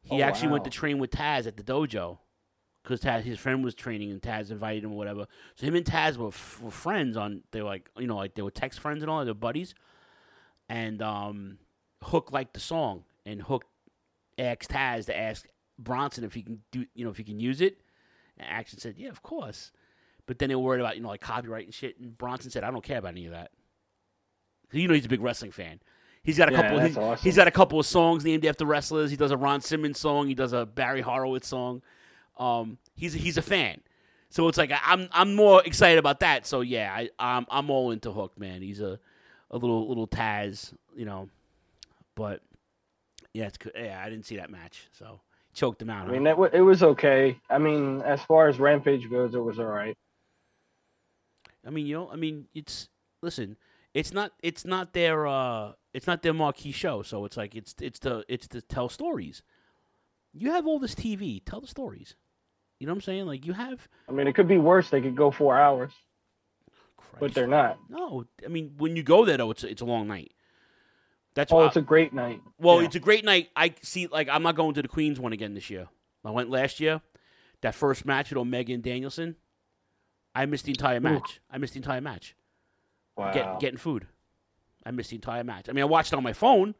He 0.01 0.23
Oh, 0.23 0.25
actually 0.25 0.49
went 0.49 0.63
to 0.63 0.71
train 0.71 0.97
with 0.97 1.11
Taz 1.11 1.45
at 1.45 1.55
the 1.55 1.63
dojo 1.63 2.17
because 2.83 2.99
Taz, 3.01 3.21
his 3.21 3.39
friend 3.39 3.63
was 3.63 3.73
training, 3.73 4.11
and 4.11 4.21
Taz 4.21 4.51
invited 4.51 4.83
him 4.83 4.91
or 4.91 4.97
whatever. 4.97 5.25
So 5.55 5.65
him 5.65 5.75
and 5.75 5.85
Taz 5.85 6.17
were, 6.17 6.27
f- 6.27 6.59
were 6.61 6.69
friends 6.71 7.15
on. 7.17 7.41
They 7.51 7.61
were 7.61 7.69
like, 7.69 7.89
you 7.97 8.07
know, 8.07 8.17
like 8.17 8.35
they 8.35 8.41
were 8.41 8.51
text 8.51 8.79
friends 8.79 9.01
and 9.03 9.09
all. 9.09 9.23
They're 9.25 9.33
buddies. 9.33 9.73
And 10.69 11.01
um, 11.01 11.57
Hook 12.03 12.31
liked 12.31 12.53
the 12.53 12.59
song, 12.59 13.03
and 13.25 13.41
Hook 13.41 13.65
asked 14.37 14.69
Taz 14.69 15.05
to 15.05 15.17
ask 15.17 15.45
Bronson 15.79 16.23
if 16.23 16.33
he 16.33 16.41
can 16.41 16.59
do, 16.71 16.85
you 16.93 17.03
know, 17.05 17.11
if 17.11 17.17
he 17.17 17.23
can 17.23 17.39
use 17.39 17.61
it. 17.61 17.79
And 18.37 18.47
Action 18.49 18.79
said, 18.79 18.95
"Yeah, 18.97 19.09
of 19.09 19.21
course." 19.21 19.71
But 20.25 20.39
then 20.39 20.49
they 20.49 20.55
were 20.55 20.61
worried 20.61 20.79
about, 20.79 20.95
you 20.95 21.01
know, 21.03 21.09
like 21.09 21.21
copyright 21.21 21.65
and 21.65 21.73
shit. 21.73 21.99
And 21.99 22.17
Bronson 22.17 22.49
said, 22.49 22.63
"I 22.63 22.71
don't 22.71 22.83
care 22.83 22.97
about 22.97 23.11
any 23.11 23.25
of 23.25 23.31
that. 23.31 23.51
you 24.71 24.87
know 24.87 24.93
he's 24.93 25.05
a 25.05 25.09
big 25.09 25.21
wrestling 25.21 25.51
fan. 25.51 25.79
He's 26.23 26.37
got 26.37 26.49
a 26.49 26.53
Yeah, 26.53 26.61
couple. 26.61 26.79
He's, 26.79 26.97
awesome. 26.97 27.23
he's 27.23 27.35
got 27.35 27.47
a 27.47 27.51
couple 27.51 27.79
of 27.79 27.85
songs 27.85 28.23
named 28.23 28.45
after 28.45 28.65
wrestlers. 28.65 29.11
He 29.11 29.17
does 29.17 29.31
a 29.31 29.37
Ron 29.37 29.59
Simmons 29.61 29.99
song. 29.99 30.27
He 30.27 30.33
does 30.33 30.53
a 30.53 30.65
Barry 30.65 31.01
Horowitz 31.01 31.47
song. 31.49 31.81
Um, 32.37 32.77
he's 32.95 33.13
he's 33.13 33.37
a 33.37 33.41
fan. 33.41 33.81
So 34.29 34.47
it's 34.47 34.57
like 34.57 34.71
I- 34.71 34.79
I'm 34.85 35.07
I'm 35.11 35.35
more 35.35 35.61
excited 35.63 35.99
about 35.99 36.19
that. 36.21 36.45
So 36.47 36.61
yeah, 36.61 36.93
I 36.93 37.09
I'm 37.19 37.45
I'm 37.49 37.69
all 37.69 37.91
into 37.91 38.11
Hook, 38.11 38.37
man. 38.39 38.61
He's 38.61 38.81
a 38.81 38.99
a 39.51 39.57
little 39.57 39.87
little 39.87 40.07
Taz, 40.07 40.73
you 40.95 41.05
know. 41.05 41.29
But 42.15 42.41
yeah, 43.33 43.45
it's. 43.45 43.57
Yeah, 43.75 44.01
I 44.03 44.09
didn't 44.09 44.25
see 44.25 44.37
that 44.37 44.49
match, 44.49 44.87
so 44.91 45.19
choked 45.53 45.81
him 45.81 45.89
out. 45.89 46.07
I 46.07 46.11
mean, 46.11 46.23
that, 46.23 46.37
wa- 46.37 46.49
it 46.51 46.61
was 46.61 46.81
okay. 46.81 47.39
I 47.49 47.59
mean, 47.59 48.01
as 48.01 48.21
far 48.23 48.47
as 48.47 48.59
Rampage 48.59 49.07
goes, 49.09 49.35
it 49.35 49.39
was 49.39 49.59
all 49.59 49.65
right. 49.65 49.95
I 51.65 51.69
mean, 51.69 51.85
you 51.85 51.95
know, 51.95 52.09
I 52.11 52.15
mean, 52.15 52.47
it's 52.53 52.89
listen, 53.21 53.57
it's 53.93 54.11
not 54.13 54.31
it's 54.41 54.65
not 54.65 54.93
their 54.93 55.25
uh 55.27 55.73
it's 55.93 56.07
not 56.07 56.21
their 56.23 56.33
marquee 56.33 56.71
show, 56.71 57.01
so 57.03 57.25
it's 57.25 57.37
like 57.37 57.55
it's 57.55 57.75
it's 57.79 57.99
the 57.99 58.25
it's 58.27 58.47
to 58.49 58.61
tell 58.61 58.89
stories. 58.89 59.43
You 60.33 60.51
have 60.51 60.65
all 60.65 60.79
this 60.79 60.95
TV, 60.95 61.41
tell 61.45 61.61
the 61.61 61.67
stories. 61.67 62.15
You 62.83 62.87
know 62.87 62.91
what 62.91 62.97
I'm 62.97 63.01
saying? 63.03 63.27
Like 63.27 63.45
you 63.45 63.53
have 63.53 63.87
I 64.09 64.11
mean, 64.11 64.27
it 64.27 64.35
could 64.35 64.49
be 64.49 64.57
worse. 64.57 64.89
They 64.89 64.99
could 64.99 65.15
go 65.15 65.31
four 65.31 65.57
hours, 65.57 65.93
but 67.17 67.33
they're 67.33 67.47
not. 67.47 67.77
No, 67.87 68.25
I 68.43 68.49
mean 68.49 68.73
when 68.77 68.97
you 68.97 69.03
go 69.03 69.23
there 69.23 69.37
though, 69.37 69.51
it's 69.51 69.63
a, 69.63 69.69
it's 69.69 69.81
a 69.81 69.85
long 69.85 70.05
night. 70.09 70.33
That's 71.33 71.53
Oh, 71.53 71.55
why. 71.59 71.67
it's 71.67 71.77
a 71.77 71.81
great 71.81 72.11
night. 72.13 72.41
well, 72.59 72.81
Yeah. 72.81 72.87
it's 72.87 72.95
a 72.97 72.99
great 72.99 73.23
night. 73.23 73.51
I 73.55 73.73
see. 73.81 74.07
Like 74.07 74.27
I'm 74.27 74.43
not 74.43 74.57
going 74.57 74.73
to 74.73 74.81
the 74.81 74.89
Queens 74.89 75.17
one 75.17 75.31
again 75.31 75.53
this 75.53 75.69
year. 75.69 75.87
I 76.25 76.31
went 76.31 76.49
last 76.49 76.81
year. 76.81 76.99
That 77.61 77.73
first 77.73 78.03
match 78.05 78.31
with 78.31 78.37
Omega 78.37 78.73
and 78.73 78.83
Danielson, 78.83 79.37
I 80.35 80.45
missed 80.45 80.65
the 80.65 80.71
entire 80.71 80.99
match. 80.99 81.39
I 81.49 81.57
missed 81.59 81.75
the 81.75 81.79
entire 81.79 82.01
match. 82.01 82.35
wow. 83.15 83.31
Get, 83.31 83.61
getting 83.61 83.77
food. 83.77 84.07
I 84.85 84.91
missed 84.91 85.11
the 85.11 85.15
entire 85.15 85.45
match. 85.45 85.69
I 85.69 85.71
mean, 85.71 85.83
I 85.83 85.85
watched 85.85 86.11
it 86.11 86.17
on 86.17 86.23
my 86.23 86.33
phone, 86.33 86.75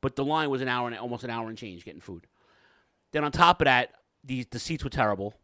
but 0.00 0.14
the 0.14 0.24
line 0.24 0.48
was 0.48 0.62
an 0.62 0.68
hour 0.68 0.86
and 0.86 0.96
almost 0.96 1.24
an 1.24 1.30
hour 1.30 1.48
and 1.48 1.58
change 1.58 1.84
getting 1.84 2.00
food. 2.00 2.28
Then 3.10 3.24
on 3.24 3.32
top 3.32 3.60
of 3.60 3.64
that, 3.64 3.90
the 4.22 4.44
the 4.50 4.58
seats 4.60 4.84
were 4.84 4.90
terrible. 4.90 5.34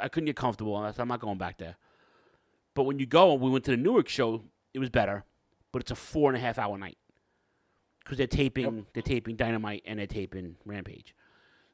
I 0.00 0.08
couldn't 0.08 0.26
get 0.26 0.36
comfortable. 0.36 0.76
I 0.76 0.92
I'm 0.96 1.08
not 1.08 1.20
going 1.20 1.38
back 1.38 1.58
there. 1.58 1.76
But 2.74 2.84
when 2.84 2.98
you 2.98 3.06
go, 3.06 3.34
we 3.34 3.50
went 3.50 3.64
to 3.64 3.70
the 3.70 3.76
Newark 3.76 4.08
show. 4.08 4.42
It 4.72 4.78
was 4.78 4.88
better, 4.88 5.24
but 5.72 5.82
it's 5.82 5.90
a 5.90 5.94
four 5.94 6.30
and 6.30 6.36
a 6.36 6.40
half 6.40 6.58
hour 6.58 6.78
night 6.78 6.96
because 8.02 8.18
they're 8.18 8.26
taping 8.26 8.86
they're 8.94 9.02
taping 9.02 9.36
Dynamite 9.36 9.82
and 9.84 9.98
they're 9.98 10.06
taping 10.06 10.56
Rampage. 10.64 11.14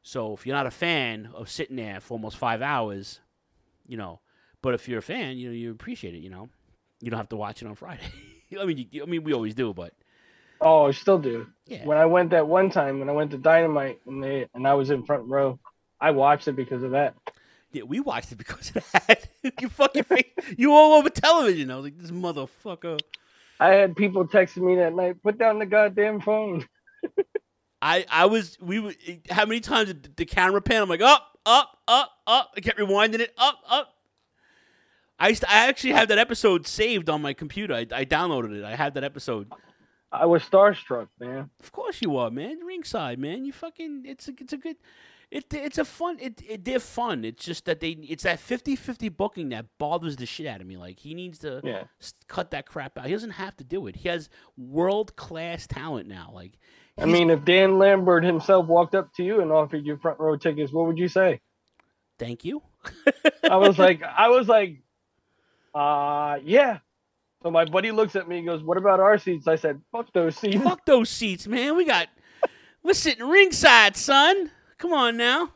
So 0.02 0.34
if 0.34 0.46
you're 0.46 0.56
not 0.56 0.66
a 0.66 0.70
fan 0.70 1.30
of 1.34 1.50
sitting 1.50 1.76
there 1.76 2.00
for 2.00 2.14
almost 2.14 2.36
five 2.36 2.62
hours, 2.62 3.20
you 3.86 3.96
know, 3.96 4.20
but 4.62 4.74
if 4.74 4.88
you're 4.88 4.98
a 4.98 5.02
fan, 5.02 5.36
you 5.36 5.48
know, 5.48 5.54
you 5.54 5.70
appreciate 5.70 6.14
it. 6.14 6.18
You 6.18 6.30
know, 6.30 6.48
you 7.00 7.10
don't 7.10 7.18
have 7.18 7.28
to 7.30 7.36
watch 7.36 7.62
it 7.62 7.68
on 7.68 7.74
Friday. 7.74 8.02
I 8.60 8.64
mean, 8.64 8.88
you, 8.90 9.02
I 9.02 9.06
mean, 9.06 9.22
we 9.24 9.32
always 9.32 9.54
do, 9.54 9.72
but 9.74 9.92
Oh, 10.60 10.86
I 10.86 10.90
still 10.90 11.18
do. 11.18 11.46
Yeah. 11.66 11.84
When 11.84 11.98
I 11.98 12.06
went 12.06 12.30
that 12.30 12.48
one 12.48 12.70
time, 12.70 12.98
when 12.98 13.08
I 13.08 13.12
went 13.12 13.30
to 13.30 13.38
Dynamite 13.38 14.00
and 14.06 14.22
they 14.22 14.48
and 14.54 14.66
I 14.66 14.74
was 14.74 14.90
in 14.90 15.04
front 15.04 15.28
row, 15.28 15.58
I 16.00 16.10
watched 16.10 16.48
it 16.48 16.56
because 16.56 16.82
of 16.82 16.92
that. 16.92 17.14
Yeah, 17.72 17.82
we 17.82 18.00
watched 18.00 18.32
it 18.32 18.38
because 18.38 18.72
of 18.74 18.90
that. 18.92 19.28
you 19.60 19.68
fucking 19.68 20.04
you 20.56 20.72
all 20.72 20.94
over 20.94 21.10
television. 21.10 21.70
I 21.70 21.76
was 21.76 21.84
like, 21.84 21.98
this 21.98 22.10
motherfucker. 22.10 22.98
I 23.60 23.70
had 23.70 23.96
people 23.96 24.26
texting 24.26 24.62
me 24.62 24.76
that 24.76 24.94
night, 24.94 25.22
put 25.22 25.38
down 25.38 25.58
the 25.58 25.66
goddamn 25.66 26.20
phone. 26.20 26.66
I 27.82 28.04
I 28.10 28.26
was 28.26 28.58
we 28.60 28.80
were 28.80 28.94
how 29.30 29.44
many 29.44 29.60
times 29.60 29.88
did 29.88 30.16
the 30.16 30.24
camera 30.24 30.60
pan? 30.60 30.82
I'm 30.82 30.88
like 30.88 31.00
up 31.00 31.38
up 31.46 31.78
up 31.86 32.10
up. 32.26 32.52
I 32.56 32.60
kept 32.60 32.78
rewinding 32.78 33.20
it 33.20 33.34
up 33.36 33.60
up. 33.68 33.94
I 35.20 35.28
used 35.28 35.42
to, 35.42 35.50
I 35.50 35.66
actually 35.66 35.92
have 35.92 36.08
that 36.08 36.18
episode 36.18 36.66
saved 36.66 37.10
on 37.10 37.20
my 37.22 37.32
computer. 37.32 37.74
I, 37.74 37.86
I 37.92 38.04
downloaded 38.04 38.56
it. 38.56 38.64
I 38.64 38.76
have 38.76 38.94
that 38.94 39.02
episode. 39.02 39.50
I 40.12 40.26
was 40.26 40.42
starstruck, 40.44 41.08
man. 41.18 41.50
Of 41.60 41.72
course 41.72 42.00
you 42.00 42.16
are, 42.16 42.30
man. 42.30 42.60
Ringside, 42.64 43.18
man. 43.18 43.44
You 43.44 43.52
fucking 43.52 44.04
it's 44.06 44.28
a 44.28 44.32
it's 44.38 44.52
a 44.52 44.56
good 44.56 44.76
it 45.30 45.52
it's 45.52 45.78
a 45.78 45.84
fun 45.84 46.16
it, 46.20 46.40
it 46.48 46.64
they're 46.64 46.78
fun. 46.80 47.24
It's 47.24 47.44
just 47.44 47.64
that 47.66 47.80
they 47.80 47.90
it's 47.90 48.22
that 48.24 48.38
50-50 48.40 49.14
booking 49.16 49.50
that 49.50 49.66
bothers 49.78 50.16
the 50.16 50.26
shit 50.26 50.46
out 50.46 50.60
of 50.60 50.66
me. 50.66 50.76
Like 50.76 50.98
he 50.98 51.14
needs 51.14 51.38
to 51.40 51.60
Yeah. 51.62 51.84
cut 52.28 52.50
that 52.52 52.66
crap 52.66 52.96
out. 52.98 53.06
He 53.06 53.12
doesn't 53.12 53.30
have 53.32 53.56
to 53.58 53.64
do 53.64 53.86
it. 53.88 53.96
He 53.96 54.08
has 54.08 54.28
world 54.56 55.16
class 55.16 55.66
talent 55.66 56.08
now. 56.08 56.30
Like 56.34 56.58
I 57.00 57.04
mean, 57.04 57.30
if 57.30 57.44
Dan 57.44 57.78
Lambert 57.78 58.24
himself 58.24 58.66
walked 58.66 58.94
up 58.94 59.12
to 59.14 59.22
you 59.22 59.40
and 59.40 59.52
offered 59.52 59.86
you 59.86 59.96
front 59.98 60.18
row 60.18 60.36
tickets, 60.36 60.72
what 60.72 60.86
would 60.86 60.98
you 60.98 61.08
say? 61.08 61.40
thank 62.18 62.44
you. 62.44 62.60
I 63.48 63.56
was 63.56 63.78
like, 63.78 64.02
I 64.02 64.28
was 64.28 64.48
like, 64.48 64.82
uh, 65.74 66.38
yeah. 66.42 66.78
So 67.44 67.50
my 67.52 67.64
buddy 67.64 67.92
looks 67.92 68.16
at 68.16 68.28
me 68.28 68.38
and 68.38 68.46
goes, 68.48 68.62
"What 68.64 68.76
about 68.78 68.98
our 68.98 69.16
seats?" 69.18 69.46
I 69.46 69.54
said, 69.54 69.80
"Fuck 69.92 70.12
those 70.12 70.34
seats." 70.36 70.60
Fuck 70.60 70.84
those 70.86 71.08
seats, 71.08 71.46
man. 71.46 71.76
We 71.76 71.84
got 71.84 72.08
we're 72.82 72.94
sitting 72.94 73.28
ringside, 73.28 73.96
son. 73.96 74.50
Come 74.78 74.92
on 74.92 75.16
now. 75.16 75.50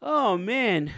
Oh 0.00 0.36
man, 0.36 0.90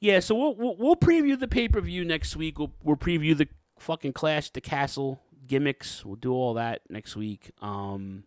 yeah. 0.00 0.20
So 0.20 0.34
we'll 0.34 0.54
we'll, 0.54 0.76
we'll 0.76 0.96
preview 0.96 1.38
the 1.38 1.48
pay 1.48 1.68
per 1.68 1.80
view 1.82 2.04
next 2.04 2.34
week. 2.36 2.58
We'll 2.58 2.72
we'll 2.82 2.96
preview 2.96 3.36
the 3.36 3.48
fucking 3.78 4.14
Clash 4.14 4.50
the 4.50 4.62
Castle 4.62 5.20
gimmicks. 5.46 6.04
We'll 6.04 6.16
do 6.16 6.32
all 6.32 6.54
that 6.54 6.80
next 6.88 7.14
week. 7.16 7.50
Um, 7.60 8.24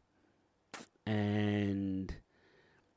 and 1.08 2.14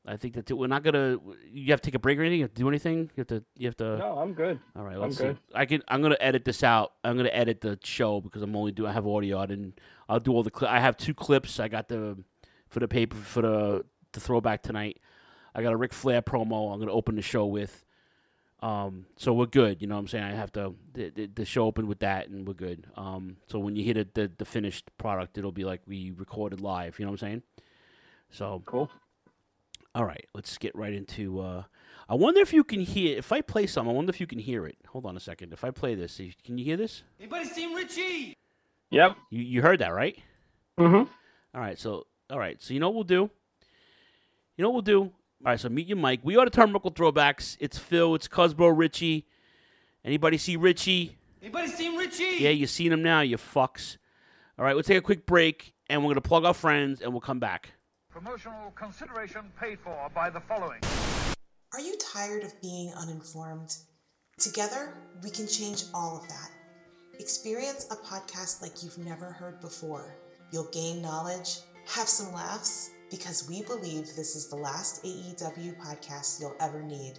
I 0.05 0.17
think 0.17 0.35
that 0.35 0.51
we're 0.51 0.67
not 0.67 0.83
gonna. 0.83 1.17
You 1.49 1.71
have 1.71 1.81
to 1.81 1.89
take 1.89 1.95
a 1.95 1.99
break 1.99 2.19
or 2.19 2.21
anything. 2.21 2.37
You 2.39 2.43
have 2.43 2.53
to 2.53 2.61
do 2.61 2.69
anything. 2.69 3.09
You 3.15 3.21
have 3.21 3.27
to. 3.27 3.43
You 3.57 3.67
have 3.67 3.77
to. 3.77 3.97
No, 3.97 4.19
I'm 4.19 4.33
good. 4.33 4.59
All 4.75 4.83
right, 4.83 4.95
I'm 4.95 5.01
let's 5.01 5.17
see. 5.17 5.23
good. 5.23 5.37
I 5.55 5.65
can. 5.65 5.81
I'm 5.87 6.03
gonna 6.03 6.17
edit 6.19 6.45
this 6.45 6.61
out. 6.61 6.93
I'm 7.03 7.17
gonna 7.17 7.29
edit 7.29 7.61
the 7.61 7.79
show 7.83 8.21
because 8.21 8.43
I'm 8.43 8.55
only 8.55 8.71
doing. 8.71 8.91
I 8.91 8.93
have 8.93 9.07
audio. 9.07 9.39
I 9.39 9.47
didn't. 9.47 9.79
I'll 10.07 10.19
do 10.19 10.31
all 10.31 10.43
the. 10.43 10.51
Cli- 10.51 10.67
I 10.67 10.79
have 10.79 10.97
two 10.97 11.15
clips. 11.15 11.59
I 11.59 11.67
got 11.67 11.87
the 11.87 12.17
for 12.67 12.79
the 12.79 12.87
paper 12.87 13.15
for 13.15 13.41
the 13.41 13.85
the 14.15 14.19
throwback 14.19 14.63
tonight. 14.63 14.99
I 15.53 15.61
got 15.61 15.71
a 15.71 15.77
Ric 15.77 15.93
Flair 15.93 16.21
promo. 16.23 16.73
I'm 16.73 16.79
gonna 16.79 16.91
open 16.91 17.15
the 17.15 17.21
show 17.21 17.45
with. 17.45 17.83
Um, 18.61 19.05
so 19.17 19.31
we're 19.33 19.45
good. 19.45 19.81
You 19.81 19.87
know 19.87 19.95
what 19.95 20.01
I'm 20.01 20.07
saying? 20.07 20.23
I 20.23 20.31
have 20.31 20.51
to 20.53 20.73
the, 20.93 21.09
the, 21.09 21.25
the 21.27 21.45
show 21.45 21.65
open 21.65 21.87
with 21.87 21.99
that, 21.99 22.29
and 22.29 22.47
we're 22.47 22.55
good. 22.55 22.87
Um, 22.97 23.37
so 23.47 23.59
when 23.59 23.75
you 23.75 23.83
hit 23.83 23.95
it, 23.97 24.15
the 24.15 24.31
the 24.37 24.45
finished 24.45 24.89
product, 24.97 25.37
it'll 25.37 25.51
be 25.51 25.63
like 25.65 25.81
we 25.85 26.11
recorded 26.11 26.61
live. 26.61 26.97
You 26.97 27.05
know 27.05 27.11
what 27.11 27.21
I'm 27.21 27.27
saying? 27.29 27.43
So 28.31 28.63
Cool. 28.65 28.89
all 29.93 30.03
right, 30.05 30.25
let's 30.33 30.57
get 30.57 30.75
right 30.75 30.93
into. 30.93 31.39
Uh, 31.41 31.63
I 32.09 32.15
wonder 32.15 32.39
if 32.41 32.53
you 32.53 32.63
can 32.63 32.79
hear. 32.79 33.17
If 33.17 33.31
I 33.31 33.41
play 33.41 33.67
some, 33.67 33.87
I 33.87 33.91
wonder 33.91 34.09
if 34.09 34.19
you 34.19 34.27
can 34.27 34.39
hear 34.39 34.65
it. 34.65 34.77
Hold 34.89 35.05
on 35.05 35.15
a 35.15 35.19
second. 35.19 35.53
If 35.53 35.63
I 35.63 35.71
play 35.71 35.93
this, 35.95 36.19
can 36.43 36.57
you 36.57 36.65
hear 36.65 36.77
this? 36.77 37.03
Anybody 37.19 37.45
seen 37.45 37.73
Richie? 37.73 38.35
Yep. 38.89 39.15
You 39.29 39.41
you 39.43 39.61
heard 39.61 39.79
that 39.79 39.93
right? 39.93 40.17
Mm-hmm. 40.79 40.95
All 41.55 41.61
right. 41.61 41.77
So 41.77 42.07
all 42.29 42.39
right. 42.39 42.61
So 42.61 42.73
you 42.73 42.79
know 42.79 42.89
what 42.89 42.95
we'll 42.95 43.03
do. 43.03 43.29
You 44.57 44.63
know 44.63 44.69
what 44.69 44.85
we'll 44.85 45.01
do. 45.01 45.01
All 45.03 45.11
right. 45.43 45.59
So 45.59 45.69
meet 45.69 45.87
your 45.87 45.97
Mike. 45.97 46.21
We 46.23 46.37
are 46.37 46.45
the 46.45 46.51
Turnbuckle 46.51 46.95
Throwbacks. 46.95 47.57
It's 47.59 47.77
Phil. 47.77 48.15
It's 48.15 48.27
Cosbro. 48.27 48.75
Richie. 48.75 49.27
Anybody 50.03 50.37
see 50.37 50.55
Richie? 50.55 51.17
Anybody 51.41 51.67
seen 51.67 51.97
Richie? 51.97 52.37
Yeah, 52.39 52.51
you 52.51 52.67
seen 52.67 52.91
him 52.91 53.03
now. 53.03 53.21
You 53.21 53.37
fucks. 53.37 53.97
All 54.57 54.65
right. 54.65 54.73
We'll 54.73 54.83
take 54.83 54.97
a 54.97 55.01
quick 55.01 55.25
break, 55.25 55.73
and 55.89 56.03
we're 56.03 56.11
gonna 56.11 56.21
plug 56.21 56.45
our 56.45 56.53
friends, 56.53 57.01
and 57.01 57.11
we'll 57.11 57.21
come 57.21 57.39
back. 57.39 57.71
Promotional 58.09 58.71
consideration 58.71 59.51
paid 59.59 59.79
for 59.79 60.09
by 60.15 60.29
the 60.29 60.39
following. 60.39 60.79
Are 61.73 61.81
you 61.81 61.97
tired 62.13 62.43
of 62.43 62.61
being 62.61 62.93
uninformed? 62.97 63.75
Together, 64.37 64.93
we 65.21 65.29
can 65.29 65.47
change 65.47 65.83
all 65.93 66.17
of 66.17 66.27
that. 66.29 66.49
Experience 67.19 67.87
a 67.91 67.95
podcast 67.95 68.61
like 68.61 68.83
you've 68.83 68.97
never 68.97 69.25
heard 69.25 69.59
before. 69.59 70.15
You'll 70.51 70.69
gain 70.71 71.01
knowledge, 71.01 71.59
have 71.87 72.07
some 72.07 72.33
laughs, 72.33 72.91
because 73.09 73.47
we 73.47 73.61
believe 73.63 74.15
this 74.15 74.35
is 74.35 74.47
the 74.47 74.55
last 74.55 75.03
AEW 75.03 75.77
podcast 75.79 76.39
you'll 76.39 76.55
ever 76.59 76.81
need. 76.81 77.13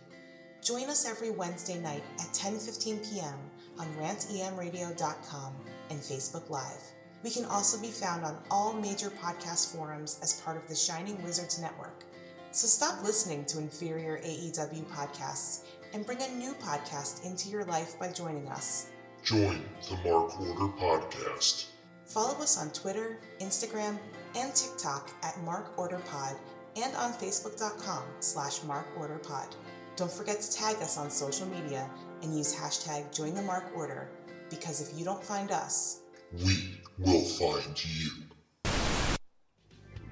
Join 0.63 0.85
us 0.85 1.09
every 1.09 1.31
Wednesday 1.31 1.79
night 1.79 2.03
at 2.19 2.33
10:15 2.35 3.09
p.m. 3.09 3.39
on 3.79 3.87
rantemradio.com 3.95 5.55
and 5.91 6.01
Facebook 6.01 6.51
Live. 6.51 6.83
We 7.23 7.31
can 7.31 7.45
also 7.47 7.81
be 7.81 7.91
found 7.91 8.25
on 8.25 8.43
all 8.51 8.73
major 8.73 9.11
podcast 9.11 9.75
forums 9.75 10.19
as 10.23 10.41
part 10.41 10.57
of 10.57 10.69
the 10.69 10.75
Shining 10.75 11.23
Wizards 11.23 11.61
Network. 11.61 12.05
So 12.51 12.67
stop 12.67 13.03
listening 13.03 13.45
to 13.47 13.59
inferior 13.59 14.19
AEW 14.25 14.85
podcasts 14.87 15.65
and 15.93 16.07
bring 16.07 16.23
a 16.23 16.29
new 16.37 16.53
podcast 16.55 17.25
into 17.25 17.49
your 17.49 17.65
life 17.65 17.99
by 17.99 18.11
joining 18.13 18.49
us. 18.49 18.91
Join 19.23 19.63
the 19.89 19.97
Mark 20.09 20.41
Order 20.41 20.73
Podcast. 20.75 21.67
Follow 22.07 22.41
us 22.41 22.57
on 22.59 22.71
Twitter, 22.71 23.19
Instagram, 23.41 23.99
and 24.37 24.55
TikTok 24.55 25.11
at 25.23 25.41
Mark 25.43 25.79
Order 25.79 25.99
Pod 26.07 26.37
and 26.77 26.95
on 26.97 27.13
Facebook.com 27.15 28.03
slash 28.21 28.63
Mark 28.65 28.87
Order 28.99 29.19
Pod. 29.19 29.55
Don't 29.97 30.13
forget 30.13 30.41
to 30.43 30.53
tag 30.53 30.77
us 30.77 30.99
on 30.99 31.11
social 31.11 31.47
media 31.47 31.89
and 32.23 32.37
use 32.37 32.55
hashtag 32.55 33.15
Join 33.17 33.35
the 33.35 33.43
Mark 33.43 33.65
Order 33.75 34.09
because 34.51 34.81
if 34.87 34.99
you 34.99 35.05
don't 35.05 35.25
find 35.25 35.51
us, 35.51 36.01
We 36.45 36.81
will 36.99 37.25
find 37.25 37.83
you. 37.85 38.11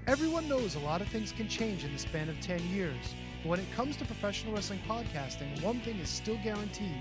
Everyone 0.06 0.48
knows 0.48 0.74
a 0.74 0.80
lot 0.80 1.00
of 1.00 1.08
things 1.08 1.32
can 1.32 1.48
change 1.48 1.84
in 1.84 1.92
the 1.92 1.98
span 1.98 2.28
of 2.28 2.40
10 2.40 2.60
years, 2.68 3.14
but 3.42 3.50
when 3.50 3.60
it 3.60 3.70
comes 3.74 3.96
to 3.96 4.04
professional 4.04 4.54
wrestling 4.54 4.80
podcasting, 4.88 5.62
one 5.62 5.80
thing 5.80 5.98
is 5.98 6.08
still 6.08 6.38
guaranteed. 6.42 7.00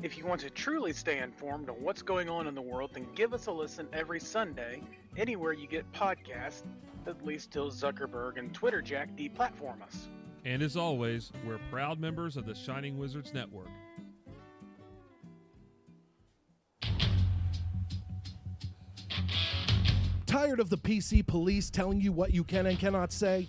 If 0.00 0.16
you 0.16 0.24
want 0.24 0.40
to 0.42 0.50
truly 0.50 0.92
stay 0.92 1.18
informed 1.18 1.68
on 1.68 1.74
what's 1.82 2.02
going 2.02 2.28
on 2.28 2.46
in 2.46 2.54
the 2.54 2.62
world, 2.62 2.90
then 2.94 3.08
give 3.16 3.34
us 3.34 3.46
a 3.46 3.52
listen 3.52 3.88
every 3.92 4.20
Sunday, 4.20 4.80
anywhere 5.16 5.52
you 5.52 5.66
get 5.66 5.90
podcasts, 5.92 6.62
at 7.08 7.24
least 7.26 7.50
till 7.50 7.68
Zuckerberg 7.68 8.38
and 8.38 8.54
Twitter 8.54 8.80
Jack 8.80 9.16
deplatform 9.16 9.82
us. 9.82 10.08
And 10.44 10.62
as 10.62 10.76
always, 10.76 11.32
we're 11.44 11.58
proud 11.68 11.98
members 11.98 12.36
of 12.36 12.46
the 12.46 12.54
Shining 12.54 12.96
Wizards 12.96 13.34
Network. 13.34 13.66
Tired 20.26 20.60
of 20.60 20.70
the 20.70 20.78
PC 20.78 21.26
police 21.26 21.70
telling 21.70 22.00
you 22.00 22.12
what 22.12 22.32
you 22.32 22.44
can 22.44 22.66
and 22.66 22.78
cannot 22.78 23.10
say? 23.10 23.48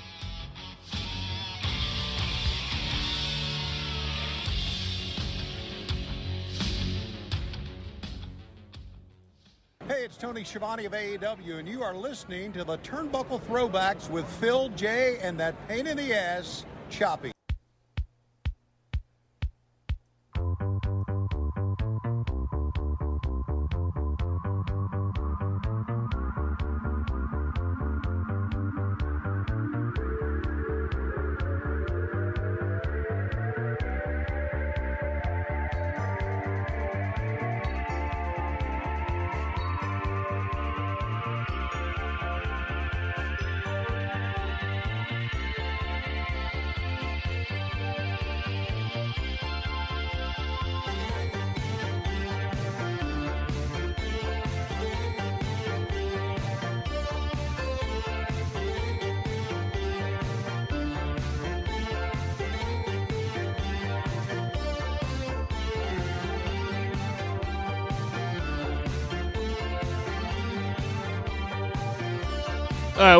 Hey, 9.91 10.05
it's 10.05 10.15
Tony 10.15 10.45
Schiavone 10.45 10.85
of 10.85 10.93
AEW, 10.93 11.59
and 11.59 11.67
you 11.67 11.83
are 11.83 11.93
listening 11.93 12.53
to 12.53 12.63
the 12.63 12.77
Turnbuckle 12.77 13.41
Throwbacks 13.41 14.09
with 14.09 14.25
Phil 14.39 14.69
J 14.69 15.17
and 15.21 15.37
that 15.37 15.53
pain 15.67 15.85
in 15.85 15.97
the 15.97 16.13
ass, 16.13 16.63
Choppy. 16.89 17.30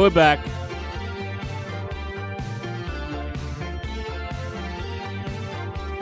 We're 0.02 0.10
back. 0.10 0.40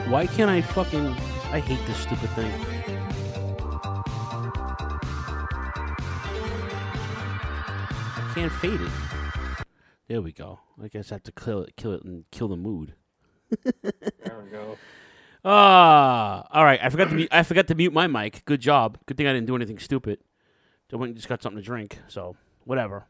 Why 0.08 0.26
can't 0.26 0.50
I 0.50 0.62
fucking? 0.62 1.08
I 1.52 1.60
hate 1.60 1.86
this 1.86 1.98
stupid 1.98 2.30
thing. 2.30 2.50
I 8.16 8.32
can't 8.34 8.50
fade 8.50 8.80
it. 8.80 8.90
There 10.08 10.22
we 10.22 10.32
go. 10.32 10.60
I 10.82 10.88
guess 10.88 11.12
I 11.12 11.16
have 11.16 11.24
to 11.24 11.32
kill 11.32 11.60
it, 11.60 11.76
kill 11.76 11.92
it, 11.92 12.02
and 12.02 12.24
kill 12.30 12.48
the 12.48 12.56
mood. 12.56 12.94
There 13.82 14.42
we 14.42 14.50
go. 14.50 14.78
Ah, 15.44 16.48
all 16.50 16.64
right. 16.64 16.80
I 16.82 16.88
forgot 16.88 17.10
to 17.10 17.14
mute, 17.16 17.28
I 17.30 17.42
forgot 17.42 17.66
to 17.66 17.74
mute 17.74 17.92
my 17.92 18.06
mic. 18.06 18.46
Good 18.46 18.62
job. 18.62 18.96
Good 19.04 19.18
thing 19.18 19.26
I 19.26 19.34
didn't 19.34 19.46
do 19.46 19.56
anything 19.56 19.78
stupid. 19.78 20.20
I 20.90 20.96
went 20.96 21.10
and 21.10 21.16
just 21.16 21.28
got 21.28 21.42
something 21.42 21.60
to 21.60 21.66
drink. 21.66 21.98
So 22.08 22.36
whatever. 22.64 23.09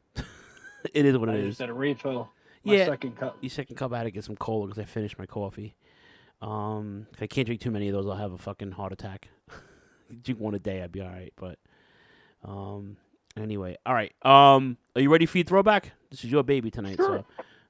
it 0.94 1.04
is 1.06 1.16
what 1.18 1.28
I 1.28 1.34
it 1.34 1.42
just 1.42 1.52
is. 1.52 1.58
had 1.58 1.70
a 1.70 1.74
refill. 1.74 2.30
My 2.64 2.74
yeah, 2.74 2.86
second 2.86 3.16
cup. 3.16 3.38
Your 3.40 3.50
second 3.50 3.76
cup. 3.76 3.92
I 3.92 3.98
had 3.98 4.04
to 4.04 4.10
get 4.10 4.24
some 4.24 4.36
cola 4.36 4.66
because 4.66 4.78
I 4.82 4.84
finished 4.84 5.18
my 5.18 5.26
coffee. 5.26 5.74
Um, 6.42 7.06
if 7.12 7.22
I 7.22 7.26
can't 7.26 7.46
drink 7.46 7.60
too 7.60 7.70
many 7.70 7.88
of 7.88 7.94
those, 7.94 8.06
I'll 8.06 8.14
have 8.16 8.32
a 8.32 8.38
fucking 8.38 8.72
heart 8.72 8.92
attack. 8.92 9.28
drink 10.22 10.40
one 10.40 10.54
a 10.54 10.58
day, 10.58 10.82
I'd 10.82 10.92
be 10.92 11.00
all 11.00 11.08
right. 11.08 11.32
But 11.36 11.58
um, 12.44 12.96
anyway, 13.36 13.76
all 13.86 13.94
right. 13.94 14.12
Um, 14.24 14.76
are 14.94 15.00
you 15.02 15.10
ready 15.10 15.26
for 15.26 15.38
your 15.38 15.44
throwback? 15.44 15.92
This 16.10 16.24
is 16.24 16.30
your 16.30 16.42
baby 16.42 16.70
tonight. 16.70 16.96
So, 16.98 17.04
Sure. 17.06 17.14
all 17.16 17.24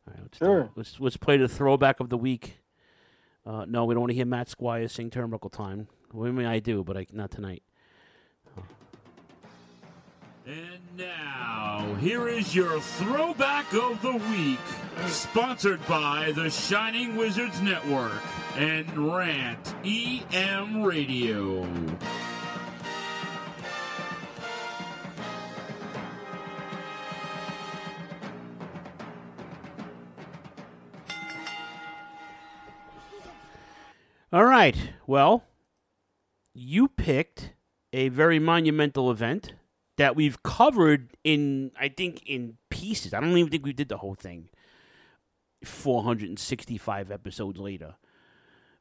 right, 0.09 0.19
let's, 0.23 0.39
Sure. 0.39 0.70
let's 0.77 1.01
let's 1.01 1.16
play 1.16 1.37
the 1.37 1.49
throwback 1.49 2.01
of 2.01 2.09
the 2.09 2.16
week. 2.19 2.59
Uh, 3.47 3.65
no, 3.66 3.85
we 3.85 3.95
don't 3.95 4.03
want 4.03 4.11
to 4.11 4.15
hear 4.16 4.27
Matt 4.27 4.49
Squire 4.49 4.87
sing 4.89 5.11
Turnbuckle 5.11 5.51
Time. 5.53 5.89
Well, 6.12 6.28
I 6.28 6.32
mean, 6.32 6.47
I 6.47 6.59
do, 6.59 6.82
but 6.85 6.97
I, 6.97 7.07
not 7.12 7.31
tonight. 7.31 7.62
And 10.47 10.80
now, 10.96 11.96
here 12.00 12.28
is 12.28 12.54
your 12.54 12.80
throwback 12.80 13.72
of 13.72 14.00
the 14.02 14.16
week, 14.30 14.58
sponsored 15.08 15.86
by 15.86 16.32
the 16.34 16.50
Shining 16.50 17.16
Wizards 17.16 17.60
Network. 17.60 18.20
and 18.56 19.14
Rant 19.14 19.74
EM 19.84 20.82
Radio. 20.82 21.66
All 34.32 34.44
right. 34.44 34.76
Well, 35.06 35.44
you 36.54 36.88
picked 36.88 37.52
a 37.92 38.08
very 38.08 38.38
monumental 38.38 39.10
event 39.10 39.54
that 40.01 40.16
we've 40.16 40.43
covered 40.43 41.10
in, 41.24 41.72
I 41.78 41.90
think, 41.90 42.22
in 42.24 42.56
pieces. 42.70 43.12
I 43.12 43.20
don't 43.20 43.36
even 43.36 43.51
think 43.51 43.66
we 43.66 43.74
did 43.74 43.90
the 43.90 43.98
whole 43.98 44.14
thing. 44.14 44.48
465 45.62 47.10
episodes 47.10 47.60
later. 47.60 47.97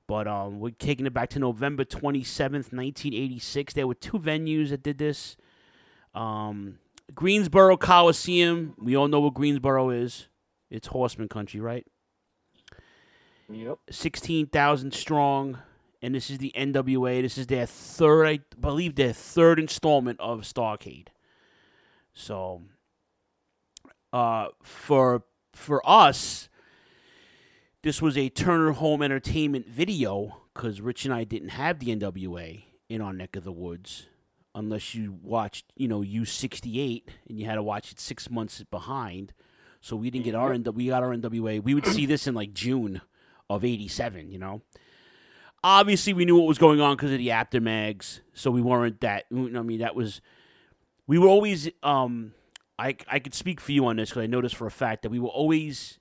But 0.08 0.30
um, 0.30 0.62
we're 0.62 0.72
taking 0.72 1.06
it 1.06 1.14
back 1.14 1.30
to 1.32 1.40
November 1.40 1.84
27th, 1.84 2.72
1986. 2.72 3.74
There 3.74 3.86
were 3.86 3.96
two 3.96 4.18
venues 4.18 4.70
that 4.70 4.82
did 4.82 4.98
this. 4.98 5.36
Um, 6.16 6.80
Greensboro 7.14 7.76
Coliseum. 7.76 8.76
We 8.78 8.96
all 8.96 9.10
know 9.10 9.20
what 9.20 9.34
Greensboro 9.34 9.90
is. 9.90 10.30
It's 10.70 10.88
horseman 10.88 11.28
country, 11.28 11.60
right? 11.60 11.86
Yep. 13.50 13.78
16,000 13.92 14.94
strong. 14.94 15.58
And 16.02 16.16
this 16.16 16.30
is 16.30 16.38
the 16.38 16.54
NWA. 16.56 17.22
This 17.22 17.38
is 17.38 17.48
their 17.48 17.66
third, 17.66 18.26
I 18.26 18.40
believe, 18.60 18.96
their 18.96 19.14
third 19.14 19.60
installment 19.60 20.20
of 20.20 20.42
Starrcade. 20.42 21.08
So, 22.14 22.64
uh, 24.14 24.48
for 24.64 25.24
for 25.54 25.82
us, 25.88 26.48
this 27.82 28.02
was 28.02 28.18
a 28.18 28.30
Turner 28.30 28.72
Home 28.72 29.02
Entertainment 29.02 29.68
video 29.68 30.42
because 30.54 30.82
Rich 30.82 31.06
and 31.06 31.14
I 31.14 31.24
didn't 31.24 31.50
have 31.50 31.80
the 31.80 31.96
NWA 31.96 32.64
in 32.90 33.02
our 33.02 33.14
neck 33.14 33.36
of 33.36 33.44
the 33.44 33.52
woods, 33.52 34.08
unless 34.56 34.96
you 34.96 35.18
watched, 35.22 35.66
you 35.76 35.88
know, 35.88 36.02
U68 36.02 37.04
and 37.28 37.40
you 37.40 37.46
had 37.46 37.56
to 37.56 37.64
watch 37.64 37.92
it 37.92 38.00
six 38.00 38.30
months 38.30 38.64
behind. 38.70 39.34
So 39.82 39.96
we 39.96 40.10
didn't 40.10 40.26
get 40.26 40.36
our 40.36 40.52
NW- 40.54 40.74
we 40.74 40.88
got 40.88 41.04
our 41.04 41.14
NWA. 41.14 41.62
We 41.62 41.74
would 41.74 41.86
see 41.86 42.06
this 42.06 42.28
in 42.28 42.36
like 42.36 42.54
June 42.54 43.02
of 43.50 43.64
'87, 43.64 44.32
you 44.32 44.40
know. 44.40 44.62
Obviously, 45.64 46.14
we 46.14 46.26
knew 46.26 46.38
what 46.38 46.48
was 46.48 46.58
going 46.58 46.80
on 46.80 46.96
because 46.96 47.12
of 47.12 47.18
the 47.18 47.32
Apter 47.32 47.60
mags, 47.60 48.22
so 48.34 48.50
we 48.50 48.62
weren't 48.62 49.02
that. 49.02 49.26
I 49.32 49.36
mean, 49.36 49.80
that 49.80 49.96
was 49.96 50.22
we 51.08 51.18
were 51.18 51.28
always. 51.28 51.70
Um, 51.84 52.34
I 52.78 52.96
I 53.08 53.20
could 53.20 53.34
speak 53.34 53.60
for 53.60 53.72
you 53.72 53.86
on 53.88 53.98
this 53.98 54.10
because 54.10 54.24
I 54.24 54.28
noticed 54.28 54.56
for 54.56 54.68
a 54.68 54.72
fact 54.72 55.02
that 55.04 55.10
we 55.10 55.20
were 55.20 55.28
always 55.28 56.00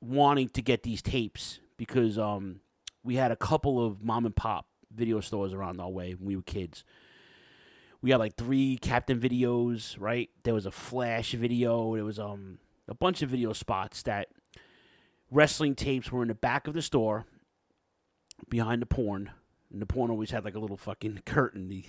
wanting 0.00 0.48
to 0.48 0.62
get 0.62 0.82
these 0.82 1.00
tapes 1.00 1.60
because 1.76 2.18
um, 2.18 2.60
we 3.04 3.14
had 3.14 3.30
a 3.30 3.36
couple 3.36 3.84
of 3.84 4.02
mom 4.02 4.26
and 4.26 4.34
pop 4.34 4.66
video 4.92 5.20
stores 5.20 5.52
around 5.52 5.80
our 5.80 5.90
way 5.90 6.14
when 6.14 6.26
we 6.26 6.36
were 6.36 6.42
kids. 6.42 6.84
We 8.00 8.10
had 8.10 8.18
like 8.18 8.34
three 8.34 8.78
Captain 8.78 9.20
videos, 9.20 9.96
right? 9.98 10.28
There 10.42 10.54
was 10.54 10.66
a 10.66 10.72
Flash 10.72 11.32
video. 11.32 11.94
There 11.94 12.04
was 12.04 12.18
um 12.18 12.58
a 12.88 12.94
bunch 12.94 13.22
of 13.22 13.30
video 13.30 13.52
spots 13.52 14.02
that 14.02 14.28
wrestling 15.30 15.76
tapes 15.76 16.10
were 16.10 16.22
in 16.22 16.28
the 16.28 16.34
back 16.34 16.66
of 16.66 16.74
the 16.74 16.82
store 16.82 17.26
behind 18.48 18.82
the 18.82 18.86
porn. 18.86 19.30
And 19.72 19.80
the 19.80 19.86
porn 19.86 20.10
always 20.10 20.30
had 20.30 20.44
like 20.44 20.54
a 20.54 20.58
little 20.58 20.76
fucking 20.76 21.22
curtain. 21.24 21.84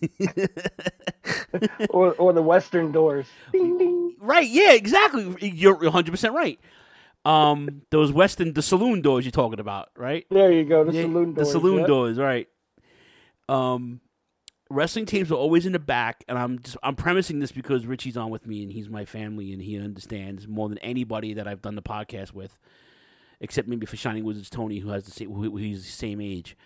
or 1.90 2.12
or 2.14 2.32
the 2.32 2.42
western 2.42 2.90
doors. 2.90 3.26
Ding 3.52 3.78
ding. 3.78 4.16
Right, 4.20 4.48
yeah, 4.48 4.72
exactly. 4.72 5.50
You're 5.50 5.76
100% 5.76 6.32
right. 6.32 6.60
Um, 7.24 7.82
those 7.90 8.12
Western, 8.12 8.52
the 8.52 8.62
saloon 8.62 9.00
doors 9.00 9.24
you're 9.24 9.32
talking 9.32 9.60
about, 9.60 9.90
right? 9.96 10.26
There 10.30 10.50
you 10.52 10.64
go, 10.64 10.84
the 10.84 10.92
Yeah, 10.92 11.02
saloon 11.02 11.34
doors. 11.34 11.46
The 11.46 11.52
saloon 11.52 11.78
yep. 11.78 11.86
doors, 11.86 12.18
right? 12.18 12.48
Um, 13.48 14.00
wrestling 14.70 15.06
teams 15.06 15.30
were 15.30 15.36
always 15.36 15.66
in 15.66 15.72
the 15.72 15.78
back, 15.78 16.24
and 16.28 16.38
I'm 16.38 16.58
just 16.60 16.76
I'm 16.82 16.96
premising 16.96 17.38
this 17.38 17.52
because 17.52 17.86
Richie's 17.86 18.16
on 18.16 18.30
with 18.30 18.46
me, 18.46 18.62
and 18.62 18.72
he's 18.72 18.88
my 18.88 19.04
family, 19.04 19.52
and 19.52 19.62
he 19.62 19.78
understands 19.78 20.48
more 20.48 20.68
than 20.68 20.78
anybody 20.78 21.34
that 21.34 21.46
I've 21.46 21.62
done 21.62 21.76
the 21.76 21.82
podcast 21.82 22.32
with, 22.32 22.58
except 23.42 23.68
maybe 23.68 23.84
for 23.84 23.96
Shining 23.96 24.24
Wizards 24.24 24.48
Tony, 24.48 24.78
who 24.78 24.88
has 24.88 25.04
the 25.04 25.10
same, 25.10 25.30
who, 25.30 25.58
who's 25.58 25.84
the 25.84 25.92
same 25.92 26.20
age. 26.20 26.56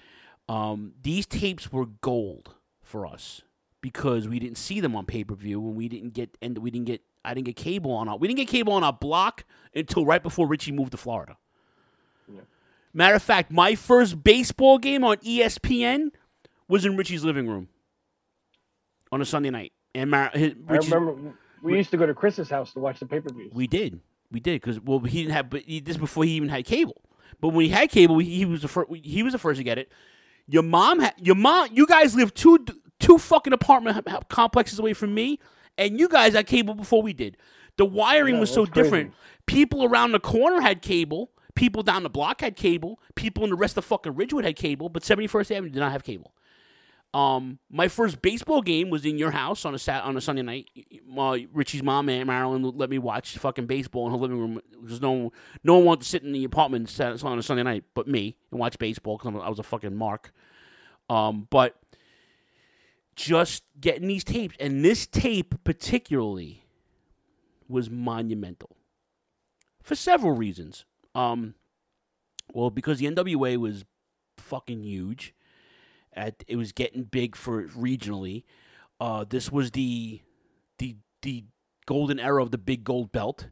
Um, 0.49 0.93
these 1.03 1.27
tapes 1.27 1.73
were 1.73 1.87
gold 1.87 2.55
for 2.81 3.05
us 3.05 3.43
because 3.81 4.29
we 4.29 4.39
didn't 4.39 4.59
see 4.59 4.79
them 4.79 4.95
on 4.95 5.07
pay 5.07 5.25
per 5.25 5.35
view, 5.35 5.61
and 5.67 5.75
we 5.75 5.89
didn't 5.89 6.13
get 6.13 6.37
and 6.41 6.59
we 6.59 6.71
didn't 6.71 6.87
get 6.87 7.01
I 7.25 7.35
didn't 7.35 7.47
get 7.47 7.57
cable 7.57 7.91
on 7.91 8.09
our 8.09 8.17
we 8.17 8.29
didn't 8.29 8.39
get 8.39 8.49
cable 8.49 8.75
on 8.75 8.85
our 8.85 8.93
block 8.93 9.45
until 9.75 10.07
right 10.07 10.23
before 10.23 10.47
Richie 10.47 10.71
moved 10.71 10.93
to 10.93 10.99
Florida. 10.99 11.37
Matter 12.93 13.17
of 13.17 13.23
fact, 13.23 13.53
my 13.53 13.75
first 13.75 14.25
baseball 14.25 14.79
game 14.79 15.05
on 15.05 15.19
ESPN 15.19 16.13
was 16.67 16.87
in 16.87 16.97
Richie's 16.97 17.25
living 17.25 17.47
room 17.47 17.69
on 19.13 19.21
a 19.21 19.25
Sunday 19.27 19.51
night. 19.51 19.73
And 19.95 20.11
Mar- 20.11 20.31
his, 20.33 20.55
I 20.67 20.77
remember 20.77 21.35
we 21.63 21.77
used 21.77 21.91
to 21.91 21.99
go 21.99 22.07
to 22.07 22.15
Chris's 22.15 22.49
house 22.49 22.73
to 22.73 22.81
watch 22.81 22.99
the 22.99 23.05
pay 23.05 23.21
per 23.21 23.29
views. 23.31 23.53
we 23.53 23.67
did, 23.67 24.01
we 24.31 24.41
did 24.41 24.61
because 24.61 24.81
well 24.81 24.99
he 25.01 25.23
didn't 25.23 25.35
have 25.35 25.51
but 25.51 25.63
he, 25.63 25.81
this 25.81 25.97
before 25.97 26.25
he 26.25 26.33
even 26.33 26.49
had 26.49 26.65
cable. 26.65 27.01
But 27.41 27.49
when 27.51 27.65
he 27.67 27.71
had 27.71 27.91
cable, 27.91 28.19
he, 28.19 28.31
he 28.37 28.45
was 28.45 28.63
the 28.63 28.69
first. 28.69 28.91
He 28.95 29.23
was 29.23 29.33
the 29.33 29.39
first 29.39 29.59
to 29.59 29.65
get 29.65 29.79
it. 29.79 29.91
Your 30.49 30.63
mom 30.63 31.01
had 31.01 31.15
your 31.19 31.35
mom. 31.35 31.69
You 31.73 31.87
guys 31.87 32.15
live 32.15 32.33
two 32.35 32.65
two 32.99 33.19
fucking 33.19 33.53
apartment 33.53 34.07
complexes 34.29 34.79
away 34.79 34.95
from 34.95 35.15
me, 35.15 35.39
and 35.77 35.99
you 35.99 36.09
guys 36.09 36.35
had 36.35 36.47
cable 36.47 36.75
before 36.75 37.03
we 37.03 37.13
did. 37.13 37.37
The 37.77 37.85
wiring 37.85 38.35
Yeah, 38.37 38.41
was 38.41 38.53
so 38.53 38.65
crazy. 38.65 38.83
different. 38.83 39.15
People 39.47 39.85
around 39.85 40.13
the 40.13 40.21
corner 40.21 40.61
had 40.61 40.81
cable. 40.83 41.31
People 41.55 41.83
down 41.83 42.03
the 42.03 42.11
block 42.11 42.41
had 42.41 42.57
cable. 42.57 43.01
People 43.15 43.45
in 43.45 43.51
the 43.51 43.57
rest 43.57 43.77
of 43.77 43.85
fucking 43.85 44.15
Ridgewood 44.15 44.45
had 44.45 44.57
cable, 44.57 44.89
but 44.89 45.03
71st 45.03 45.51
Avenue 45.57 45.71
did 45.71 45.79
not 45.81 45.93
have 45.93 46.05
cable. 46.05 46.33
Um, 47.17 47.61
my 47.71 47.89
first 47.89 48.21
baseball 48.21 48.61
game 48.61 48.91
was 48.91 49.07
in 49.07 49.17
your 49.17 49.31
house 49.31 49.65
on 49.65 49.75
a 49.75 49.79
sat 49.79 50.05
on 50.05 50.19
a 50.19 50.21
Sunday 50.21 50.43
night. 50.43 50.69
Richie's 51.51 51.83
mom, 51.83 52.11
and 52.11 52.27
Marilyn, 52.27 52.63
let 52.77 52.91
me 52.91 52.99
watch 52.99 53.39
fucking 53.39 53.65
baseball 53.65 54.05
in 54.05 54.13
her 54.13 54.19
living 54.19 54.39
room 54.39 54.61
because 54.83 55.01
no 55.01 55.13
one, 55.13 55.31
no 55.65 55.77
one 55.77 55.85
wanted 55.87 56.03
to 56.03 56.09
sit 56.09 56.25
in 56.25 56.33
the 56.33 56.45
apartment 56.45 57.01
on 57.01 57.39
a 57.39 57.43
Sunday 57.43 57.63
night 57.63 57.85
but 57.95 58.07
me 58.07 58.37
and 58.51 58.61
watch 58.61 58.79
baseball 58.79 59.17
because 59.17 59.41
I 59.43 59.49
was 59.49 59.59
a 59.59 59.63
fucking 59.63 59.97
mark. 59.97 60.31
Um, 61.09 61.49
but 61.49 61.77
just 63.15 63.63
getting 63.81 64.09
these 64.09 64.23
tapes 64.23 64.55
and 64.61 64.85
this 64.85 65.07
tape 65.07 65.55
particularly 65.65 66.65
was 67.67 67.89
monumental 67.89 68.77
for 69.83 69.95
several 69.95 70.33
reasons. 70.33 70.85
Um, 71.15 71.55
well, 72.53 72.69
because 72.69 72.99
the 72.99 73.07
NWA 73.07 73.57
was 73.57 73.87
fucking 74.37 74.83
huge. 74.83 75.33
At, 76.17 76.45
it 76.49 76.57
was 76.57 76.73
getting 76.73 77.05
big 77.05 77.37
for 77.37 77.65
regionally. 77.69 78.45
Uh, 78.99 79.25
this 79.29 79.53
was 79.53 79.73
the 79.73 80.23
the 80.79 80.97
the 81.23 81.45
golden 81.87 82.19
era 82.19 82.43
of 82.43 82.51
the 82.51 82.59
big 82.59 82.85
gold 82.85 83.13
belt 83.13 83.49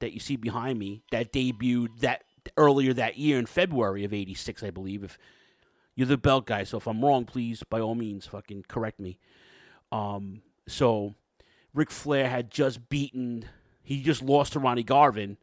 that 0.00 0.12
you 0.12 0.20
see 0.20 0.36
behind 0.36 0.78
me 0.78 1.02
that 1.10 1.32
debuted 1.32 2.00
that 2.00 2.24
earlier 2.56 2.92
that 2.92 3.18
year 3.18 3.38
in 3.38 3.46
February 3.46 4.04
of 4.04 4.12
'86, 4.12 4.62
I 4.62 4.70
believe. 4.70 5.04
If 5.04 5.18
you're 5.94 6.06
the 6.06 6.16
belt 6.16 6.46
guy, 6.46 6.64
so 6.64 6.78
if 6.78 6.86
I'm 6.86 7.04
wrong, 7.04 7.24
please 7.24 7.62
by 7.62 7.80
all 7.80 7.94
means 7.94 8.26
fucking 8.26 8.64
correct 8.68 9.00
me. 9.00 9.18
Um, 9.90 10.42
so 10.66 11.14
Ric 11.74 11.90
Flair 11.90 12.28
had 12.28 12.50
just 12.50 12.88
beaten, 12.88 13.46
he 13.82 14.02
just 14.02 14.22
lost 14.22 14.52
to 14.52 14.58
Ronnie 14.58 14.82
Garvin 14.82 15.38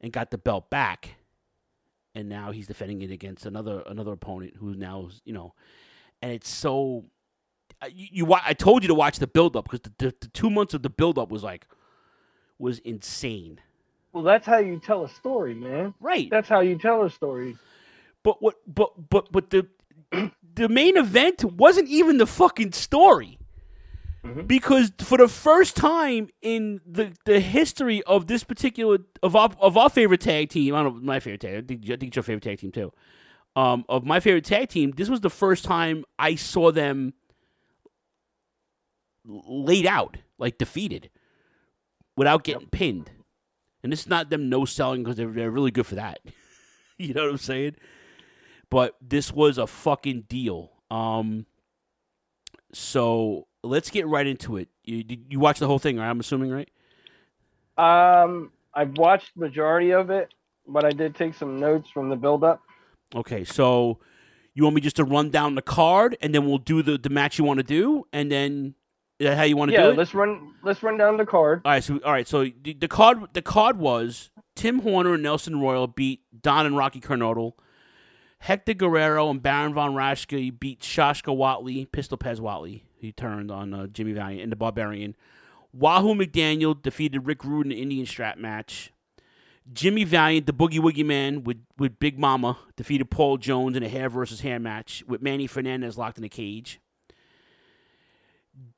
and 0.00 0.12
got 0.12 0.30
the 0.30 0.38
belt 0.38 0.70
back, 0.70 1.16
and 2.14 2.28
now 2.28 2.52
he's 2.52 2.66
defending 2.66 3.02
it 3.02 3.10
against 3.10 3.46
another 3.46 3.82
another 3.86 4.12
opponent 4.12 4.54
who 4.58 4.74
now 4.74 5.06
is 5.06 5.20
you 5.24 5.32
know, 5.32 5.54
and 6.22 6.32
it's 6.32 6.48
so. 6.48 7.04
You, 7.90 8.26
you 8.26 8.32
I 8.32 8.54
told 8.54 8.82
you 8.82 8.88
to 8.88 8.94
watch 8.94 9.18
the 9.18 9.26
build 9.26 9.56
up 9.56 9.64
because 9.64 9.80
the, 9.80 9.92
the, 9.98 10.14
the 10.20 10.28
two 10.28 10.50
months 10.50 10.74
of 10.74 10.82
the 10.82 10.90
build 10.90 11.18
up 11.18 11.30
was 11.30 11.42
like 11.42 11.66
was 12.58 12.78
insane. 12.80 13.60
Well, 14.12 14.24
that's 14.24 14.46
how 14.46 14.58
you 14.58 14.80
tell 14.80 15.04
a 15.04 15.08
story, 15.10 15.54
man. 15.54 15.92
Right. 16.00 16.30
That's 16.30 16.48
how 16.48 16.60
you 16.60 16.78
tell 16.78 17.02
a 17.02 17.10
story. 17.10 17.56
But 18.22 18.42
what? 18.42 18.54
But 18.66 19.10
but 19.10 19.30
but 19.30 19.50
the 19.50 19.66
the 20.54 20.68
main 20.68 20.96
event 20.96 21.44
wasn't 21.44 21.88
even 21.88 22.18
the 22.18 22.26
fucking 22.26 22.72
story. 22.72 23.38
Mm-hmm. 24.24 24.46
Because 24.46 24.92
for 24.98 25.18
the 25.18 25.28
first 25.28 25.76
time 25.76 26.30
in 26.42 26.80
the, 26.84 27.12
the 27.26 27.38
history 27.38 28.02
of 28.04 28.26
this 28.26 28.42
particular 28.42 28.98
of 29.22 29.36
our 29.36 29.50
of 29.60 29.76
our 29.76 29.88
favorite 29.90 30.22
tag 30.22 30.48
team, 30.48 30.74
I 30.74 30.82
don't 30.82 30.96
know 30.96 31.02
my 31.02 31.20
favorite 31.20 31.42
tag. 31.42 31.56
I 31.56 31.60
think, 31.60 31.84
I 31.84 31.96
think 31.96 32.04
it's 32.04 32.16
your 32.16 32.22
favorite 32.22 32.42
tag 32.42 32.58
team 32.58 32.72
too. 32.72 32.92
Um, 33.56 33.86
of 33.88 34.04
my 34.04 34.20
favorite 34.20 34.44
tag 34.44 34.68
team, 34.68 34.92
this 34.92 35.08
was 35.08 35.22
the 35.22 35.30
first 35.30 35.64
time 35.64 36.04
I 36.18 36.34
saw 36.34 36.70
them 36.70 37.14
laid 39.24 39.86
out, 39.86 40.18
like 40.38 40.58
defeated, 40.58 41.08
without 42.16 42.44
getting 42.44 42.68
pinned. 42.68 43.10
And 43.82 43.90
this 43.90 44.00
is 44.00 44.08
not 44.08 44.28
them 44.28 44.50
no 44.50 44.66
selling 44.66 45.02
because 45.02 45.16
they're, 45.16 45.30
they're 45.30 45.50
really 45.50 45.70
good 45.70 45.86
for 45.86 45.94
that. 45.94 46.20
you 46.98 47.14
know 47.14 47.22
what 47.22 47.30
I'm 47.30 47.38
saying? 47.38 47.76
But 48.68 48.94
this 49.00 49.32
was 49.32 49.56
a 49.56 49.66
fucking 49.66 50.24
deal. 50.28 50.72
Um, 50.90 51.46
so 52.72 53.46
let's 53.62 53.90
get 53.90 54.06
right 54.06 54.26
into 54.26 54.56
it. 54.56 54.68
You 54.84 55.02
did 55.02 55.26
you 55.30 55.40
watch 55.40 55.58
the 55.58 55.66
whole 55.66 55.78
thing, 55.78 55.98
right? 55.98 56.08
I'm 56.08 56.20
assuming, 56.20 56.50
right? 56.50 56.68
Um, 57.78 58.52
I've 58.74 58.96
watched 58.98 59.36
majority 59.36 59.92
of 59.92 60.10
it, 60.10 60.32
but 60.66 60.84
I 60.84 60.90
did 60.90 61.14
take 61.14 61.34
some 61.34 61.58
notes 61.58 61.88
from 61.90 62.08
the 62.08 62.16
build 62.16 62.44
up. 62.44 62.62
Okay, 63.14 63.44
so 63.44 63.98
you 64.54 64.64
want 64.64 64.74
me 64.74 64.80
just 64.80 64.96
to 64.96 65.04
run 65.04 65.30
down 65.30 65.54
the 65.54 65.62
card, 65.62 66.16
and 66.20 66.34
then 66.34 66.46
we'll 66.46 66.58
do 66.58 66.82
the, 66.82 66.98
the 66.98 67.10
match 67.10 67.38
you 67.38 67.44
want 67.44 67.58
to 67.58 67.64
do, 67.64 68.06
and 68.12 68.30
then 68.30 68.74
is 69.18 69.26
that 69.26 69.36
how 69.36 69.44
you 69.44 69.56
want 69.56 69.70
to 69.70 69.74
Yeah, 69.74 69.82
do 69.84 69.88
it? 69.88 69.92
Yeah, 69.92 69.98
let's 69.98 70.14
run. 70.14 70.54
Let's 70.62 70.82
run 70.82 70.98
down 70.98 71.16
the 71.16 71.26
card. 71.26 71.62
All 71.64 71.72
right, 71.72 71.84
so 71.84 72.00
all 72.04 72.12
right, 72.12 72.26
so 72.26 72.44
the, 72.62 72.74
the 72.74 72.88
card 72.88 73.18
the 73.32 73.42
card 73.42 73.78
was 73.78 74.30
Tim 74.54 74.80
Horner 74.80 75.14
and 75.14 75.22
Nelson 75.22 75.60
Royal 75.60 75.86
beat 75.86 76.20
Don 76.42 76.66
and 76.66 76.76
Rocky 76.76 77.00
Kernodle. 77.00 77.52
Hector 78.40 78.74
Guerrero 78.74 79.30
and 79.30 79.42
Baron 79.42 79.72
von 79.72 79.94
Raschke 79.94 80.58
beat 80.58 80.80
Shaska 80.80 81.34
Whatley, 81.34 81.90
Pistol 81.90 82.18
Pez 82.18 82.38
Whatley. 82.38 82.82
He 82.98 83.10
turned 83.12 83.50
on 83.50 83.72
uh, 83.72 83.86
Jimmy 83.86 84.12
Valiant 84.12 84.42
and 84.42 84.52
the 84.52 84.56
Barbarian. 84.56 85.16
Wahoo 85.72 86.14
McDaniel 86.14 86.80
defeated 86.80 87.26
Rick 87.26 87.44
Rude 87.44 87.66
in 87.66 87.72
an 87.72 87.78
Indian 87.78 88.06
strap 88.06 88.36
match. 88.38 88.92
Jimmy 89.72 90.04
Valiant, 90.04 90.46
the 90.46 90.52
Boogie 90.52 90.78
Woogie 90.78 91.04
Man 91.04 91.42
with, 91.44 91.58
with 91.76 91.98
Big 91.98 92.18
Mama, 92.18 92.58
defeated 92.76 93.10
Paul 93.10 93.36
Jones 93.36 93.76
in 93.76 93.82
a 93.82 93.88
hair 93.88 94.08
versus 94.08 94.40
hair 94.40 94.58
match 94.58 95.02
with 95.06 95.22
Manny 95.22 95.46
Fernandez 95.46 95.98
locked 95.98 96.18
in 96.18 96.24
a 96.24 96.28
cage. 96.28 96.80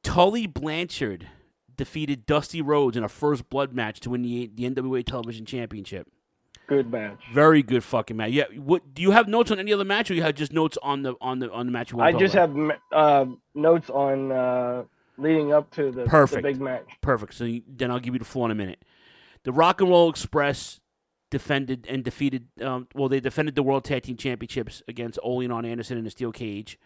Tully 0.03 0.47
Blanchard 0.47 1.29
defeated 1.77 2.27
Dusty 2.27 2.63
Rhodes 2.63 2.97
in 2.97 3.05
a 3.05 3.09
first 3.09 3.49
blood 3.49 3.73
match 3.73 4.01
to 4.01 4.11
win 4.11 4.23
the, 4.23 4.51
the 4.53 4.69
NWA 4.69 5.05
Television 5.05 5.45
Championship. 5.45 6.09
Good 6.67 6.91
match. 6.91 7.21
Very 7.33 7.63
good 7.63 7.83
fucking 7.83 8.17
match. 8.17 8.33
Yeah. 8.33 8.45
What 8.57 8.95
do 8.95 9.01
you 9.01 9.13
have 9.13 9.27
notes 9.27 9.51
on 9.51 9.59
any 9.59 9.73
other 9.73 9.85
match, 9.85 10.11
or 10.11 10.15
you 10.15 10.23
have 10.23 10.35
just 10.35 10.53
notes 10.53 10.77
on 10.83 11.03
the 11.03 11.15
on 11.19 11.39
the 11.39 11.51
on 11.51 11.65
the 11.65 11.73
match? 11.73 11.93
You 11.93 12.01
I 12.01 12.13
just 12.13 12.35
have 12.35 12.55
uh, 12.93 13.25
notes 13.55 13.89
on 13.89 14.31
uh, 14.31 14.85
leading 15.17 15.51
up 15.55 15.71
to 15.77 15.85
the, 15.91 16.03
the 16.03 16.05
Perfect. 16.05 16.43
big 16.43 16.61
match. 16.61 16.87
Perfect. 17.01 17.33
So 17.33 17.45
you, 17.45 17.63
then 17.67 17.91
I'll 17.91 18.01
give 18.01 18.15
you 18.15 18.19
the 18.19 18.27
floor 18.27 18.47
in 18.49 18.51
a 18.51 18.55
minute. 18.55 18.83
The 19.49 19.53
Rock 19.53 19.81
and 19.81 19.89
Roll 19.89 20.11
Express 20.11 20.79
defended 21.31 21.87
and 21.89 22.05
defeated. 22.05 22.49
Um, 22.61 22.87
well, 22.95 23.09
they 23.09 23.19
defended 23.19 23.55
the 23.55 23.63
World 23.63 23.83
Tag 23.83 24.03
Team 24.03 24.19
Championships 24.19 24.83
against 24.87 25.19
Ole 25.23 25.41
and 25.41 25.65
Anderson 25.65 25.97
in 25.97 26.07
a 26.07 26.11
steel 26.11 26.33
cage. 26.33 26.79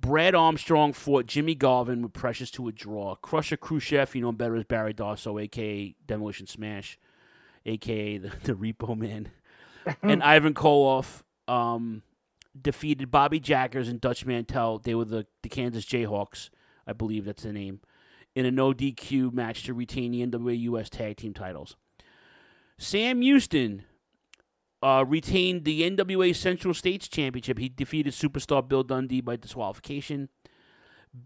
Brad 0.00 0.34
Armstrong 0.34 0.94
fought 0.94 1.26
Jimmy 1.26 1.54
Garvin 1.54 2.00
with 2.00 2.14
Precious 2.14 2.50
to 2.52 2.66
a 2.66 2.72
draw. 2.72 3.16
Crusher 3.16 3.58
Khrushchev, 3.58 4.14
you 4.14 4.22
know 4.22 4.30
him 4.30 4.36
better 4.36 4.56
as 4.56 4.64
Barry 4.64 4.94
Darsow, 4.94 5.38
aka 5.38 5.94
Demolition 6.06 6.46
Smash, 6.46 6.98
aka 7.66 8.16
the, 8.16 8.32
the 8.44 8.54
Repo 8.54 8.96
Man, 8.96 9.30
and 10.02 10.22
Ivan 10.22 10.54
Koloff 10.54 11.20
um, 11.46 12.04
defeated 12.58 13.10
Bobby 13.10 13.38
Jaggers 13.38 13.90
and 13.90 14.00
Dutch 14.00 14.24
Mantell. 14.24 14.78
They 14.78 14.94
were 14.94 15.04
the, 15.04 15.26
the 15.42 15.50
Kansas 15.50 15.84
Jayhawks, 15.84 16.48
I 16.86 16.94
believe 16.94 17.26
that's 17.26 17.42
the 17.42 17.52
name, 17.52 17.80
in 18.34 18.46
a 18.46 18.50
no 18.50 18.72
DQ 18.72 19.34
match 19.34 19.64
to 19.64 19.74
retain 19.74 20.12
the 20.12 20.26
NWA 20.26 20.58
US 20.58 20.88
Tag 20.88 21.18
Team 21.18 21.34
titles. 21.34 21.76
Sam 22.82 23.22
Houston 23.22 23.84
uh, 24.82 25.04
retained 25.06 25.64
the 25.64 25.88
NWA 25.88 26.34
Central 26.34 26.74
States 26.74 27.06
Championship. 27.06 27.58
He 27.58 27.68
defeated 27.68 28.12
superstar 28.12 28.66
Bill 28.66 28.82
Dundee 28.82 29.20
by 29.20 29.36
disqualification. 29.36 30.28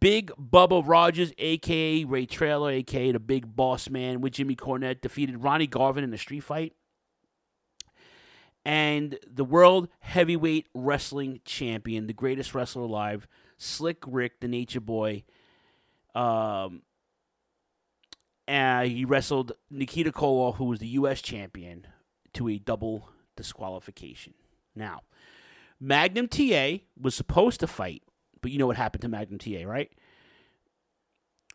Big 0.01 0.31
Bubba 0.39 0.87
Rogers, 0.87 1.33
aka 1.39 2.05
Ray 2.05 2.27
Traylor, 2.27 2.73
aka 2.73 3.11
the 3.11 3.19
Big 3.19 3.57
Boss 3.57 3.89
Man, 3.89 4.21
with 4.21 4.35
Jimmy 4.35 4.55
Cornette, 4.55 5.01
defeated 5.01 5.43
Ronnie 5.43 5.67
Garvin 5.67 6.05
in 6.05 6.13
a 6.13 6.19
street 6.19 6.43
fight. 6.43 6.75
And 8.67 9.19
the 9.27 9.45
World 9.45 9.89
Heavyweight 10.01 10.69
Wrestling 10.75 11.41
Champion, 11.47 12.07
the 12.07 12.13
greatest 12.13 12.55
wrestler 12.55 12.83
alive, 12.83 13.27
Slick 13.57 14.03
Rick, 14.07 14.41
the 14.41 14.49
Nature 14.49 14.81
Boy. 14.81 15.25
Um, 16.15 16.83
uh, 18.49 18.83
he 18.83 19.05
wrestled 19.05 19.53
Nikita 19.71 20.13
Koloff, 20.13 20.57
who 20.57 20.65
was 20.65 20.79
the 20.79 20.89
U.S. 20.89 21.21
champion, 21.21 21.87
to 22.35 22.49
a 22.49 22.59
double 22.59 23.09
disqualification. 23.37 24.35
Now, 24.75 25.03
Magnum 25.81 26.29
TA 26.29 26.79
was 27.01 27.15
supposed 27.15 27.61
to 27.61 27.67
fight, 27.67 28.03
but 28.41 28.51
you 28.51 28.59
know 28.59 28.67
what 28.67 28.77
happened 28.77 29.03
to 29.03 29.09
Magnum 29.09 29.39
TA, 29.39 29.65
right? 29.65 29.91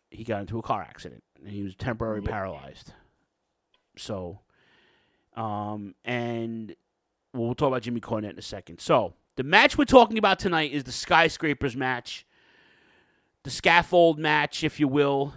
He 0.09 0.23
got 0.23 0.41
into 0.41 0.59
a 0.59 0.61
car 0.61 0.81
accident 0.81 1.23
and 1.39 1.53
he 1.53 1.63
was 1.63 1.75
temporarily 1.75 2.21
paralyzed. 2.21 2.93
So, 3.97 4.39
um, 5.35 5.95
and 6.03 6.75
we'll 7.33 7.55
talk 7.55 7.69
about 7.69 7.83
Jimmy 7.83 8.01
Cornette 8.01 8.31
in 8.31 8.39
a 8.39 8.43
second. 8.43 8.79
So, 8.79 9.13
the 9.37 9.43
match 9.43 9.77
we're 9.77 9.85
talking 9.85 10.17
about 10.17 10.39
tonight 10.39 10.71
is 10.71 10.83
the 10.83 10.91
Skyscrapers 10.91 11.75
match, 11.75 12.25
the 13.43 13.49
scaffold 13.49 14.19
match, 14.19 14.63
if 14.63 14.79
you 14.79 14.87
will. 14.87 15.33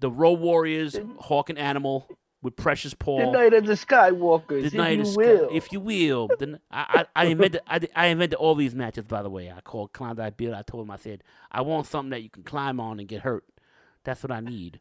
The 0.00 0.10
Road 0.10 0.40
Warriors, 0.40 0.98
Hawk 1.18 1.50
and 1.50 1.58
Animal 1.58 2.08
with 2.42 2.56
Precious 2.56 2.94
Paul. 2.94 3.18
The 3.18 3.38
night 3.38 3.52
of 3.52 3.66
the 3.66 3.74
Skywalkers, 3.74 4.48
The 4.62 4.66
if 4.68 4.72
night 4.74 4.96
you 4.96 5.00
of 5.02 5.06
Sky- 5.08 5.16
will. 5.22 5.48
if 5.52 5.72
you 5.72 5.80
will. 5.80 6.28
The, 6.38 6.58
I, 6.70 7.04
I, 7.14 7.22
I 7.22 7.24
invented 7.26 7.60
I, 7.66 7.80
I 7.94 8.06
invented 8.06 8.34
all 8.38 8.54
these 8.54 8.74
matches, 8.74 9.04
by 9.04 9.22
the 9.22 9.28
way. 9.30 9.50
I 9.54 9.60
called 9.60 9.92
Klondike 9.92 10.36
Bill. 10.38 10.54
I 10.54 10.62
told 10.62 10.86
him, 10.86 10.90
I 10.90 10.96
said, 10.96 11.22
I 11.52 11.60
want 11.60 11.86
something 11.86 12.10
that 12.10 12.22
you 12.22 12.30
can 12.30 12.42
climb 12.42 12.80
on 12.80 12.98
and 12.98 13.06
get 13.08 13.20
hurt. 13.22 13.44
That's 14.04 14.22
what 14.22 14.32
I 14.32 14.40
need. 14.40 14.80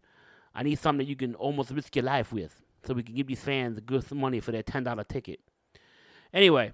I 0.56 0.64
need 0.64 0.80
something 0.80 1.06
that 1.06 1.10
you 1.10 1.16
can 1.18 1.36
almost 1.36 1.72
risk 1.72 1.96
your 1.96 2.06
life 2.06 2.32
with, 2.32 2.62
so 2.86 2.94
we 2.94 3.04
can 3.04 3.14
give 3.14 3.28
these 3.28 3.42
fans 3.42 3.76
the 3.76 3.82
good 3.82 4.10
money 4.12 4.40
for 4.40 4.52
their 4.54 4.64
ten 4.64 4.84
dollar 4.86 5.04
ticket. 5.04 5.42
Anyway, 6.34 6.72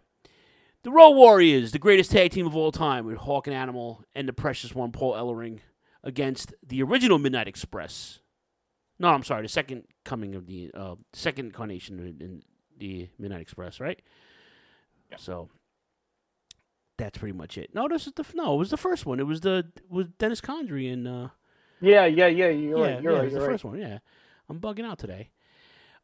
the 0.83 0.91
Road 0.91 1.11
Warriors, 1.15 1.71
the 1.71 1.79
greatest 1.79 2.11
tag 2.11 2.29
team 2.31 2.45
of 2.45 2.55
all 2.55 2.71
time, 2.71 3.05
with 3.07 3.17
Hawk 3.17 3.47
and 3.47 3.55
Animal 3.55 4.03
and 4.13 4.27
the 4.27 4.33
precious 4.33 4.75
one, 4.75 4.91
Paul 4.91 5.13
Ellering, 5.13 5.59
against 6.03 6.53
the 6.65 6.83
original 6.83 7.17
Midnight 7.17 7.47
Express. 7.47 8.19
No, 8.99 9.09
I'm 9.09 9.23
sorry, 9.23 9.41
the 9.41 9.49
second 9.49 9.83
coming 10.05 10.35
of 10.35 10.47
the 10.47 10.71
uh, 10.73 10.95
second 11.13 11.47
incarnation 11.47 11.99
in, 11.99 12.43
the 12.77 13.09
Midnight 13.17 13.41
Express, 13.41 13.79
right? 13.79 14.01
So 15.17 15.49
that's 16.97 17.17
pretty 17.17 17.33
much 17.37 17.57
it. 17.57 17.73
No, 17.73 17.87
this 17.87 18.05
is 18.07 18.13
the 18.13 18.25
no. 18.33 18.55
It 18.55 18.57
was 18.57 18.69
the 18.69 18.77
first 18.77 19.05
one. 19.05 19.19
It 19.19 19.27
was 19.27 19.41
the 19.41 19.65
with 19.89 20.17
Dennis 20.17 20.41
Condrey 20.41 20.91
and 20.91 21.07
uh, 21.07 21.27
Yeah, 21.81 22.05
yeah, 22.05 22.27
yeah. 22.27 22.47
You're 22.49 22.79
yeah, 22.79 22.93
right. 22.95 23.01
You're 23.03 23.11
yeah, 23.13 23.19
right. 23.19 23.31
You're 23.31 23.39
the 23.39 23.45
right. 23.45 23.51
first 23.53 23.63
one. 23.65 23.79
Yeah, 23.79 23.99
I'm 24.49 24.59
bugging 24.59 24.85
out 24.85 24.99
today. 24.99 25.29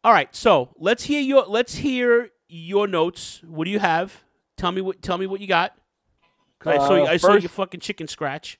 All 0.03 0.11
right, 0.13 0.33
so 0.35 0.69
let's 0.77 1.03
hear 1.03 1.21
your 1.21 1.43
let's 1.45 1.75
hear 1.75 2.29
your 2.47 2.87
notes. 2.87 3.41
What 3.45 3.65
do 3.65 3.71
you 3.71 3.79
have? 3.79 4.23
Tell 4.57 4.71
me 4.71 4.81
what 4.81 5.01
tell 5.01 5.17
me 5.17 5.27
what 5.27 5.41
you 5.41 5.47
got. 5.47 5.73
'Cause 6.59 6.73
I 6.75 6.77
saw 6.87 6.95
you, 6.95 7.03
Uh, 7.03 7.07
I 7.07 7.17
saw 7.17 7.33
your 7.33 7.49
fucking 7.49 7.79
chicken 7.79 8.07
scratch. 8.07 8.59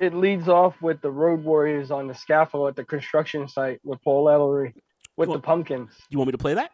It 0.00 0.14
leads 0.14 0.48
off 0.48 0.80
with 0.80 1.02
the 1.02 1.10
Road 1.10 1.44
Warriors 1.44 1.90
on 1.90 2.06
the 2.06 2.14
scaffold 2.14 2.68
at 2.70 2.76
the 2.76 2.84
construction 2.84 3.46
site 3.46 3.80
with 3.84 4.02
Paul 4.02 4.26
Ellering 4.26 4.72
with 5.16 5.30
the 5.30 5.38
pumpkins. 5.38 5.90
You 6.08 6.18
want 6.18 6.28
me 6.28 6.32
to 6.32 6.38
play 6.38 6.54
that? 6.54 6.70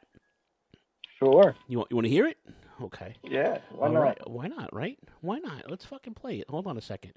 Sure. 1.19 1.55
You 1.67 1.79
want 1.79 1.91
you 1.91 1.97
want 1.97 2.05
to 2.05 2.11
hear 2.11 2.27
it? 2.29 2.39
Okay. 2.81 3.17
Yeah. 3.25 3.59
Why 3.71 3.89
All 3.89 3.95
not? 3.95 4.01
right, 4.01 4.31
Why 4.31 4.47
not? 4.47 4.73
Right? 4.73 4.99
Why 5.23 5.39
not? 5.39 5.69
Let's 5.69 5.85
fucking 5.85 6.15
play 6.15 6.39
it. 6.39 6.49
Hold 6.49 6.67
on 6.69 6.77
a 6.77 6.81
second. 6.83 7.15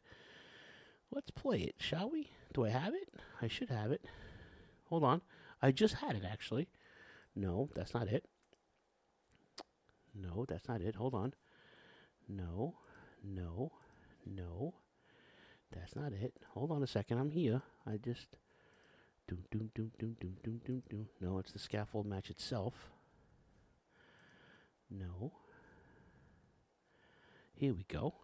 Let's 1.12 1.32
play 1.32 1.60
it, 1.60 1.76
shall 1.78 2.10
we? 2.10 2.32
Do 2.54 2.66
I 2.66 2.70
have 2.70 2.94
it? 2.96 3.10
I 3.42 3.48
should 3.48 3.70
have 3.70 3.92
it. 3.92 4.04
Hold 4.86 5.04
on. 5.04 5.22
I 5.62 5.72
just 5.72 5.96
had 5.96 6.16
it 6.16 6.24
actually. 6.26 6.70
No, 7.36 7.70
that's 7.76 7.94
not 7.94 8.08
it. 8.08 8.26
No, 10.16 10.46
that's 10.48 10.68
not 10.68 10.82
it. 10.82 10.96
Hold 10.96 11.14
on. 11.14 11.34
No, 12.28 12.76
no, 13.24 13.72
no. 14.26 14.74
That's 15.74 15.96
not 15.96 16.14
it. 16.14 16.34
Hold 16.54 16.72
on 16.72 16.84
a 16.84 16.88
second. 16.88 17.20
I'm 17.20 17.32
here. 17.32 17.62
I 17.86 17.98
just. 17.98 18.28
Doom, 19.28 19.44
doom, 19.52 19.72
doom, 19.76 19.92
doom, 20.00 20.18
doom, 20.20 20.38
doom, 20.44 20.62
doom, 20.66 20.84
doom. 20.90 21.10
No, 21.22 21.38
it's 21.38 21.52
the 21.52 21.60
scaffold 21.60 22.08
match 22.08 22.32
itself. 22.32 22.90
No. 24.90 25.34
Here 27.54 27.74
we 27.74 27.84
go. 27.88 28.16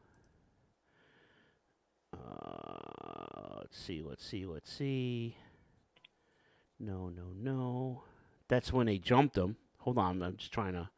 Uh, 2.14 3.60
let's 3.60 3.78
see, 3.78 4.02
let's 4.02 4.26
see, 4.26 4.46
let's 4.46 4.72
see. 4.72 5.36
No, 6.80 7.10
no, 7.10 7.34
no. 7.36 8.04
That's 8.48 8.74
when 8.74 8.88
they 8.88 8.98
jumped 8.98 9.38
him. 9.38 9.58
Hold 9.80 9.98
on, 9.98 10.24
I'm 10.24 10.38
just 10.38 10.52
trying 10.52 10.74
to. 10.74 10.90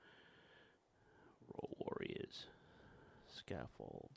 Roll 1.48 1.70
Warriors. 1.80 2.46
Scaffold. 3.30 4.17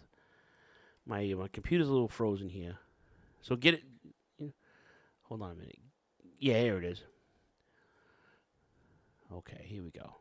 My 1.10 1.24
my 1.36 1.48
computer's 1.48 1.88
a 1.88 1.92
little 1.92 2.06
frozen 2.08 2.48
here. 2.48 2.76
So 3.42 3.56
get 3.56 3.74
it. 3.74 3.82
Hold 5.22 5.42
on 5.42 5.50
a 5.50 5.54
minute. 5.56 5.78
Yeah, 6.38 6.60
here 6.60 6.78
it 6.78 6.84
is. 6.84 7.02
Okay, 9.32 9.64
here 9.66 9.82
we 9.82 9.90
go. 9.90 10.14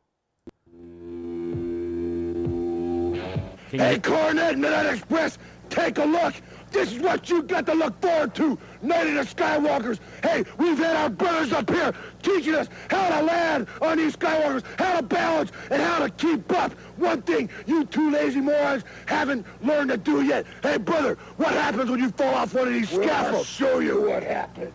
Can 3.70 3.80
Hey, 3.80 3.94
you- 3.94 4.00
Cornette 4.02 4.58
Midnight 4.58 4.88
Express, 4.96 5.38
take 5.70 5.98
a 5.98 6.06
look. 6.06 6.34
This 6.72 6.92
is 6.92 7.00
what 7.00 7.30
you 7.30 7.42
got 7.42 7.66
to 7.66 7.74
look 7.74 8.00
forward 8.02 8.36
to. 8.36 8.58
Night 8.82 9.08
of 9.08 9.16
the 9.16 9.22
Skywalkers. 9.22 10.00
Hey, 10.22 10.46
we've 10.58 10.78
had 10.78 10.96
our 10.96 11.10
brothers 11.10 11.52
up 11.52 11.70
here 11.70 11.94
teaching 12.22 12.54
us 12.54 12.68
how 12.90 13.20
to 13.20 13.26
land 13.26 13.68
on 13.82 13.98
these 13.98 14.16
Skywalkers, 14.16 14.64
how 14.78 14.98
to 14.98 15.04
balance, 15.04 15.52
and 15.72 15.82
how 15.82 16.00
to 16.00 16.10
keep 16.12 16.52
up. 16.52 16.74
One 16.98 17.22
thing 17.24 17.50
you 17.66 17.86
two 17.86 18.12
lazy 18.12 18.42
morons 18.42 18.84
haven't 19.08 19.46
learned 19.64 19.90
to 19.90 19.98
do 19.98 20.22
yet. 20.24 20.46
Hey, 20.62 20.78
brother, 20.78 21.18
what 21.38 21.54
happens 21.54 21.90
when 21.90 22.00
you 22.00 22.10
fall 22.12 22.36
off 22.36 22.54
one 22.54 22.68
of 22.68 22.74
these 22.74 22.90
scaffolds? 22.90 23.38
I'll 23.38 23.44
show 23.44 23.80
you 23.80 24.02
what 24.02 24.24
happened. 24.24 24.74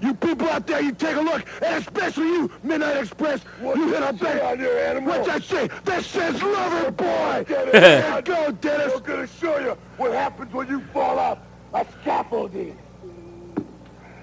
You 0.00 0.14
people 0.14 0.48
out 0.48 0.66
there, 0.66 0.80
you 0.80 0.92
take 0.92 1.16
a 1.16 1.20
look, 1.20 1.44
and 1.60 1.82
especially 1.82 2.26
you, 2.28 2.50
Midnight 2.62 2.98
Express, 2.98 3.40
you 3.60 3.88
hit 3.92 4.02
a 4.02 4.12
bang 4.12 4.40
on 4.42 4.60
your 4.60 4.78
animal. 4.78 5.10
What's 5.10 5.26
that 5.26 5.42
say? 5.42 5.68
That 5.84 6.04
says 6.04 6.40
lover 6.40 6.90
boy. 6.92 7.44
there 7.48 8.16
you 8.16 8.22
go, 8.22 8.52
Dennis. 8.52 8.92
I'm 8.94 9.02
gonna 9.02 9.26
show 9.26 9.58
you 9.58 9.76
what 9.96 10.12
happens 10.12 10.52
when 10.52 10.68
you 10.68 10.80
fall 10.92 11.18
off 11.18 11.38
a 11.74 11.84
scaffolding. 12.00 12.78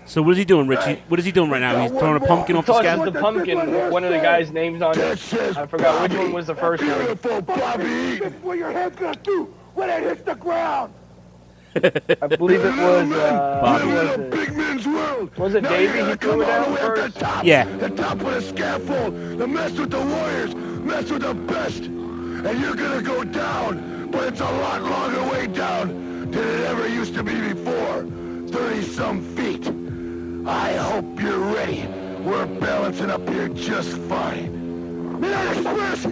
So 0.06 0.22
what 0.22 0.32
is 0.32 0.38
he 0.38 0.46
doing, 0.46 0.68
Richie? 0.68 1.02
What 1.08 1.20
is 1.20 1.26
he 1.26 1.32
doing 1.32 1.50
right 1.50 1.60
now? 1.60 1.82
He's 1.82 1.92
throwing 1.92 2.22
a 2.22 2.26
pumpkin 2.26 2.56
off 2.56 2.66
the 2.68 2.74
Tosses 2.74 2.86
scaffold. 2.86 3.14
the 3.14 3.20
pumpkin, 3.20 3.92
one 3.92 4.04
of 4.04 4.12
the 4.12 4.20
guys' 4.20 4.52
names 4.52 4.82
on 4.82 4.98
it. 4.98 5.34
I 5.58 5.66
forgot 5.66 6.10
which 6.10 6.18
one 6.18 6.32
was 6.32 6.48
the 6.48 6.56
first 6.56 6.84
one. 6.84 6.98
Beautiful 7.00 7.42
Bobby. 7.42 8.20
That's 8.20 8.36
what 8.44 8.58
your 8.58 8.72
head's 8.72 8.96
gonna 8.96 9.18
do 9.24 9.54
when 9.74 9.90
it 9.90 10.04
hits 10.04 10.22
the 10.22 10.36
ground. 10.36 10.94
I 12.22 12.28
believe 12.28 12.64
it 12.64 12.76
was, 12.76 13.12
uh, 13.12 13.60
Bobby. 13.62 13.84
who 13.84 13.90
was 13.96 14.10
it? 14.12 14.30
Big 14.32 14.56
man's 14.56 14.88
world. 14.88 15.36
Was 15.38 15.56
it 15.56 15.64
Now 15.64 15.70
Davey? 15.70 16.00
you 16.00 16.06
He 16.06 16.16
gotta 16.16 16.18
threw 16.18 16.32
come 16.32 16.42
it 16.42 16.50
all 16.50 16.52
out 16.52 16.66
the 16.66 16.72
way 16.72 16.82
up 16.82 16.96
first? 16.96 17.14
the 17.16 17.20
top. 17.20 17.46
Yeah. 17.46 17.66
The 17.78 17.90
top 17.90 18.18
with 18.20 18.36
a 18.36 18.42
scaffold. 18.42 19.14
The 19.40 19.48
mess 19.48 19.72
with 19.74 19.92
the 19.92 20.00
warriors. 20.04 20.56
Mess 20.56 21.10
with 21.12 21.24
the 21.24 21.34
best. 21.34 21.84
And 21.84 22.60
you're 22.62 22.76
gonna 22.76 23.02
go 23.02 23.24
down. 23.24 24.10
But 24.12 24.28
it's 24.30 24.42
a 24.42 24.46
lot 24.46 24.82
longer 24.84 25.24
way 25.32 25.48
down 25.48 26.32
than 26.32 26.48
it 26.48 26.62
ever 26.68 26.88
used 26.88 27.14
to 27.16 27.24
be 27.24 27.36
before. 27.54 28.06
30 28.52 28.82
some 28.84 29.22
feet. 29.36 29.68
I 30.48 30.74
hope 30.74 31.20
you're 31.22 31.38
ready. 31.40 31.88
We're 32.24 32.46
balancing 32.46 33.10
up 33.10 33.28
here 33.30 33.50
just 33.50 33.98
fine. 34.10 35.20
Midnight 35.20 35.58
Express! 35.58 36.06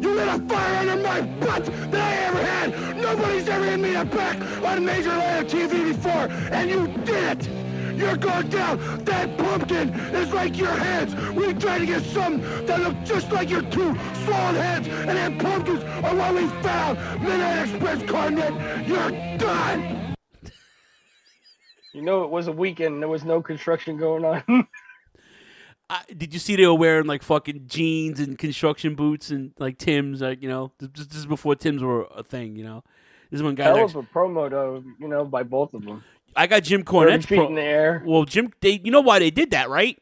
You 0.00 0.14
lit 0.14 0.28
a 0.28 0.38
fire 0.46 0.88
under 0.88 1.02
my 1.02 1.20
butt 1.20 1.64
that 1.64 1.94
I 1.94 2.14
ever 2.26 2.38
had! 2.38 2.96
Nobody's 2.96 3.48
ever 3.48 3.64
hit 3.64 3.80
me 3.80 3.94
in 3.96 4.08
the 4.08 4.16
back 4.16 4.40
on 4.64 4.84
major 4.84 5.08
land 5.08 5.48
TV 5.48 5.92
before, 5.92 6.28
and 6.52 6.70
you 6.70 6.86
did 7.04 7.40
it! 7.40 7.98
You're 7.98 8.16
going 8.16 8.48
down! 8.48 9.04
That 9.04 9.36
pumpkin 9.36 9.88
is 10.14 10.32
like 10.32 10.56
your 10.56 10.70
hands. 10.70 11.16
We 11.34 11.52
tried 11.54 11.80
to 11.80 11.86
get 11.86 12.04
some 12.04 12.40
that 12.66 12.80
look 12.80 12.94
just 13.04 13.32
like 13.32 13.50
your 13.50 13.62
two 13.62 13.96
swollen 14.24 14.54
heads, 14.54 14.86
and 14.86 15.10
then 15.10 15.38
pumpkins 15.38 15.82
are 15.82 16.14
what 16.14 16.34
we 16.34 16.46
found! 16.62 16.98
Midnight 17.20 17.68
Express 17.68 18.02
Cornette, 18.02 18.86
you're 18.86 19.38
done! 19.38 20.14
You 21.92 22.02
know, 22.02 22.22
it 22.22 22.30
was 22.30 22.46
a 22.46 22.52
weekend. 22.52 23.02
There 23.02 23.08
was 23.08 23.24
no 23.24 23.42
construction 23.42 23.96
going 23.96 24.24
on. 24.24 24.68
I, 25.90 26.02
did 26.14 26.34
you 26.34 26.38
see 26.38 26.56
they 26.56 26.66
were 26.66 26.74
wearing 26.74 27.06
like 27.06 27.22
fucking 27.22 27.62
jeans 27.66 28.20
and 28.20 28.38
construction 28.38 28.94
boots 28.94 29.30
and 29.30 29.52
like 29.58 29.78
Tim's? 29.78 30.20
Like 30.20 30.42
you 30.42 30.48
know, 30.48 30.72
this, 30.78 31.06
this 31.06 31.18
is 31.18 31.26
before 31.26 31.54
Tim's 31.56 31.82
were 31.82 32.06
a 32.14 32.22
thing. 32.22 32.56
You 32.56 32.64
know, 32.64 32.84
this 33.30 33.38
is 33.38 33.42
when 33.42 33.54
guys. 33.54 33.76
Hell 33.76 33.84
of 33.86 33.96
a 33.96 34.02
promo, 34.02 34.50
though. 34.50 34.84
You 34.98 35.08
know, 35.08 35.24
by 35.24 35.42
both 35.42 35.74
of 35.74 35.84
them. 35.84 36.04
I 36.36 36.46
got 36.46 36.62
Jim 36.62 36.82
30 36.84 36.90
Cornette's 36.90 37.26
feet 37.26 37.40
in 37.40 37.54
the 37.54 37.62
air. 37.62 38.02
Well, 38.06 38.24
Jim, 38.24 38.52
they 38.60 38.80
you 38.84 38.90
know 38.90 39.00
why 39.00 39.18
they 39.18 39.30
did 39.30 39.50
that, 39.52 39.68
right? 39.70 39.98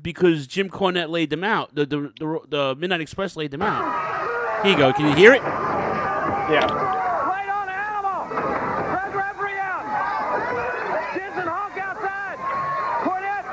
Because 0.00 0.46
Jim 0.46 0.68
Cornette 0.68 1.08
laid 1.08 1.30
them 1.30 1.44
out. 1.44 1.74
The 1.74 1.86
the 1.86 2.12
the, 2.18 2.40
the 2.48 2.76
Midnight 2.76 3.00
Express 3.00 3.36
laid 3.36 3.52
them 3.52 3.62
out. 3.62 4.64
Here 4.64 4.72
you 4.72 4.76
go. 4.78 4.92
Can 4.92 5.06
you 5.06 5.14
hear 5.14 5.32
it? 5.32 5.42
Yeah. 5.42 6.66
Right 6.66 7.48
on 7.48 7.68
animal. 7.68 8.26
Red 8.92 9.14
referee 9.14 9.58
out. 9.58 9.84
Jensen 11.14 11.46
Hawk 11.46 11.76
outside. 11.78 12.38
Cornette. 13.06 13.46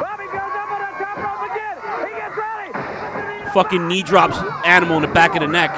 Bobby 0.00 0.24
goes 0.30 0.54
up 0.54 0.70
on 0.70 0.80
the 0.80 0.92
top 1.02 1.16
rope 1.18 1.50
again. 1.50 1.76
He 2.06 2.12
gets 2.14 2.36
ready. 2.36 3.39
Fucking 3.52 3.88
knee 3.88 4.02
drops 4.02 4.38
animal 4.64 4.96
in 4.96 5.02
the 5.02 5.08
back 5.08 5.34
of 5.34 5.40
the 5.40 5.48
neck. 5.48 5.70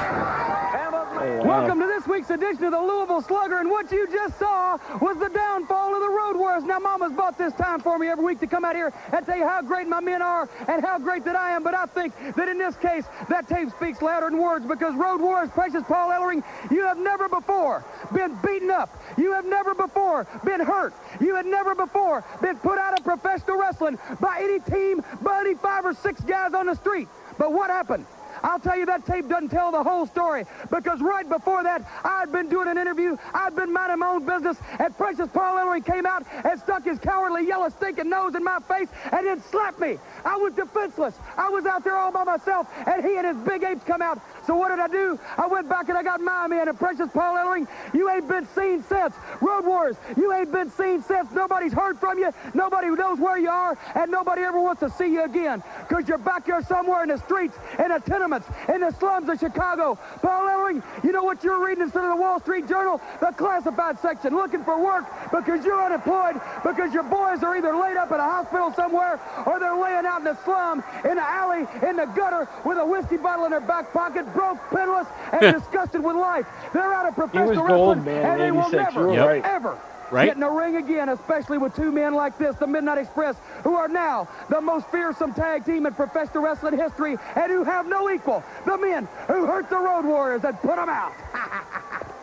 Welcome 1.43 1.79
to 1.79 1.87
this 1.87 2.05
week's 2.05 2.29
edition 2.29 2.65
of 2.65 2.71
the 2.71 2.79
Louisville 2.79 3.21
Slugger, 3.21 3.57
and 3.57 3.69
what 3.69 3.91
you 3.91 4.07
just 4.11 4.37
saw 4.37 4.77
was 5.01 5.17
the 5.17 5.29
downfall 5.29 5.95
of 5.95 6.01
the 6.01 6.09
Road 6.09 6.37
Warriors. 6.37 6.63
Now, 6.63 6.79
Mama's 6.79 7.13
bought 7.13 7.37
this 7.37 7.53
time 7.53 7.79
for 7.79 7.97
me 7.97 8.07
every 8.09 8.23
week 8.23 8.39
to 8.41 8.47
come 8.47 8.63
out 8.63 8.75
here 8.75 8.93
and 9.11 9.25
tell 9.25 9.37
you 9.37 9.47
how 9.47 9.61
great 9.61 9.87
my 9.87 9.99
men 9.99 10.21
are 10.21 10.47
and 10.67 10.83
how 10.85 10.99
great 10.99 11.25
that 11.25 11.35
I 11.35 11.51
am, 11.51 11.63
but 11.63 11.73
I 11.73 11.85
think 11.87 12.13
that 12.35 12.47
in 12.47 12.57
this 12.57 12.75
case, 12.77 13.05
that 13.29 13.47
tape 13.47 13.69
speaks 13.71 14.01
louder 14.01 14.29
than 14.29 14.39
words 14.39 14.65
because 14.65 14.93
Road 14.95 15.19
Warriors, 15.21 15.49
Precious 15.49 15.83
Paul 15.83 16.09
Ellering, 16.09 16.43
you 16.69 16.83
have 16.85 16.97
never 16.97 17.27
before 17.27 17.83
been 18.13 18.37
beaten 18.45 18.69
up. 18.69 18.95
You 19.17 19.33
have 19.33 19.45
never 19.45 19.73
before 19.73 20.27
been 20.43 20.59
hurt. 20.59 20.93
You 21.19 21.35
had 21.35 21.45
never 21.45 21.73
before 21.73 22.23
been 22.41 22.57
put 22.57 22.77
out 22.77 22.97
of 22.97 23.03
professional 23.03 23.57
wrestling 23.57 23.97
by 24.19 24.41
any 24.43 24.59
team, 24.59 25.03
by 25.21 25.39
any 25.41 25.55
five 25.55 25.85
or 25.85 25.93
six 25.93 26.21
guys 26.21 26.53
on 26.53 26.67
the 26.67 26.75
street. 26.75 27.07
But 27.37 27.51
what 27.51 27.69
happened? 27.69 28.05
I'll 28.43 28.59
tell 28.59 28.77
you 28.77 28.85
that 28.87 29.05
tape 29.05 29.29
doesn't 29.29 29.49
tell 29.49 29.71
the 29.71 29.83
whole 29.83 30.05
story 30.05 30.45
because 30.69 30.99
right 31.01 31.27
before 31.27 31.63
that, 31.63 31.89
I'd 32.03 32.31
been 32.31 32.49
doing 32.49 32.67
an 32.67 32.77
interview, 32.77 33.15
I'd 33.33 33.55
been 33.55 33.71
minding 33.71 33.99
my 33.99 34.07
own 34.07 34.25
business, 34.25 34.57
and 34.79 34.95
Precious 34.97 35.29
Paul 35.31 35.55
Ellering 35.55 35.85
came 35.85 36.05
out 36.05 36.25
and 36.43 36.59
stuck 36.59 36.83
his 36.83 36.99
cowardly 36.99 37.47
yellow 37.47 37.69
stinking 37.69 38.09
nose 38.09 38.35
in 38.35 38.43
my 38.43 38.59
face 38.67 38.89
and 39.11 39.25
then 39.25 39.41
slapped 39.43 39.79
me. 39.79 39.97
I 40.25 40.35
was 40.35 40.53
defenseless. 40.53 41.15
I 41.37 41.49
was 41.49 41.65
out 41.65 41.83
there 41.83 41.95
all 41.95 42.11
by 42.11 42.23
myself, 42.23 42.67
and 42.85 43.03
he 43.03 43.15
and 43.17 43.27
his 43.27 43.37
big 43.47 43.63
apes 43.63 43.83
come 43.85 44.01
out. 44.01 44.19
So 44.45 44.55
what 44.55 44.69
did 44.69 44.79
I 44.79 44.87
do? 44.87 45.19
I 45.37 45.47
went 45.47 45.69
back 45.69 45.89
and 45.89 45.97
I 45.97 46.03
got 46.03 46.19
my 46.19 46.47
man, 46.47 46.67
and 46.67 46.77
Precious 46.77 47.09
Paul 47.11 47.35
Ellering, 47.35 47.67
you 47.93 48.09
ain't 48.09 48.27
been 48.27 48.47
seen 48.55 48.83
since. 48.83 49.15
Road 49.41 49.65
Wars, 49.65 49.95
you 50.17 50.33
ain't 50.33 50.51
been 50.51 50.69
seen 50.69 51.01
since. 51.01 51.31
Nobody's 51.31 51.73
heard 51.73 51.97
from 51.97 52.19
you. 52.19 52.31
Nobody 52.53 52.89
knows 52.89 53.19
where 53.19 53.37
you 53.37 53.49
are, 53.49 53.77
and 53.95 54.11
nobody 54.11 54.41
ever 54.41 54.59
wants 54.59 54.81
to 54.81 54.89
see 54.89 55.07
you 55.13 55.23
again 55.23 55.63
because 55.87 56.07
you're 56.07 56.17
back 56.17 56.45
here 56.45 56.61
somewhere 56.63 57.03
in 57.03 57.09
the 57.09 57.17
streets, 57.17 57.57
in 57.79 57.89
the 57.89 57.99
tenements, 57.99 58.47
in 58.67 58.81
the 58.81 58.91
slums 58.91 59.29
of 59.29 59.39
Chicago. 59.39 59.97
Paul 60.21 60.47
Ellering, 60.47 60.83
you 61.03 61.11
know 61.11 61.23
what 61.23 61.43
you're 61.43 61.65
reading 61.65 61.83
instead 61.83 62.03
of 62.03 62.09
the 62.17 62.21
Wall 62.21 62.39
Street 62.39 62.67
Journal? 62.67 63.01
The 63.21 63.27
classified 63.27 63.99
section, 63.99 64.35
looking 64.35 64.63
for 64.63 64.83
work 64.83 65.05
because 65.31 65.63
you're 65.65 65.81
unemployed, 65.81 66.39
because 66.63 66.93
your 66.93 67.03
boys 67.03 67.43
are 67.43 67.55
either 67.55 67.75
laid 67.75 67.97
up 67.97 68.11
in 68.11 68.19
a 68.19 68.23
hospital 68.23 68.73
somewhere 68.73 69.19
or 69.45 69.59
they're 69.59 69.77
laying 69.77 70.05
out 70.05 70.19
in 70.19 70.25
the 70.25 70.37
slum, 70.43 70.83
in 71.05 71.15
the 71.15 71.23
alley, 71.23 71.65
in 71.87 71.95
the 71.95 72.05
gutter 72.07 72.47
with 72.65 72.77
a 72.77 72.85
whiskey 72.85 73.17
bottle 73.17 73.45
in 73.45 73.51
their 73.51 73.61
back 73.61 73.93
pocket, 73.93 74.25
broke, 74.33 74.57
penniless, 74.69 75.07
and 75.31 75.53
disgusted 75.55 76.03
with 76.03 76.15
life. 76.15 76.45
They're 76.73 76.93
out 76.93 77.07
of 77.07 77.15
professional 77.15 77.63
wrestling, 77.63 78.03
man, 78.05 78.25
and 78.25 78.41
they 78.41 78.51
will 78.51 78.69
never, 78.69 79.13
Yep. 79.13 79.27
right. 79.27 79.45
ever 79.45 79.77
Right. 80.11 80.25
get 80.27 80.35
in 80.35 80.41
the 80.41 80.49
ring 80.49 80.75
again, 80.75 81.09
especially 81.09 81.57
with 81.57 81.75
two 81.75 81.91
men 81.91 82.13
like 82.13 82.37
this, 82.37 82.55
the 82.57 82.67
Midnight 82.67 82.99
Express, 82.99 83.35
who 83.63 83.75
are 83.75 83.87
now 83.87 84.27
the 84.49 84.61
most 84.61 84.87
fearsome 84.89 85.33
tag 85.33 85.65
team 85.65 85.85
in 85.87 85.93
professional 85.93 86.43
wrestling 86.43 86.77
history 86.77 87.17
and 87.35 87.51
who 87.51 87.63
have 87.63 87.87
no 87.87 88.09
equal. 88.11 88.43
The 88.65 88.77
men 88.77 89.07
who 89.27 89.45
hurt 89.47 89.69
the 89.69 89.77
Road 89.79 90.05
Warriors 90.05 90.43
and 90.43 90.59
put 90.59 90.75
them 90.75 90.89
out. 90.89 91.13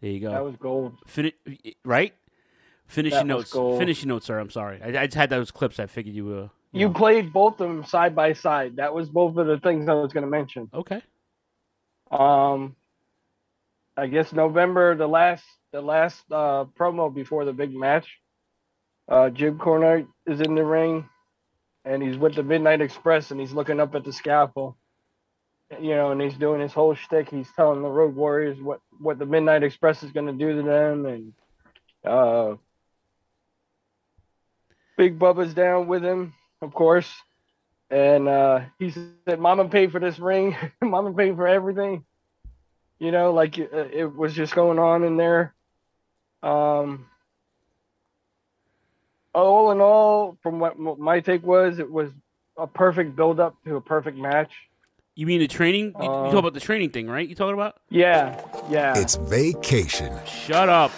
There 0.00 0.10
you 0.10 0.18
go. 0.18 0.30
That 0.32 0.44
was 0.44 0.56
gold. 0.56 0.96
Fini- 1.06 1.32
right? 1.84 2.12
Finish 2.88 3.12
That 3.12 3.24
notes. 3.24 3.52
gold. 3.52 3.78
Finish 3.78 4.02
your 4.02 4.08
notes, 4.08 4.26
sir. 4.26 4.38
I'm 4.40 4.50
sorry. 4.50 4.80
I, 4.82 5.02
I 5.02 5.06
just 5.06 5.14
had 5.14 5.30
those 5.30 5.52
clips. 5.52 5.78
I 5.78 5.86
figured 5.86 6.14
you 6.16 6.24
were. 6.24 6.50
You 6.72 6.90
played 6.90 7.32
both 7.32 7.60
of 7.60 7.68
them 7.68 7.84
side 7.84 8.16
by 8.16 8.32
side. 8.32 8.76
That 8.76 8.94
was 8.94 9.08
both 9.08 9.36
of 9.36 9.46
the 9.46 9.58
things 9.58 9.88
I 9.88 9.94
was 9.94 10.12
going 10.12 10.24
to 10.24 10.30
mention. 10.30 10.70
Okay. 10.72 11.02
Um, 12.10 12.76
I 13.96 14.06
guess 14.06 14.32
November, 14.32 14.96
the 14.96 15.06
last, 15.06 15.44
the 15.72 15.82
last 15.82 16.22
uh, 16.30 16.64
promo 16.78 17.12
before 17.14 17.44
the 17.44 17.52
big 17.52 17.74
match. 17.74 18.06
Uh, 19.08 19.28
Jim 19.28 19.58
Cornette 19.58 20.06
is 20.26 20.40
in 20.40 20.54
the 20.54 20.64
ring, 20.64 21.08
and 21.84 22.02
he's 22.02 22.16
with 22.16 22.34
the 22.34 22.42
Midnight 22.42 22.80
Express, 22.80 23.30
and 23.30 23.40
he's 23.40 23.52
looking 23.52 23.80
up 23.80 23.94
at 23.94 24.04
the 24.04 24.12
scaffold. 24.12 24.74
You 25.80 25.96
know, 25.96 26.10
and 26.10 26.20
he's 26.20 26.36
doing 26.36 26.60
his 26.60 26.72
whole 26.72 26.94
shtick. 26.94 27.30
He's 27.30 27.48
telling 27.56 27.82
the 27.82 27.88
Road 27.88 28.14
Warriors 28.14 28.60
what 28.60 28.80
what 28.98 29.18
the 29.18 29.26
Midnight 29.26 29.62
Express 29.62 30.02
is 30.02 30.12
going 30.12 30.26
to 30.26 30.32
do 30.32 30.56
to 30.56 30.62
them, 30.62 31.06
and 31.06 31.32
uh, 32.04 32.56
Big 34.96 35.18
Bubba's 35.18 35.54
down 35.54 35.86
with 35.88 36.04
him, 36.04 36.34
of 36.62 36.72
course. 36.72 37.12
And 37.90 38.26
uh, 38.26 38.60
he 38.78 38.90
said, 38.90 39.38
"Mama 39.38 39.68
paid 39.68 39.92
for 39.92 40.00
this 40.00 40.18
ring. 40.18 40.56
Mama 40.82 41.12
paid 41.12 41.36
for 41.36 41.46
everything." 41.46 42.04
You 42.98 43.10
know, 43.10 43.32
like 43.32 43.58
uh, 43.58 43.88
it 43.92 44.16
was 44.16 44.32
just 44.32 44.54
going 44.54 44.78
on 44.78 45.04
in 45.04 45.16
there. 45.18 45.54
Um, 46.42 47.06
all 49.34 49.70
in 49.72 49.80
all, 49.80 50.38
from 50.42 50.58
what 50.58 50.78
my 50.98 51.20
take 51.20 51.42
was, 51.42 51.78
it 51.78 51.90
was 51.90 52.10
a 52.56 52.66
perfect 52.66 53.16
build 53.16 53.40
up 53.40 53.56
to 53.64 53.76
a 53.76 53.80
perfect 53.80 54.16
match. 54.16 54.52
You 55.14 55.26
mean 55.26 55.40
the 55.40 55.48
training? 55.48 55.94
You, 55.98 56.04
you 56.04 56.08
talk 56.08 56.34
about 56.36 56.54
the 56.54 56.60
training 56.60 56.90
thing, 56.90 57.08
right? 57.08 57.28
You 57.28 57.34
talking 57.34 57.54
about? 57.54 57.76
Yeah, 57.90 58.40
yeah. 58.70 58.96
It's 58.96 59.16
vacation. 59.16 60.12
Shut 60.26 60.68
up. 60.70 60.90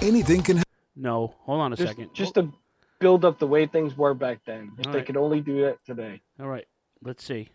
Anything 0.00 0.42
can 0.42 0.62
No, 0.96 1.34
hold 1.40 1.60
on 1.60 1.72
a 1.72 1.76
just, 1.76 1.88
second. 1.88 2.14
just 2.14 2.34
to 2.34 2.50
build 3.00 3.24
up 3.24 3.38
the 3.38 3.46
way 3.46 3.66
things 3.66 3.96
were 3.96 4.14
back 4.14 4.38
then. 4.44 4.72
If 4.78 4.86
All 4.86 4.92
they 4.92 4.98
right. 4.98 5.06
could 5.06 5.16
only 5.16 5.40
do 5.40 5.62
that 5.62 5.84
today. 5.84 6.20
All 6.38 6.46
right, 6.46 6.66
let's 7.02 7.24
see. 7.24 7.48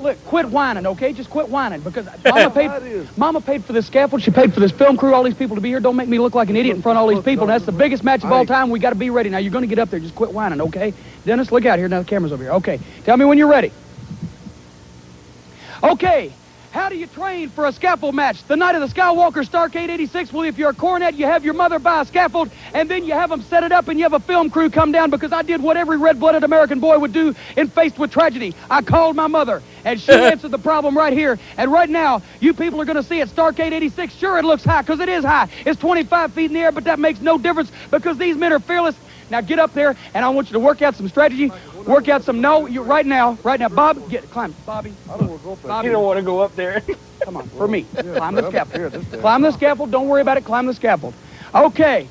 Look, 0.00 0.18
quit 0.24 0.46
whining, 0.48 0.86
okay? 0.86 1.12
Just 1.12 1.30
quit 1.30 1.48
whining 1.48 1.82
because 1.82 2.06
Mama 2.24 2.50
paid. 2.50 3.16
Mama 3.16 3.40
paid 3.40 3.64
for 3.64 3.72
this 3.72 3.86
scaffold. 3.86 4.20
She 4.22 4.32
paid 4.32 4.52
for 4.52 4.58
this 4.58 4.72
film 4.72 4.96
crew, 4.96 5.14
all 5.14 5.22
these 5.22 5.36
people 5.36 5.54
to 5.54 5.62
be 5.62 5.68
here. 5.68 5.78
Don't 5.78 5.94
make 5.94 6.08
me 6.08 6.18
look 6.18 6.34
like 6.34 6.50
an 6.50 6.56
idiot 6.56 6.74
in 6.74 6.82
front 6.82 6.98
of 6.98 7.02
all 7.02 7.08
these 7.08 7.22
people. 7.22 7.44
And 7.44 7.50
That's 7.50 7.64
the 7.66 7.70
biggest 7.70 8.02
match 8.02 8.24
of 8.24 8.32
all 8.32 8.44
time. 8.44 8.70
We 8.70 8.80
got 8.80 8.90
to 8.90 8.96
be 8.96 9.10
ready. 9.10 9.30
Now 9.30 9.38
you're 9.38 9.52
going 9.52 9.62
to 9.62 9.68
get 9.68 9.78
up 9.78 9.90
there. 9.90 10.00
Just 10.00 10.16
quit 10.16 10.32
whining, 10.32 10.60
okay? 10.62 10.92
Dennis, 11.24 11.52
look 11.52 11.64
out 11.64 11.78
here. 11.78 11.86
Now 11.86 12.00
the 12.00 12.04
camera's 12.08 12.32
over 12.32 12.42
here. 12.42 12.52
Okay, 12.54 12.80
tell 13.04 13.16
me 13.16 13.24
when 13.24 13.38
you're 13.38 13.46
ready. 13.46 13.70
Okay, 15.84 16.32
How 16.72 16.88
do 16.88 16.96
you 16.96 17.06
train 17.06 17.50
for 17.50 17.66
a 17.66 17.72
scaffold 17.72 18.14
match? 18.14 18.44
The 18.44 18.56
night 18.56 18.74
of 18.74 18.80
the 18.80 18.86
Skywalker 18.86 19.46
Starrcade 19.46 19.90
86, 19.90 20.32
well, 20.32 20.44
if 20.44 20.56
you're 20.56 20.70
a 20.70 20.74
Cornette, 20.74 21.18
you 21.18 21.26
have 21.26 21.44
your 21.44 21.52
mother 21.52 21.78
buy 21.78 22.00
a 22.00 22.04
scaffold, 22.06 22.50
and 22.72 22.90
then 22.90 23.04
you 23.04 23.12
have 23.12 23.28
them 23.28 23.42
set 23.42 23.62
it 23.62 23.72
up, 23.72 23.88
and 23.88 23.98
you 23.98 24.06
have 24.06 24.14
a 24.14 24.20
film 24.20 24.48
crew 24.48 24.70
come 24.70 24.90
down 24.90 25.10
because 25.10 25.32
I 25.32 25.42
did 25.42 25.62
what 25.62 25.76
every 25.76 25.98
red-blooded 25.98 26.44
American 26.44 26.80
boy 26.80 26.98
would 26.98 27.12
do 27.12 27.34
in 27.58 27.68
faced 27.68 27.98
with 27.98 28.10
tragedy. 28.10 28.54
I 28.70 28.80
called 28.80 29.16
my 29.16 29.26
mother, 29.26 29.62
and 29.84 30.00
she 30.00 30.12
answered 30.14 30.50
the 30.50 30.58
problem 30.58 30.96
right 30.96 31.12
here. 31.12 31.38
And 31.58 31.70
right 31.70 31.90
now, 31.90 32.22
you 32.40 32.54
people 32.54 32.80
are 32.80 32.86
going 32.86 32.96
to 32.96 33.02
see 33.02 33.20
it. 33.20 33.28
Starrcade 33.28 33.72
86, 33.72 34.14
sure, 34.14 34.38
it 34.38 34.44
looks 34.46 34.64
high 34.64 34.80
because 34.80 35.00
it 35.00 35.10
is 35.10 35.24
high. 35.24 35.50
It's 35.66 35.78
25 35.78 36.32
feet 36.32 36.46
in 36.46 36.54
the 36.54 36.60
air, 36.60 36.72
but 36.72 36.84
that 36.84 36.98
makes 36.98 37.20
no 37.20 37.36
difference 37.36 37.70
because 37.90 38.16
these 38.16 38.38
men 38.38 38.50
are 38.50 38.60
fearless. 38.60 38.96
Now 39.30 39.40
get 39.40 39.58
up 39.58 39.72
there, 39.72 39.96
and 40.14 40.24
I 40.24 40.28
want 40.30 40.48
you 40.48 40.54
to 40.54 40.58
work 40.58 40.82
out 40.82 40.94
some 40.94 41.08
strategy. 41.08 41.50
Work 41.86 42.08
out 42.08 42.22
some. 42.22 42.40
No, 42.40 42.66
you 42.66 42.82
right 42.82 43.06
now, 43.06 43.38
right 43.42 43.58
now, 43.58 43.68
Bob, 43.68 44.08
get 44.08 44.30
climb, 44.30 44.54
Bobby. 44.66 44.92
I 45.10 45.16
don't 45.18 45.28
want 45.28 45.40
to 45.40 45.44
go 45.44 45.52
up 45.52 45.62
Bobby. 45.62 45.86
You 45.86 45.92
don't 45.92 46.04
want 46.04 46.18
to 46.18 46.24
go 46.24 46.40
up 46.40 46.54
there. 46.56 46.82
Come 47.20 47.36
on, 47.36 47.48
for 47.48 47.68
me. 47.68 47.82
Climb 47.82 48.34
the 48.34 48.48
scaffold. 48.48 48.92
here. 48.92 49.20
Climb 49.20 49.42
the 49.42 49.52
scaffold. 49.52 49.90
Don't 49.90 50.08
worry 50.08 50.22
about 50.22 50.36
it. 50.36 50.44
Climb 50.44 50.66
the 50.66 50.74
scaffold. 50.74 51.14
Okay. 51.54 52.08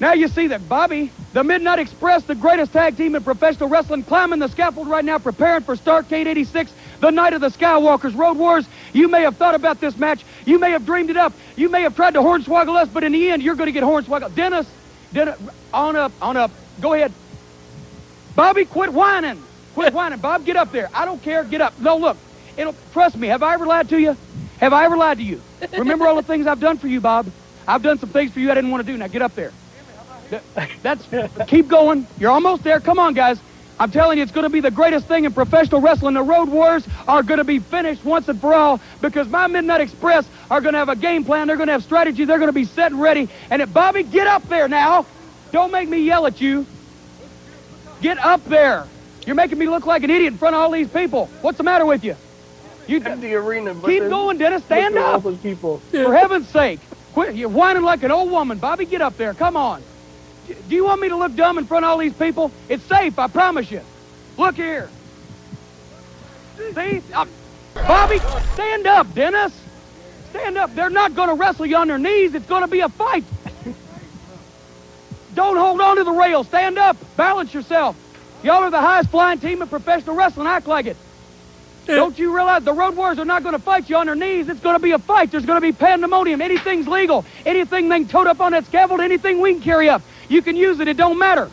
Now 0.00 0.12
you 0.12 0.26
see 0.26 0.48
that 0.48 0.68
Bobby, 0.68 1.12
the 1.32 1.44
Midnight 1.44 1.78
Express, 1.78 2.24
the 2.24 2.34
greatest 2.34 2.72
tag 2.72 2.96
team 2.96 3.14
in 3.14 3.22
professional 3.22 3.68
wrestling, 3.68 4.02
climbing 4.02 4.40
the 4.40 4.48
scaffold 4.48 4.88
right 4.88 5.04
now, 5.04 5.18
preparing 5.18 5.62
for 5.62 5.76
Starrcade 5.76 6.26
86, 6.26 6.72
the 7.00 7.10
night 7.10 7.32
of 7.32 7.40
the 7.40 7.48
Skywalkers 7.48 8.16
Road 8.16 8.36
Wars. 8.36 8.66
You 8.92 9.08
may 9.08 9.22
have 9.22 9.36
thought 9.36 9.54
about 9.54 9.80
this 9.80 9.96
match. 9.96 10.24
You 10.46 10.58
may 10.58 10.72
have 10.72 10.84
dreamed 10.84 11.10
it 11.10 11.16
up. 11.16 11.32
You 11.54 11.68
may 11.68 11.82
have 11.82 11.94
tried 11.94 12.14
to 12.14 12.20
hornswoggle 12.20 12.76
us, 12.76 12.88
but 12.88 13.04
in 13.04 13.12
the 13.12 13.30
end, 13.30 13.42
you're 13.42 13.54
going 13.54 13.68
to 13.68 13.72
get 13.72 13.84
hornswoggled. 13.84 14.34
Dennis, 14.34 14.66
Dennis, 15.12 15.38
on 15.72 15.94
up, 15.94 16.12
on 16.20 16.36
up. 16.36 16.50
Go 16.80 16.92
ahead. 16.92 17.12
Bobby, 18.34 18.64
quit 18.64 18.92
whining. 18.92 19.42
Quit 19.74 19.92
whining. 19.94 20.18
Bob, 20.18 20.44
get 20.44 20.56
up 20.56 20.72
there. 20.72 20.88
I 20.94 21.04
don't 21.04 21.22
care. 21.22 21.44
Get 21.44 21.60
up. 21.60 21.78
No, 21.78 21.96
look. 21.96 22.16
It'll 22.56 22.74
trust 22.92 23.16
me. 23.16 23.28
Have 23.28 23.42
I 23.42 23.54
ever 23.54 23.66
lied 23.66 23.88
to 23.88 23.98
you? 23.98 24.16
Have 24.58 24.72
I 24.72 24.84
ever 24.84 24.96
lied 24.96 25.18
to 25.18 25.24
you? 25.24 25.40
Remember 25.76 26.06
all 26.06 26.14
the 26.16 26.22
things 26.22 26.46
I've 26.46 26.60
done 26.60 26.78
for 26.78 26.86
you, 26.86 27.00
Bob. 27.00 27.26
I've 27.66 27.82
done 27.82 27.98
some 27.98 28.10
things 28.10 28.32
for 28.32 28.40
you 28.40 28.50
I 28.50 28.54
didn't 28.54 28.70
want 28.70 28.86
to 28.86 28.92
do. 28.92 28.96
Now 28.96 29.08
get 29.08 29.22
up 29.22 29.34
there. 29.34 29.52
That's 30.82 31.06
keep 31.48 31.68
going. 31.68 32.06
You're 32.18 32.30
almost 32.30 32.62
there. 32.64 32.80
Come 32.80 32.98
on, 32.98 33.14
guys. 33.14 33.38
I'm 33.78 33.90
telling 33.90 34.18
you, 34.18 34.22
it's 34.22 34.32
going 34.32 34.44
to 34.44 34.50
be 34.50 34.60
the 34.60 34.70
greatest 34.70 35.08
thing 35.08 35.24
in 35.24 35.32
professional 35.32 35.80
wrestling. 35.80 36.14
The 36.14 36.22
Road 36.22 36.48
Wars 36.48 36.86
are 37.08 37.24
going 37.24 37.38
to 37.38 37.44
be 37.44 37.58
finished 37.58 38.04
once 38.04 38.28
and 38.28 38.40
for 38.40 38.54
all 38.54 38.80
because 39.00 39.26
my 39.28 39.48
Midnight 39.48 39.80
Express 39.80 40.28
are 40.48 40.60
going 40.60 40.74
to 40.74 40.78
have 40.78 40.88
a 40.88 40.96
game 40.96 41.24
plan. 41.24 41.48
They're 41.48 41.56
going 41.56 41.66
to 41.66 41.72
have 41.72 41.82
strategy. 41.82 42.24
They're 42.24 42.38
going 42.38 42.48
to 42.48 42.52
be 42.52 42.64
set 42.64 42.92
and 42.92 43.00
ready. 43.00 43.28
And 43.50 43.60
if 43.60 43.72
Bobby, 43.72 44.04
get 44.04 44.28
up 44.28 44.44
there 44.48 44.68
now. 44.68 45.06
Don't 45.50 45.72
make 45.72 45.88
me 45.88 45.98
yell 45.98 46.26
at 46.26 46.40
you. 46.40 46.66
Get 48.04 48.18
up 48.18 48.44
there. 48.44 48.86
You're 49.26 49.34
making 49.34 49.56
me 49.56 49.66
look 49.66 49.86
like 49.86 50.02
an 50.02 50.10
idiot 50.10 50.30
in 50.34 50.38
front 50.38 50.54
of 50.54 50.60
all 50.60 50.70
these 50.70 50.90
people. 50.90 51.24
What's 51.40 51.56
the 51.56 51.64
matter 51.64 51.86
with 51.86 52.04
you? 52.04 52.16
You 52.86 53.00
the 53.00 53.34
arena. 53.34 53.72
but 53.72 53.88
keep 53.88 54.02
then 54.02 54.10
going, 54.10 54.36
Dennis. 54.36 54.62
Stand 54.64 54.94
look 54.94 55.04
all 55.06 55.14
up. 55.14 55.22
those 55.22 55.38
people. 55.38 55.78
For 55.90 56.14
heaven's 56.14 56.46
sake. 56.50 56.80
Quit. 57.14 57.34
You're 57.34 57.48
whining 57.48 57.82
like 57.82 58.02
an 58.02 58.10
old 58.10 58.30
woman. 58.30 58.58
Bobby, 58.58 58.84
get 58.84 59.00
up 59.00 59.16
there. 59.16 59.32
Come 59.32 59.56
on. 59.56 59.82
Do 60.68 60.74
you 60.74 60.84
want 60.84 61.00
me 61.00 61.08
to 61.08 61.16
look 61.16 61.34
dumb 61.34 61.56
in 61.56 61.64
front 61.64 61.86
of 61.86 61.92
all 61.92 61.96
these 61.96 62.12
people? 62.12 62.52
It's 62.68 62.82
safe, 62.84 63.18
I 63.18 63.26
promise 63.26 63.70
you. 63.70 63.80
Look 64.36 64.56
here. 64.56 64.90
See? 66.58 67.02
Uh, 67.14 67.24
Bobby, 67.72 68.18
stand 68.52 68.86
up, 68.86 69.14
Dennis. 69.14 69.58
Stand 70.28 70.58
up. 70.58 70.74
They're 70.74 70.90
not 70.90 71.14
going 71.14 71.30
to 71.30 71.36
wrestle 71.36 71.64
you 71.64 71.76
on 71.78 71.88
their 71.88 71.96
knees. 71.96 72.34
It's 72.34 72.44
going 72.44 72.64
to 72.64 72.68
be 72.68 72.80
a 72.80 72.90
fight. 72.90 73.24
Don't 75.34 75.56
hold 75.56 75.80
on 75.80 75.96
to 75.96 76.04
the 76.04 76.12
rail. 76.12 76.44
Stand 76.44 76.78
up. 76.78 76.96
Balance 77.16 77.52
yourself. 77.52 77.96
Y'all 78.42 78.62
are 78.62 78.70
the 78.70 78.80
highest 78.80 79.10
flying 79.10 79.38
team 79.38 79.62
in 79.62 79.68
professional 79.68 80.16
wrestling. 80.16 80.46
Act 80.46 80.66
like 80.66 80.86
it. 80.86 80.96
Don't 81.86 82.18
you 82.18 82.34
realize 82.34 82.64
the 82.64 82.72
Road 82.72 82.96
Warriors 82.96 83.18
are 83.18 83.24
not 83.26 83.42
going 83.42 83.52
to 83.54 83.58
fight 83.58 83.90
you 83.90 83.96
on 83.96 84.06
their 84.06 84.14
knees? 84.14 84.48
It's 84.48 84.60
going 84.60 84.76
to 84.76 84.82
be 84.82 84.92
a 84.92 84.98
fight. 84.98 85.30
There's 85.30 85.44
going 85.44 85.58
to 85.58 85.66
be 85.66 85.72
pandemonium. 85.72 86.40
Anything's 86.40 86.88
legal. 86.88 87.26
Anything 87.44 87.88
they 87.88 87.98
can 88.00 88.08
tote 88.08 88.26
up 88.26 88.40
on 88.40 88.52
that 88.52 88.64
scaffold, 88.66 89.00
anything 89.00 89.40
we 89.40 89.52
can 89.54 89.62
carry 89.62 89.88
up, 89.90 90.00
you 90.28 90.40
can 90.40 90.56
use 90.56 90.80
it. 90.80 90.88
It 90.88 90.96
don't 90.96 91.18
matter. 91.18 91.50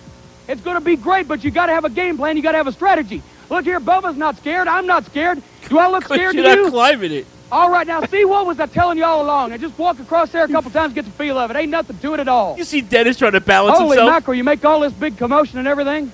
It's 0.48 0.62
going 0.62 0.76
to 0.78 0.82
be 0.82 0.96
great, 0.96 1.28
but 1.28 1.44
you 1.44 1.52
got 1.52 1.66
to 1.66 1.74
have 1.74 1.84
a 1.86 1.90
game 1.90 2.18
plan. 2.18 2.38
You 2.38 2.44
got 2.44 2.54
to 2.54 2.58
have 2.58 2.68
a 2.68 2.72
strategy. 2.72 3.22
Look 3.50 3.66
here, 3.66 3.82
Bubba's 3.82 4.16
not 4.16 4.38
scared. 4.38 4.70
I'm 4.70 4.86
not 4.88 5.06
scared. 5.06 5.42
Do 5.68 5.78
I 5.80 5.90
look 5.90 6.06
scared 6.06 6.36
to 6.36 6.42
you're 6.42 6.56
you? 6.56 6.64
not 6.64 6.72
climbing 6.72 7.12
it. 7.12 7.28
All 7.52 7.70
right, 7.70 7.86
now 7.86 8.02
see 8.06 8.24
what 8.24 8.46
was 8.46 8.60
I 8.62 8.66
telling 8.66 8.98
you 8.98 9.04
all 9.04 9.22
along? 9.24 9.52
I 9.52 9.58
just 9.58 9.78
walk 9.78 10.00
across 10.00 10.32
there 10.32 10.46
a 10.46 10.48
couple 10.48 10.72
times, 10.72 10.94
get 10.94 11.04
the 11.04 11.12
feel 11.12 11.38
of 11.38 11.52
it. 11.52 11.58
Ain't 11.58 11.70
nothing 11.70 11.98
to 11.98 12.14
it 12.14 12.22
at 12.22 12.30
all. 12.30 12.58
You 12.58 12.64
see 12.64 12.80
Dennis 12.80 13.18
trying 13.18 13.34
to 13.34 13.42
balance 13.42 13.78
Holy 13.78 13.98
himself. 13.98 14.10
mackerel! 14.10 14.36
You 14.36 14.46
make 14.46 14.64
all 14.64 14.80
this 14.80 14.94
big 14.94 15.18
commotion 15.18 15.60
and 15.60 15.68
everything. 15.68 16.12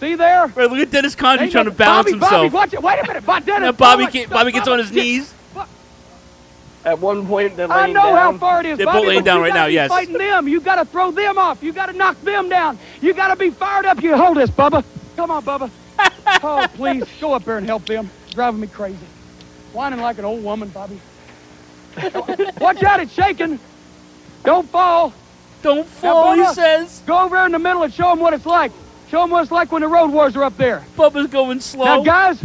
See 0.00 0.14
there? 0.16 0.46
Right, 0.46 0.70
look 0.70 0.78
at 0.78 0.90
Dennis 0.90 1.14
Condrey 1.14 1.42
Ain't 1.42 1.52
trying 1.52 1.66
to 1.66 1.70
balance 1.70 2.06
Bobby, 2.06 2.12
himself. 2.12 2.30
Bobby, 2.30 2.48
watch 2.54 2.72
it. 2.74 2.82
Wait 2.82 2.98
a 3.00 3.06
minute, 3.06 3.26
Bob 3.26 3.44
Dennis. 3.44 3.62
Now 3.62 3.72
Bobby, 3.72 4.04
Bobby, 4.04 4.12
get, 4.12 4.30
Bobby 4.30 4.52
gets 4.52 4.68
on 4.68 4.78
his 4.78 4.90
knees. 4.92 5.34
At 6.84 7.00
one 7.00 7.26
point, 7.26 7.56
they're 7.56 7.70
I 7.70 7.82
laying 7.82 7.94
know 7.94 8.14
how 8.14 8.30
down. 8.30 8.38
far 8.38 8.60
it 8.60 8.66
is. 8.66 8.78
They're 8.78 8.86
Bobby, 8.86 8.98
both 9.00 9.08
laying 9.08 9.24
down 9.24 9.40
right 9.40 9.52
now, 9.52 9.66
yes. 9.66 9.88
Fighting 9.88 10.16
them, 10.16 10.48
you 10.48 10.60
got 10.60 10.76
to 10.76 10.84
throw 10.84 11.10
them 11.10 11.36
off. 11.36 11.62
You 11.62 11.72
got 11.72 11.86
to 11.86 11.92
knock 11.92 12.20
them 12.22 12.48
down. 12.48 12.78
You 13.00 13.12
got 13.12 13.28
to 13.28 13.36
be 13.36 13.50
fired 13.50 13.86
up. 13.86 14.02
You 14.02 14.16
hold 14.16 14.36
this, 14.36 14.50
Bubba. 14.50 14.84
Come 15.16 15.30
on, 15.30 15.44
Bubba. 15.44 15.70
oh, 16.42 16.66
please 16.74 17.04
go 17.20 17.34
up 17.34 17.44
there 17.44 17.58
and 17.58 17.66
help 17.66 17.84
them. 17.86 18.08
Driving 18.30 18.60
me 18.60 18.68
crazy. 18.68 18.96
Whining 19.72 20.00
like 20.00 20.18
an 20.18 20.24
old 20.24 20.42
woman, 20.42 20.68
Bobby. 20.68 21.00
Watch 22.60 22.82
out, 22.82 23.00
it's 23.00 23.12
shaking. 23.12 23.58
Don't 24.44 24.68
fall. 24.68 25.12
Don't 25.62 25.86
fall, 25.86 26.34
he 26.34 26.46
says. 26.54 27.02
Go 27.06 27.18
over 27.24 27.36
in 27.44 27.52
the 27.52 27.58
middle 27.58 27.82
and 27.82 27.92
show 27.92 28.10
them 28.10 28.20
what 28.20 28.32
it's 28.32 28.46
like. 28.46 28.72
Show 29.10 29.22
them 29.22 29.30
what 29.30 29.42
it's 29.42 29.50
like 29.50 29.72
when 29.72 29.82
the 29.82 29.88
road 29.88 30.12
wars 30.12 30.36
are 30.36 30.44
up 30.44 30.56
there. 30.56 30.84
Bubba's 30.96 31.26
going 31.28 31.60
slow. 31.60 31.84
Now, 31.84 32.02
guys, 32.02 32.42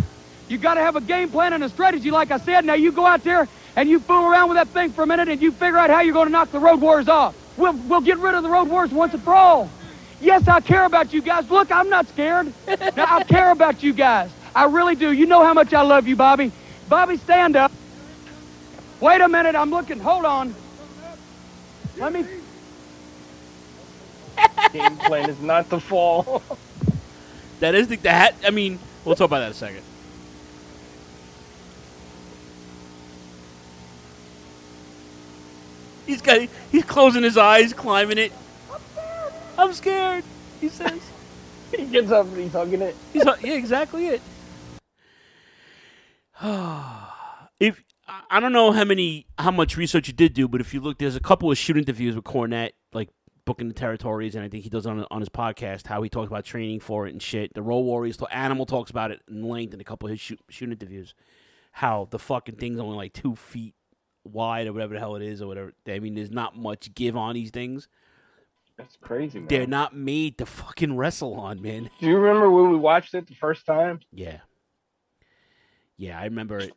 you 0.48 0.58
got 0.58 0.76
to 0.76 0.82
have 0.82 0.96
a 0.96 1.02
game 1.02 1.30
plan 1.30 1.54
and 1.54 1.64
a 1.64 1.70
strategy, 1.70 2.10
like 2.10 2.32
I 2.32 2.38
said. 2.38 2.66
Now, 2.66 2.74
you 2.74 2.92
go 2.92 3.06
out 3.06 3.24
there 3.24 3.48
and 3.76 3.90
you 3.90 4.00
fool 4.00 4.26
around 4.26 4.50
with 4.50 4.58
that 4.58 4.70
thing 4.70 4.92
for 4.92 5.04
a 5.04 5.08
minute 5.08 5.30
and 5.30 5.42
you 5.42 5.52
figure 5.52 5.78
out 5.78 5.90
how 5.90 6.02
you're 6.02 6.14
going 6.14 6.28
to 6.28 6.32
knock 6.32 6.52
the 6.52 6.60
road 6.60 6.82
wars 6.82 7.08
off. 7.08 7.36
We'll, 7.58 7.74
we'll 7.74 8.02
get 8.02 8.18
rid 8.18 8.34
of 8.34 8.44
the 8.44 8.50
road 8.50 8.70
wars 8.70 8.92
once 8.92 9.14
and 9.14 9.22
for 9.22 9.34
all. 9.34 9.70
Yes, 10.22 10.48
I 10.48 10.62
care 10.62 10.86
about 10.86 11.14
you 11.14 11.22
guys. 11.22 11.50
Look, 11.52 11.72
I'm 11.72 11.90
not 11.90 12.08
scared. 12.08 12.52
now, 12.68 13.18
I 13.18 13.24
care 13.24 13.52
about 13.52 13.84
you 13.84 13.94
guys. 13.94 14.32
I 14.56 14.66
really 14.66 14.96
do. 14.96 15.12
You 15.12 15.26
know 15.26 15.44
how 15.44 15.54
much 15.54 15.74
I 15.74 15.82
love 15.82 16.08
you, 16.08 16.16
Bobby. 16.16 16.52
Bobby, 16.90 17.18
stand 17.18 17.56
up. 17.56 17.72
Wait 19.00 19.22
a 19.22 19.28
minute. 19.28 19.56
I'm 19.56 19.70
looking. 19.70 20.00
Hold 20.00 20.26
on. 20.26 20.56
Let 21.98 22.14
me. 22.14 22.26
Game 24.74 24.98
plan 24.98 25.30
is 25.30 25.40
not 25.42 25.70
to 25.70 25.80
fall. 25.80 26.44
That 27.60 27.76
is 27.76 27.88
the 27.88 27.96
that. 27.98 28.36
I 28.46 28.50
mean, 28.50 28.78
we'll 29.06 29.16
talk 29.16 29.28
about 29.28 29.40
that 29.40 29.46
in 29.46 29.52
a 29.52 29.54
second. 29.54 29.84
He's 36.06 36.22
got. 36.22 36.50
He's 36.74 36.84
closing 36.84 37.24
his 37.24 37.38
eyes, 37.38 37.72
climbing 37.72 38.18
it. 38.18 38.34
I'm 39.58 39.72
scared. 39.72 40.26
He 40.60 40.68
says. 40.68 41.00
he 41.78 41.86
gets 41.86 42.12
up 42.12 42.26
and 42.26 42.38
he's 42.38 42.52
hugging 42.52 42.82
it. 42.82 42.98
He's 43.14 43.24
yeah, 43.24 43.54
exactly 43.54 44.08
it. 44.08 44.22
if 47.60 47.84
I- 48.08 48.40
don't 48.40 48.52
know 48.52 48.72
how 48.72 48.84
many 48.84 49.28
how 49.38 49.52
much 49.52 49.78
research 49.78 50.08
you 50.08 50.14
did 50.14 50.34
do, 50.34 50.48
but 50.48 50.62
if 50.62 50.74
you 50.74 50.82
look, 50.82 50.98
there's 51.00 51.16
a 51.16 51.22
couple 51.22 51.52
of 51.52 51.58
shoot 51.58 51.78
interviews 51.78 52.16
with 52.16 52.26
Cornette, 52.26 52.72
like 52.94 53.10
booking 53.46 53.68
the 53.68 53.74
territories, 53.74 54.36
and 54.36 54.44
I 54.44 54.50
think 54.50 54.64
he 54.64 54.70
does 54.70 54.86
on 54.86 55.06
on 55.10 55.22
his 55.22 55.30
podcast 55.30 55.88
how 55.88 56.02
he 56.02 56.10
talks 56.10 56.28
about 56.28 56.46
training 56.46 56.80
for 56.82 57.08
it 57.08 57.14
and 57.14 57.22
shit. 57.22 57.54
The 57.54 57.62
Roll 57.62 57.84
Warriors, 57.84 58.18
Animal 58.32 58.66
talks 58.66 58.92
about 58.92 59.12
it 59.12 59.22
in 59.30 59.44
length 59.48 59.74
in 59.74 59.82
a 59.82 59.86
couple 59.86 60.08
of 60.08 60.12
his 60.12 60.20
shoot, 60.20 60.40
shoot 60.50 60.70
interviews. 60.70 61.14
How 61.72 62.08
the 62.12 62.20
fucking 62.20 62.56
thing's 62.58 62.80
only 62.80 62.98
like 62.98 63.14
two 63.14 63.36
feet 63.36 63.74
wide 64.26 64.68
or 64.68 64.74
whatever 64.74 64.94
the 64.94 65.00
hell 65.00 65.16
it 65.16 65.24
is 65.24 65.42
or 65.42 65.48
whatever. 65.48 65.74
I 65.88 66.00
mean, 66.00 66.16
there's 66.16 66.32
not 66.32 66.58
much 66.58 66.94
give 66.94 67.18
on 67.18 67.34
these 67.36 67.50
things. 67.52 67.88
That's 68.78 68.96
crazy, 68.98 69.40
man. 69.40 69.48
They're 69.48 69.68
not 69.68 69.96
made 69.96 70.38
to 70.40 70.46
fucking 70.46 70.98
wrestle 70.98 71.36
on, 71.36 71.62
man. 71.62 71.90
Do 72.00 72.08
you 72.08 72.18
remember 72.18 72.50
when 72.50 72.72
we 72.72 72.78
watched 72.78 73.14
it 73.14 73.28
the 73.28 73.36
first 73.36 73.66
time? 73.66 74.00
Yeah. 74.12 74.40
Yeah, 75.98 76.20
I 76.20 76.26
remember 76.26 76.60
it. 76.60 76.74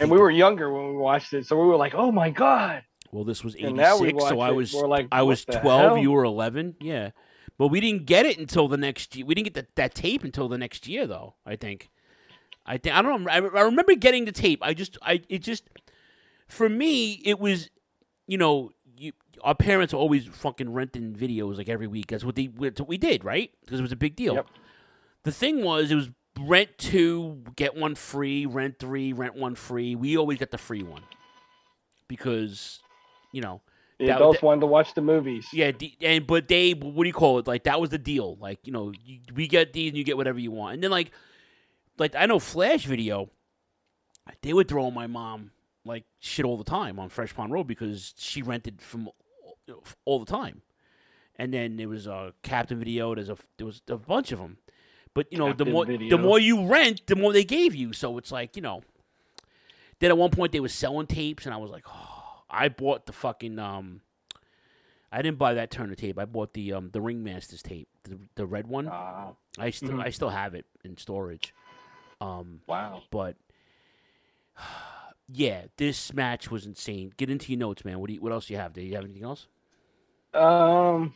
And 0.00 0.10
we 0.10 0.18
were 0.18 0.30
younger 0.30 0.72
when 0.72 0.88
we 0.88 0.96
watched 0.96 1.32
it, 1.34 1.46
so 1.46 1.60
we 1.60 1.66
were 1.66 1.76
like, 1.76 1.94
"Oh 1.94 2.10
my 2.10 2.30
god!" 2.30 2.84
Well, 3.12 3.24
this 3.24 3.44
was 3.44 3.54
And 3.54 3.76
now 3.76 3.98
we 3.98 4.08
86, 4.08 4.28
so 4.28 4.40
I 4.40 4.50
was 4.50 4.74
like, 4.74 5.08
I 5.12 5.22
was 5.22 5.44
12, 5.44 5.62
hell?" 5.62 5.98
you 5.98 6.10
were 6.10 6.24
11. 6.24 6.76
Yeah. 6.80 7.10
But 7.58 7.68
we 7.68 7.80
didn't 7.80 8.06
get 8.06 8.26
it 8.26 8.38
until 8.38 8.66
the 8.66 8.76
next 8.76 9.14
year. 9.14 9.24
We 9.26 9.34
didn't 9.34 9.44
get 9.44 9.54
that 9.54 9.76
that 9.76 9.94
tape 9.94 10.24
until 10.24 10.48
the 10.48 10.58
next 10.58 10.88
year 10.88 11.06
though, 11.06 11.34
I 11.46 11.56
think. 11.56 11.90
I 12.66 12.78
think 12.78 12.96
I 12.96 13.02
don't 13.02 13.24
know. 13.24 13.30
I, 13.30 13.36
I 13.36 13.62
remember 13.62 13.94
getting 13.94 14.24
the 14.24 14.32
tape. 14.32 14.60
I 14.62 14.74
just 14.74 14.98
I 15.02 15.22
it 15.28 15.40
just 15.40 15.68
for 16.48 16.68
me 16.68 17.12
it 17.24 17.38
was 17.38 17.70
you 18.26 18.38
know, 18.38 18.70
you 18.96 19.12
our 19.42 19.54
parents 19.54 19.92
were 19.92 20.00
always 20.00 20.26
fucking 20.26 20.72
renting 20.72 21.14
videos 21.14 21.58
like 21.58 21.68
every 21.68 21.86
week. 21.86 22.08
That's 22.08 22.24
what 22.24 22.34
they 22.34 22.46
that's 22.46 22.80
what 22.80 22.88
we 22.88 22.98
did, 22.98 23.24
right? 23.24 23.50
Because 23.64 23.78
it 23.78 23.82
was 23.82 23.92
a 23.92 23.96
big 23.96 24.16
deal. 24.16 24.44
The 25.22 25.32
thing 25.32 25.62
was 25.62 25.90
it 25.90 25.94
was 25.94 26.10
rent 26.40 26.76
two, 26.78 27.42
get 27.56 27.76
one 27.76 27.94
free, 27.94 28.46
rent 28.46 28.78
three, 28.78 29.12
rent 29.12 29.34
one 29.36 29.54
free. 29.54 29.94
We 29.94 30.16
always 30.16 30.38
got 30.38 30.50
the 30.50 30.58
free 30.58 30.82
one. 30.82 31.02
Because, 32.08 32.80
you 33.32 33.40
know, 33.40 33.60
The 33.98 34.06
that- 34.06 34.16
adults 34.16 34.40
that- 34.40 34.46
wanted 34.46 34.60
to 34.62 34.66
watch 34.66 34.94
the 34.94 35.00
movies. 35.00 35.46
yeah, 35.52 35.72
and 36.00 36.26
but 36.26 36.48
they, 36.48 36.72
what 36.72 37.04
do 37.04 37.06
you 37.08 37.12
call 37.14 37.38
it? 37.38 37.46
Like 37.46 37.64
that 37.64 37.80
was 37.80 37.90
the 37.90 37.98
deal. 37.98 38.36
Like 38.36 38.58
you 38.64 38.72
know, 38.72 38.92
you, 39.04 39.20
we 39.34 39.46
get 39.48 39.72
these 39.72 39.90
and 39.90 39.96
you 39.98 40.04
get 40.04 40.16
whatever 40.16 40.38
you 40.38 40.50
want. 40.50 40.74
And 40.74 40.82
then 40.82 40.90
like, 40.90 41.12
like 41.98 42.14
I 42.14 42.26
know 42.26 42.38
Flash 42.38 42.84
Video, 42.86 43.30
they 44.42 44.52
were 44.52 44.64
throwing 44.64 44.94
my 44.94 45.06
mom 45.06 45.52
like 45.84 46.04
shit 46.20 46.44
all 46.44 46.56
the 46.56 46.64
time 46.64 46.98
on 46.98 47.08
Fresh 47.08 47.34
Pond 47.34 47.52
Road 47.52 47.66
because 47.66 48.14
she 48.18 48.42
rented 48.42 48.80
from 48.82 49.08
you 49.66 49.74
know, 49.74 49.82
all 50.04 50.18
the 50.18 50.30
time. 50.30 50.62
And 51.36 51.52
then 51.52 51.76
there 51.76 51.88
was 51.88 52.06
a 52.06 52.32
Captain 52.42 52.78
Video. 52.78 53.14
There's 53.14 53.30
a 53.30 53.36
there 53.56 53.66
was 53.66 53.80
a 53.88 53.96
bunch 53.96 54.30
of 54.32 54.38
them. 54.40 54.58
But 55.14 55.32
you 55.32 55.38
know, 55.38 55.52
the 55.52 55.64
more 55.64 55.86
Video. 55.86 56.16
the 56.16 56.22
more 56.22 56.38
you 56.38 56.66
rent, 56.66 57.06
the 57.06 57.14
more 57.16 57.32
they 57.32 57.44
gave 57.44 57.74
you. 57.74 57.92
So 57.92 58.18
it's 58.18 58.32
like 58.32 58.56
you 58.56 58.62
know. 58.62 58.82
Then 60.00 60.10
at 60.10 60.18
one 60.18 60.30
point 60.30 60.50
they 60.52 60.60
were 60.60 60.68
selling 60.68 61.06
tapes, 61.06 61.46
and 61.46 61.54
I 61.54 61.56
was 61.58 61.70
like, 61.70 61.84
oh, 61.88 62.42
I 62.50 62.68
bought 62.68 63.06
the 63.06 63.12
fucking 63.12 63.58
um. 63.58 64.00
I 65.12 65.22
didn't 65.22 65.38
buy 65.38 65.54
that 65.54 65.70
Turner 65.70 65.94
tape. 65.94 66.18
I 66.18 66.24
bought 66.24 66.52
the 66.54 66.72
um 66.72 66.90
the 66.92 66.98
Ringmasters 66.98 67.62
tape, 67.62 67.88
the 68.02 68.18
the 68.34 68.44
red 68.46 68.66
one. 68.66 68.88
I 69.56 69.70
still 69.70 69.90
Mhm. 69.90 70.04
I 70.04 70.10
still 70.10 70.30
have 70.30 70.54
it 70.56 70.66
in 70.84 70.96
storage. 70.96 71.54
Um, 72.20 72.60
Wow. 72.66 73.02
But 73.12 73.36
yeah, 75.28 75.66
this 75.76 76.12
match 76.12 76.50
was 76.50 76.66
insane. 76.66 77.12
Get 77.16 77.30
into 77.30 77.52
your 77.52 77.58
notes, 77.60 77.84
man. 77.84 78.00
What 78.00 78.08
do 78.08 78.14
you, 78.14 78.20
what 78.20 78.32
else 78.32 78.46
do 78.46 78.54
you 78.54 78.58
have? 78.58 78.72
Do 78.72 78.82
you 78.82 78.94
have 78.96 79.04
anything 79.04 79.24
else? 79.24 79.46
Um, 80.32 81.14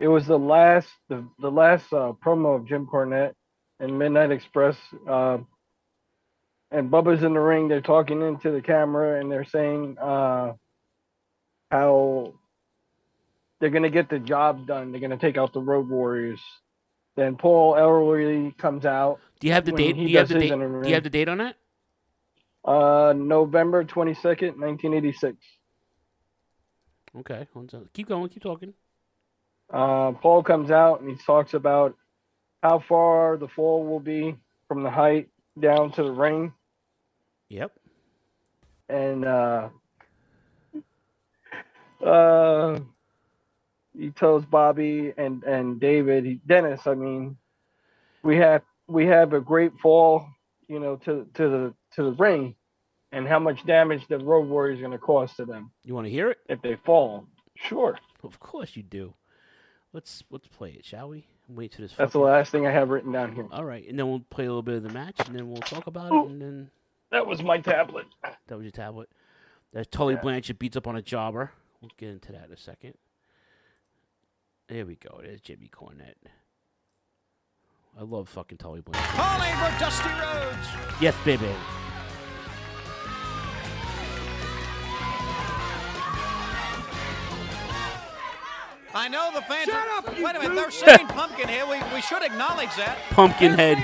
it 0.00 0.08
was 0.08 0.26
the 0.26 0.38
last 0.38 0.88
the 1.08 1.24
the 1.38 1.50
last 1.50 1.92
uh, 1.92 2.12
promo 2.24 2.56
of 2.56 2.66
Jim 2.66 2.86
Cornette 2.86 3.34
and 3.78 3.98
Midnight 3.98 4.32
Express. 4.32 4.76
Uh, 5.06 5.38
and 6.72 6.90
Bubba's 6.90 7.22
in 7.22 7.34
the 7.34 7.40
ring. 7.40 7.68
They're 7.68 7.80
talking 7.80 8.22
into 8.22 8.50
the 8.50 8.62
camera 8.62 9.20
and 9.20 9.30
they're 9.30 9.44
saying 9.44 9.98
uh, 10.00 10.54
how 11.70 12.34
they're 13.60 13.70
gonna 13.70 13.90
get 13.90 14.08
the 14.08 14.18
job 14.18 14.66
done. 14.66 14.90
They're 14.90 15.00
gonna 15.00 15.18
take 15.18 15.36
out 15.36 15.52
the 15.52 15.60
Road 15.60 15.88
Warriors. 15.88 16.40
Then 17.16 17.36
Paul 17.36 17.74
Ellering 17.74 18.56
comes 18.56 18.86
out. 18.86 19.18
Do 19.40 19.48
you 19.48 19.52
have 19.52 19.66
the 19.66 19.72
date? 19.72 19.96
Do 19.96 20.02
you 20.02 20.16
have 20.18 20.28
the 20.28 20.38
date? 20.38 20.48
Do 20.48 20.88
you 20.88 20.94
have 20.94 21.04
the 21.04 21.10
date 21.10 21.28
on 21.28 21.38
that? 21.38 21.56
Uh, 22.64 23.12
November 23.16 23.84
twenty 23.84 24.14
second, 24.14 24.58
nineteen 24.58 24.94
eighty 24.94 25.12
six. 25.12 25.36
Okay, 27.18 27.46
keep 27.92 28.08
going. 28.08 28.28
Keep 28.28 28.42
talking. 28.42 28.72
Uh, 29.72 30.12
Paul 30.12 30.42
comes 30.42 30.70
out 30.70 31.00
and 31.00 31.10
he 31.10 31.16
talks 31.24 31.54
about 31.54 31.96
how 32.62 32.80
far 32.80 33.36
the 33.36 33.48
fall 33.48 33.86
will 33.86 34.00
be 34.00 34.34
from 34.68 34.82
the 34.82 34.90
height 34.90 35.28
down 35.58 35.92
to 35.92 36.02
the 36.02 36.10
ring. 36.12 36.52
Yep. 37.48 37.72
And 38.88 39.24
uh, 39.24 39.68
uh, 42.04 42.80
he 43.96 44.10
tells 44.10 44.44
Bobby 44.44 45.12
and 45.16 45.42
and 45.44 45.80
David, 45.80 46.40
Dennis, 46.46 46.86
I 46.86 46.94
mean, 46.94 47.36
we 48.22 48.36
have 48.38 48.62
we 48.88 49.06
have 49.06 49.32
a 49.32 49.40
great 49.40 49.72
fall, 49.82 50.26
you 50.68 50.80
know, 50.80 50.96
to 50.96 51.26
to 51.34 51.48
the 51.48 51.74
to 51.94 52.02
the 52.04 52.12
ring, 52.12 52.54
and 53.12 53.26
how 53.26 53.38
much 53.38 53.64
damage 53.66 54.06
the 54.08 54.18
Road 54.18 54.48
Warriors 54.48 54.78
is 54.78 54.80
going 54.82 54.92
to 54.92 54.98
cause 54.98 55.34
to 55.36 55.44
them 55.44 55.70
You 55.84 55.94
want 55.94 56.06
to 56.06 56.10
hear 56.10 56.30
it? 56.30 56.38
if 56.48 56.60
they 56.62 56.76
fall. 56.84 57.26
Sure, 57.56 57.98
Of 58.24 58.40
course 58.40 58.74
you 58.76 58.82
do. 58.82 59.12
Let's 59.92 60.22
let's 60.30 60.46
play 60.48 60.70
it, 60.70 60.84
shall 60.84 61.08
we? 61.08 61.26
Wait 61.48 61.72
till 61.72 61.84
this. 61.84 61.94
that's 61.96 62.12
the 62.12 62.20
last 62.20 62.52
thing 62.52 62.66
I 62.66 62.70
have 62.70 62.90
written 62.90 63.10
down 63.10 63.34
here. 63.34 63.46
All 63.50 63.64
right, 63.64 63.86
and 63.88 63.98
then 63.98 64.08
we'll 64.08 64.20
play 64.30 64.44
a 64.44 64.48
little 64.48 64.62
bit 64.62 64.76
of 64.76 64.82
the 64.84 64.90
match, 64.90 65.16
and 65.26 65.34
then 65.34 65.48
we'll 65.50 65.60
talk 65.62 65.88
about 65.88 66.12
it, 66.12 66.26
and 66.30 66.40
then 66.40 66.70
That 67.10 67.26
was 67.26 67.42
my 67.42 67.58
tablet. 67.58 68.06
that 68.22 68.56
was 68.56 68.62
your 68.64 68.70
tablet. 68.70 69.08
That's 69.72 69.88
Tully 69.88 70.16
Blanchard 70.16 70.58
beats 70.58 70.76
up 70.76 70.86
on 70.86 70.96
a 70.96 71.02
jobber. 71.02 71.52
We'll 71.80 71.90
get 71.96 72.10
into 72.10 72.32
that 72.32 72.46
in 72.46 72.52
a 72.52 72.56
second. 72.56 72.94
There 74.68 74.86
we 74.86 74.94
go. 74.96 75.20
There's 75.22 75.40
Jimmy 75.40 75.68
Cornette. 75.72 76.14
I 77.98 78.04
love 78.04 78.28
fucking 78.28 78.58
Tully 78.58 78.80
Blanchard. 78.82 79.10
Calling 79.10 79.52
for 79.54 79.80
Dusty 79.80 80.08
Rhodes. 80.08 80.68
Yes, 81.00 81.16
baby. 81.24 81.48
I 88.94 89.08
know 89.08 89.30
the 89.32 89.42
fans. 89.42 89.66
Shut 89.66 89.86
are- 89.88 89.98
up, 89.98 90.18
you 90.18 90.24
Wait 90.24 90.36
a 90.36 90.38
minute, 90.40 90.54
they're 90.54 90.70
saying 90.70 91.06
pumpkin 91.08 91.48
here. 91.48 91.64
We, 91.66 91.80
we 91.94 92.00
should 92.00 92.22
acknowledge 92.22 92.74
that. 92.76 92.98
Pumpkinhead. 93.10 93.78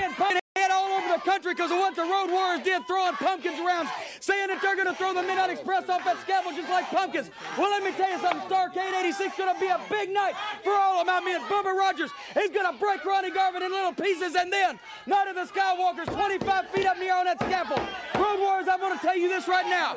All 0.69 0.97
over 0.97 1.07
the 1.07 1.21
country 1.21 1.53
because 1.53 1.71
of 1.71 1.77
what 1.77 1.95
the 1.95 2.01
Road 2.01 2.29
Warriors 2.29 2.63
did, 2.63 2.85
throwing 2.87 3.13
pumpkins 3.13 3.59
around, 3.59 3.87
saying 4.19 4.47
that 4.47 4.59
they're 4.61 4.75
going 4.75 4.87
to 4.87 4.95
throw 4.95 5.13
the 5.13 5.21
Midnight 5.21 5.51
Express 5.51 5.87
off 5.87 6.03
that 6.03 6.19
scaffold 6.21 6.55
just 6.55 6.69
like 6.69 6.89
pumpkins. 6.89 7.29
Well, 7.57 7.69
let 7.69 7.83
me 7.83 7.91
tell 7.91 8.09
you 8.09 8.17
something. 8.19 8.49
Starcade 8.49 8.93
86 8.99 9.37
going 9.37 9.53
to 9.53 9.59
be 9.59 9.67
a 9.67 9.79
big 9.89 10.09
night 10.09 10.33
for 10.63 10.73
all 10.73 10.99
of 10.99 11.07
my 11.07 11.21
men. 11.21 11.41
Bubba 11.45 11.77
Rogers 11.77 12.09
is 12.35 12.49
going 12.49 12.65
to 12.65 12.77
break 12.79 13.05
Ronnie 13.05 13.29
Garvin 13.29 13.61
in 13.61 13.71
little 13.71 13.93
pieces, 13.93 14.35
and 14.35 14.51
then 14.51 14.79
Night 15.05 15.27
of 15.29 15.35
the 15.35 15.45
Skywalkers 15.45 16.11
25 16.11 16.69
feet 16.69 16.85
up 16.85 16.97
in 16.97 17.05
the 17.05 17.07
air 17.07 17.17
on 17.17 17.25
that 17.25 17.39
scaffold. 17.39 17.85
Road 18.17 18.39
Warriors, 18.41 18.67
I'm 18.67 18.79
going 18.79 18.97
to 18.97 19.03
tell 19.05 19.17
you 19.17 19.29
this 19.29 19.47
right 19.47 19.67
now. 19.69 19.95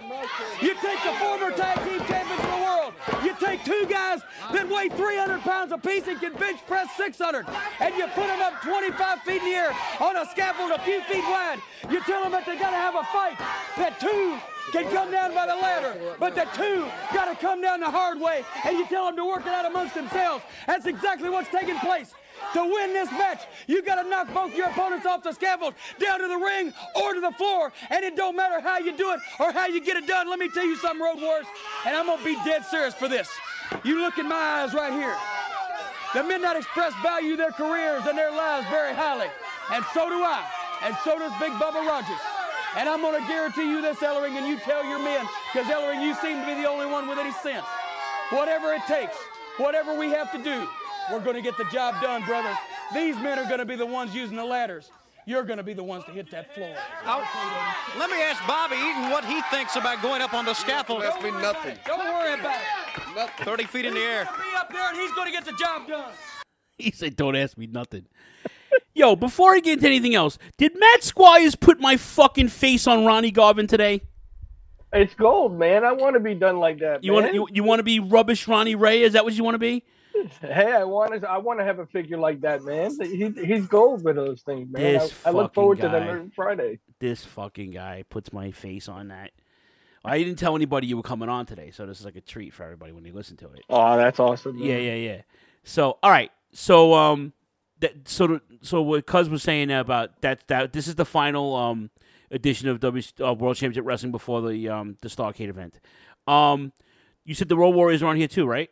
You 0.61 0.75
take 0.85 1.01
the 1.03 1.17
former 1.19 1.51
tag 1.57 1.83
team 1.89 1.99
champions 2.07 2.45
of 2.45 2.51
the 2.53 2.63
world, 2.63 2.93
you 3.25 3.35
take 3.41 3.65
two 3.65 3.87
guys 3.89 4.21
that 4.53 4.69
weigh 4.69 4.89
300 4.89 5.41
pounds 5.41 5.73
apiece 5.73 6.07
and 6.07 6.21
can 6.21 6.35
bench 6.35 6.61
press 6.67 6.89
600, 6.97 7.47
and 7.81 7.95
you 7.97 8.07
put 8.13 8.29
them 8.29 8.41
up 8.41 8.61
25 8.63 9.23
feet 9.23 9.43
in 9.43 9.49
the 9.49 9.57
air 9.57 9.75
on 10.01 10.17
a 10.17 10.27
scaffold 10.27 10.50
a 10.59 10.79
few 10.85 11.01
feet 11.03 11.25
wide. 11.25 11.59
You 11.91 12.01
tell 12.03 12.23
them 12.23 12.33
that 12.33 12.47
they 12.47 12.57
got 12.57 12.71
to 12.71 12.77
have 12.77 12.95
a 12.95 13.05
fight, 13.05 13.39
that 13.77 13.99
two 14.01 14.39
can 14.73 14.91
come 14.93 15.11
down 15.11 15.35
by 15.35 15.47
the 15.47 15.55
ladder, 15.55 16.17
but 16.19 16.35
the 16.35 16.47
two 16.55 16.87
got 17.13 17.27
to 17.27 17.37
come 17.37 17.61
down 17.61 17.81
the 17.81 17.91
hard 17.91 18.21
way, 18.21 18.45
and 18.65 18.77
you 18.77 18.87
tell 18.87 19.07
them 19.07 19.17
to 19.17 19.25
work 19.25 19.43
it 19.43 19.49
out 19.53 19.65
amongst 19.65 19.95
themselves. 19.95 20.45
That's 20.67 20.87
exactly 20.87 21.29
what's 21.29 21.49
taking 21.51 21.79
place. 21.79 22.15
To 22.55 22.65
win 22.65 22.93
this 22.93 23.11
match, 23.13 23.43
you 23.67 23.83
got 23.83 24.03
to 24.03 24.09
knock 24.09 24.33
both 24.33 24.55
your 24.57 24.69
opponents 24.69 25.07
off 25.07 25.23
the 25.23 25.33
scaffold, 25.33 25.75
down 25.99 26.21
to 26.21 26.29
the 26.29 26.37
ring 26.37 26.73
or 26.95 27.15
to 27.15 27.21
the 27.21 27.33
floor, 27.33 27.73
and 27.91 28.05
it 28.05 28.17
don't 28.17 28.37
matter 28.37 28.61
how 28.61 28.79
you 28.79 28.97
do 28.97 29.13
it 29.13 29.21
or 29.39 29.53
how 29.53 29.67
you 29.67 29.81
get 29.85 29.97
it 29.97 30.07
done. 30.07 30.29
Let 30.29 30.39
me 30.39 30.49
tell 30.49 30.65
you 30.65 30.77
something, 30.77 31.03
Road 31.03 31.21
Wars, 31.21 31.47
and 31.87 31.97
I'm 31.97 32.07
gonna 32.07 32.25
be 32.25 32.37
dead 32.45 32.65
serious 32.65 32.95
for 32.95 33.09
this. 33.09 33.29
You 33.85 34.01
look 34.01 34.19
in 34.19 34.29
my 34.29 34.37
eyes 34.37 34.75
right 34.75 34.93
here. 34.93 35.17
The 36.15 36.25
Midnight 36.25 36.57
Express 36.57 36.93
value 37.03 37.37
their 37.37 37.53
careers 37.53 38.05
and 38.07 38.19
their 38.19 38.33
lives 38.33 38.67
very 38.69 38.95
highly, 38.95 39.29
and 39.73 39.85
so 39.95 40.09
do 40.09 40.23
I, 40.23 40.45
and 40.83 40.97
so 41.05 41.19
does 41.19 41.33
Big 41.41 41.53
Bubba 41.53 41.87
Rogers. 41.87 42.21
And 42.77 42.89
I'm 42.89 43.01
gonna 43.01 43.27
guarantee 43.27 43.69
you 43.69 43.81
this, 43.83 43.99
Ellering, 43.99 44.37
and 44.37 44.47
you 44.47 44.59
tell 44.59 44.85
your 44.85 44.99
men, 45.01 45.27
because 45.53 45.69
Ellering, 45.69 46.03
you 46.03 46.15
seem 46.15 46.41
to 46.41 46.47
be 46.47 46.55
the 46.55 46.69
only 46.69 46.87
one 46.87 47.09
with 47.09 47.19
any 47.19 47.33
sense. 47.33 47.67
Whatever 48.31 48.73
it 48.75 48.83
takes, 48.87 49.17
whatever 49.57 49.95
we 49.95 50.11
have 50.11 50.31
to 50.33 50.39
do, 50.39 50.69
we're 51.11 51.21
gonna 51.21 51.43
get 51.43 51.57
the 51.57 51.65
job 51.73 52.01
done, 52.01 52.25
brother. 52.25 52.57
These 52.95 53.17
men 53.17 53.39
are 53.39 53.49
gonna 53.49 53.65
be 53.65 53.75
the 53.77 53.87
ones 53.87 54.15
using 54.15 54.37
the 54.37 54.45
ladders. 54.45 54.91
You're 55.27 55.43
gonna 55.45 55.63
be 55.63 55.75
the 55.75 55.83
ones 55.85 56.05
to 56.05 56.13
hit 56.13 56.31
that 56.31 56.55
floor. 56.55 56.75
Let 57.99 58.11
me 58.11 58.23
ask 58.23 58.45
Bobby 58.47 58.77
Eaton 58.77 59.11
what 59.11 59.25
he 59.25 59.43
thinks 59.43 59.77
about 59.77 60.01
going 60.01 60.23
up 60.23 60.33
on 60.33 60.45
the 60.45 60.55
scaffold. 60.55 61.03
Don't 61.03 61.23
worry 61.23 61.31
about 61.31 61.67
it. 61.67 61.79
Don't 61.85 61.99
worry 61.99 62.35
about 62.35 62.61
it. 63.17 63.45
30 63.45 63.65
feet 63.65 63.85
in 63.85 63.95
the 63.95 64.01
air. 64.01 64.25
Be 64.25 64.57
up 64.57 64.73
there, 64.73 64.89
and 64.89 64.97
he's 64.97 65.13
gonna 65.13 65.31
get 65.31 65.45
the 65.45 65.53
job 65.53 65.87
done. 65.87 66.13
He 66.79 66.91
said, 66.91 67.17
"Don't 67.17 67.37
ask 67.37 67.59
me 67.59 67.67
nothing." 67.67 68.07
Yo, 68.95 69.17
before 69.17 69.55
I 69.55 69.61
get 69.61 69.75
into 69.75 69.87
anything 69.87 70.15
else, 70.15 70.39
did 70.57 70.79
Matt 70.79 71.03
Squires 71.03 71.55
put 71.55 71.81
my 71.81 71.97
fucking 71.97 72.49
face 72.49 72.87
on 72.87 73.05
Ronnie 73.05 73.31
Garvin 73.31 73.67
today? 73.67 74.03
It's 74.93 75.15
gold, 75.15 75.59
man. 75.59 75.85
I 75.85 75.93
want 75.93 76.15
to 76.15 76.21
be 76.21 76.35
done 76.35 76.59
like 76.59 76.81
that. 76.81 77.05
You 77.05 77.13
want 77.13 77.33
you, 77.33 77.47
you 77.53 77.63
want 77.63 77.79
to 77.79 77.85
be 77.85 78.01
rubbish 78.01 78.49
Ronnie 78.49 78.75
Ray? 78.75 79.03
Is 79.03 79.13
that 79.13 79.25
what 79.25 79.35
you 79.35 79.45
want 79.45 79.55
to 79.55 79.59
be? 79.59 79.85
Hey, 80.43 80.73
I 80.73 80.85
want 80.85 81.21
to. 81.21 81.31
I 81.31 81.39
want 81.39 81.61
to 81.61 81.65
have 81.65 81.79
a 81.79 81.87
figure 81.87 82.19
like 82.19 82.41
that, 82.41 82.65
man. 82.65 82.91
He, 83.01 83.31
he's 83.45 83.67
gold 83.67 84.05
with 84.05 84.17
those 84.17 84.43
things, 84.43 84.71
man. 84.71 84.83
This 84.83 85.15
I, 85.25 85.29
I 85.29 85.33
look 85.33 85.55
forward 85.55 85.79
to 85.81 85.89
them 85.89 86.03
every 86.09 86.31
Friday. 86.35 86.81
This 86.99 87.25
fucking 87.25 87.71
guy 87.71 88.05
puts 88.11 88.33
my 88.33 88.51
face 88.51 88.89
on 88.89 89.09
that. 89.09 89.31
I 90.05 90.19
didn't 90.19 90.37
tell 90.37 90.57
anybody 90.57 90.87
you 90.87 90.97
were 90.97 91.03
coming 91.03 91.29
on 91.29 91.47
today, 91.47 91.71
so 91.71 91.87
this 91.87 92.01
is 92.01 92.05
like 92.05 92.17
a 92.17 92.21
treat 92.21 92.53
for 92.53 92.65
everybody 92.65 92.93
when 92.93 93.05
they 93.05 93.13
listen 93.13 93.37
to 93.39 93.47
it. 93.53 93.63
Oh, 93.69 93.97
that's 93.97 94.19
awesome. 94.19 94.59
man. 94.59 94.67
Yeah, 94.67 94.79
yeah, 94.79 94.95
yeah. 94.95 95.23
So, 95.63 95.99
all 96.03 96.11
right. 96.11 96.33
So, 96.53 96.95
um, 96.95 97.33
that 97.81 98.09
so 98.09 98.41
so 98.63 98.83
what 98.83 99.07
Cuz 99.07 99.29
was 99.29 99.43
saying 99.43 99.71
about 99.71 100.21
that 100.23 100.47
that 100.49 100.73
this 100.73 100.87
is 100.89 100.95
the 100.97 101.05
final 101.05 101.55
um 101.55 101.91
edition 102.31 102.69
of 102.69 102.81
W 102.81 103.03
uh, 103.21 103.35
World 103.35 103.57
Championship 103.57 103.85
Wrestling 103.87 104.13
before 104.13 104.41
the 104.49 104.69
um 104.69 104.97
the 105.03 105.09
Starcade 105.09 105.49
event. 105.49 105.81
Um, 106.27 106.73
you 107.25 107.35
said 107.35 107.49
the 107.49 107.57
Road 107.57 107.75
Warriors 107.75 108.03
are 108.03 108.07
on 108.07 108.17
here 108.17 108.29
too, 108.29 108.47
right? 108.47 108.71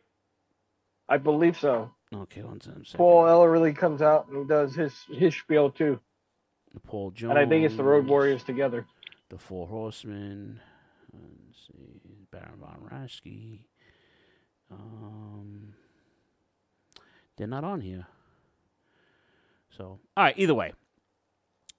I 1.08 1.16
believe 1.18 1.58
so. 1.58 1.90
Okay, 2.14 2.42
one 2.42 2.60
second. 2.60 2.86
Paul 2.94 3.24
Ellering 3.24 3.76
comes 3.76 4.00
out 4.02 4.28
and 4.28 4.38
he 4.38 4.44
does 4.44 4.74
his 4.74 4.94
his 5.10 5.34
spiel 5.34 5.70
too, 5.70 6.00
Paul 6.86 7.10
Jones. 7.10 7.30
and 7.30 7.38
I 7.38 7.46
think 7.46 7.64
it's 7.64 7.76
the 7.76 7.84
Road 7.84 8.06
Warriors 8.06 8.42
together. 8.44 8.86
The 9.28 9.38
Four 9.38 9.66
Horsemen. 9.66 10.60
Let's 11.12 11.66
see, 11.66 12.00
Baron 12.30 12.58
von 12.60 12.88
Raschke. 12.90 13.60
Um, 14.70 15.74
they're 17.36 17.46
not 17.46 17.64
on 17.64 17.80
here. 17.80 18.06
So, 19.78 20.00
all 20.16 20.24
right. 20.24 20.34
Either 20.36 20.54
way, 20.54 20.72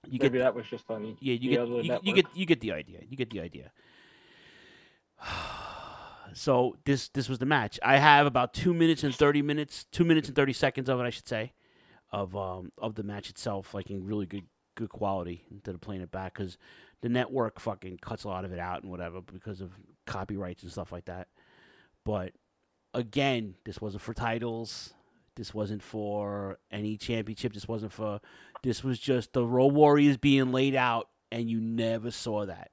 you 0.06 0.18
Maybe 0.20 0.38
get 0.38 0.44
that 0.44 0.54
was 0.54 0.66
just 0.66 0.84
on. 0.90 1.16
yeah, 1.20 1.34
you 1.34 1.50
get 1.50 1.68
you, 1.68 1.98
you 2.02 2.14
get 2.14 2.26
you 2.34 2.46
get 2.46 2.60
the 2.60 2.72
idea. 2.72 3.00
You 3.08 3.16
get 3.16 3.30
the 3.30 3.40
idea. 3.40 3.70
So 6.32 6.76
this 6.84 7.08
this 7.08 7.28
was 7.28 7.40
the 7.40 7.44
match. 7.44 7.80
I 7.82 7.96
have 7.96 8.24
about 8.24 8.54
two 8.54 8.72
minutes 8.72 9.02
and 9.02 9.12
thirty 9.12 9.42
minutes, 9.42 9.86
two 9.90 10.04
minutes 10.04 10.28
and 10.28 10.36
thirty 10.36 10.52
seconds 10.52 10.88
of 10.88 11.00
it, 11.00 11.02
I 11.02 11.10
should 11.10 11.26
say, 11.26 11.54
of 12.12 12.36
um 12.36 12.70
of 12.78 12.94
the 12.94 13.02
match 13.02 13.28
itself, 13.30 13.74
like 13.74 13.90
in 13.90 14.06
really 14.06 14.26
good 14.26 14.44
good 14.76 14.90
quality 14.90 15.44
instead 15.50 15.74
of 15.74 15.80
playing 15.80 16.02
it 16.02 16.12
back 16.12 16.34
because 16.34 16.56
the 17.00 17.08
network 17.08 17.58
fucking 17.58 17.98
cuts 18.00 18.22
a 18.22 18.28
lot 18.28 18.44
of 18.44 18.52
it 18.52 18.60
out 18.60 18.82
and 18.82 18.92
whatever 18.92 19.20
because 19.20 19.60
of 19.60 19.72
copyrights 20.06 20.62
and 20.62 20.70
stuff 20.70 20.92
like 20.92 21.06
that. 21.06 21.26
But 22.04 22.32
again, 22.94 23.54
this 23.64 23.80
wasn't 23.80 24.02
for 24.04 24.14
titles. 24.14 24.94
This 25.40 25.54
wasn't 25.54 25.82
for 25.82 26.58
any 26.70 26.98
championship. 26.98 27.54
This 27.54 27.66
wasn't 27.66 27.94
for. 27.94 28.20
This 28.62 28.84
was 28.84 28.98
just 28.98 29.32
the 29.32 29.42
Road 29.42 29.72
Warriors 29.72 30.18
being 30.18 30.52
laid 30.52 30.74
out, 30.74 31.08
and 31.32 31.48
you 31.48 31.58
never 31.62 32.10
saw 32.10 32.44
that. 32.44 32.68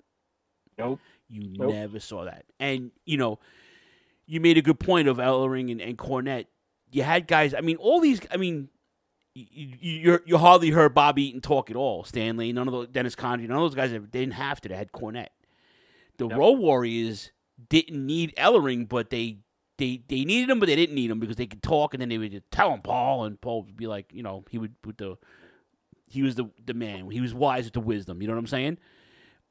Nope. 0.78 1.00
You 1.30 1.54
Nope. 1.58 1.74
never 1.74 2.02
saw 2.02 2.26
that. 2.26 2.44
And, 2.60 2.92
you 3.06 3.16
know, 3.16 3.40
you 4.26 4.42
made 4.42 4.58
a 4.58 4.62
good 4.62 4.82
point 4.82 5.08
of 5.08 5.16
Ellering 5.16 5.72
and, 5.72 5.80
and 5.80 5.98
Cornette. 5.98 6.48
You 6.92 7.04
had 7.04 7.26
guys, 7.26 7.54
I 7.54 7.62
mean, 7.62 7.78
all 7.78 8.02
these, 8.02 8.20
I 8.32 8.36
mean, 8.36 8.68
you, 9.34 10.20
you, 10.26 10.38
hardly 10.38 10.72
heard 10.72 10.94
Bob 10.94 11.18
Eaton 11.18 11.40
talk 11.40 11.70
at 11.72 11.78
all. 11.78 12.04
Stan 12.04 12.36
Lane, 12.36 12.56
none 12.56 12.68
of 12.68 12.74
those, 12.74 12.88
Dennis 12.90 13.16
Condrey, 13.16 13.48
none 13.48 13.60
of 13.60 13.64
those 13.64 13.76
guys, 13.76 13.92
they 13.92 14.00
didn't 14.00 14.34
have 14.34 14.60
to. 14.60 14.68
They 14.68 14.76
had 14.76 14.92
Cornette. 14.92 15.30
The 16.18 16.28
Road 16.28 16.60
Warriors 16.60 17.32
didn't 17.70 18.06
need 18.06 18.36
Ellering, 18.36 18.90
but 18.90 19.10
they, 19.10 19.38
they, 19.78 20.02
they 20.08 20.26
needed 20.26 20.50
him, 20.50 20.60
but 20.60 20.68
they 20.68 20.76
didn't 20.76 20.96
need 20.96 21.12
him 21.12 21.20
because 21.20 21.36
they 21.36 21.46
could 21.48 21.64
talk 21.64 21.94
and 21.94 22.02
then 22.02 22.10
they 22.10 22.18
would 22.18 22.32
just 22.32 22.50
tell 22.52 22.74
him 22.74 22.82
Paul, 22.82 23.26
and 23.26 23.40
Paul 23.40 23.64
would 23.64 23.78
be 23.78 23.88
like, 23.88 24.12
you 24.14 24.24
know, 24.24 24.44
he 24.50 24.58
would 24.58 24.82
put 24.82 24.98
the, 24.98 25.18
he 26.08 26.22
was 26.22 26.36
the, 26.36 26.46
the 26.66 26.74
man. 26.74 27.10
He 27.12 27.22
was 27.22 27.34
wise 27.34 27.66
with 27.66 27.74
the 27.74 27.80
wisdom. 27.80 28.22
You 28.22 28.28
know 28.28 28.34
what 28.34 28.40
I'm 28.40 28.48
saying? 28.48 28.78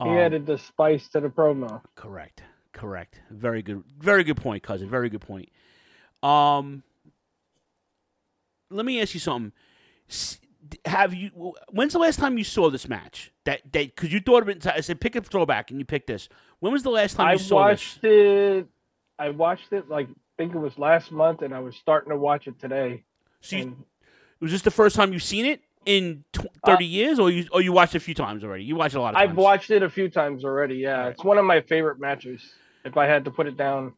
He 0.03 0.09
Um, 0.09 0.17
added 0.17 0.47
the 0.47 0.59
spice 0.59 1.09
to 1.09 1.21
the 1.21 1.29
promo. 1.29 1.83
Correct. 1.95 2.43
Correct. 2.73 3.21
Very 3.31 3.63
good. 3.63 3.83
Very 3.99 4.25
good 4.25 4.37
point, 4.37 4.63
cousin. 4.63 4.89
Very 4.91 5.09
good 5.09 5.23
point. 5.23 5.49
Um, 6.23 6.83
let 8.71 8.85
me 8.85 9.01
ask 9.01 9.15
you 9.15 9.21
something. 9.21 9.53
Have 10.85 11.15
you? 11.15 11.55
When's 11.71 11.95
the 11.95 11.99
last 11.99 12.19
time 12.19 12.37
you 12.37 12.45
saw 12.45 12.69
this 12.69 12.89
match? 12.89 13.33
That 13.45 13.63
that 13.73 13.95
because 13.95 14.13
you 14.13 14.21
thought 14.21 14.43
of 14.43 14.49
it. 14.51 14.67
I 14.67 14.81
said 14.81 15.01
pick 15.01 15.17
a 15.17 15.23
throwback, 15.23 15.71
and 15.71 15.81
you 15.81 15.87
picked 15.87 16.09
this. 16.09 16.29
When 16.61 16.73
was 16.73 16.83
the 16.83 16.91
last 16.91 17.17
time 17.17 17.29
I 17.29 17.33
you 17.35 17.39
saw 17.39 17.57
watched 17.57 18.05
it. 18.05 18.67
I 19.19 19.31
watched 19.31 19.73
it 19.73 19.89
like 19.89 20.09
I 20.09 20.43
think 20.43 20.55
it 20.55 20.59
was 20.59 20.79
last 20.79 21.11
month, 21.11 21.43
and 21.43 21.55
I 21.55 21.61
was 21.61 21.77
starting 21.77 22.11
to 22.11 22.17
watch 22.17 22.47
it 22.47 22.59
today. 22.59 23.05
So 23.41 23.57
you, 23.57 23.63
And 23.63 23.85
was 24.41 24.53
this 24.53 24.63
the 24.63 24.71
first 24.71 24.97
time 24.97 25.13
you've 25.13 25.23
seen 25.23 25.47
it 25.47 25.63
in 25.87 26.25
tw- 26.33 26.41
uh, 26.41 26.47
thirty 26.67 26.85
years, 26.85 27.19
or 27.19 27.31
you 27.31 27.47
or 27.53 27.63
you 27.63 27.73
watched 27.73 27.95
it 27.95 27.99
a 27.99 28.01
few 28.01 28.15
times 28.15 28.45
already? 28.45 28.65
You 28.65 28.77
watched 28.77 28.95
it 28.95 28.99
a 28.99 29.01
lot 29.01 29.15
of 29.15 29.19
times. 29.19 29.31
I've 29.31 29.37
watched 29.37 29.71
it 29.71 29.83
a 29.83 29.91
few 29.91 30.09
times 30.09 30.45
already. 30.45 30.77
Yeah, 30.77 31.09
it's 31.09 31.25
one 31.25 31.39
of 31.39 31.45
my 31.45 31.61
favorite 31.63 31.99
matches. 31.99 32.43
If 32.85 32.97
I 32.97 33.07
had 33.07 33.25
to 33.25 33.31
put 33.31 33.47
it 33.47 33.57
down, 33.57 33.95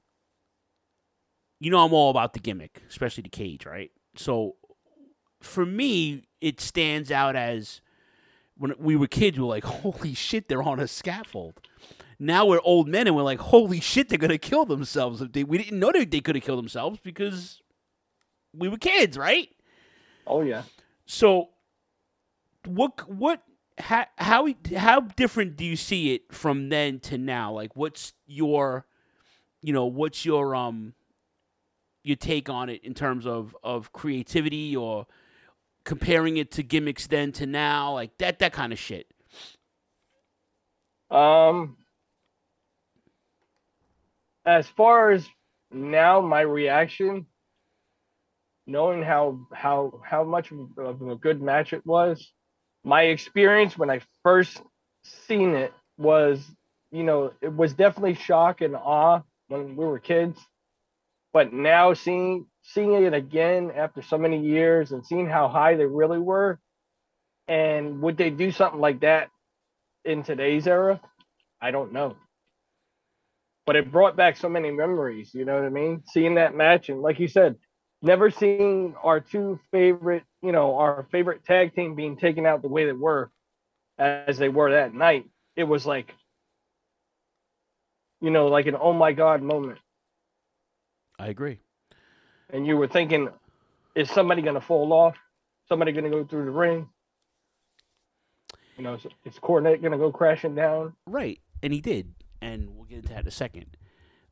you 1.60 1.70
know 1.70 1.84
I'm 1.84 1.92
all 1.92 2.10
about 2.10 2.32
the 2.32 2.40
gimmick, 2.40 2.82
especially 2.88 3.22
the 3.22 3.28
cage, 3.28 3.66
right? 3.66 3.90
So 4.16 4.56
for 5.40 5.66
me, 5.66 6.28
it 6.40 6.60
stands 6.60 7.10
out 7.10 7.36
as 7.36 7.80
when 8.56 8.74
we 8.78 8.96
were 8.96 9.06
kids, 9.06 9.38
we 9.38 9.42
were 9.44 9.50
like, 9.50 9.64
holy 9.64 10.14
shit, 10.14 10.48
they're 10.48 10.62
on 10.62 10.80
a 10.80 10.88
scaffold. 10.88 11.60
Now 12.18 12.46
we're 12.46 12.60
old 12.62 12.88
men 12.88 13.06
and 13.06 13.14
we're 13.14 13.22
like, 13.22 13.38
holy 13.38 13.80
shit, 13.80 14.08
they're 14.08 14.18
gonna 14.18 14.38
kill 14.38 14.64
themselves. 14.64 15.22
If 15.22 15.32
they, 15.32 15.44
we 15.44 15.58
didn't 15.58 15.78
know 15.78 15.92
that 15.92 16.10
they 16.10 16.20
could 16.20 16.34
have 16.34 16.44
killed 16.44 16.58
themselves 16.58 16.98
because 17.02 17.62
we 18.52 18.68
were 18.68 18.78
kids, 18.78 19.16
right? 19.16 19.48
Oh 20.26 20.42
yeah. 20.42 20.62
So 21.06 21.50
what 22.66 23.08
what 23.08 23.42
how 23.78 24.06
how 24.16 24.48
how 24.76 25.00
different 25.00 25.56
do 25.56 25.64
you 25.64 25.76
see 25.76 26.14
it 26.14 26.32
from 26.32 26.68
then 26.68 26.98
to 27.00 27.18
now? 27.18 27.52
Like 27.52 27.76
what's 27.76 28.12
your 28.26 28.86
you 29.62 29.72
know, 29.72 29.86
what's 29.86 30.24
your 30.24 30.54
um 30.54 30.94
your 32.02 32.16
take 32.16 32.48
on 32.48 32.68
it 32.68 32.82
in 32.84 32.94
terms 32.94 33.26
of 33.26 33.56
of 33.62 33.92
creativity 33.92 34.74
or 34.76 35.06
comparing 35.84 36.36
it 36.36 36.50
to 36.52 36.62
gimmicks 36.62 37.06
then 37.06 37.32
to 37.32 37.46
now, 37.46 37.92
like 37.94 38.16
that 38.18 38.38
that 38.40 38.52
kind 38.52 38.72
of 38.72 38.78
shit. 38.78 39.06
Um, 41.10 41.78
as 44.48 44.66
far 44.66 45.10
as 45.10 45.28
now, 45.70 46.22
my 46.22 46.40
reaction, 46.40 47.26
knowing 48.66 49.02
how 49.02 49.40
how 49.52 50.00
how 50.02 50.24
much 50.24 50.50
of 50.78 51.02
a 51.02 51.16
good 51.16 51.42
match 51.42 51.74
it 51.74 51.84
was, 51.84 52.32
my 52.82 53.02
experience 53.02 53.76
when 53.76 53.90
I 53.90 54.00
first 54.22 54.62
seen 55.04 55.54
it 55.54 55.74
was, 55.98 56.42
you 56.90 57.02
know, 57.02 57.32
it 57.42 57.52
was 57.52 57.74
definitely 57.74 58.14
shock 58.14 58.62
and 58.62 58.74
awe 58.74 59.20
when 59.48 59.76
we 59.76 59.84
were 59.84 59.98
kids, 59.98 60.40
but 61.34 61.52
now 61.52 61.92
seeing 61.92 62.46
seeing 62.62 62.94
it 62.94 63.12
again 63.12 63.70
after 63.76 64.00
so 64.00 64.16
many 64.16 64.40
years 64.40 64.92
and 64.92 65.04
seeing 65.04 65.28
how 65.28 65.48
high 65.48 65.76
they 65.76 65.84
really 65.84 66.18
were, 66.18 66.58
and 67.48 68.00
would 68.00 68.16
they 68.16 68.30
do 68.30 68.50
something 68.50 68.80
like 68.80 69.00
that 69.00 69.28
in 70.06 70.22
today's 70.22 70.66
era? 70.66 71.02
I 71.60 71.70
don't 71.70 71.92
know. 71.92 72.16
But 73.68 73.76
it 73.76 73.92
brought 73.92 74.16
back 74.16 74.38
so 74.38 74.48
many 74.48 74.70
memories, 74.70 75.34
you 75.34 75.44
know 75.44 75.56
what 75.56 75.64
I 75.64 75.68
mean? 75.68 76.02
Seeing 76.06 76.36
that 76.36 76.54
match 76.54 76.88
and 76.88 77.02
like 77.02 77.20
you 77.20 77.28
said, 77.28 77.56
never 78.00 78.30
seeing 78.30 78.94
our 79.02 79.20
two 79.20 79.60
favorite, 79.70 80.24
you 80.40 80.52
know, 80.52 80.76
our 80.78 81.06
favorite 81.12 81.44
tag 81.44 81.74
team 81.74 81.94
being 81.94 82.16
taken 82.16 82.46
out 82.46 82.62
the 82.62 82.68
way 82.68 82.86
they 82.86 82.92
were 82.92 83.30
as 83.98 84.38
they 84.38 84.48
were 84.48 84.70
that 84.70 84.94
night. 84.94 85.26
It 85.54 85.64
was 85.64 85.84
like 85.84 86.14
you 88.22 88.30
know, 88.30 88.46
like 88.46 88.64
an 88.68 88.76
oh 88.80 88.94
my 88.94 89.12
god 89.12 89.42
moment. 89.42 89.80
I 91.18 91.26
agree. 91.26 91.58
And 92.48 92.66
you 92.66 92.78
were 92.78 92.88
thinking, 92.88 93.28
is 93.94 94.10
somebody 94.10 94.40
gonna 94.40 94.62
fall 94.62 94.90
off? 94.94 95.18
Somebody 95.68 95.92
gonna 95.92 96.08
go 96.08 96.24
through 96.24 96.46
the 96.46 96.52
ring? 96.52 96.88
You 98.78 98.84
know, 98.84 98.94
is, 98.94 99.06
is 99.26 99.34
Cornette 99.34 99.82
gonna 99.82 99.98
go 99.98 100.10
crashing 100.10 100.54
down? 100.54 100.94
Right, 101.06 101.38
and 101.62 101.70
he 101.70 101.82
did, 101.82 102.14
and 102.40 102.76
we'll 102.76 102.84
get 102.84 102.98
into 102.98 103.08
that 103.10 103.20
in 103.20 103.26
a 103.26 103.32
second. 103.32 103.76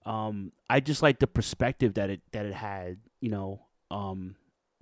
Um, 0.05 0.53
I 0.71 0.81
just 0.81 1.03
like 1.03 1.19
the 1.19 1.27
perspective 1.27 1.95
that 1.95 2.11
it 2.11 2.21
that 2.33 2.47
it 2.47 2.55
had. 2.55 2.99
You 3.21 3.31
know, 3.31 3.61
um, 3.91 4.37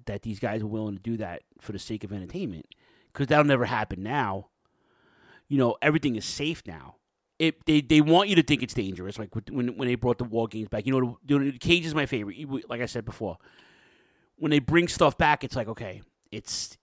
that 0.06 0.22
these 0.22 0.38
guys 0.38 0.62
were 0.62 0.68
willing 0.68 0.96
to 0.96 1.02
do 1.02 1.16
that 1.18 1.42
for 1.60 1.72
the 1.72 1.78
sake 1.78 2.04
of 2.04 2.12
entertainment, 2.12 2.66
because 3.12 3.28
that'll 3.28 3.44
never 3.44 3.64
happen 3.64 4.02
now. 4.02 4.48
You 5.48 5.58
know, 5.58 5.76
everything 5.80 6.16
is 6.16 6.24
safe 6.24 6.62
now. 6.66 6.96
It 7.38 7.64
they, 7.66 7.80
they 7.80 8.00
want 8.00 8.28
you 8.28 8.36
to 8.36 8.42
think 8.42 8.62
it's 8.62 8.74
dangerous. 8.74 9.18
Like 9.18 9.30
when 9.50 9.76
when 9.76 9.88
they 9.88 9.94
brought 9.94 10.18
the 10.18 10.24
war 10.24 10.46
games 10.46 10.68
back, 10.68 10.86
you 10.86 10.92
know, 10.92 11.18
the, 11.24 11.50
the 11.50 11.58
cage 11.58 11.86
is 11.86 11.94
my 11.94 12.06
favorite. 12.06 12.36
Like 12.68 12.80
I 12.80 12.86
said 12.86 13.04
before, 13.04 13.38
when 14.36 14.50
they 14.50 14.58
bring 14.58 14.88
stuff 14.88 15.16
back, 15.18 15.42
it's 15.42 15.56
like 15.56 15.68
okay, 15.68 16.02
it's 16.30 16.76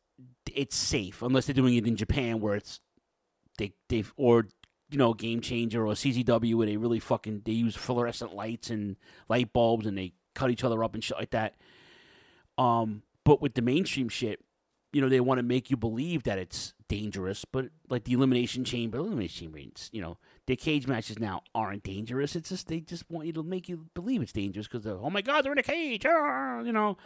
it's 0.53 0.75
safe 0.75 1.21
unless 1.21 1.45
they're 1.45 1.53
doing 1.53 1.75
it 1.75 1.87
in 1.87 1.95
Japan 1.95 2.39
where 2.39 2.55
it's 2.55 2.79
they 3.57 3.73
they 3.89 4.03
or 4.17 4.47
you 4.91 4.97
know 4.97 5.13
game 5.13 5.41
changer 5.41 5.85
or 5.85 5.93
CZW 5.93 6.55
where 6.55 6.67
they 6.67 6.77
really 6.77 6.99
fucking 6.99 7.41
they 7.45 7.53
use 7.53 7.75
fluorescent 7.75 8.35
lights 8.35 8.69
and 8.69 8.97
light 9.29 9.53
bulbs 9.53 9.85
and 9.85 9.97
they 9.97 10.13
cut 10.35 10.51
each 10.51 10.63
other 10.63 10.83
up 10.83 10.93
and 10.93 11.03
shit 11.03 11.17
like 11.17 11.31
that. 11.31 11.55
Um, 12.57 13.03
but 13.23 13.41
with 13.41 13.53
the 13.55 13.61
mainstream 13.61 14.09
shit, 14.09 14.43
you 14.93 15.01
know 15.01 15.09
they 15.09 15.19
want 15.21 15.39
to 15.39 15.43
make 15.43 15.69
you 15.69 15.77
believe 15.77 16.23
that 16.23 16.37
it's 16.37 16.73
dangerous, 16.87 17.45
but 17.45 17.67
like 17.89 18.03
the 18.03 18.11
elimination 18.13 18.65
chamber, 18.65 18.97
elimination 18.97 19.45
chamber, 19.47 19.59
you 19.93 20.01
know, 20.01 20.17
the 20.45 20.57
cage 20.57 20.87
matches 20.87 21.17
now 21.17 21.41
aren't 21.55 21.83
dangerous. 21.83 22.35
It's 22.35 22.49
just 22.49 22.67
they 22.67 22.81
just 22.81 23.09
want 23.09 23.27
you 23.27 23.33
to 23.33 23.43
make 23.43 23.69
you 23.69 23.87
believe 23.93 24.21
it's 24.21 24.33
dangerous 24.33 24.67
because 24.67 24.85
oh 24.85 25.09
my 25.09 25.21
god 25.21 25.45
they're 25.45 25.53
in 25.53 25.57
a 25.57 25.63
cage, 25.63 26.05
ah, 26.05 26.61
you 26.61 26.73
know. 26.73 26.97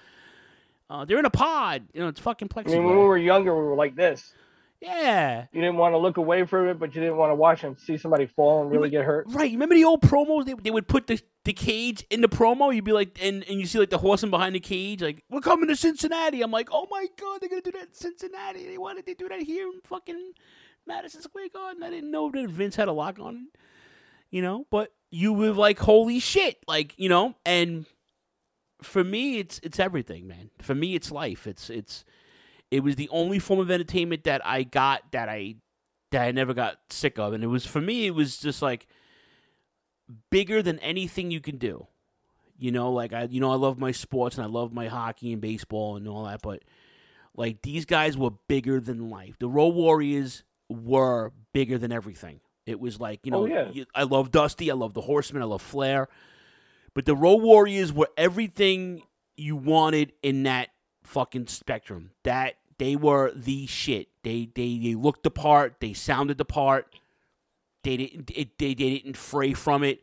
Uh, 0.88 1.04
they're 1.04 1.18
in 1.18 1.26
a 1.26 1.32
pod. 1.32 1.84
You 1.94 2.02
know, 2.02 2.10
it's 2.10 2.20
fucking 2.20 2.48
I 2.52 2.62
plexiglass. 2.62 2.74
mean, 2.74 2.84
when 2.84 2.98
we 2.98 3.06
were 3.06 3.18
younger, 3.18 3.56
we 3.56 3.64
were 3.64 3.76
like 3.76 3.96
this. 3.96 4.34
Yeah. 4.82 5.48
You 5.52 5.62
didn't 5.62 5.78
want 5.78 5.94
to 5.94 5.98
look 5.98 6.18
away 6.18 6.46
from 6.46 6.68
it, 6.68 6.78
but 6.78 6.94
you 6.94 7.02
didn't 7.02 7.18
want 7.18 7.32
to 7.32 7.36
watch 7.36 7.64
and 7.64 7.80
see 7.80 7.98
somebody 7.98 8.28
fall 8.28 8.62
and 8.62 8.72
really 8.72 8.90
get 8.90 9.04
hurt. 9.04 9.26
Right. 9.30 9.52
Remember 9.52 9.74
the 9.74 9.86
old 9.86 10.02
promos? 10.02 10.46
They, 10.46 10.54
they 10.54 10.70
would 10.70 10.88
put 10.88 11.08
the, 11.08 11.20
the 11.44 11.54
cage 11.54 12.06
in 12.10 12.22
the 12.22 12.28
promo. 12.28 12.74
You'd 12.74 12.84
be 12.84 12.92
like, 12.92 13.18
and, 13.22 13.44
and 13.50 13.60
you 13.60 13.66
see 13.66 13.80
like 13.80 13.90
the 13.90 13.98
horseman 13.98 14.32
behind 14.32 14.54
the 14.54 14.60
cage, 14.60 15.02
like, 15.02 15.24
we're 15.30 15.42
coming 15.42 15.70
to 15.70 15.76
Cincinnati. 15.76 16.42
I'm 16.42 16.52
like, 16.52 16.70
oh 16.72 16.88
my 16.92 17.08
God, 17.18 17.42
they're 17.42 17.50
going 17.50 17.62
to 17.62 17.72
do 17.72 17.78
that 17.80 17.88
in 17.88 17.94
Cincinnati. 17.94 18.68
They 18.68 18.78
wanted 18.78 19.06
to 19.08 19.16
do 19.16 19.30
that 19.30 19.40
here 19.40 19.66
in 19.68 19.80
fucking 19.86 20.34
Madison 20.86 21.22
Square 21.22 21.50
Garden. 21.54 21.82
I 21.82 21.90
didn't 21.90 22.12
know 22.12 22.30
that 22.30 22.50
Vince 22.50 22.76
had 22.76 22.88
a 22.88 22.94
lock 22.94 23.18
on 23.20 23.36
it, 23.36 23.60
you 24.30 24.42
know, 24.42 24.68
but 24.70 24.94
you 25.10 25.34
were 25.34 25.54
like, 25.54 25.80
holy 25.80 26.20
shit. 26.20 26.58
Like, 26.68 26.94
you 26.98 27.10
know, 27.10 27.34
and 27.46 27.86
for 28.84 29.04
me, 29.04 29.40
it's, 29.40 29.60
it's 29.64 29.80
everything, 29.80 30.28
man. 30.28 30.52
For 30.60 30.76
me, 30.76 30.94
it's 30.94 31.12
life. 31.12 31.48
It's, 31.48 31.70
it's, 31.72 32.06
it 32.72 32.84
was 32.84 32.96
the 32.96 33.10
only 33.10 33.40
form 33.40 33.60
of 33.60 33.72
entertainment 33.72 34.24
that 34.26 34.46
I 34.46 34.64
got 34.64 35.12
that 35.12 35.30
I 35.30 35.56
that 36.12 36.22
I 36.22 36.32
never 36.32 36.54
got 36.54 36.78
sick 36.90 37.18
of, 37.20 37.34
and 37.34 37.44
it 37.44 37.48
was 37.48 37.66
for 37.66 37.82
me. 37.82 38.06
It 38.06 38.16
was 38.16 38.38
just 38.38 38.62
like 38.62 38.88
bigger 40.30 40.62
than 40.62 40.80
anything 40.80 41.32
you 41.32 41.42
can 41.42 41.58
do. 41.58 41.88
You 42.58 42.72
know, 42.72 42.92
like 42.92 43.12
I, 43.12 43.24
you 43.24 43.42
know, 43.42 43.52
I 43.52 43.56
love 43.56 43.78
my 43.78 43.92
sports 43.92 44.38
and 44.38 44.46
I 44.46 44.50
love 44.50 44.72
my 44.72 44.88
hockey 44.88 45.34
and 45.34 45.42
baseball 45.42 45.98
and 45.98 46.08
all 46.08 46.24
that, 46.26 46.42
but 46.42 46.64
like 47.36 47.62
these 47.62 47.86
guys 47.86 48.18
were 48.18 48.32
bigger 48.48 48.80
than 48.80 49.10
life. 49.10 49.36
The 49.40 49.50
Road 49.50 49.76
Warriors 49.76 50.44
were 50.70 51.34
bigger 51.54 51.78
than 51.78 51.92
everything. 51.92 52.40
It 52.66 52.80
was 52.80 53.00
like 53.00 53.26
you 53.26 53.34
oh, 53.34 53.46
know, 53.46 53.66
Oh, 53.68 53.72
yeah. 53.74 53.84
I 53.94 54.04
love 54.04 54.32
Dusty, 54.32 54.72
I 54.72 54.74
love 54.74 54.94
the 54.94 55.02
Horsemen, 55.02 55.42
I 55.42 55.46
love 55.46 55.62
Flair, 55.62 56.08
but 56.94 57.06
the 57.06 57.16
Road 57.16 57.42
Warriors 57.42 57.92
were 57.92 58.10
everything 58.16 59.04
you 59.36 59.58
wanted 59.58 60.14
in 60.24 60.44
that 60.44 60.70
fucking 61.06 61.48
spectrum. 61.48 62.12
That 62.24 62.56
They 62.78 62.96
were 62.96 63.32
the 63.36 63.66
shit. 63.68 64.10
They 64.24 64.50
they, 64.54 64.78
they 64.78 64.96
looked 64.96 65.24
the 65.24 65.32
part. 65.32 65.76
They 65.80 65.94
sounded 65.94 66.38
the 66.38 66.46
part. 66.46 66.94
They 67.84 67.98
didn't 67.98 68.32
it, 68.34 68.58
they, 68.58 68.74
they 68.74 68.90
didn't 69.00 69.18
fray 69.18 69.54
from 69.54 69.84
it. 69.84 70.02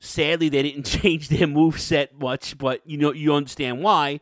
Sadly, 0.00 0.48
they 0.48 0.62
didn't 0.62 0.84
change 1.00 1.28
their 1.28 1.46
move 1.46 1.80
set 1.80 2.18
much, 2.18 2.58
but 2.58 2.80
you 2.84 2.98
know 2.98 3.12
you 3.12 3.34
understand 3.34 3.82
why. 3.82 4.20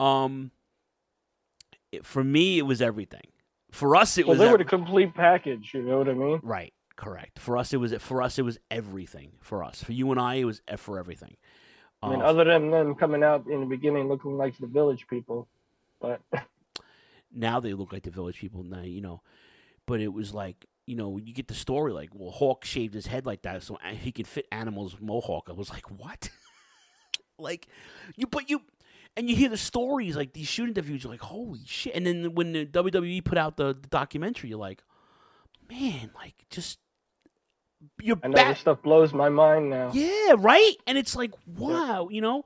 Um, 0.00 0.50
it- 1.92 2.04
for 2.06 2.24
me, 2.24 2.58
it 2.58 2.62
was 2.62 2.82
everything. 2.82 3.26
For 3.70 3.96
us, 3.96 4.18
it 4.18 4.26
Well, 4.26 4.32
was 4.34 4.40
they 4.40 4.46
were 4.46 4.52
ev- 4.52 4.58
the 4.58 4.64
complete 4.64 5.14
package. 5.14 5.70
You 5.74 5.82
know 5.82 5.98
what 5.98 6.08
I 6.08 6.14
mean? 6.14 6.40
right. 6.42 6.72
Correct. 6.94 7.38
For 7.38 7.56
us, 7.56 7.72
it 7.72 7.78
was 7.78 7.94
for 7.94 8.20
us 8.22 8.38
it 8.38 8.42
was 8.42 8.58
everything. 8.70 9.32
For 9.40 9.64
us, 9.64 9.82
for 9.82 9.92
you 9.92 10.10
and 10.10 10.20
I, 10.20 10.34
it 10.36 10.44
was 10.44 10.60
for 10.76 10.98
everything. 10.98 11.36
I 12.02 12.10
mean, 12.10 12.20
Uh, 12.20 12.24
other 12.24 12.44
than 12.44 12.70
them 12.70 12.94
coming 12.94 13.22
out 13.22 13.46
in 13.46 13.60
the 13.60 13.66
beginning 13.66 14.08
looking 14.08 14.36
like 14.36 14.56
the 14.58 14.66
village 14.66 15.06
people, 15.08 15.48
but 16.00 16.20
now 17.32 17.60
they 17.60 17.74
look 17.74 17.92
like 17.92 18.02
the 18.02 18.10
village 18.10 18.38
people 18.38 18.62
now 18.64 18.82
you 18.82 19.00
know. 19.00 19.22
But 19.86 20.00
it 20.00 20.12
was 20.12 20.34
like 20.34 20.66
you 20.86 20.96
know 20.96 21.16
you 21.16 21.32
get 21.32 21.48
the 21.48 21.54
story 21.54 21.92
like 21.92 22.10
well 22.12 22.30
hawk 22.30 22.64
shaved 22.64 22.94
his 22.94 23.06
head 23.06 23.24
like 23.24 23.42
that 23.42 23.62
so 23.62 23.78
he 23.82 24.10
could 24.12 24.26
fit 24.26 24.46
animals 24.50 24.96
mohawk. 25.00 25.48
I 25.48 25.52
was 25.52 25.70
like 25.70 25.86
what? 25.90 26.30
Like 27.38 27.66
you 28.14 28.28
but 28.28 28.48
you 28.48 28.62
and 29.16 29.28
you 29.28 29.34
hear 29.34 29.48
the 29.48 29.56
stories 29.56 30.14
like 30.14 30.32
these 30.32 30.46
shoot 30.46 30.68
interviews 30.68 31.02
you're 31.02 31.12
like 31.12 31.20
holy 31.22 31.60
shit. 31.66 31.92
And 31.96 32.06
then 32.06 32.34
when 32.34 32.52
the 32.52 32.66
wwe 32.66 33.24
put 33.24 33.36
out 33.36 33.56
the, 33.56 33.74
the 33.74 33.88
documentary 33.88 34.50
you're 34.50 34.60
like 34.60 34.84
man 35.68 36.10
like 36.14 36.46
just 36.50 36.78
you're 38.00 38.18
I 38.22 38.28
know 38.28 38.34
back 38.34 38.48
this 38.48 38.60
stuff 38.60 38.82
blows 38.82 39.12
my 39.12 39.28
mind 39.28 39.70
now. 39.70 39.90
yeah, 39.92 40.34
right? 40.36 40.74
And 40.86 40.98
it's 40.98 41.16
like, 41.16 41.32
wow, 41.46 42.08
you 42.10 42.20
know? 42.20 42.44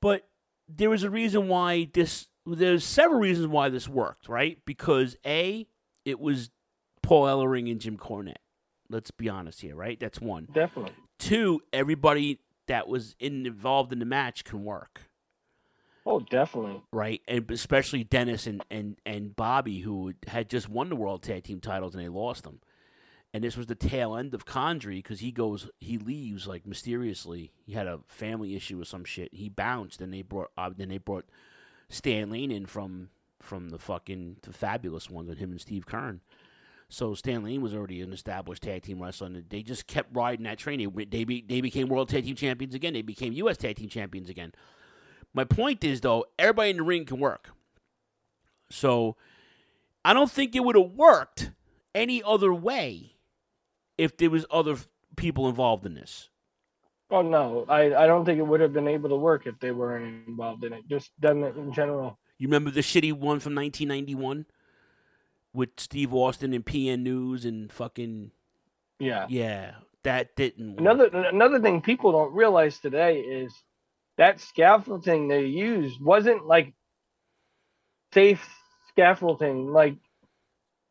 But 0.00 0.28
there 0.68 0.90
was 0.90 1.02
a 1.02 1.10
reason 1.10 1.48
why 1.48 1.88
this 1.92 2.28
there's 2.46 2.84
several 2.84 3.20
reasons 3.20 3.48
why 3.48 3.68
this 3.68 3.88
worked, 3.88 4.28
right? 4.28 4.58
Because 4.64 5.16
A, 5.26 5.66
it 6.04 6.20
was 6.20 6.50
Paul 7.02 7.24
Ellering 7.24 7.70
and 7.70 7.80
Jim 7.80 7.96
Cornette. 7.96 8.36
Let's 8.88 9.10
be 9.10 9.28
honest 9.28 9.60
here, 9.60 9.74
right? 9.74 9.98
That's 9.98 10.20
one. 10.20 10.46
Definitely. 10.52 10.92
Two, 11.18 11.60
everybody 11.72 12.40
that 12.68 12.88
was 12.88 13.16
in, 13.18 13.46
involved 13.46 13.92
in 13.92 13.98
the 13.98 14.04
match 14.04 14.44
can 14.44 14.64
work. 14.64 15.08
Oh, 16.04 16.20
definitely. 16.20 16.82
Right, 16.92 17.20
and 17.26 17.50
especially 17.50 18.04
Dennis 18.04 18.46
and, 18.46 18.64
and, 18.70 18.96
and 19.04 19.34
Bobby, 19.34 19.80
who 19.80 20.12
had 20.28 20.48
just 20.48 20.68
won 20.68 20.88
the 20.88 20.94
World 20.94 21.24
Tag 21.24 21.42
Team 21.42 21.58
titles 21.60 21.96
and 21.96 22.04
they 22.04 22.08
lost 22.08 22.44
them. 22.44 22.60
And 23.36 23.44
this 23.44 23.58
was 23.58 23.66
the 23.66 23.74
tail 23.74 24.16
end 24.16 24.32
of 24.32 24.46
Condrey 24.46 24.96
because 24.96 25.20
he 25.20 25.30
goes, 25.30 25.68
he 25.78 25.98
leaves 25.98 26.46
like 26.46 26.66
mysteriously. 26.66 27.52
He 27.66 27.74
had 27.74 27.86
a 27.86 28.00
family 28.08 28.56
issue 28.56 28.80
or 28.80 28.86
some 28.86 29.04
shit. 29.04 29.28
He 29.30 29.50
bounced, 29.50 30.00
and 30.00 30.10
they 30.10 30.22
brought, 30.22 30.52
uh, 30.56 30.70
then 30.74 30.88
they 30.88 30.96
brought 30.96 31.26
Stan 31.90 32.30
Lane 32.30 32.50
in 32.50 32.64
from 32.64 33.10
from 33.42 33.68
the 33.68 33.78
fucking 33.78 34.38
the 34.40 34.54
fabulous 34.54 35.10
ones 35.10 35.28
with 35.28 35.36
him 35.36 35.50
and 35.50 35.60
Steve 35.60 35.84
Keirn. 35.84 36.20
So 36.88 37.12
Stan 37.12 37.44
Lane 37.44 37.60
was 37.60 37.74
already 37.74 38.00
an 38.00 38.14
established 38.14 38.62
tag 38.62 38.84
team 38.84 39.02
wrestler. 39.02 39.26
And 39.26 39.44
they 39.50 39.62
just 39.62 39.86
kept 39.86 40.16
riding 40.16 40.44
that 40.44 40.56
train. 40.56 40.78
They, 40.78 41.04
they, 41.04 41.24
be, 41.24 41.44
they 41.46 41.60
became 41.60 41.88
world 41.88 42.08
tag 42.08 42.24
team 42.24 42.36
champions 42.36 42.74
again. 42.74 42.94
They 42.94 43.02
became 43.02 43.34
U.S. 43.34 43.58
tag 43.58 43.76
team 43.76 43.90
champions 43.90 44.30
again. 44.30 44.52
My 45.34 45.44
point 45.44 45.84
is, 45.84 46.00
though, 46.00 46.24
everybody 46.38 46.70
in 46.70 46.78
the 46.78 46.84
ring 46.84 47.04
can 47.04 47.18
work. 47.18 47.50
So 48.70 49.16
I 50.06 50.14
don't 50.14 50.30
think 50.30 50.56
it 50.56 50.64
would 50.64 50.76
have 50.76 50.92
worked 50.92 51.50
any 51.94 52.22
other 52.22 52.54
way 52.54 53.15
if 53.98 54.16
there 54.16 54.30
was 54.30 54.44
other 54.50 54.76
people 55.16 55.48
involved 55.48 55.86
in 55.86 55.94
this. 55.94 56.28
Oh 57.10 57.22
no, 57.22 57.64
I 57.68 57.94
I 57.94 58.06
don't 58.06 58.24
think 58.24 58.38
it 58.38 58.46
would 58.46 58.60
have 58.60 58.72
been 58.72 58.88
able 58.88 59.08
to 59.10 59.16
work 59.16 59.46
if 59.46 59.58
they 59.60 59.70
weren't 59.70 60.26
involved 60.28 60.64
in 60.64 60.72
it. 60.72 60.88
Just 60.88 61.10
them 61.20 61.44
in 61.44 61.72
general. 61.72 62.18
You 62.38 62.48
remember 62.48 62.70
the 62.70 62.80
shitty 62.80 63.12
one 63.12 63.40
from 63.40 63.54
1991 63.54 64.46
with 65.54 65.70
Steve 65.78 66.12
Austin 66.12 66.52
and 66.52 66.66
PN 66.66 67.02
News 67.02 67.44
and 67.44 67.72
fucking 67.72 68.32
Yeah. 68.98 69.26
yeah, 69.28 69.76
that 70.02 70.36
didn't 70.36 70.72
work. 70.72 70.80
Another 70.80 71.06
another 71.06 71.60
thing 71.60 71.80
people 71.80 72.12
don't 72.12 72.34
realize 72.34 72.78
today 72.78 73.20
is 73.20 73.54
that 74.18 74.40
scaffolding 74.40 75.28
they 75.28 75.46
used 75.46 76.02
wasn't 76.02 76.46
like 76.46 76.74
safe 78.12 78.46
scaffolding 78.88 79.72
like 79.72 79.96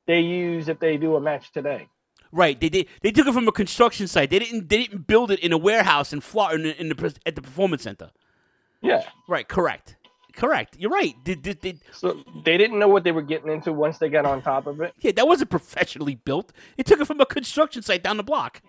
they 0.08 0.22
use 0.22 0.70
if 0.70 0.80
they 0.80 0.98
do 0.98 1.16
a 1.16 1.22
match 1.22 1.52
today. 1.52 1.90
Right, 2.36 2.60
they 2.60 2.68
did. 2.68 2.88
They 3.02 3.12
took 3.12 3.28
it 3.28 3.34
from 3.34 3.48
a 3.48 3.52
construction 3.54 4.08
site. 4.08 4.30
They 4.30 4.40
didn't. 4.40 4.68
They 4.68 4.80
didn't 4.80 5.08
build 5.08 5.32
it 5.32 5.40
in 5.40 5.54
a 5.54 5.58
warehouse 5.58 6.12
in 6.12 6.20
Florida 6.20 6.56
in 6.56 6.64
the, 6.64 6.82
in 6.82 6.90
the 6.90 7.16
at 7.26 7.36
the 7.36 7.42
performance 7.42 7.84
center. 7.84 8.12
Yeah. 8.82 9.04
Right. 9.30 9.48
Correct. 9.48 9.96
Correct. 10.36 10.76
You're 10.78 10.92
right. 10.92 11.16
Did, 11.24 11.42
did, 11.42 11.62
did, 11.62 11.80
So 11.94 12.22
they 12.44 12.58
didn't 12.58 12.78
know 12.78 12.90
what 12.90 13.06
they 13.06 13.14
were 13.14 13.22
getting 13.22 13.50
into 13.50 13.72
once 13.72 14.00
they 14.00 14.10
got 14.10 14.26
on 14.26 14.42
top 14.42 14.68
of 14.68 14.82
it. 14.82 14.94
yeah, 15.00 15.14
that 15.14 15.26
wasn't 15.26 15.50
professionally 15.50 16.16
built. 16.16 16.52
It 16.78 16.86
took 16.86 17.00
it 17.00 17.06
from 17.06 17.22
a 17.22 17.26
construction 17.26 17.82
site 17.82 18.04
down 18.04 18.18
the 18.18 18.24
block. 18.24 18.62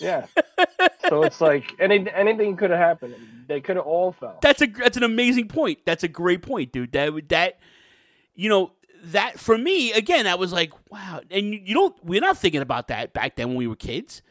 Yeah. 0.00 0.26
so 1.08 1.22
it's 1.22 1.40
like 1.40 1.72
any 1.78 2.04
anything 2.12 2.56
could 2.56 2.70
have 2.70 2.80
happened. 2.80 3.14
They 3.46 3.60
could 3.60 3.76
have 3.76 3.86
all 3.86 4.10
fell. 4.10 4.38
That's 4.42 4.60
a 4.60 4.66
that's 4.66 4.96
an 4.96 5.04
amazing 5.04 5.46
point. 5.46 5.78
That's 5.84 6.02
a 6.02 6.08
great 6.08 6.42
point, 6.42 6.72
dude. 6.72 6.92
That 6.92 7.12
would 7.12 7.28
that 7.28 7.60
you 8.34 8.48
know 8.48 8.72
that 9.04 9.38
for 9.38 9.56
me 9.56 9.92
again, 9.92 10.26
I 10.26 10.34
was 10.34 10.52
like, 10.52 10.72
wow. 10.90 11.20
And 11.30 11.52
you, 11.52 11.60
you 11.64 11.74
don't 11.74 11.94
we're 12.04 12.20
not 12.20 12.38
thinking 12.38 12.60
about 12.60 12.88
that 12.88 13.12
back 13.12 13.36
then 13.36 13.48
when 13.48 13.56
we 13.56 13.66
were 13.66 13.76
kids. 13.76 14.22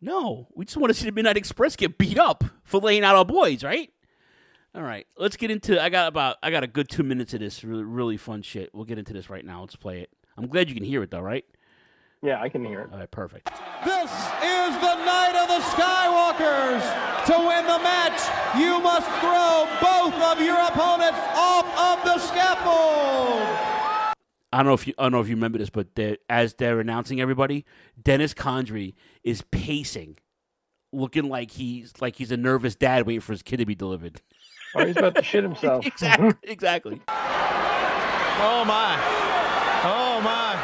No, 0.00 0.48
we 0.54 0.64
just 0.64 0.76
want 0.76 0.92
to 0.92 0.98
see 0.98 1.06
the 1.06 1.12
Midnight 1.12 1.36
Express 1.36 1.76
get 1.76 1.96
beat 1.96 2.18
up 2.18 2.44
for 2.62 2.80
laying 2.80 3.04
out 3.04 3.16
our 3.16 3.24
boys, 3.24 3.64
right? 3.64 3.90
All 4.74 4.82
right, 4.82 5.06
let's 5.16 5.36
get 5.36 5.50
into. 5.50 5.80
I 5.80 5.88
got 5.88 6.08
about 6.08 6.36
I 6.42 6.50
got 6.50 6.64
a 6.64 6.66
good 6.66 6.88
two 6.88 7.04
minutes 7.04 7.32
of 7.32 7.40
this 7.40 7.62
really 7.64 7.84
really 7.84 8.16
fun 8.16 8.42
shit. 8.42 8.70
We'll 8.74 8.84
get 8.84 8.98
into 8.98 9.12
this 9.12 9.30
right 9.30 9.44
now. 9.44 9.60
Let's 9.60 9.76
play 9.76 10.00
it. 10.00 10.10
I'm 10.36 10.48
glad 10.48 10.68
you 10.68 10.74
can 10.74 10.84
hear 10.84 11.02
it 11.02 11.10
though, 11.10 11.20
right? 11.20 11.44
Yeah, 12.22 12.40
I 12.40 12.48
can 12.48 12.64
hear 12.64 12.80
it. 12.80 12.88
All 12.90 12.98
right, 12.98 13.10
perfect. 13.10 13.50
This 13.84 14.10
is 14.10 14.72
the 14.80 14.96
night 15.04 15.36
of 15.36 15.48
the 15.48 15.60
Skywalkers. 15.76 16.80
To 17.26 17.38
win 17.38 17.66
the 17.66 17.78
match, 17.84 18.20
you 18.58 18.80
must 18.80 19.08
throw 19.20 19.68
both 19.80 20.14
of 20.14 20.40
your 20.40 20.58
opponents 20.58 21.20
off 21.36 21.66
of 21.78 22.04
the 22.04 22.18
scaffold. 22.18 23.73
I 24.54 24.58
don't 24.58 24.66
know 24.66 24.74
if 24.74 24.86
you 24.86 24.94
I 24.98 25.02
don't 25.04 25.12
know 25.12 25.20
if 25.20 25.28
you 25.28 25.34
remember 25.34 25.58
this, 25.58 25.68
but 25.70 25.96
they're- 25.96 26.18
as 26.28 26.54
they're 26.54 26.78
announcing 26.78 27.20
everybody, 27.20 27.64
Dennis 28.00 28.32
Condrey 28.34 28.94
is 29.24 29.42
pacing, 29.50 30.18
looking 30.92 31.28
like 31.28 31.50
he's 31.50 31.92
like 32.00 32.14
he's 32.14 32.30
a 32.30 32.36
nervous 32.36 32.76
dad 32.76 33.04
waiting 33.04 33.20
for 33.20 33.32
his 33.32 33.42
kid 33.42 33.56
to 33.56 33.66
be 33.66 33.74
delivered. 33.74 34.20
Oh, 34.76 34.86
he's 34.86 34.96
about 34.96 35.16
to 35.16 35.24
shit 35.24 35.42
himself. 35.50 35.84
exactly, 35.84 36.34
exactly. 36.44 37.02
Oh 37.08 38.64
my. 38.64 38.96
Oh 39.86 40.20
my. 40.22 40.60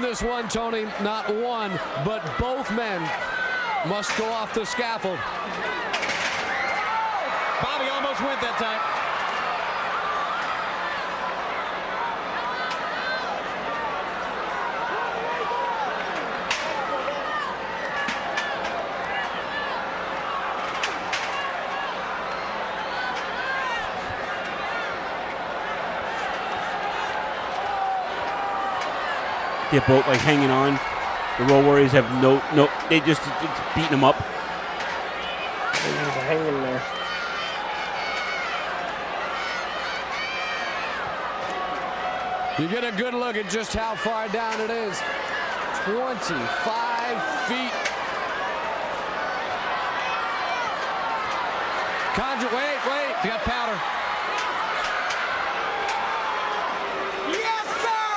This 0.00 0.22
one, 0.22 0.48
Tony, 0.48 0.86
not 1.02 1.28
one, 1.28 1.70
but 2.04 2.24
both 2.38 2.68
men 2.74 3.02
must 3.86 4.16
go 4.16 4.24
off 4.24 4.54
the 4.54 4.64
scaffold. 4.64 5.18
Bobby 7.62 7.88
almost 7.90 8.20
went 8.22 8.40
that 8.40 8.56
time. 8.58 8.99
They're 29.70 29.84
both 29.86 30.06
like 30.06 30.20
hanging 30.20 30.50
on. 30.50 30.78
The 31.38 31.52
Road 31.52 31.64
Warriors 31.64 31.92
have 31.92 32.10
no 32.22 32.42
no. 32.54 32.68
They 32.88 33.00
just 33.00 33.22
it's 33.22 33.74
beating 33.74 33.90
them 33.90 34.04
up. 34.04 34.18
They're 34.18 36.24
hanging 36.26 36.62
there. 36.62 36.82
You 42.60 42.68
get 42.68 42.84
a 42.84 42.92
good 42.92 43.14
look 43.14 43.36
at 43.36 43.48
just 43.48 43.72
how 43.72 43.94
far 43.94 44.28
down 44.28 44.60
it 44.60 44.68
is. 44.68 45.00
25 45.84 46.28
feet. 47.48 47.72
Condrey, 52.12 52.52
wait, 52.52 52.76
wait. 52.84 53.16
You 53.24 53.30
got 53.30 53.40
powder. 53.48 53.80
Yes, 57.32 57.64
sir! 57.80 58.12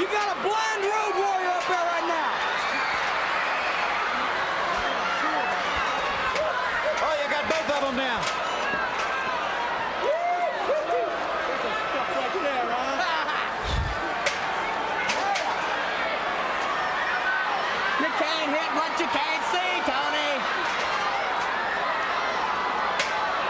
you 0.00 0.06
got 0.10 0.34
a 0.34 0.38
blind 0.42 0.82
road 0.82 1.14
warrior 1.22 1.54
up 1.54 1.62
there 1.68 1.86
right 1.86 2.08
now. 2.08 2.30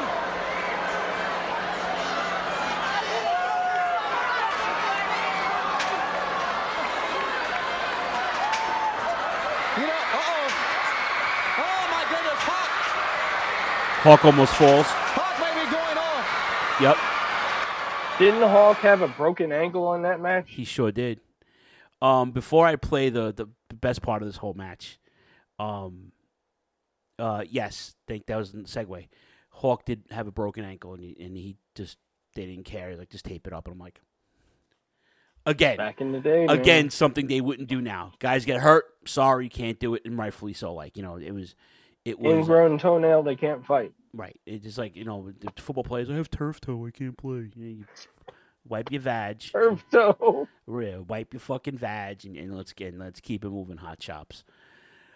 You 9.77 9.87
know, 9.87 10.01
uh-oh. 10.15 10.47
Oh, 11.59 11.83
my 11.91 12.03
goodness, 12.09 12.39
Hawk. 12.47 12.71
Hawk 14.05 14.25
almost 14.25 14.53
falls. 14.55 14.85
Hawk 14.87 15.35
may 15.43 15.51
be 15.51 15.69
going 15.69 15.97
off. 15.97 16.25
Yep, 16.81 16.97
Didn't 18.19 18.49
Hawk 18.49 18.77
have 18.77 19.01
a 19.01 19.09
broken 19.09 19.51
ankle 19.51 19.85
on 19.85 20.03
that 20.03 20.21
match? 20.21 20.45
he 20.47 20.63
sure 20.63 20.91
did. 20.93 21.19
Um, 22.01 22.31
before 22.31 22.65
I 22.67 22.75
play 22.77 23.09
the 23.09 23.33
the 23.33 23.47
best 23.85 24.01
part 24.01 24.23
of 24.23 24.27
this 24.27 24.37
whole 24.37 24.55
match, 24.55 24.99
um, 25.59 26.11
uh, 27.19 27.43
yes, 27.47 27.95
think 28.07 28.25
that 28.25 28.35
was 28.35 28.51
the 28.51 28.59
segue. 28.61 29.07
Hawk 29.51 29.85
did 29.85 30.03
have 30.09 30.27
a 30.27 30.31
broken 30.31 30.65
ankle, 30.65 30.95
and 30.95 31.03
he, 31.03 31.15
and 31.19 31.37
he 31.37 31.57
just 31.75 31.97
they 32.33 32.47
didn't 32.47 32.65
care. 32.65 32.89
He's 32.89 32.97
like, 32.97 33.09
just 33.09 33.25
tape 33.25 33.45
it 33.45 33.53
up, 33.53 33.67
and 33.67 33.73
I'm 33.73 33.79
like, 33.79 34.01
again, 35.45 35.77
Back 35.77 36.01
in 36.01 36.11
the 36.11 36.19
day, 36.19 36.47
man. 36.47 36.59
again, 36.59 36.89
something 36.89 37.27
they 37.27 37.41
wouldn't 37.41 37.69
do 37.69 37.79
now. 37.79 38.13
Guys 38.17 38.43
get 38.43 38.59
hurt, 38.59 38.85
sorry, 39.05 39.49
can't 39.49 39.79
do 39.79 39.93
it, 39.93 40.01
and 40.03 40.17
rightfully 40.17 40.53
so. 40.53 40.73
Like 40.73 40.97
you 40.97 41.03
know, 41.03 41.17
it 41.17 41.31
was, 41.31 41.53
it 42.03 42.19
was 42.19 42.33
Ingrown 42.33 42.79
toenail, 42.79 43.21
they 43.21 43.35
can't 43.35 43.63
fight. 43.63 43.93
Right. 44.13 44.39
It's 44.45 44.63
just 44.63 44.77
like, 44.77 44.95
you 44.95 45.03
know, 45.03 45.31
the 45.39 45.51
football 45.61 45.83
players, 45.83 46.09
I 46.09 46.13
have 46.13 46.31
turf 46.31 46.61
toe, 46.61 46.87
I 46.87 46.91
can't 46.91 47.17
play. 47.17 47.51
You, 47.55 47.63
know, 47.63 47.67
you 47.67 47.85
wipe 48.67 48.91
your 48.91 49.01
vag. 49.01 49.39
Turf 49.39 49.83
toe. 49.91 50.47
Yeah, 50.67 50.97
wipe 50.99 51.33
your 51.33 51.39
fucking 51.39 51.77
vag 51.77 52.25
and, 52.25 52.35
and 52.35 52.55
let's 52.55 52.73
get 52.73 52.97
let's 52.97 53.19
keep 53.19 53.45
it 53.45 53.49
moving, 53.49 53.77
hot 53.77 53.99
chops. 53.99 54.43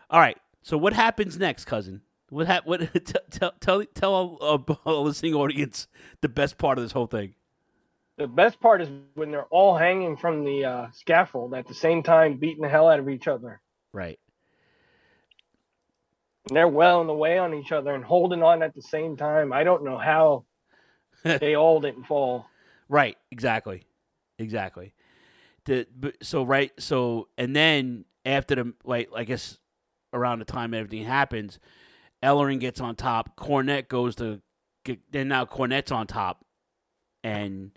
All 0.09 0.19
right. 0.19 0.38
So 0.61 0.77
what 0.77 0.93
happens 0.93 1.38
next, 1.38 1.65
cousin? 1.65 2.01
What 2.30 2.47
hap- 2.47 2.65
what 2.65 2.81
tell 3.31 3.53
tell 3.59 3.84
tell 3.93 4.38
a, 4.41 4.89
a 4.89 4.93
listening 4.93 5.34
audience 5.34 5.88
the 6.21 6.30
best 6.30 6.57
part 6.57 6.77
of 6.77 6.84
this 6.84 6.91
whole 6.91 7.07
thing. 7.07 7.35
The 8.17 8.27
best 8.27 8.59
part 8.59 8.81
is 8.81 8.89
when 9.15 9.31
they're 9.31 9.45
all 9.45 9.77
hanging 9.77 10.17
from 10.17 10.43
the 10.43 10.65
uh, 10.65 10.88
scaffold 10.93 11.53
at 11.53 11.67
the 11.67 11.73
same 11.73 12.03
time, 12.03 12.38
beating 12.38 12.61
the 12.61 12.69
hell 12.69 12.89
out 12.89 12.99
of 12.99 13.07
each 13.07 13.30
other. 13.30 13.61
Right. 13.93 14.19
And 16.49 16.57
they're 16.57 16.67
welling 16.67 17.07
away 17.07 17.38
on 17.38 17.53
each 17.53 17.71
other 17.71 17.93
and 17.95 18.03
holding 18.03 18.43
on 18.43 18.61
at 18.61 18.76
the 18.76 18.81
same 18.81 19.15
time. 19.15 19.53
I 19.53 19.63
don't 19.63 19.85
know 19.85 19.97
how 19.97 20.43
they 21.23 21.55
all 21.55 21.80
didn't 21.80 22.03
fall. 22.05 22.45
Right, 22.90 23.18
exactly, 23.32 23.84
exactly. 24.40 24.94
The 25.66 25.86
so 26.22 26.44
right 26.44 26.72
so 26.80 27.28
and 27.38 27.56
then 27.56 28.06
after 28.26 28.56
the 28.56 28.74
like 28.84 29.10
I 29.16 29.24
guess 29.24 29.60
around 30.14 30.40
the 30.40 30.45
time 30.45 30.74
everything 30.74 31.06
happens, 31.06 31.60
Ellering 32.24 32.60
gets 32.60 32.82
on 32.82 32.95
top. 32.95 33.38
Cornette 33.38 33.88
goes 33.88 34.16
to 34.16 34.41
get, 34.84 34.99
then 35.11 35.28
now 35.28 35.45
Cornette's 35.45 35.91
on 35.91 36.07
top, 36.07 36.44
and 37.24 37.72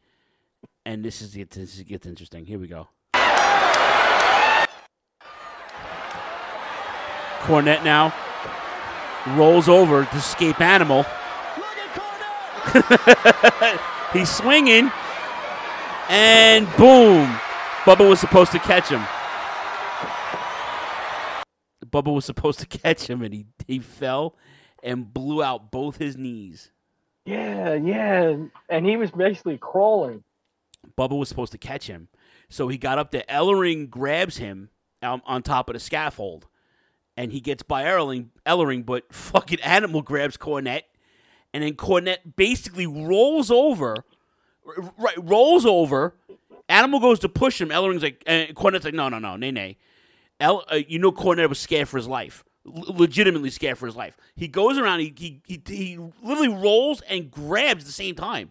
and 0.86 1.04
this 1.04 1.20
is 1.22 1.34
this 1.34 1.56
is, 1.56 1.82
gets 1.82 2.06
interesting. 2.06 2.46
Here 2.46 2.58
we 2.58 2.66
go. 2.66 2.88
Cornette 7.42 7.82
now 7.84 8.14
rolls 9.36 9.68
over 9.68 10.04
to 10.04 10.16
escape 10.16 10.60
animal. 10.60 11.04
He's 14.12 14.30
swinging, 14.30 14.92
and 16.12 16.66
boom! 16.76 17.26
Bubba 17.84 18.06
was 18.06 18.20
supposed 18.20 18.52
to 18.52 18.58
catch 18.58 18.88
him. 18.88 19.02
Bubba 21.86 22.14
was 22.14 22.24
supposed 22.24 22.60
to 22.60 22.66
catch 22.78 23.08
him, 23.08 23.22
and 23.22 23.32
he 23.32 23.46
he 23.66 23.78
fell 23.78 24.36
and 24.82 25.12
blew 25.12 25.42
out 25.42 25.70
both 25.70 25.96
his 25.96 26.16
knees. 26.16 26.70
Yeah, 27.24 27.74
yeah. 27.74 28.36
And 28.68 28.86
he 28.86 28.96
was 28.96 29.10
basically 29.10 29.56
crawling. 29.56 30.22
Bubba 30.98 31.18
was 31.18 31.28
supposed 31.28 31.52
to 31.52 31.58
catch 31.58 31.86
him, 31.86 32.08
so 32.50 32.68
he 32.68 32.76
got 32.76 32.98
up 32.98 33.10
there. 33.10 33.24
Ellering 33.28 33.88
grabs 33.88 34.36
him 34.36 34.68
um, 35.00 35.22
on 35.24 35.42
top 35.42 35.68
of 35.68 35.74
the 35.74 35.80
scaffold, 35.80 36.46
and 37.16 37.32
he 37.32 37.40
gets 37.40 37.62
by 37.62 37.84
Ellering, 37.84 38.28
Ellering, 38.44 38.84
but 38.84 39.04
fucking 39.14 39.60
Animal 39.60 40.02
grabs 40.02 40.36
Cornette, 40.36 40.82
and 41.54 41.62
then 41.62 41.74
Cornette 41.74 42.36
basically 42.36 42.86
rolls 42.86 43.50
over, 43.50 44.04
right, 44.98 45.16
rolls 45.22 45.66
over. 45.66 46.14
Animal 46.68 47.00
goes 47.00 47.18
to 47.20 47.28
push 47.28 47.60
him. 47.60 47.70
Ellering's 47.70 48.02
like, 48.02 48.22
and 48.26 48.54
Cornette's 48.54 48.84
like, 48.84 48.94
no, 48.94 49.08
no, 49.08 49.18
no, 49.18 49.36
nay, 49.36 49.50
nay. 49.50 49.76
El, 50.40 50.64
uh, 50.70 50.80
you 50.88 50.98
know, 50.98 51.12
Cornette 51.12 51.48
was 51.48 51.58
scared 51.58 51.88
for 51.88 51.96
his 51.96 52.08
life, 52.08 52.44
L- 52.66 52.94
legitimately 52.96 53.50
scared 53.50 53.78
for 53.78 53.86
his 53.86 53.96
life. 53.96 54.16
He 54.34 54.48
goes 54.48 54.78
around, 54.78 55.00
he, 55.00 55.12
he 55.16 55.40
he 55.46 55.62
he 55.66 55.98
literally 56.22 56.48
rolls 56.48 57.00
and 57.02 57.30
grabs 57.30 57.82
at 57.82 57.86
the 57.86 57.92
same 57.92 58.14
time, 58.14 58.50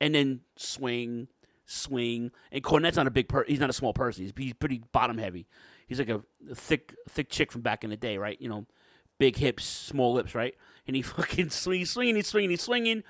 and 0.00 0.14
then 0.14 0.40
swing, 0.56 1.28
swing. 1.66 2.30
And 2.52 2.62
Cornette's 2.62 2.96
not 2.96 3.06
a 3.06 3.10
big 3.10 3.28
per, 3.28 3.44
he's 3.44 3.60
not 3.60 3.68
a 3.70 3.74
small 3.74 3.92
person. 3.92 4.24
He's 4.24 4.32
he's 4.36 4.54
pretty 4.54 4.82
bottom 4.92 5.18
heavy. 5.18 5.46
He's 5.86 5.98
like 5.98 6.08
a, 6.08 6.22
thick 6.54 6.94
thick 7.08 7.28
chick 7.28 7.52
from 7.52 7.60
back 7.60 7.84
in 7.84 7.90
the 7.90 7.96
day, 7.96 8.18
right? 8.18 8.40
You 8.40 8.48
know, 8.48 8.66
big 9.18 9.36
hips, 9.36 9.64
small 9.64 10.14
lips, 10.14 10.34
right? 10.34 10.54
And 10.86 10.96
he 10.96 11.02
fucking 11.02 11.50
swing, 11.50 11.84
swinging, 11.84 12.16
he's 12.16 12.28
swinging, 12.28 12.50
he's 12.50 12.62
swinging, 12.62 13.02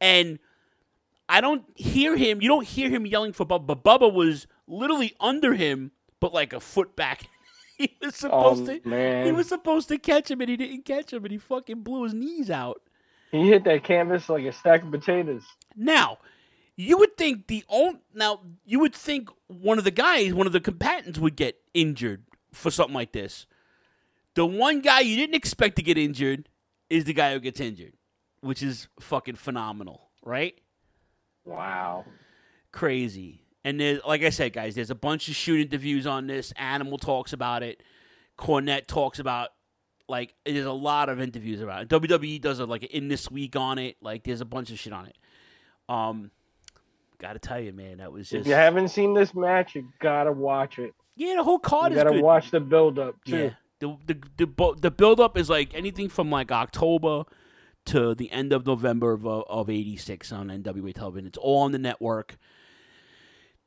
and 0.00 0.38
I 1.28 1.40
don't 1.40 1.64
hear 1.76 2.16
him. 2.16 2.42
You 2.42 2.48
don't 2.48 2.66
hear 2.66 2.90
him 2.90 3.06
yelling 3.06 3.32
for 3.32 3.46
Bubba, 3.46 3.66
but 3.66 3.84
Bubba 3.84 4.12
was 4.12 4.46
literally 4.66 5.14
under 5.20 5.54
him, 5.54 5.92
but 6.20 6.34
like 6.34 6.52
a 6.52 6.60
foot 6.60 6.94
back. 6.96 7.28
he 7.78 7.96
was 8.02 8.16
supposed 8.16 8.68
Oh, 8.68 8.78
to. 8.78 8.88
man. 8.88 9.26
He 9.26 9.32
was 9.32 9.48
supposed 9.48 9.88
to 9.88 9.98
catch 9.98 10.30
him, 10.30 10.40
and 10.40 10.50
he 10.50 10.56
didn't 10.56 10.84
catch 10.84 11.12
him, 11.12 11.24
and 11.24 11.32
he 11.32 11.38
fucking 11.38 11.82
blew 11.82 12.04
his 12.04 12.14
knees 12.14 12.50
out. 12.50 12.82
He 13.30 13.48
hit 13.48 13.64
that 13.64 13.82
canvas 13.84 14.28
like 14.28 14.44
a 14.44 14.52
stack 14.52 14.82
of 14.82 14.90
potatoes. 14.90 15.42
Now, 15.74 16.18
you 16.76 16.98
would 16.98 17.16
think 17.16 17.46
the 17.46 17.64
own 17.68 18.00
now 18.14 18.40
you 18.66 18.78
would 18.80 18.94
think 18.94 19.30
one 19.46 19.78
of 19.78 19.84
the 19.84 19.90
guys, 19.90 20.34
one 20.34 20.46
of 20.46 20.52
the 20.52 20.60
combatants, 20.60 21.18
would 21.18 21.36
get 21.36 21.56
injured 21.72 22.24
for 22.52 22.70
something 22.70 22.94
like 22.94 23.12
this. 23.12 23.46
The 24.34 24.44
one 24.46 24.80
guy 24.80 25.00
you 25.00 25.16
didn't 25.16 25.34
expect 25.34 25.76
to 25.76 25.82
get 25.82 25.96
injured 25.96 26.48
is 26.90 27.04
the 27.04 27.12
guy 27.14 27.32
who 27.32 27.40
gets 27.40 27.60
injured, 27.60 27.94
which 28.40 28.62
is 28.62 28.88
fucking 29.00 29.36
phenomenal, 29.36 30.10
right? 30.22 30.58
Wow. 31.44 32.04
Crazy. 32.72 33.40
And 33.64 33.78
there's 33.80 34.00
like 34.06 34.22
I 34.22 34.30
said, 34.30 34.52
guys, 34.52 34.74
there's 34.74 34.90
a 34.90 34.94
bunch 34.96 35.28
of 35.28 35.34
shoot 35.34 35.60
interviews 35.60 36.06
on 36.06 36.26
this. 36.26 36.52
Animal 36.56 36.98
talks 36.98 37.32
about 37.32 37.62
it. 37.62 37.82
Cornette 38.38 38.86
talks 38.86 39.18
about 39.18 39.50
like 40.08 40.34
there's 40.44 40.66
a 40.66 40.72
lot 40.72 41.08
of 41.08 41.20
interviews 41.20 41.60
about 41.60 41.82
it. 41.82 41.88
WWE 41.88 42.40
does 42.40 42.58
a 42.58 42.66
like 42.66 42.82
in 42.84 43.08
this 43.08 43.30
week 43.30 43.54
on 43.56 43.78
it. 43.78 43.96
Like 44.00 44.24
there's 44.24 44.40
a 44.40 44.44
bunch 44.46 44.70
of 44.72 44.78
shit 44.78 44.92
on 44.92 45.06
it. 45.06 45.16
Um, 45.88 46.30
gotta 47.18 47.38
tell 47.38 47.60
you, 47.60 47.72
man, 47.72 47.98
that 47.98 48.10
was 48.12 48.28
just. 48.28 48.40
If 48.42 48.46
you 48.48 48.54
haven't 48.54 48.88
seen 48.88 49.14
this 49.14 49.34
match, 49.34 49.74
you 49.76 49.88
gotta 50.00 50.32
watch 50.32 50.78
it. 50.78 50.92
yeah. 51.16 51.36
The 51.36 51.44
whole 51.44 51.58
card 51.58 51.92
You 51.92 51.98
is 51.98 52.04
gotta 52.04 52.16
good. 52.16 52.24
watch 52.24 52.50
the 52.50 52.60
build 52.60 52.98
up 52.98 53.16
too. 53.24 53.36
Yeah, 53.36 53.50
the 53.78 53.96
the 54.06 54.46
the 54.46 54.74
the 54.80 54.90
build 54.90 55.20
up 55.20 55.36
is 55.38 55.48
like 55.48 55.72
anything 55.74 56.08
from 56.08 56.30
like 56.30 56.50
October 56.50 57.24
to 57.86 58.14
the 58.14 58.30
end 58.30 58.52
of 58.52 58.66
November 58.66 59.12
of 59.12 59.26
of 59.26 59.70
'86 59.70 60.32
on 60.32 60.48
NWA 60.48 60.94
television. 60.94 61.26
It's 61.26 61.38
all 61.38 61.62
on 61.62 61.72
the 61.72 61.78
network. 61.78 62.36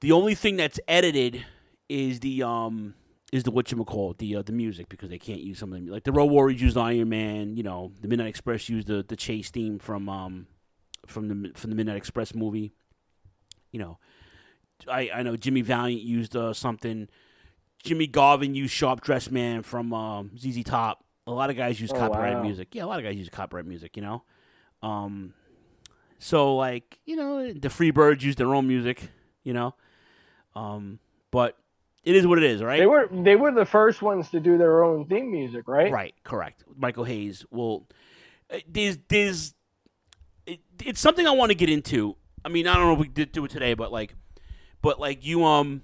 The 0.01 0.11
only 0.11 0.35
thing 0.35 0.57
that's 0.57 0.79
edited 0.87 1.45
is 1.89 2.19
the 2.19 2.43
um 2.43 2.95
is 3.31 3.43
the 3.43 3.51
what 3.51 3.71
you 3.71 3.83
call 3.83 4.13
the 4.17 4.37
uh, 4.37 4.41
the 4.41 4.51
music 4.51 4.89
because 4.89 5.09
they 5.09 5.17
can't 5.17 5.41
use 5.41 5.59
some 5.59 5.73
of 5.73 5.79
them 5.79 5.87
like 5.87 6.03
the 6.03 6.11
Road 6.11 6.25
Warriors 6.25 6.61
used 6.61 6.77
Iron 6.77 7.09
Man. 7.09 7.55
You 7.57 7.63
know, 7.63 7.91
the 8.01 8.07
Midnight 8.07 8.27
Express 8.27 8.69
used 8.69 8.87
the 8.87 9.03
the 9.07 9.15
chase 9.15 9.49
theme 9.49 9.79
from 9.79 10.09
um 10.09 10.47
from 11.07 11.27
the 11.27 11.51
from 11.55 11.69
the 11.69 11.75
Midnight 11.75 11.97
Express 11.97 12.33
movie. 12.33 12.73
You 13.71 13.79
know, 13.79 13.99
I 14.87 15.09
I 15.13 15.23
know 15.23 15.35
Jimmy 15.35 15.61
Valiant 15.61 16.01
used 16.01 16.35
uh, 16.35 16.53
something. 16.53 17.07
Jimmy 17.83 18.07
Garvin 18.07 18.55
used 18.55 18.73
Sharp 18.73 19.01
Dressed 19.01 19.31
Man 19.31 19.61
from 19.61 19.93
um, 19.93 20.31
ZZ 20.35 20.63
Top. 20.63 21.04
A 21.27 21.31
lot 21.31 21.49
of 21.49 21.55
guys 21.55 21.79
use 21.81 21.91
Oh, 21.91 21.97
copyright 21.97 22.35
wow. 22.35 22.43
music. 22.43 22.75
Yeah, 22.75 22.83
a 22.83 22.87
lot 22.87 22.99
of 22.99 23.05
guys 23.05 23.15
use 23.15 23.29
copyright 23.29 23.65
music. 23.65 23.95
You 23.97 24.03
know, 24.03 24.23
um, 24.83 25.33
so 26.19 26.55
like 26.55 26.99
you 27.05 27.15
know 27.15 27.51
the 27.53 27.69
Freebirds 27.69 28.21
use 28.21 28.35
their 28.35 28.53
own 28.53 28.67
music. 28.67 29.09
You 29.43 29.53
know, 29.53 29.75
um, 30.55 30.99
but 31.31 31.57
it 32.03 32.15
is 32.15 32.25
what 32.27 32.37
it 32.37 32.43
is, 32.43 32.61
right? 32.61 32.79
They 32.79 32.85
were 32.85 33.07
they 33.11 33.35
were 33.35 33.51
the 33.51 33.65
first 33.65 34.01
ones 34.01 34.29
to 34.29 34.39
do 34.39 34.57
their 34.57 34.83
own 34.83 35.05
theme 35.07 35.31
music, 35.31 35.67
right? 35.67 35.91
Right, 35.91 36.13
correct. 36.23 36.63
Michael 36.77 37.03
Hayes 37.05 37.45
will. 37.51 37.87
uh, 38.53 38.57
There's, 38.67 38.97
there's, 39.07 39.53
it, 40.45 40.59
it's 40.83 40.99
something 40.99 41.25
I 41.25 41.31
want 41.31 41.49
to 41.49 41.55
get 41.55 41.69
into. 41.69 42.15
I 42.43 42.49
mean, 42.49 42.67
I 42.67 42.75
don't 42.75 42.83
know 42.85 42.93
if 42.93 42.99
we 42.99 43.07
did 43.07 43.31
do 43.31 43.43
it 43.45 43.49
today, 43.51 43.73
but 43.73 43.91
like, 43.91 44.13
but 44.83 44.99
like 44.99 45.25
you, 45.25 45.43
um, 45.45 45.81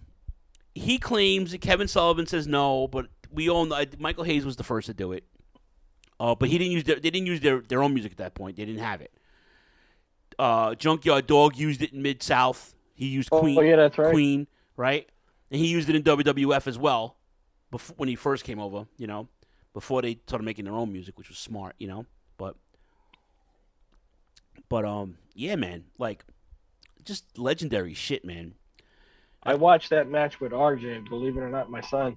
he 0.76 1.00
claims 1.00 1.52
that 1.52 1.62
Kevin 1.62 1.88
Sullivan 1.88 2.28
says 2.28 2.46
no, 2.48 2.88
but 2.88 3.08
we 3.32 3.50
all 3.50 3.66
know 3.66 3.84
Michael 3.98 4.24
Hayes 4.26 4.46
was 4.46 4.58
the 4.58 4.64
first 4.64 4.86
to 4.88 4.94
do 4.94 5.12
it. 5.12 5.24
Uh, 6.22 6.36
but 6.36 6.50
he 6.50 6.58
didn't 6.58 6.72
use 6.72 6.84
their, 6.84 6.96
they 6.96 7.10
didn't 7.10 7.26
use 7.26 7.40
their, 7.40 7.62
their 7.62 7.82
own 7.82 7.94
music 7.94 8.12
at 8.12 8.18
that 8.20 8.36
point. 8.36 8.56
They 8.56 8.66
didn't 8.66 8.82
have 8.82 9.02
it. 9.02 9.12
Uh, 10.38 10.76
Junkyard 10.76 11.26
Dog 11.26 11.58
used 11.58 11.82
it 11.82 11.94
in 11.94 12.02
Mid 12.02 12.22
South. 12.22 12.76
He 12.94 13.08
used 13.08 13.30
Queen. 13.32 13.56
Oh, 13.58 13.60
Queen. 13.60 13.70
yeah, 13.70 13.76
that's 13.78 13.98
right. 13.98 14.12
Queen, 14.14 14.48
right? 14.78 15.08
and 15.52 15.60
he 15.60 15.68
used 15.68 15.90
it 15.90 15.96
in 15.96 16.04
WWF 16.04 16.66
as 16.66 16.78
well, 16.78 17.18
before 17.70 17.96
when 17.98 18.10
he 18.10 18.16
first 18.16 18.44
came 18.44 18.60
over. 18.60 18.88
You 18.98 19.08
know, 19.08 19.28
before 19.74 20.02
they 20.02 20.20
started 20.26 20.46
making 20.46 20.66
their 20.66 20.74
own 20.74 20.92
music, 20.92 21.18
which 21.18 21.30
was 21.30 21.38
smart. 21.38 21.76
You 21.78 21.90
know, 21.90 22.06
but 22.38 22.56
but 24.70 24.86
um, 24.86 25.18
yeah, 25.36 25.58
man, 25.58 25.84
like 26.00 26.24
just 27.04 27.38
legendary 27.38 27.94
shit, 27.94 28.24
man. 28.24 28.54
I 29.44 29.56
watched 29.56 29.90
that 29.90 30.08
match 30.08 30.40
with 30.40 30.52
RJ, 30.52 31.10
believe 31.10 31.36
it 31.36 31.42
or 31.42 31.50
not, 31.50 31.70
my 31.70 31.82
son. 31.82 32.16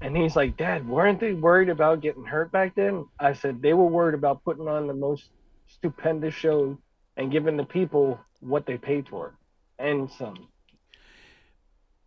And 0.00 0.16
he's 0.16 0.36
like, 0.36 0.56
Dad, 0.56 0.86
weren't 0.86 1.20
they 1.20 1.32
worried 1.32 1.70
about 1.70 2.02
getting 2.02 2.24
hurt 2.24 2.52
back 2.52 2.74
then? 2.74 3.06
I 3.18 3.32
said, 3.32 3.62
they 3.62 3.72
were 3.72 3.86
worried 3.86 4.14
about 4.14 4.44
putting 4.44 4.68
on 4.68 4.86
the 4.86 4.94
most 4.94 5.30
stupendous 5.66 6.34
show 6.34 6.78
and 7.16 7.32
giving 7.32 7.56
the 7.56 7.64
people 7.64 8.20
what 8.40 8.66
they 8.66 8.76
paid 8.76 9.08
for 9.08 9.34
and 9.78 10.10
some. 10.10 10.48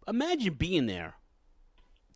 Imagine 0.07 0.53
being 0.53 0.85
there. 0.85 1.15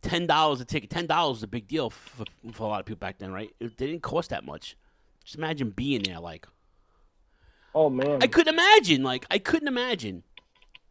Ten 0.02 0.26
dollars 0.26 0.60
a 0.60 0.64
ticket. 0.64 0.90
Ten 0.90 1.06
dollars 1.06 1.38
is 1.38 1.42
a 1.44 1.48
big 1.48 1.66
deal 1.66 1.90
for, 1.90 2.24
for 2.52 2.64
a 2.64 2.66
lot 2.66 2.80
of 2.80 2.86
people 2.86 2.98
back 2.98 3.18
then, 3.18 3.32
right? 3.32 3.50
It, 3.58 3.76
didn't 3.76 4.00
cost 4.02 4.30
that 4.30 4.44
much. 4.44 4.76
Just 5.24 5.36
imagine 5.36 5.70
being 5.70 6.02
there, 6.02 6.20
like. 6.20 6.46
Oh 7.74 7.88
man. 7.88 8.18
I 8.22 8.26
couldn't 8.26 8.52
imagine. 8.52 9.02
Like 9.02 9.24
I 9.30 9.38
couldn't 9.38 9.68
imagine. 9.68 10.22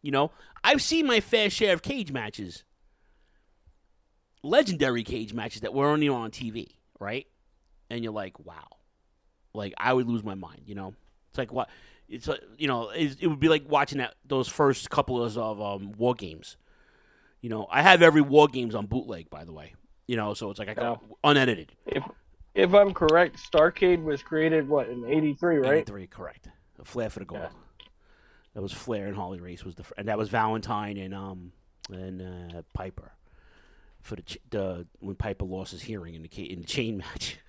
You 0.02 0.10
know, 0.10 0.32
I've 0.64 0.82
seen 0.82 1.06
my 1.06 1.20
fair 1.20 1.48
share 1.48 1.72
of 1.72 1.82
cage 1.82 2.10
matches. 2.10 2.64
Legendary 4.44 5.02
cage 5.02 5.32
matches 5.32 5.62
that 5.62 5.72
were 5.72 5.88
only 5.88 6.08
on 6.08 6.30
TV, 6.30 6.68
right? 7.00 7.26
And 7.90 8.04
you're 8.04 8.12
like, 8.12 8.38
wow. 8.44 8.68
Like 9.54 9.72
I 9.78 9.92
would 9.92 10.06
lose 10.06 10.22
my 10.22 10.34
mind, 10.34 10.62
you 10.66 10.74
know. 10.74 10.94
It's 11.30 11.38
like 11.38 11.52
what 11.52 11.68
it's 12.08 12.28
like, 12.28 12.42
you 12.58 12.68
know, 12.68 12.90
it, 12.90 13.16
it 13.20 13.26
would 13.26 13.40
be 13.40 13.48
like 13.48 13.64
watching 13.68 13.98
that 13.98 14.14
those 14.26 14.48
first 14.48 14.90
couple 14.90 15.24
of 15.24 15.38
um, 15.38 15.92
war 15.92 16.14
games. 16.14 16.56
You 17.40 17.50
know, 17.50 17.66
I 17.70 17.82
have 17.82 18.02
every 18.02 18.20
war 18.22 18.48
games 18.48 18.74
on 18.74 18.86
bootleg, 18.86 19.30
by 19.30 19.44
the 19.44 19.52
way. 19.52 19.74
You 20.06 20.16
know, 20.16 20.34
so 20.34 20.50
it's 20.50 20.58
like 20.58 20.68
I 20.68 20.74
got 20.74 21.02
unedited. 21.22 21.72
If 21.86 22.04
if 22.54 22.74
I'm 22.74 22.92
correct, 22.92 23.36
Starcade 23.36 24.02
was 24.02 24.22
created 24.22 24.68
what 24.68 24.88
in 24.88 25.04
'83, 25.06 25.56
right? 25.58 25.72
'83, 25.78 26.06
correct. 26.08 26.48
A 26.78 26.84
Flair 26.84 27.08
for 27.10 27.20
the 27.20 27.24
gold. 27.24 27.48
That 28.54 28.62
was 28.62 28.72
Flair 28.72 29.06
and 29.06 29.16
Harley 29.16 29.40
Race 29.40 29.64
was 29.64 29.74
the 29.74 29.84
and 29.96 30.08
that 30.08 30.18
was 30.18 30.28
Valentine 30.28 30.96
and 30.98 31.14
um 31.14 31.52
and 31.90 32.22
uh, 32.22 32.62
Piper 32.72 33.12
for 34.04 34.16
the 34.16 34.22
ch- 34.22 34.38
the 34.50 34.86
when 35.00 35.16
Piper 35.16 35.44
lost 35.46 35.72
his 35.72 35.82
hearing 35.82 36.14
in 36.14 36.22
the 36.22 36.28
ca- 36.28 36.44
in 36.44 36.60
the 36.60 36.66
chain 36.66 36.98
match. 36.98 37.38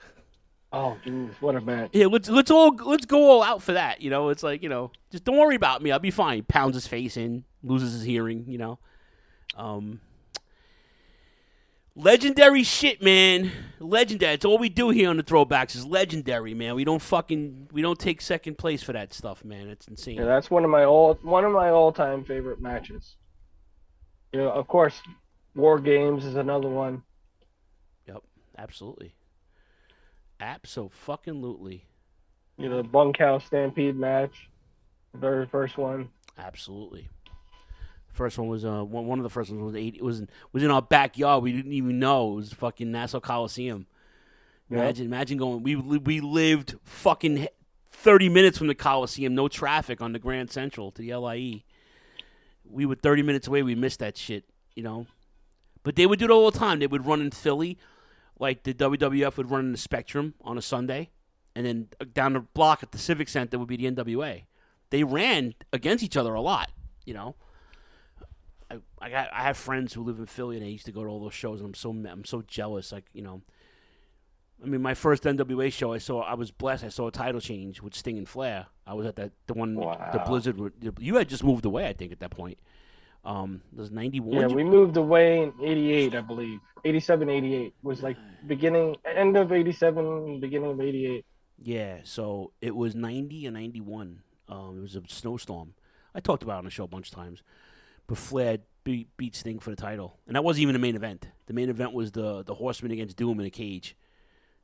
Oh, 0.73 0.97
dude, 1.05 1.33
what 1.39 1.55
a 1.55 1.61
match! 1.61 1.91
Yeah, 1.93 2.07
let's 2.07 2.27
let's 2.27 2.51
all 2.51 2.75
let's 2.75 3.05
go 3.05 3.31
all 3.31 3.41
out 3.43 3.63
for 3.63 3.71
that. 3.73 4.01
You 4.01 4.09
know, 4.09 4.27
it's 4.27 4.43
like 4.43 4.61
you 4.61 4.67
know, 4.67 4.91
just 5.09 5.23
don't 5.23 5.37
worry 5.37 5.55
about 5.55 5.81
me. 5.81 5.89
I'll 5.89 5.99
be 5.99 6.11
fine. 6.11 6.43
Pounds 6.43 6.75
his 6.75 6.85
face 6.85 7.15
in, 7.15 7.45
loses 7.63 7.93
his 7.93 8.03
hearing. 8.03 8.43
You 8.49 8.57
know, 8.57 8.79
um, 9.55 10.01
legendary 11.95 12.63
shit, 12.63 13.01
man. 13.01 13.51
Legendary. 13.79 14.33
It's 14.33 14.43
all 14.43 14.57
we 14.57 14.67
do 14.67 14.89
here 14.89 15.09
on 15.09 15.15
the 15.15 15.23
throwbacks 15.23 15.77
is 15.77 15.85
legendary, 15.85 16.53
man. 16.53 16.75
We 16.75 16.83
don't 16.83 17.01
fucking 17.01 17.69
we 17.71 17.81
don't 17.81 17.99
take 17.99 18.19
second 18.19 18.57
place 18.57 18.83
for 18.83 18.91
that 18.91 19.13
stuff, 19.13 19.45
man. 19.45 19.69
It's 19.69 19.87
insane. 19.87 20.17
Yeah, 20.17 20.25
that's 20.25 20.51
one 20.51 20.65
of 20.65 20.69
my 20.69 20.83
all 20.83 21.13
one 21.21 21.45
of 21.45 21.53
my 21.53 21.69
all 21.69 21.93
time 21.93 22.25
favorite 22.25 22.59
matches. 22.59 23.15
You 24.33 24.41
know, 24.41 24.49
of 24.49 24.67
course, 24.67 24.99
War 25.55 25.79
Games 25.79 26.25
is 26.25 26.35
another 26.35 26.67
one. 26.67 27.03
Yep, 28.07 28.23
absolutely. 28.57 29.15
Absolutely. 30.39 31.85
You 32.57 32.69
know, 32.69 32.77
the 32.77 32.87
bunkhouse 32.87 33.45
stampede 33.45 33.95
match, 33.95 34.49
the 35.13 35.17
very 35.19 35.45
first 35.45 35.77
one. 35.77 36.09
Absolutely. 36.37 37.09
First 38.11 38.37
one 38.37 38.47
was 38.47 38.63
uh 38.63 38.83
one, 38.83 39.07
one 39.07 39.19
of 39.19 39.23
the 39.23 39.29
first 39.29 39.49
ones 39.49 39.61
was 39.61 39.75
eight. 39.75 39.95
It 39.95 40.03
was 40.03 40.19
in, 40.21 40.29
was 40.53 40.63
in 40.63 40.71
our 40.71 40.81
backyard. 40.81 41.43
We 41.43 41.51
didn't 41.51 41.73
even 41.73 41.99
know 41.99 42.33
it 42.33 42.35
was 42.35 42.53
fucking 42.53 42.91
Nassau 42.91 43.19
Coliseum. 43.19 43.87
Imagine, 44.69 45.05
imagine 45.05 45.37
going. 45.37 45.63
We 45.63 45.75
we 45.75 46.21
lived 46.21 46.75
fucking 46.83 47.47
thirty 47.91 48.29
minutes 48.29 48.57
from 48.57 48.67
the 48.67 48.75
Coliseum, 48.75 49.35
no 49.35 49.47
traffic 49.47 50.01
on 50.01 50.13
the 50.13 50.19
Grand 50.19 50.49
Central 50.49 50.91
to 50.91 51.01
the 51.01 51.13
LIE. 51.13 51.63
We 52.67 52.85
were 52.85 52.95
thirty 52.95 53.21
minutes 53.21 53.47
away. 53.47 53.63
We 53.63 53.75
missed 53.75 53.99
that 53.99 54.17
shit, 54.17 54.45
you 54.75 54.83
know. 54.83 55.07
But 55.85 55.95
they 55.95 56.05
would 56.07 56.17
do 56.19 56.25
it 56.25 56.31
all 56.31 56.49
the 56.51 56.57
time. 56.57 56.79
They 56.79 56.87
would 56.87 57.05
run 57.05 57.21
in 57.21 57.29
Philly, 57.31 57.77
like 58.39 58.63
the 58.63 58.73
WWF 58.73 59.37
would 59.37 59.51
run 59.51 59.61
in 59.61 59.71
the 59.71 59.77
Spectrum 59.77 60.33
on 60.41 60.57
a 60.57 60.61
Sunday, 60.61 61.11
and 61.55 61.65
then 61.65 61.87
uh, 62.01 62.05
down 62.11 62.33
the 62.33 62.39
block 62.39 62.81
at 62.83 62.91
the 62.91 62.97
Civic 62.97 63.29
Center 63.29 63.59
would 63.59 63.67
be 63.67 63.77
the 63.77 63.89
NWA. 63.89 64.43
They 64.89 65.03
ran 65.03 65.53
against 65.71 66.03
each 66.03 66.17
other 66.17 66.33
a 66.33 66.41
lot, 66.41 66.71
you 67.05 67.13
know. 67.13 67.35
I, 68.71 68.77
I 68.99 69.09
got 69.11 69.29
I 69.31 69.43
have 69.43 69.57
friends 69.57 69.93
who 69.93 70.01
live 70.03 70.17
in 70.17 70.25
Philly 70.25 70.57
and 70.57 70.65
they 70.65 70.69
used 70.71 70.87
to 70.87 70.91
go 70.91 71.03
to 71.03 71.09
all 71.09 71.19
those 71.19 71.35
shows 71.35 71.59
and 71.59 71.67
I'm 71.67 71.73
so 71.75 71.91
I'm 71.91 72.25
so 72.25 72.41
jealous 72.47 72.91
like 72.91 73.05
you 73.13 73.21
know 73.21 73.43
I 74.63 74.65
mean 74.65 74.81
my 74.81 74.95
first 74.95 75.21
NWA 75.21 75.71
show 75.71 75.93
I 75.93 75.99
saw 75.99 76.21
I 76.21 76.33
was 76.33 76.49
blessed 76.49 76.83
I 76.83 76.89
saw 76.89 77.05
a 77.05 77.11
title 77.11 77.39
change 77.39 77.83
with 77.83 77.93
Sting 77.93 78.17
and 78.17 78.27
Flair 78.27 78.65
I 78.87 78.95
was 78.95 79.05
at 79.05 79.17
that 79.17 79.33
the 79.45 79.53
one 79.53 79.75
the 79.75 80.23
Blizzard 80.25 80.59
were- 80.59 80.73
you 80.99 81.17
had 81.17 81.29
just 81.29 81.43
moved 81.43 81.63
away 81.63 81.87
I 81.87 81.93
think 81.93 82.11
at 82.11 82.19
that 82.21 82.31
point 82.31 82.57
um 83.25 83.61
was 83.75 83.91
91 83.91 84.33
Yeah, 84.39 84.47
we 84.47 84.63
moved 84.63 84.97
away 84.97 85.41
in 85.41 85.53
'88, 85.61 86.15
I 86.15 86.21
believe. 86.21 86.59
'87, 86.83 87.29
'88 87.29 87.73
was 87.83 88.03
like 88.03 88.17
beginning, 88.47 88.95
end 89.05 89.35
of 89.37 89.51
'87, 89.51 90.39
beginning 90.39 90.71
of 90.71 90.79
'88. 90.81 91.25
Yeah, 91.61 91.99
so 92.03 92.51
it 92.61 92.75
was 92.75 92.95
90 92.95 93.45
and 93.47 93.55
91. 93.55 94.21
Um, 94.49 94.77
it 94.77 94.81
was 94.81 94.95
a 94.95 95.01
snowstorm. 95.07 95.73
I 96.13 96.19
talked 96.19 96.43
about 96.43 96.55
it 96.55 96.57
on 96.59 96.65
the 96.65 96.69
show 96.69 96.83
a 96.83 96.87
bunch 96.87 97.09
of 97.09 97.15
times. 97.15 97.41
But 98.07 98.17
Flair 98.17 98.59
beat, 98.83 99.07
beat 99.17 99.35
Sting 99.35 99.59
for 99.59 99.69
the 99.71 99.75
title. 99.77 100.19
And 100.27 100.35
that 100.35 100.43
wasn't 100.43 100.63
even 100.63 100.73
the 100.73 100.79
main 100.79 100.95
event. 100.95 101.27
The 101.47 101.53
main 101.53 101.69
event 101.69 101.93
was 101.93 102.11
the, 102.11 102.43
the 102.43 102.53
Horseman 102.53 102.91
against 102.91 103.15
Doom 103.17 103.39
in 103.39 103.45
a 103.45 103.49
cage 103.49 103.95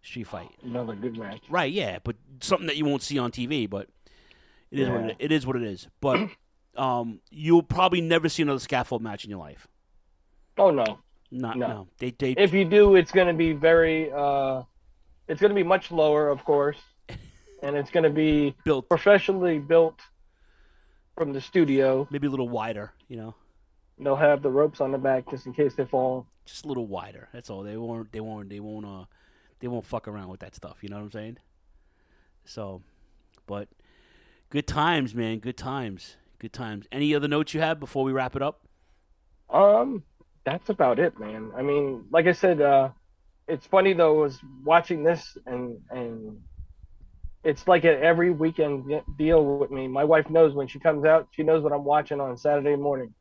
street 0.04 0.26
fight. 0.28 0.50
Another 0.64 0.94
good 0.96 1.18
match. 1.18 1.42
Right, 1.50 1.72
yeah, 1.72 2.00
but 2.04 2.18
something 2.42 2.68
that 2.68 2.76
you 2.76 2.86
won't 2.86 3.02
see 3.02 3.18
on 3.18 3.32
TV, 3.32 3.70
but 3.70 3.88
it 4.70 4.80
is 4.80 4.90
what 4.90 5.02
Yeah. 5.02 5.08
it, 5.08 5.16
it 5.20 5.32
is 5.32 5.48
what 5.48 5.56
it 5.56 5.64
is. 5.64 5.88
But 6.02 6.20
um, 6.76 7.19
you'll 7.30 7.64
probably 7.64 8.02
never 8.02 8.30
see 8.30 8.43
another 8.43 8.60
scaffold 8.60 9.02
match 9.02 9.23
in 9.23 9.30
your 9.30 9.39
life. 9.39 9.68
Oh 10.57 10.69
no, 10.72 10.99
Not 11.31 11.57
No. 11.57 11.68
no. 11.68 11.88
They 11.98 12.11
they 12.11 12.31
if 12.31 12.53
you 12.53 12.65
do, 12.65 12.95
it's 12.95 13.11
going 13.11 13.27
to 13.27 13.34
be 13.34 13.53
very, 13.53 14.11
uh, 14.11 14.64
it's 15.27 15.39
going 15.41 15.49
to 15.49 15.56
be 15.56 15.64
much 15.64 15.91
lower, 15.91 16.30
of 16.30 16.43
course, 16.43 16.77
and 17.64 17.76
it's 17.76 17.89
going 17.91 18.03
to 18.03 18.10
be 18.10 18.56
built 18.65 18.88
professionally 18.89 19.60
built 19.60 19.99
from 21.18 21.34
the 21.34 21.41
studio. 21.41 22.07
maybe 22.11 22.27
a 22.27 22.30
little 22.30 22.49
wider, 22.49 22.91
you 23.07 23.18
know. 23.18 23.35
They'll 23.99 24.15
have 24.15 24.41
the 24.41 24.49
ropes 24.49 24.81
on 24.81 24.91
the 24.91 24.98
back 24.98 25.30
just 25.30 25.45
in 25.45 25.53
case 25.53 25.76
they 25.76 25.85
fall. 25.85 26.26
just 26.45 26.65
a 26.65 26.68
little 26.68 26.88
wider. 26.88 27.30
That's 27.34 27.49
all. 27.49 27.61
They 27.64 27.77
won't. 27.77 28.11
They 28.11 28.19
won't. 28.19 28.49
They 28.49 28.60
won't. 28.60 28.85
Uh, 28.85 29.06
they 29.60 29.68
won't 29.68 29.85
fuck 29.85 30.07
around 30.07 30.30
with 30.30 30.39
that 30.39 30.56
stuff. 30.56 30.77
You 30.81 30.89
know 30.89 30.95
what 30.98 31.03
I'm 31.03 31.11
saying? 31.11 31.38
So, 32.45 32.81
but 33.45 33.68
good 34.49 34.65
times, 34.68 35.14
man. 35.14 35.38
Good 35.39 35.57
times. 35.57 36.15
Good 36.41 36.53
times. 36.53 36.88
Any 36.91 37.13
other 37.13 37.27
notes 37.27 37.53
you 37.53 37.61
have 37.61 37.80
before 37.80 38.03
we 38.03 38.11
wrap 38.11 38.35
it 38.35 38.41
up? 38.41 38.65
Um, 39.51 40.01
that's 40.43 40.69
about 40.69 40.97
it, 40.97 41.19
man. 41.19 41.51
I 41.55 41.61
mean, 41.61 42.05
like 42.09 42.26
I 42.26 42.31
said, 42.31 42.59
uh, 42.59 42.89
it's 43.47 43.68
funny 43.68 43.93
though, 43.93 44.15
was 44.15 44.39
watching 44.63 45.03
this 45.03 45.38
and 45.45 45.77
and 45.91 46.41
it's 47.43 47.68
like 47.68 47.84
an 47.84 48.01
every 48.01 48.31
weekend 48.31 48.91
deal 49.19 49.59
with 49.59 49.69
me. 49.69 49.88
My 49.88 50.03
wife 50.03 50.31
knows 50.31 50.55
when 50.55 50.68
she 50.68 50.80
comes 50.80 51.05
out, 51.05 51.27
she 51.30 51.43
knows 51.43 51.61
what 51.61 51.73
I'm 51.73 51.84
watching 51.84 52.19
on 52.19 52.35
Saturday 52.38 52.76
morning. 52.76 53.13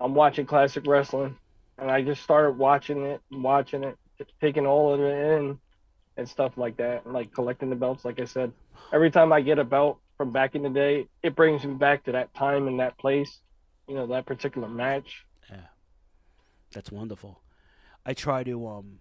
I'm 0.00 0.14
watching 0.14 0.46
classic 0.46 0.86
wrestling, 0.86 1.36
and 1.76 1.90
I 1.90 2.00
just 2.00 2.22
started 2.22 2.56
watching 2.56 3.02
it, 3.04 3.20
watching 3.30 3.84
it, 3.84 3.98
taking 4.40 4.66
all 4.66 4.94
of 4.94 5.00
it 5.00 5.36
in, 5.36 5.58
and 6.16 6.26
stuff 6.26 6.56
like 6.56 6.78
that, 6.78 7.04
and 7.04 7.12
like 7.12 7.30
collecting 7.34 7.68
the 7.68 7.76
belts. 7.76 8.06
Like 8.06 8.20
I 8.20 8.24
said, 8.24 8.52
every 8.90 9.10
time 9.10 9.34
I 9.34 9.42
get 9.42 9.58
a 9.58 9.64
belt 9.64 9.98
from 10.18 10.32
back 10.32 10.54
in 10.54 10.62
the 10.62 10.68
day, 10.68 11.06
it 11.22 11.34
brings 11.34 11.64
me 11.64 11.74
back 11.74 12.04
to 12.04 12.12
that 12.12 12.34
time 12.34 12.66
and 12.68 12.80
that 12.80 12.98
place, 12.98 13.38
you 13.88 13.94
know, 13.94 14.06
that 14.08 14.26
particular 14.26 14.68
match. 14.68 15.24
Yeah, 15.48 15.68
that's 16.72 16.92
wonderful. 16.92 17.40
I 18.04 18.12
try 18.12 18.42
to 18.44 18.66
um 18.66 18.98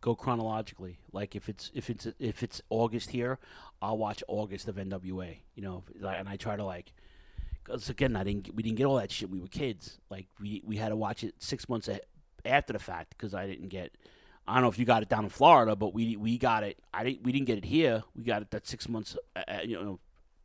go 0.00 0.14
chronologically. 0.14 0.98
Like 1.12 1.36
if 1.36 1.48
it's 1.48 1.70
if 1.74 1.90
it's 1.90 2.08
if 2.18 2.42
it's 2.42 2.62
August 2.70 3.10
here, 3.10 3.38
I'll 3.80 3.98
watch 3.98 4.24
August 4.26 4.66
of 4.68 4.76
NWA. 4.76 5.36
You 5.54 5.62
know, 5.62 5.84
and 6.02 6.28
I 6.28 6.36
try 6.36 6.56
to 6.56 6.64
like. 6.64 6.92
Because 7.62 7.90
again, 7.90 8.16
I 8.16 8.24
didn't. 8.24 8.54
We 8.54 8.62
didn't 8.62 8.78
get 8.78 8.86
all 8.86 8.96
that 8.96 9.12
shit. 9.12 9.28
We 9.28 9.40
were 9.40 9.48
kids. 9.48 9.98
Like 10.10 10.26
we 10.40 10.62
we 10.64 10.76
had 10.76 10.88
to 10.88 10.96
watch 10.96 11.22
it 11.22 11.34
six 11.38 11.68
months 11.68 11.88
after 12.44 12.72
the 12.72 12.78
fact 12.78 13.10
because 13.10 13.34
I 13.34 13.46
didn't 13.46 13.68
get. 13.68 13.92
I 14.46 14.54
don't 14.54 14.62
know 14.62 14.70
if 14.70 14.78
you 14.78 14.86
got 14.86 15.02
it 15.02 15.10
down 15.10 15.24
in 15.24 15.30
Florida, 15.30 15.76
but 15.76 15.92
we 15.92 16.16
we 16.16 16.38
got 16.38 16.62
it. 16.62 16.78
I 16.94 17.04
didn't. 17.04 17.22
We 17.22 17.32
didn't 17.32 17.46
get 17.46 17.58
it 17.58 17.66
here. 17.66 18.02
We 18.16 18.24
got 18.24 18.40
it 18.40 18.50
that 18.52 18.66
six 18.66 18.88
months, 18.88 19.16
uh, 19.36 19.42
uh, 19.46 19.60
you 19.62 19.74
know, 19.82 19.98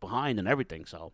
behind 0.04 0.40
and 0.40 0.48
everything. 0.48 0.86
So, 0.86 1.12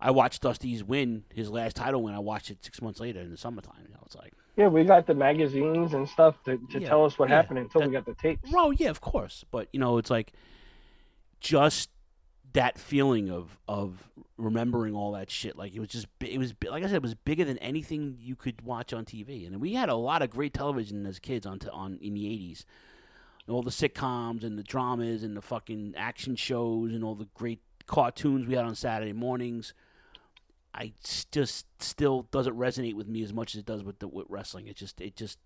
I 0.00 0.10
watched 0.12 0.42
Dusty's 0.42 0.84
win, 0.84 1.24
his 1.34 1.50
last 1.50 1.74
title 1.76 2.02
win. 2.02 2.14
I 2.14 2.20
watched 2.20 2.50
it 2.50 2.64
six 2.64 2.80
months 2.80 3.00
later 3.00 3.20
in 3.20 3.30
the 3.30 3.36
summertime. 3.36 3.82
You 3.82 3.94
know, 3.94 4.00
it's 4.06 4.14
like. 4.14 4.32
Yeah, 4.56 4.68
we 4.68 4.84
got 4.84 5.06
the 5.06 5.14
magazines 5.14 5.94
and 5.94 6.08
stuff 6.08 6.34
to, 6.44 6.58
to 6.72 6.80
Yeah, 6.80 6.88
tell 6.88 7.04
us 7.04 7.18
what 7.18 7.28
yeah, 7.28 7.36
happened 7.36 7.60
until 7.60 7.82
we 7.82 7.92
got 7.92 8.06
the 8.06 8.14
tapes. 8.14 8.50
Oh 8.54 8.70
yeah, 8.72 8.90
of 8.90 9.00
course. 9.00 9.44
But 9.50 9.68
you 9.72 9.80
know, 9.80 9.98
it's 9.98 10.10
like 10.10 10.32
just 11.40 11.90
that 12.54 12.78
feeling 12.78 13.30
of 13.30 13.58
of 13.68 14.10
remembering 14.36 14.94
all 14.94 15.12
that 15.12 15.30
shit. 15.30 15.56
Like 15.56 15.74
it 15.74 15.80
was 15.80 15.88
just 15.88 16.06
it 16.20 16.38
was 16.38 16.54
like 16.68 16.82
I 16.82 16.86
said, 16.86 16.96
it 16.96 17.02
was 17.02 17.14
bigger 17.14 17.44
than 17.44 17.58
anything 17.58 18.16
you 18.20 18.36
could 18.36 18.62
watch 18.62 18.92
on 18.92 19.04
TV. 19.04 19.46
And 19.46 19.60
we 19.60 19.74
had 19.74 19.88
a 19.88 19.94
lot 19.94 20.22
of 20.22 20.30
great 20.30 20.54
television 20.54 21.06
as 21.06 21.18
kids 21.18 21.46
on 21.46 21.58
t- 21.58 21.68
on 21.72 21.98
in 22.00 22.14
the 22.14 22.26
eighties. 22.26 22.64
All 23.48 23.62
the 23.62 23.70
sitcoms 23.70 24.44
and 24.44 24.58
the 24.58 24.62
dramas 24.62 25.22
and 25.22 25.36
the 25.36 25.40
fucking 25.40 25.94
action 25.96 26.36
shows 26.36 26.92
and 26.92 27.02
all 27.02 27.14
the 27.14 27.28
great 27.34 27.60
cartoons 27.88 28.46
we 28.46 28.54
had 28.54 28.64
on 28.64 28.76
Saturday 28.76 29.12
mornings. 29.12 29.74
I 30.72 30.92
just 31.32 31.66
still 31.80 32.28
doesn't 32.30 32.56
resonate 32.56 32.94
with 32.94 33.08
me 33.08 33.24
as 33.24 33.32
much 33.32 33.54
as 33.54 33.60
it 33.60 33.66
does 33.66 33.82
with 33.82 33.98
the 33.98 34.06
with 34.06 34.26
wrestling. 34.28 34.68
It 34.68 34.76
just 34.76 35.00
it 35.00 35.16
just 35.16 35.38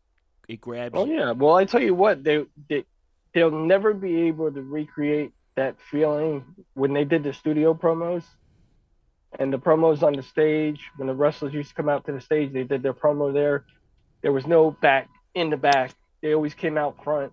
it 0.48 0.60
grabs. 0.60 0.94
Oh 0.94 1.06
yeah. 1.06 1.32
Well, 1.32 1.54
I 1.54 1.64
tell 1.64 1.80
you 1.82 1.94
what, 1.94 2.22
they 2.22 2.44
they 2.68 2.84
they'll 3.32 3.50
never 3.50 3.94
be 3.94 4.22
able 4.22 4.52
to 4.52 4.60
recreate 4.60 5.32
that 5.54 5.76
feeling 5.90 6.44
when 6.74 6.92
they 6.92 7.04
did 7.04 7.22
the 7.22 7.32
studio 7.32 7.72
promos 7.72 8.24
and 9.38 9.52
the 9.52 9.58
promos 9.58 10.02
on 10.02 10.12
the 10.12 10.22
stage 10.22 10.90
when 10.96 11.06
the 11.06 11.14
wrestlers 11.14 11.54
used 11.54 11.70
to 11.70 11.74
come 11.74 11.88
out 11.88 12.04
to 12.06 12.12
the 12.12 12.20
stage. 12.20 12.52
They 12.52 12.64
did 12.64 12.82
their 12.82 12.92
promo 12.92 13.32
there. 13.32 13.64
There 14.22 14.32
was 14.32 14.46
no 14.46 14.70
back 14.70 15.08
in 15.34 15.50
the 15.50 15.56
back. 15.56 15.94
They 16.20 16.34
always 16.34 16.54
came 16.54 16.76
out 16.76 17.02
front, 17.02 17.32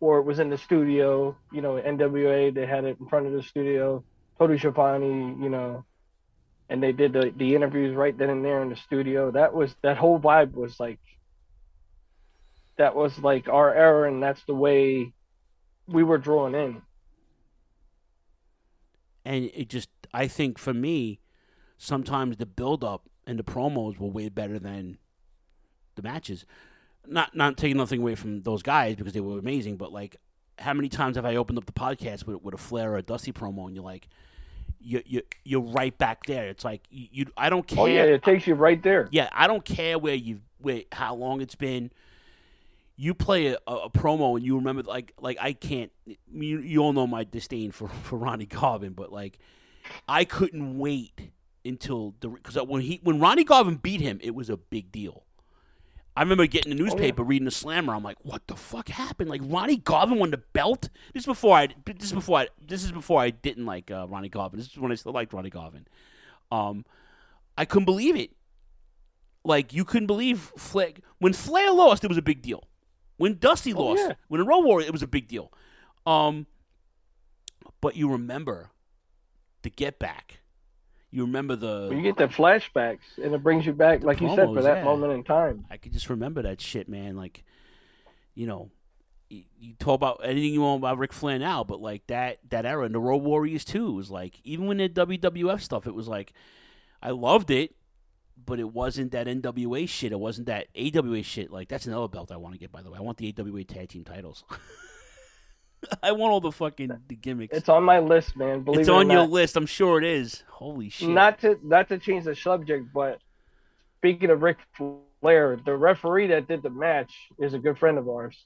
or 0.00 0.18
it 0.18 0.24
was 0.24 0.38
in 0.38 0.50
the 0.50 0.58
studio. 0.58 1.36
You 1.52 1.60
know, 1.60 1.74
NWA 1.74 2.54
they 2.54 2.66
had 2.66 2.84
it 2.84 2.96
in 3.00 3.06
front 3.08 3.26
of 3.26 3.32
the 3.32 3.42
studio. 3.42 4.02
Tony 4.38 4.58
Schiavone, 4.58 5.36
you 5.42 5.48
know, 5.48 5.84
and 6.68 6.82
they 6.82 6.92
did 6.92 7.12
the 7.12 7.32
the 7.36 7.54
interviews 7.54 7.96
right 7.96 8.16
then 8.16 8.30
and 8.30 8.44
there 8.44 8.62
in 8.62 8.70
the 8.70 8.76
studio. 8.76 9.30
That 9.30 9.54
was 9.54 9.74
that 9.82 9.96
whole 9.96 10.20
vibe 10.20 10.52
was 10.52 10.78
like 10.80 11.00
that 12.76 12.94
was 12.94 13.18
like 13.18 13.48
our 13.48 13.74
era, 13.74 14.08
and 14.10 14.22
that's 14.22 14.42
the 14.46 14.54
way 14.54 15.12
we 15.86 16.02
were 16.04 16.18
drawn 16.18 16.54
in. 16.54 16.82
and 19.28 19.50
it 19.54 19.68
just 19.68 19.90
I 20.14 20.26
think 20.26 20.58
for 20.58 20.72
me, 20.72 21.20
sometimes 21.76 22.38
the 22.38 22.46
build 22.46 22.82
up 22.82 23.08
and 23.26 23.38
the 23.38 23.44
promos 23.44 23.98
were 23.98 24.08
way 24.08 24.30
better 24.30 24.58
than 24.58 24.98
the 25.96 26.02
matches. 26.02 26.46
Not 27.06 27.36
not 27.36 27.58
taking 27.58 27.76
nothing 27.76 28.00
away 28.00 28.14
from 28.14 28.42
those 28.42 28.62
guys 28.62 28.96
because 28.96 29.12
they 29.12 29.20
were 29.20 29.38
amazing, 29.38 29.76
but 29.76 29.92
like 29.92 30.16
how 30.58 30.72
many 30.72 30.88
times 30.88 31.16
have 31.16 31.26
I 31.26 31.36
opened 31.36 31.58
up 31.58 31.66
the 31.66 31.72
podcast 31.72 32.26
with, 32.26 32.42
with 32.42 32.54
a 32.54 32.58
Flair 32.58 32.92
or 32.92 32.96
a 32.96 33.02
Dusty 33.02 33.32
promo 33.32 33.66
and 33.66 33.76
you're 33.76 33.84
like 33.84 34.08
you 34.88 35.02
you 35.04 35.22
you're 35.44 35.60
right 35.60 35.96
back 35.96 36.24
there. 36.24 36.48
It's 36.48 36.64
like 36.64 36.82
you, 36.90 37.08
you 37.12 37.26
I 37.36 37.50
don't 37.50 37.66
care. 37.66 37.80
Oh 37.80 37.86
yeah, 37.86 38.04
it 38.04 38.22
takes 38.22 38.46
you 38.46 38.54
right 38.54 38.82
there. 38.82 39.08
Yeah, 39.10 39.28
I 39.32 39.46
don't 39.46 39.64
care 39.64 39.98
where 39.98 40.14
you 40.14 40.40
where 40.58 40.82
how 40.92 41.14
long 41.14 41.40
it's 41.40 41.54
been. 41.54 41.90
You 42.96 43.14
play 43.14 43.46
a, 43.48 43.58
a, 43.66 43.88
promo 43.90 44.36
and 44.36 44.44
you 44.44 44.56
remember 44.56 44.82
like 44.82 45.12
like 45.20 45.36
I 45.40 45.52
can't. 45.52 45.92
You, 46.06 46.60
you 46.60 46.80
all 46.80 46.92
know 46.92 47.06
my 47.06 47.24
disdain 47.24 47.70
for 47.70 47.88
for 48.02 48.18
Ronnie 48.18 48.46
Garvin, 48.46 48.94
but 48.94 49.12
like 49.12 49.38
I 50.08 50.24
couldn't 50.24 50.78
wait 50.78 51.30
until 51.64 52.14
the 52.20 52.28
because 52.28 52.56
when 52.66 52.80
he 52.80 53.00
when 53.02 53.20
Ronnie 53.20 53.44
Garvin 53.44 53.76
beat 53.76 54.00
him, 54.00 54.18
it 54.22 54.34
was 54.34 54.48
a 54.48 54.56
big 54.56 54.90
deal. 54.90 55.24
I 56.18 56.22
remember 56.22 56.46
getting 56.48 56.76
the 56.76 56.82
newspaper, 56.82 57.22
reading 57.22 57.44
the 57.44 57.52
slammer. 57.52 57.94
I'm 57.94 58.02
like, 58.02 58.16
"What 58.24 58.44
the 58.48 58.56
fuck 58.56 58.88
happened? 58.88 59.30
Like 59.30 59.40
Ronnie 59.44 59.76
Garvin 59.76 60.18
won 60.18 60.32
the 60.32 60.38
belt." 60.52 60.88
This 61.14 61.22
is 61.22 61.26
before 61.26 61.56
I. 61.56 61.68
This 61.86 62.06
is 62.06 62.12
before 62.12 62.38
I. 62.40 62.48
This 62.60 62.82
is 62.82 62.90
before 62.90 63.20
I 63.20 63.30
didn't 63.30 63.66
like 63.66 63.92
uh, 63.92 64.04
Ronnie 64.08 64.28
Garvin. 64.28 64.58
This 64.58 64.66
is 64.68 64.76
when 64.78 64.90
I 64.90 64.96
still 64.96 65.12
liked 65.12 65.32
Ronnie 65.32 65.48
Garvin. 65.48 65.86
Um, 66.50 66.84
I 67.56 67.64
couldn't 67.64 67.84
believe 67.84 68.16
it. 68.16 68.30
Like 69.44 69.72
you 69.72 69.84
couldn't 69.84 70.08
believe 70.08 70.52
Flair 70.58 70.90
when 71.20 71.32
Flair 71.34 71.70
lost, 71.70 72.02
it 72.02 72.08
was 72.08 72.18
a 72.18 72.22
big 72.22 72.42
deal. 72.42 72.64
When 73.16 73.38
Dusty 73.38 73.72
Oh, 73.72 73.84
lost, 73.84 74.02
yeah. 74.04 74.14
when 74.26 74.40
the 74.40 74.44
Road 74.46 74.64
Warrior, 74.64 74.86
it 74.88 74.92
was 74.92 75.04
a 75.04 75.06
big 75.06 75.28
deal. 75.28 75.52
Um, 76.04 76.46
but 77.80 77.94
you 77.94 78.10
remember 78.10 78.70
the 79.62 79.70
get 79.70 80.00
back. 80.00 80.37
You 81.10 81.22
remember 81.22 81.56
the 81.56 81.90
You 81.90 82.02
get 82.02 82.16
the 82.16 82.28
flashbacks, 82.28 82.98
and 83.22 83.34
it 83.34 83.42
brings 83.42 83.64
you 83.64 83.72
back, 83.72 84.02
like 84.02 84.20
you 84.20 84.28
said, 84.34 84.48
for 84.48 84.62
that 84.62 84.78
yeah. 84.78 84.84
moment 84.84 85.12
in 85.14 85.24
time. 85.24 85.64
I 85.70 85.78
could 85.78 85.92
just 85.92 86.10
remember 86.10 86.42
that 86.42 86.60
shit, 86.60 86.88
man. 86.88 87.16
Like, 87.16 87.44
you 88.34 88.46
know, 88.46 88.70
you, 89.30 89.44
you 89.58 89.74
talk 89.78 89.94
about 89.94 90.20
anything 90.22 90.52
you 90.52 90.60
want 90.60 90.80
about 90.80 90.98
Ric 90.98 91.12
Flair 91.14 91.38
now, 91.38 91.64
but 91.64 91.80
like 91.80 92.06
that 92.08 92.38
that 92.50 92.66
era 92.66 92.84
and 92.84 92.94
the 92.94 93.00
Road 93.00 93.22
Warriors 93.22 93.64
too 93.64 93.92
was 93.92 94.10
like 94.10 94.40
even 94.44 94.66
when 94.66 94.76
the 94.76 94.88
WWF 94.88 95.60
stuff, 95.60 95.86
it 95.86 95.94
was 95.94 96.08
like 96.08 96.34
I 97.02 97.10
loved 97.10 97.50
it, 97.50 97.74
but 98.44 98.58
it 98.58 98.72
wasn't 98.72 99.12
that 99.12 99.26
NWA 99.26 99.88
shit. 99.88 100.12
It 100.12 100.20
wasn't 100.20 100.46
that 100.46 100.68
AWA 100.76 101.22
shit. 101.22 101.50
Like 101.50 101.68
that's 101.68 101.86
another 101.86 102.08
belt 102.08 102.30
I 102.30 102.36
want 102.36 102.54
to 102.54 102.58
get. 102.58 102.70
By 102.70 102.82
the 102.82 102.90
way, 102.90 102.98
I 102.98 103.02
want 103.02 103.18
the 103.18 103.34
AWA 103.38 103.64
tag 103.64 103.88
team 103.88 104.04
titles. 104.04 104.44
I 106.02 106.12
want 106.12 106.32
all 106.32 106.40
the 106.40 106.52
fucking 106.52 106.90
the 107.08 107.14
gimmicks. 107.16 107.56
It's 107.56 107.68
on 107.68 107.84
my 107.84 107.98
list, 108.00 108.36
man. 108.36 108.62
Believe 108.62 108.80
It's 108.80 108.88
it 108.88 108.94
on 108.94 109.10
your 109.10 109.22
not. 109.22 109.30
list. 109.30 109.56
I'm 109.56 109.66
sure 109.66 109.98
it 109.98 110.04
is. 110.04 110.42
Holy 110.48 110.88
shit! 110.90 111.08
Not 111.08 111.40
to 111.40 111.58
not 111.62 111.88
to 111.88 111.98
change 111.98 112.24
the 112.24 112.34
subject, 112.34 112.92
but 112.92 113.18
speaking 113.98 114.30
of 114.30 114.42
Ric 114.42 114.58
Flair, 115.20 115.56
the 115.64 115.76
referee 115.76 116.28
that 116.28 116.48
did 116.48 116.62
the 116.62 116.70
match 116.70 117.12
is 117.38 117.54
a 117.54 117.58
good 117.58 117.78
friend 117.78 117.98
of 117.98 118.08
ours, 118.08 118.36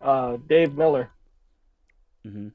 uh, 0.00 0.36
Dave 0.48 0.74
Miller. 0.74 1.10
hmm 2.24 2.48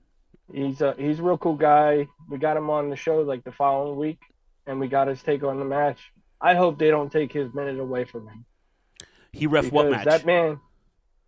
He's 0.52 0.82
a 0.82 0.96
he's 0.98 1.20
a 1.20 1.24
real 1.24 1.38
cool 1.38 1.56
guy. 1.56 2.08
We 2.28 2.40
got 2.40 2.58
him 2.58 2.70
on 2.72 2.90
the 2.90 2.96
show 2.96 3.22
like 3.22 3.44
the 3.44 3.52
following 3.52 3.98
week, 4.00 4.20
and 4.66 4.80
we 4.80 4.88
got 4.88 5.08
his 5.08 5.22
take 5.22 5.44
on 5.44 5.60
the 5.60 5.66
match. 5.66 6.00
I 6.42 6.56
hope 6.56 6.80
they 6.80 6.90
don't 6.90 7.12
take 7.12 7.32
his 7.32 7.54
minute 7.54 7.80
away 7.80 8.06
from 8.06 8.28
him. 8.28 8.46
He 9.32 9.46
ref 9.46 9.72
what 9.72 9.92
match? 9.92 10.06
That 10.06 10.26
man, 10.26 10.60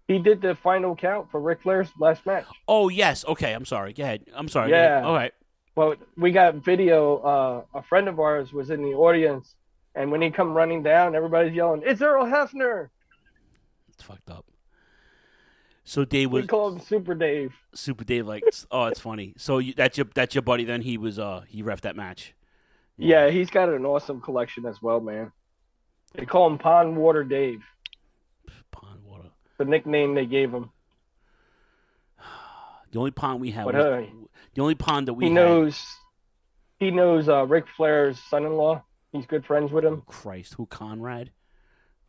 he 0.08 0.20
did 0.20 0.42
the 0.42 0.56
final 0.56 0.96
count 0.96 1.32
for 1.32 1.40
Ric 1.40 1.62
Flair's 1.62 1.90
last 2.00 2.26
match. 2.26 2.46
Oh 2.68 2.90
yes. 2.90 3.26
Okay. 3.26 3.54
I'm 3.54 3.66
sorry. 3.66 3.94
Go 3.94 4.04
ahead. 4.04 4.26
I'm 4.34 4.48
sorry. 4.48 4.72
Yeah. 4.72 5.02
All 5.04 5.14
right. 5.14 5.34
Well, 5.76 5.96
we 6.18 6.32
got 6.32 6.56
video. 6.56 7.18
Uh, 7.18 7.64
a 7.74 7.84
friend 7.84 8.08
of 8.10 8.20
ours 8.20 8.52
was 8.52 8.70
in 8.70 8.82
the 8.82 8.94
audience, 8.94 9.56
and 9.96 10.12
when 10.12 10.22
he 10.22 10.30
come 10.30 10.54
running 10.54 10.84
down, 10.84 11.16
everybody's 11.16 11.54
yelling, 11.54 11.82
"It's 11.86 12.02
Earl 12.02 12.26
Hebner!" 12.26 12.90
It's 13.94 14.04
fucked 14.04 14.30
up. 14.30 14.46
So 15.84 16.06
Dave 16.06 16.32
We 16.32 16.42
was 16.42 16.48
call 16.48 16.72
him 16.72 16.80
Super 16.80 17.16
Dave. 17.16 17.54
Super 17.74 18.04
Dave. 18.04 18.28
Like, 18.28 18.44
oh, 18.70 18.86
it's 18.86 19.00
funny. 19.00 19.34
So 19.38 19.58
you, 19.58 19.74
that's 19.74 19.98
your 19.98 20.08
that's 20.14 20.36
your 20.36 20.42
buddy. 20.42 20.64
Then 20.64 20.82
he 20.82 20.98
was 20.98 21.20
uh 21.20 21.44
he 21.48 21.62
ref 21.64 21.82
that 21.82 21.96
match. 21.96 22.34
Yeah, 22.98 23.30
he's 23.30 23.50
got 23.50 23.70
an 23.70 23.86
awesome 23.86 24.22
collection 24.22 24.66
as 24.66 24.82
well, 24.82 25.00
man. 25.00 25.32
They 26.14 26.26
call 26.26 26.48
him 26.48 26.58
Pond 26.58 26.98
Water 26.98 27.24
Dave. 27.24 27.64
The 29.62 29.66
nickname 29.70 30.16
they 30.16 30.26
gave 30.26 30.52
him. 30.52 30.72
The 32.92 32.98
only 32.98 33.12
pond 33.12 33.40
we 33.40 33.52
had. 33.52 33.66
But, 33.66 33.76
Was, 33.76 33.86
uh, 33.86 34.06
the 34.56 34.62
only 34.64 34.74
pond 34.74 35.08
that 35.08 35.14
we 35.14 35.26
he 35.26 35.30
had. 35.30 35.36
knows. 35.36 35.86
He 36.80 36.90
knows 36.90 37.30
uh, 37.30 37.46
Ric 37.46 37.66
Flair's 37.78 38.18
son-in-law. 38.32 38.84
He's 39.12 39.28
good 39.28 39.46
friends 39.46 39.72
with 39.72 39.86
him. 39.86 40.02
Christ, 40.08 40.56
who 40.56 40.66
Conrad? 40.66 41.30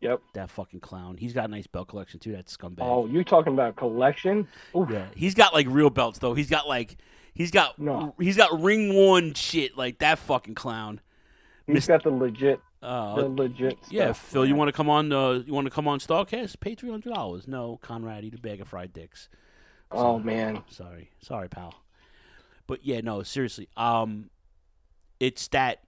Yep. 0.01 0.19
That 0.33 0.49
fucking 0.49 0.79
clown. 0.79 1.15
He's 1.17 1.31
got 1.33 1.45
a 1.45 1.47
nice 1.47 1.67
belt 1.67 1.89
collection 1.89 2.19
too. 2.19 2.31
That 2.31 2.47
scumbag. 2.47 2.79
Oh, 2.81 3.05
you 3.05 3.23
talking 3.23 3.53
about 3.53 3.75
collection? 3.75 4.47
Oof. 4.75 4.89
Yeah, 4.89 5.05
he's 5.15 5.35
got 5.35 5.53
like 5.53 5.67
real 5.69 5.91
belts 5.91 6.17
though. 6.17 6.33
He's 6.33 6.49
got 6.49 6.67
like 6.67 6.97
he's 7.35 7.51
got 7.51 7.77
No. 7.77 8.15
he's 8.19 8.35
got 8.35 8.59
ring 8.61 8.95
worn 8.95 9.35
shit 9.35 9.77
like 9.77 9.99
that 9.99 10.17
fucking 10.17 10.55
clown. 10.55 11.01
He's 11.67 11.85
got 11.85 12.01
the 12.03 12.09
legit, 12.09 12.59
Uh, 12.83 13.15
the 13.15 13.29
legit. 13.29 13.77
yeah, 13.89 14.05
stuff. 14.05 14.19
Phil, 14.29 14.45
you 14.45 14.55
want 14.55 14.67
to 14.67 14.73
come 14.73 14.89
on? 14.89 15.11
Uh, 15.11 15.31
you 15.45 15.53
want 15.53 15.65
to 15.65 15.71
come 15.71 15.87
on 15.87 15.99
Starcast? 15.99 16.59
Pay 16.59 16.75
three 16.75 16.89
hundred 16.89 17.13
dollars. 17.13 17.47
No, 17.47 17.79
Conrad, 17.81 18.25
eat 18.25 18.33
a 18.33 18.37
bag 18.37 18.59
of 18.61 18.67
fried 18.67 18.91
dicks. 18.93 19.29
Oh 19.91 20.19
man. 20.19 20.63
Sorry, 20.69 21.11
sorry, 21.21 21.47
pal. 21.47 21.73
But 22.67 22.85
yeah, 22.85 23.01
no, 23.01 23.23
seriously. 23.23 23.69
Um, 23.77 24.29
it's 25.19 25.47
that. 25.49 25.79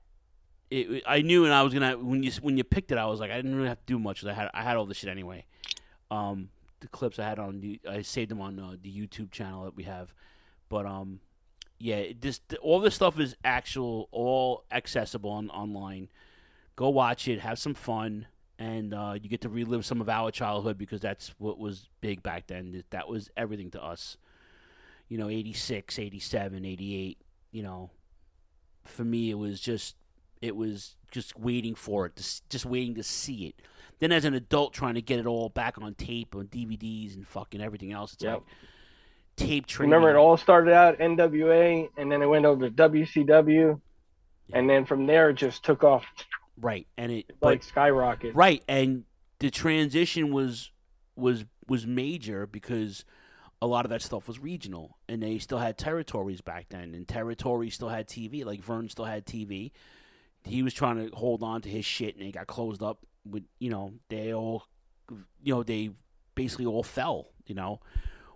It, 0.72 1.04
I 1.06 1.22
knew, 1.22 1.46
and 1.46 1.54
I 1.54 1.64
was 1.64 1.74
gonna 1.74 1.98
when 1.98 2.24
you 2.24 2.32
when 2.42 2.58
you 2.58 2.64
picked 2.64 2.92
it, 2.92 2.98
I 2.98 3.06
was 3.06 3.20
like, 3.20 3.30
I 3.32 3.36
didn't 3.36 3.56
really 3.56 3.68
have 3.70 3.80
to 3.80 3.86
do 3.86 4.00
much. 4.00 4.22
'cause 4.22 4.30
I 4.30 4.34
had 4.34 4.50
I 4.54 4.64
had 4.64 4.78
all 4.78 4.86
this 4.86 4.98
shit 4.98 5.10
anyway. 5.10 5.46
Um, 6.10 6.50
the 6.80 6.88
clips 6.88 7.20
I 7.20 7.26
had 7.28 7.40
on 7.40 7.60
the 7.62 7.80
I 7.90 8.02
saved 8.04 8.32
them 8.32 8.42
on 8.42 8.60
uh, 8.60 8.76
the 8.82 8.92
YouTube 8.92 9.32
channel 9.32 9.64
that 9.66 9.76
we 9.76 9.84
have. 9.84 10.14
But 10.70 10.86
um, 10.86 11.20
yeah, 11.78 12.06
this 12.20 12.40
all 12.62 12.80
this 12.80 12.96
stuff 12.96 13.20
is 13.20 13.36
actual, 13.44 14.08
all 14.12 14.64
accessible 14.72 15.30
on 15.32 15.50
online. 15.50 16.10
Go 16.76 16.90
watch 16.90 17.28
it, 17.28 17.40
have 17.40 17.58
some 17.58 17.74
fun, 17.74 18.28
and 18.60 18.94
uh, 18.94 19.16
you 19.22 19.30
get 19.30 19.42
to 19.42 19.50
relive 19.50 19.86
some 19.86 20.02
of 20.02 20.10
our 20.10 20.32
childhood 20.32 20.78
because 20.78 21.02
that's 21.02 21.34
what 21.38 21.58
was 21.58 21.90
big 22.02 22.22
back 22.22 22.48
then. 22.48 22.84
That 22.90 23.08
was 23.08 23.30
everything 23.38 23.72
to 23.72 23.84
us. 23.84 24.18
You 25.08 25.18
know, 25.18 25.30
86, 25.30 26.00
87, 26.00 26.66
88, 26.66 27.18
you 27.52 27.64
know, 27.64 27.92
for 28.84 29.04
me 29.04 29.32
it 29.32 29.36
was 29.36 29.60
just 29.60 29.96
it 30.42 30.56
was 30.56 30.96
just 31.12 31.38
waiting 31.40 31.76
for 31.76 32.06
it, 32.06 32.16
just, 32.16 32.48
just 32.50 32.66
waiting 32.66 32.96
to 32.96 33.04
see 33.04 33.48
it. 33.48 33.56
Then 34.00 34.12
as 34.12 34.26
an 34.26 34.34
adult 34.34 34.74
trying 34.74 34.96
to 34.96 35.02
get 35.02 35.20
it 35.20 35.26
all 35.26 35.50
back 35.50 35.78
on 35.82 35.96
tape 35.96 36.36
on 36.36 36.48
DVDs 36.48 37.16
and 37.16 37.28
fucking 37.28 37.62
everything 37.62 37.94
else, 37.94 38.14
it's 38.14 38.24
Yep. 38.24 38.34
like 38.34 38.44
tape 39.38 39.66
trading. 39.66 39.92
Remember, 39.92 40.10
it 40.14 40.20
all 40.20 40.38
started 40.38 40.74
out 40.74 41.00
NWA, 41.00 41.90
and 41.98 42.12
then 42.12 42.22
it 42.22 42.28
went 42.28 42.46
over 42.46 42.70
to 42.70 42.76
WCW, 42.90 43.80
and 44.54 44.70
then 44.70 44.86
from 44.86 45.06
there 45.06 45.30
it 45.30 45.36
just 45.36 45.64
took 45.64 45.84
off 45.84 46.06
right, 46.60 46.88
and 46.98 47.11
it 47.11 47.26
like 47.41 47.61
but- 47.61 47.64
skyrocket. 47.64 48.36
Right, 48.36 48.64
and 48.68 49.03
the 49.40 49.49
transition 49.49 50.34
was 50.34 50.72
was 51.15 51.45
was 51.68 51.88
major 51.88 52.45
because 52.45 53.06
a 53.61 53.68
lot 53.68 53.86
of 53.86 53.90
that 53.90 54.02
stuff 54.02 54.27
was 54.27 54.40
regional, 54.40 54.98
and 55.07 55.22
they 55.22 55.40
still 55.40 55.57
had 55.57 55.77
territories 55.77 56.41
back 56.41 56.68
then, 56.69 56.94
and 56.94 57.07
territories 57.07 57.73
still 57.73 57.90
had 57.90 58.07
TV. 58.07 58.45
Like 58.45 58.61
Verne 58.61 58.90
still 58.90 59.06
had 59.06 59.26
TV. 59.26 59.72
He 60.44 60.61
was 60.61 60.73
trying 60.73 60.98
to 60.98 61.15
hold 61.15 61.41
on 61.41 61.61
to 61.61 61.69
his 61.69 61.86
shit, 61.86 62.15
and 62.15 62.23
he 62.23 62.32
got 62.32 62.48
closed 62.48 62.84
up. 62.84 62.99
With 63.27 63.44
you 63.60 63.69
know, 63.69 63.94
they 64.10 64.34
all, 64.34 64.68
you 65.41 65.53
know, 65.53 65.64
they 65.64 65.91
basically 66.36 66.65
all 66.65 66.84
fell. 66.84 67.30
You 67.45 67.56
know, 67.56 67.80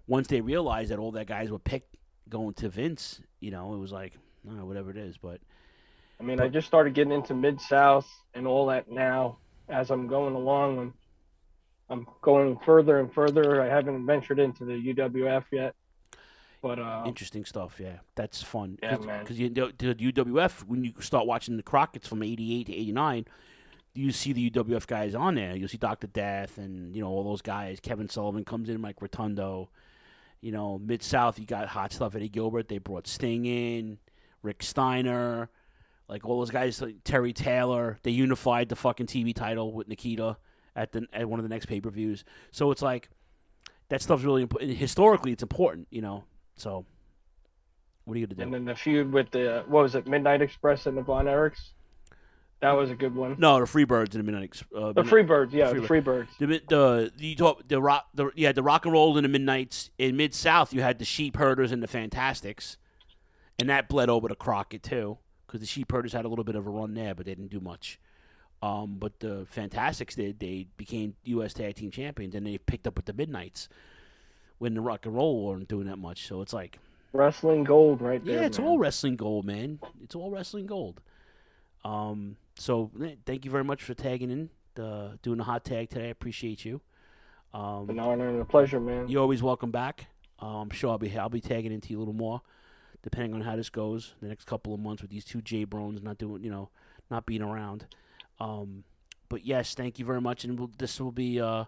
once 0.07 0.27
they 0.27 0.41
realized 0.41 0.91
that 0.91 0.99
all 0.99 1.11
their 1.11 1.25
guys 1.25 1.51
were 1.51 1.59
picked 1.59 1.95
going 2.27 2.53
to 2.55 2.69
Vince, 2.69 3.21
you 3.39 3.51
know, 3.51 3.73
it 3.73 3.77
was 3.77 3.91
like, 3.91 4.13
I 4.49 4.63
whatever 4.63 4.89
it 4.89 4.97
is, 4.97 5.17
but. 5.17 5.41
I 6.19 6.23
mean, 6.23 6.39
I 6.41 6.47
just 6.47 6.67
started 6.67 6.93
getting 6.93 7.13
into 7.13 7.33
Mid 7.33 7.61
South 7.61 8.07
and 8.33 8.45
all 8.45 8.67
that 8.67 8.91
now 8.91 9.37
as 9.69 9.89
I'm 9.89 10.07
going 10.07 10.35
along. 10.35 10.79
I'm, 10.79 10.93
I'm 11.89 12.07
going 12.21 12.57
further 12.65 12.99
and 12.99 13.11
further. 13.13 13.61
I 13.61 13.67
haven't 13.67 14.05
ventured 14.05 14.39
into 14.39 14.65
the 14.65 14.73
UWF 14.93 15.45
yet, 15.51 15.75
but 16.61 16.77
uh, 16.79 17.03
Interesting 17.05 17.45
stuff, 17.45 17.79
yeah. 17.79 17.97
That's 18.15 18.43
fun. 18.43 18.77
Yeah, 18.83 18.97
Cause, 18.97 19.05
man. 19.05 19.25
'cause 19.25 19.37
you, 19.37 19.49
the, 19.49 19.71
UWF, 19.71 20.65
when 20.65 20.83
you 20.83 20.93
start 20.99 21.25
watching 21.25 21.55
the 21.57 21.63
Crockett's 21.63 22.07
from 22.07 22.21
88 22.21 22.67
to 22.67 22.75
89, 22.75 23.25
you 23.95 24.11
see 24.11 24.33
the 24.33 24.49
UWF 24.51 24.87
guys 24.87 25.15
on 25.15 25.35
there. 25.35 25.55
You'll 25.55 25.67
see 25.69 25.77
Dr. 25.77 26.07
Death 26.07 26.57
and, 26.57 26.95
you 26.95 27.01
know, 27.01 27.07
all 27.09 27.23
those 27.23 27.41
guys. 27.41 27.79
Kevin 27.79 28.09
Sullivan 28.09 28.43
comes 28.45 28.69
in, 28.69 28.79
Mike 28.81 29.01
Rotundo. 29.01 29.69
You 30.41 30.51
know, 30.51 30.79
Mid 30.79 31.01
South, 31.01 31.39
you 31.39 31.45
got 31.45 31.67
hot 31.69 31.91
stuff. 31.91 32.15
Eddie 32.15 32.29
Gilbert, 32.29 32.67
they 32.69 32.77
brought 32.77 33.07
Sting 33.07 33.45
in, 33.45 33.97
Rick 34.41 34.63
Steiner, 34.63 35.49
like 36.10 36.26
all 36.26 36.40
those 36.40 36.49
guys, 36.49 36.81
like 36.81 36.95
Terry 37.03 37.31
Taylor. 37.34 37.99
They 38.03 38.11
unified 38.11 38.68
the 38.69 38.76
fucking 38.76 39.06
TV 39.06 39.34
title 39.34 39.72
with 39.73 39.88
Nikita 39.88 40.38
at 40.76 40.91
the 40.91 41.06
at 41.14 41.30
one 41.30 41.40
of 41.40 41.44
the 41.44 41.49
next 41.49 41.68
pay 41.68 41.80
per 41.80 41.90
views. 41.91 42.26
So 42.52 42.72
it's 42.72 42.81
like 42.81 43.10
that 43.90 44.02
stuff's 44.02 44.23
really 44.23 44.41
important. 44.41 44.76
Historically, 44.76 45.31
it's 45.31 45.44
important, 45.44 45.88
you 45.91 46.02
know. 46.02 46.23
So 46.56 46.86
what 48.06 48.15
are 48.15 48.19
you 48.19 48.26
gonna 48.27 48.36
do? 48.36 48.41
and 48.44 48.53
then 48.53 48.65
the 48.65 48.76
feud 48.76 49.14
with 49.14 49.30
the 49.31 49.64
what 49.68 49.84
was 49.84 49.95
it, 49.95 50.07
Midnight 50.07 50.41
Express 50.41 50.88
and 50.88 50.98
the 50.98 51.02
Von 51.03 51.26
Erichs. 51.26 51.69
That 52.61 52.72
was 52.73 52.90
a 52.91 52.95
good 52.95 53.15
one. 53.15 53.38
No, 53.40 53.57
the 53.60 53.65
Freebirds 53.65 54.15
and 54.15 54.27
the 54.27 54.31
Midnight. 54.31 54.61
Uh, 54.76 54.91
The 54.91 55.03
Freebirds, 55.03 55.53
yeah, 55.53 55.72
the 55.72 55.80
Freebirds. 55.80 56.27
The 56.40 56.48
mid- 56.48 56.68
the 56.68 57.10
the 57.15 57.26
you 57.27 57.36
talk 57.38 57.65
the 57.68 57.81
rock 57.81 58.07
the 58.14 58.31
yeah 58.36 58.52
the 58.52 58.64
rock 58.64 58.84
and 58.86 58.91
roll 58.91 59.15
in 59.18 59.23
the 59.23 59.30
Midnights 59.30 59.91
in 59.98 60.18
Mid 60.18 60.34
South. 60.34 60.73
You 60.73 60.81
had 60.81 60.99
the 60.99 61.06
Sheep 61.06 61.38
Herders 61.38 61.72
and 61.72 61.81
the 61.81 61.88
Fantastics, 61.88 62.77
and 63.60 63.69
that 63.69 63.88
bled 63.88 64.10
over 64.10 64.27
to 64.27 64.36
Crockett 64.36 64.84
too 64.84 65.19
because 65.49 65.61
the 65.61 65.67
Sheep 65.67 65.91
Herders 65.91 66.13
had 66.13 66.26
a 66.26 66.27
little 66.27 66.43
bit 66.45 66.55
of 66.55 66.67
a 66.67 66.69
run 66.69 66.93
there, 66.93 67.15
but 67.15 67.26
they 67.26 67.34
didn't 67.34 67.49
do 67.49 67.59
much. 67.59 67.99
Um, 68.61 68.97
but 68.99 69.19
the 69.19 69.47
Fantastics 69.49 70.15
did. 70.15 70.39
They 70.39 70.67
became 70.77 71.15
U.S. 71.23 71.53
Tag 71.53 71.76
Team 71.76 71.89
Champions, 71.89 72.35
and 72.35 72.45
they 72.45 72.57
picked 72.59 72.85
up 72.85 72.95
with 72.95 73.05
the 73.05 73.13
Midnights 73.13 73.67
when 74.59 74.76
the 74.76 74.81
Rock 74.81 75.05
and 75.05 75.15
Roll 75.15 75.45
weren't 75.47 75.67
doing 75.67 75.88
that 75.88 75.97
much. 75.97 76.27
So 76.27 76.41
it's 76.41 76.53
like 76.53 76.77
Wrestling 77.13 77.63
gold 77.63 78.01
right 78.01 78.23
there. 78.23 78.41
yeah, 78.41 78.45
it's 78.45 78.59
man. 78.59 78.67
all 78.67 78.77
wrestling 78.77 79.15
gold, 79.15 79.45
man. 79.45 79.80
It's 80.03 80.13
all 80.13 80.30
wrestling 80.30 80.67
gold. 80.67 81.01
Um, 81.84 82.35
so 82.55 82.91
eh, 83.03 83.15
thank 83.26 83.45
you 83.45 83.51
very 83.51 83.63
much 83.63 83.81
for 83.81 83.95
tagging 83.95 84.30
in, 84.30 84.84
uh, 84.84 85.13
doing 85.23 85.38
the 85.39 85.45
hot 85.45 85.63
tag 85.65 85.89
today. 85.89 86.07
I 86.07 86.09
appreciate 86.09 86.63
you. 86.65 86.81
Um, 87.53 87.89
An 87.89 87.99
honor 87.99 88.30
and 88.30 88.41
a 88.41 88.45
pleasure, 88.45 88.80
man. 88.80 89.07
You're 89.07 89.21
always 89.23 89.41
welcome 89.41 89.71
back. 89.71 90.05
I'm 90.38 90.69
sure 90.69 90.91
I'll 90.91 90.97
be 90.99 91.17
I'll 91.17 91.30
be 91.30 91.41
tagging 91.41 91.71
into 91.71 91.89
you 91.89 91.97
a 91.97 91.99
little 91.99 92.13
more, 92.13 92.41
depending 93.01 93.34
on 93.34 93.41
how 93.41 93.55
this 93.55 93.69
goes 93.69 94.13
the 94.21 94.27
next 94.27 94.45
couple 94.45 94.73
of 94.73 94.80
months 94.80 95.01
with 95.01 95.11
these 95.11 95.26
two 95.26 95.41
J 95.41 95.65
Brones 95.65 96.01
not 96.03 96.17
doing 96.17 96.43
you 96.43 96.49
know 96.51 96.69
not 97.09 97.26
being 97.26 97.41
around. 97.41 97.85
Um, 98.39 98.84
but 99.30 99.45
yes, 99.45 99.73
thank 99.76 99.99
you 99.99 100.05
very 100.05 100.21
much, 100.21 100.43
and 100.43 100.57
we'll, 100.59 100.71
this 100.77 100.99
will 100.99 101.11
be 101.11 101.39
uh, 101.41 101.65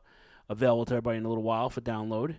available 0.49 0.85
to 0.85 0.93
everybody 0.93 1.17
in 1.17 1.25
a 1.25 1.29
little 1.29 1.43
while 1.43 1.69
for 1.69 1.81
download. 1.81 2.35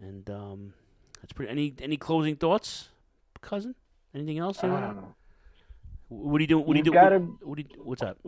And 0.00 0.28
um, 0.30 0.72
that's 1.20 1.32
pretty. 1.32 1.50
Any 1.50 1.74
any 1.80 1.96
closing 1.96 2.36
thoughts, 2.36 2.88
cousin? 3.40 3.74
Anything 4.14 4.38
else 4.38 4.62
you 4.62 4.68
want? 4.70 4.98
What 6.08 6.38
are 6.38 6.40
you 6.42 6.46
doing? 6.46 6.64
What 6.66 6.74
are 6.74 6.78
you 6.78 6.84
doing? 6.84 6.94
gotta- 6.94 7.18
What, 7.18 7.46
what 7.46 7.56
do 7.58 7.64
you, 7.68 7.82
what's 7.82 8.02
up? 8.02 8.18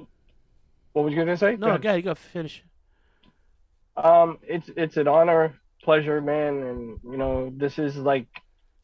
What 0.92 1.04
was 1.04 1.12
you 1.14 1.18
gonna 1.20 1.36
say? 1.36 1.52
Go 1.56 1.66
No, 1.66 1.68
ahead. 1.68 1.82
go 1.82 1.88
ahead. 1.88 1.98
You 2.00 2.02
got 2.04 2.16
to 2.16 2.22
finish. 2.22 2.62
Um, 3.96 4.38
it's 4.42 4.68
it's 4.76 4.96
an 4.96 5.08
honor, 5.08 5.54
pleasure, 5.82 6.20
man, 6.20 6.62
and 6.62 7.00
you 7.04 7.16
know 7.16 7.52
this 7.56 7.78
is 7.78 7.96
like 7.96 8.26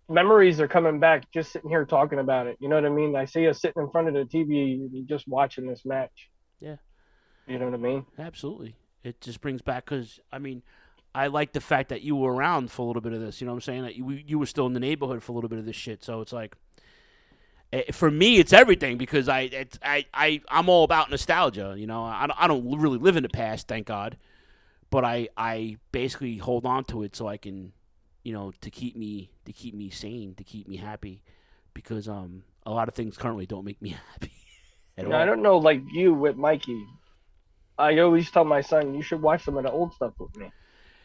memories 0.09 0.61
are 0.61 0.69
coming 0.69 1.01
back 1.01 1.31
just 1.33 1.53
sitting 1.53 1.71
here 1.71 1.85
talking 1.85 2.19
about 2.19 2.47
it. 2.47 2.57
You 2.61 2.69
know 2.69 2.77
what 2.77 2.85
I 2.85 2.91
mean? 2.91 3.17
I 3.17 3.25
see 3.25 3.49
us 3.49 3.61
sitting 3.61 3.83
in 3.83 3.91
front 3.91 4.09
of 4.09 4.15
the 4.15 4.25
TV 4.25 5.07
just 5.07 5.27
watching 5.27 5.67
this 5.67 5.85
match. 5.85 6.31
Yeah. 6.61 6.77
You 7.47 7.59
know 7.59 7.67
what 7.67 7.75
I 7.75 7.79
mean? 7.79 8.07
Absolutely. 8.19 8.77
It 9.03 9.21
just 9.21 9.41
brings 9.41 9.63
back 9.63 9.85
because 9.85 10.21
I 10.33 10.39
mean, 10.39 10.63
I 11.15 11.29
like 11.29 11.53
the 11.53 11.61
fact 11.61 11.89
that 11.89 12.03
you 12.03 12.15
were 12.15 12.33
around 12.35 12.71
for 12.71 12.83
a 12.83 12.85
little 12.87 13.01
bit 13.01 13.13
of 13.13 13.21
this. 13.21 13.41
You 13.41 13.47
know 13.47 13.53
what 13.53 13.59
I'm 13.59 13.61
saying? 13.63 13.83
That 13.83 13.97
you 13.97 14.11
you 14.11 14.39
were 14.39 14.47
still 14.47 14.67
in 14.67 14.75
the 14.75 14.81
neighborhood 14.81 15.23
for 15.23 15.33
a 15.33 15.35
little 15.35 15.49
bit 15.49 15.59
of 15.59 15.65
this 15.65 15.77
shit. 15.77 16.05
So 16.05 16.21
it's 16.21 16.33
like, 16.33 16.57
eh, 17.73 17.91
for 17.93 18.11
me, 18.11 18.39
it's 18.39 18.53
everything 18.53 18.99
because 18.99 19.29
I 19.29 19.43
it's, 19.43 19.79
I 19.83 20.07
I 20.13 20.43
I'm 20.49 20.69
all 20.69 20.85
about 20.85 21.11
nostalgia. 21.11 21.75
You 21.79 21.87
know, 21.87 22.03
I 22.03 22.27
I 22.37 22.47
don't 22.47 22.79
really 22.81 22.99
live 22.99 23.17
in 23.17 23.23
the 23.23 23.29
past, 23.29 23.69
thank 23.69 23.87
God, 23.87 24.19
but 24.91 25.05
I 25.05 25.29
I 25.37 25.79
basically 25.93 26.37
hold 26.37 26.67
on 26.67 26.85
to 26.87 27.03
it 27.03 27.17
so 27.17 27.29
I 27.29 27.37
can, 27.37 27.73
you 28.27 28.33
know, 28.33 28.53
to 28.61 28.71
keep 28.71 28.97
me 28.97 29.31
to 29.45 29.53
keep 29.53 29.73
me 29.73 29.89
sane, 29.89 30.35
to 30.35 30.43
keep 30.43 30.67
me 30.67 30.79
happy, 30.79 31.23
because 31.75 32.09
um 32.09 32.43
a 32.67 32.73
lot 32.73 32.89
of 32.89 32.95
things 32.95 33.17
currently 33.17 33.47
don't 33.47 33.65
make 33.65 33.81
me 33.81 33.91
happy 34.13 34.33
at 34.99 35.07
Now, 35.07 35.15
all. 35.15 35.23
I 35.23 35.25
don't 35.25 35.43
know, 35.43 35.59
like 35.59 35.83
you 35.93 36.13
with 36.13 36.37
Mikey. 36.37 36.85
I 37.79 37.99
always 37.99 38.29
tell 38.29 38.45
my 38.45 38.63
son 38.63 38.95
you 38.95 39.03
should 39.03 39.23
watch 39.23 39.45
some 39.45 39.57
of 39.57 39.63
the 39.63 39.71
old 39.71 39.95
stuff 39.95 40.15
with 40.19 40.37
me. 40.37 40.51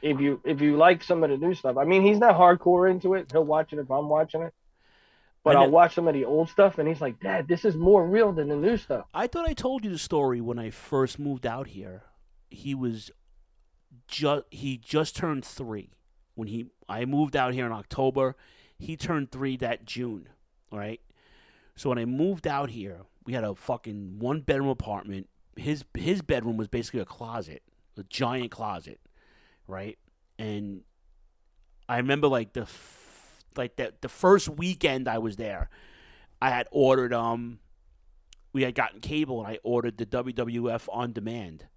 If 0.01 0.19
you 0.19 0.41
if 0.43 0.61
you 0.61 0.77
like 0.77 1.03
some 1.03 1.23
of 1.23 1.29
the 1.29 1.37
new 1.37 1.53
stuff, 1.53 1.77
I 1.77 1.83
mean 1.83 2.01
he's 2.01 2.17
not 2.17 2.33
hardcore 2.33 2.89
into 2.89 3.13
it. 3.13 3.31
He'll 3.31 3.45
watch 3.45 3.71
it 3.71 3.77
if 3.77 3.91
I'm 3.91 4.09
watching 4.09 4.41
it. 4.41 4.53
But 5.43 5.57
I'll 5.57 5.69
watch 5.69 5.93
some 5.93 6.07
of 6.07 6.15
the 6.15 6.25
old 6.25 6.49
stuff, 6.49 6.79
and 6.79 6.87
he's 6.87 7.01
like, 7.01 7.19
"Dad, 7.19 7.47
this 7.47 7.65
is 7.65 7.75
more 7.75 8.03
real 8.07 8.31
than 8.31 8.47
the 8.49 8.55
new 8.55 8.77
stuff." 8.77 9.05
I 9.13 9.27
thought 9.27 9.47
I 9.47 9.53
told 9.53 9.83
you 9.83 9.91
the 9.91 9.99
story 9.99 10.41
when 10.41 10.57
I 10.57 10.71
first 10.71 11.19
moved 11.19 11.45
out 11.45 11.67
here. 11.67 12.03
He 12.49 12.73
was 12.73 13.11
just 14.07 14.45
he 14.49 14.77
just 14.77 15.15
turned 15.15 15.45
three 15.45 15.91
when 16.35 16.47
he 16.47 16.67
I 16.87 17.05
moved 17.05 17.35
out 17.35 17.53
here 17.53 17.65
in 17.65 17.71
October. 17.71 18.35
He 18.77 18.97
turned 18.97 19.31
three 19.31 19.57
that 19.57 19.85
June, 19.85 20.27
right? 20.71 20.99
So 21.75 21.89
when 21.89 21.99
I 21.99 22.05
moved 22.05 22.47
out 22.47 22.71
here, 22.71 23.01
we 23.25 23.33
had 23.33 23.43
a 23.43 23.55
fucking 23.55 24.19
one 24.19 24.41
bedroom 24.41 24.69
apartment. 24.69 25.29
His 25.55 25.83
his 25.95 26.21
bedroom 26.21 26.57
was 26.57 26.67
basically 26.67 27.01
a 27.01 27.05
closet, 27.05 27.61
a 27.97 28.03
giant 28.03 28.51
closet, 28.51 28.99
right? 29.67 29.97
And 30.39 30.81
I 31.87 31.97
remember 31.97 32.27
like 32.27 32.53
the 32.53 32.61
f- 32.61 33.43
like 33.55 33.75
the 33.75 33.93
the 34.01 34.09
first 34.09 34.49
weekend 34.49 35.07
I 35.07 35.19
was 35.19 35.35
there, 35.35 35.69
I 36.41 36.49
had 36.49 36.67
ordered 36.71 37.13
um 37.13 37.59
we 38.53 38.63
had 38.63 38.75
gotten 38.75 38.99
cable 38.99 39.39
and 39.39 39.47
I 39.47 39.59
ordered 39.63 39.97
the 39.97 40.05
WWF 40.05 40.87
on 40.91 41.13
demand 41.13 41.67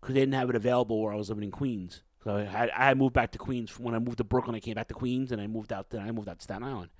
because 0.00 0.14
they 0.14 0.20
didn't 0.20 0.34
have 0.34 0.50
it 0.50 0.56
available 0.56 1.02
where 1.02 1.12
I 1.12 1.16
was 1.16 1.28
living 1.30 1.44
in 1.44 1.50
Queens. 1.50 2.02
So 2.24 2.36
I 2.36 2.44
had 2.44 2.70
I 2.70 2.84
had 2.86 2.98
moved 2.98 3.12
back 3.12 3.32
to 3.32 3.38
Queens 3.38 3.78
when 3.78 3.94
I 3.94 3.98
moved 3.98 4.18
to 4.18 4.24
Brooklyn. 4.24 4.56
I 4.56 4.60
came 4.60 4.74
back 4.74 4.88
to 4.88 4.94
Queens 4.94 5.30
and 5.30 5.40
I 5.40 5.46
moved 5.46 5.72
out. 5.72 5.90
Then 5.90 6.00
I 6.00 6.10
moved 6.10 6.28
out 6.28 6.38
to 6.38 6.42
Staten 6.42 6.64
Island. 6.64 6.90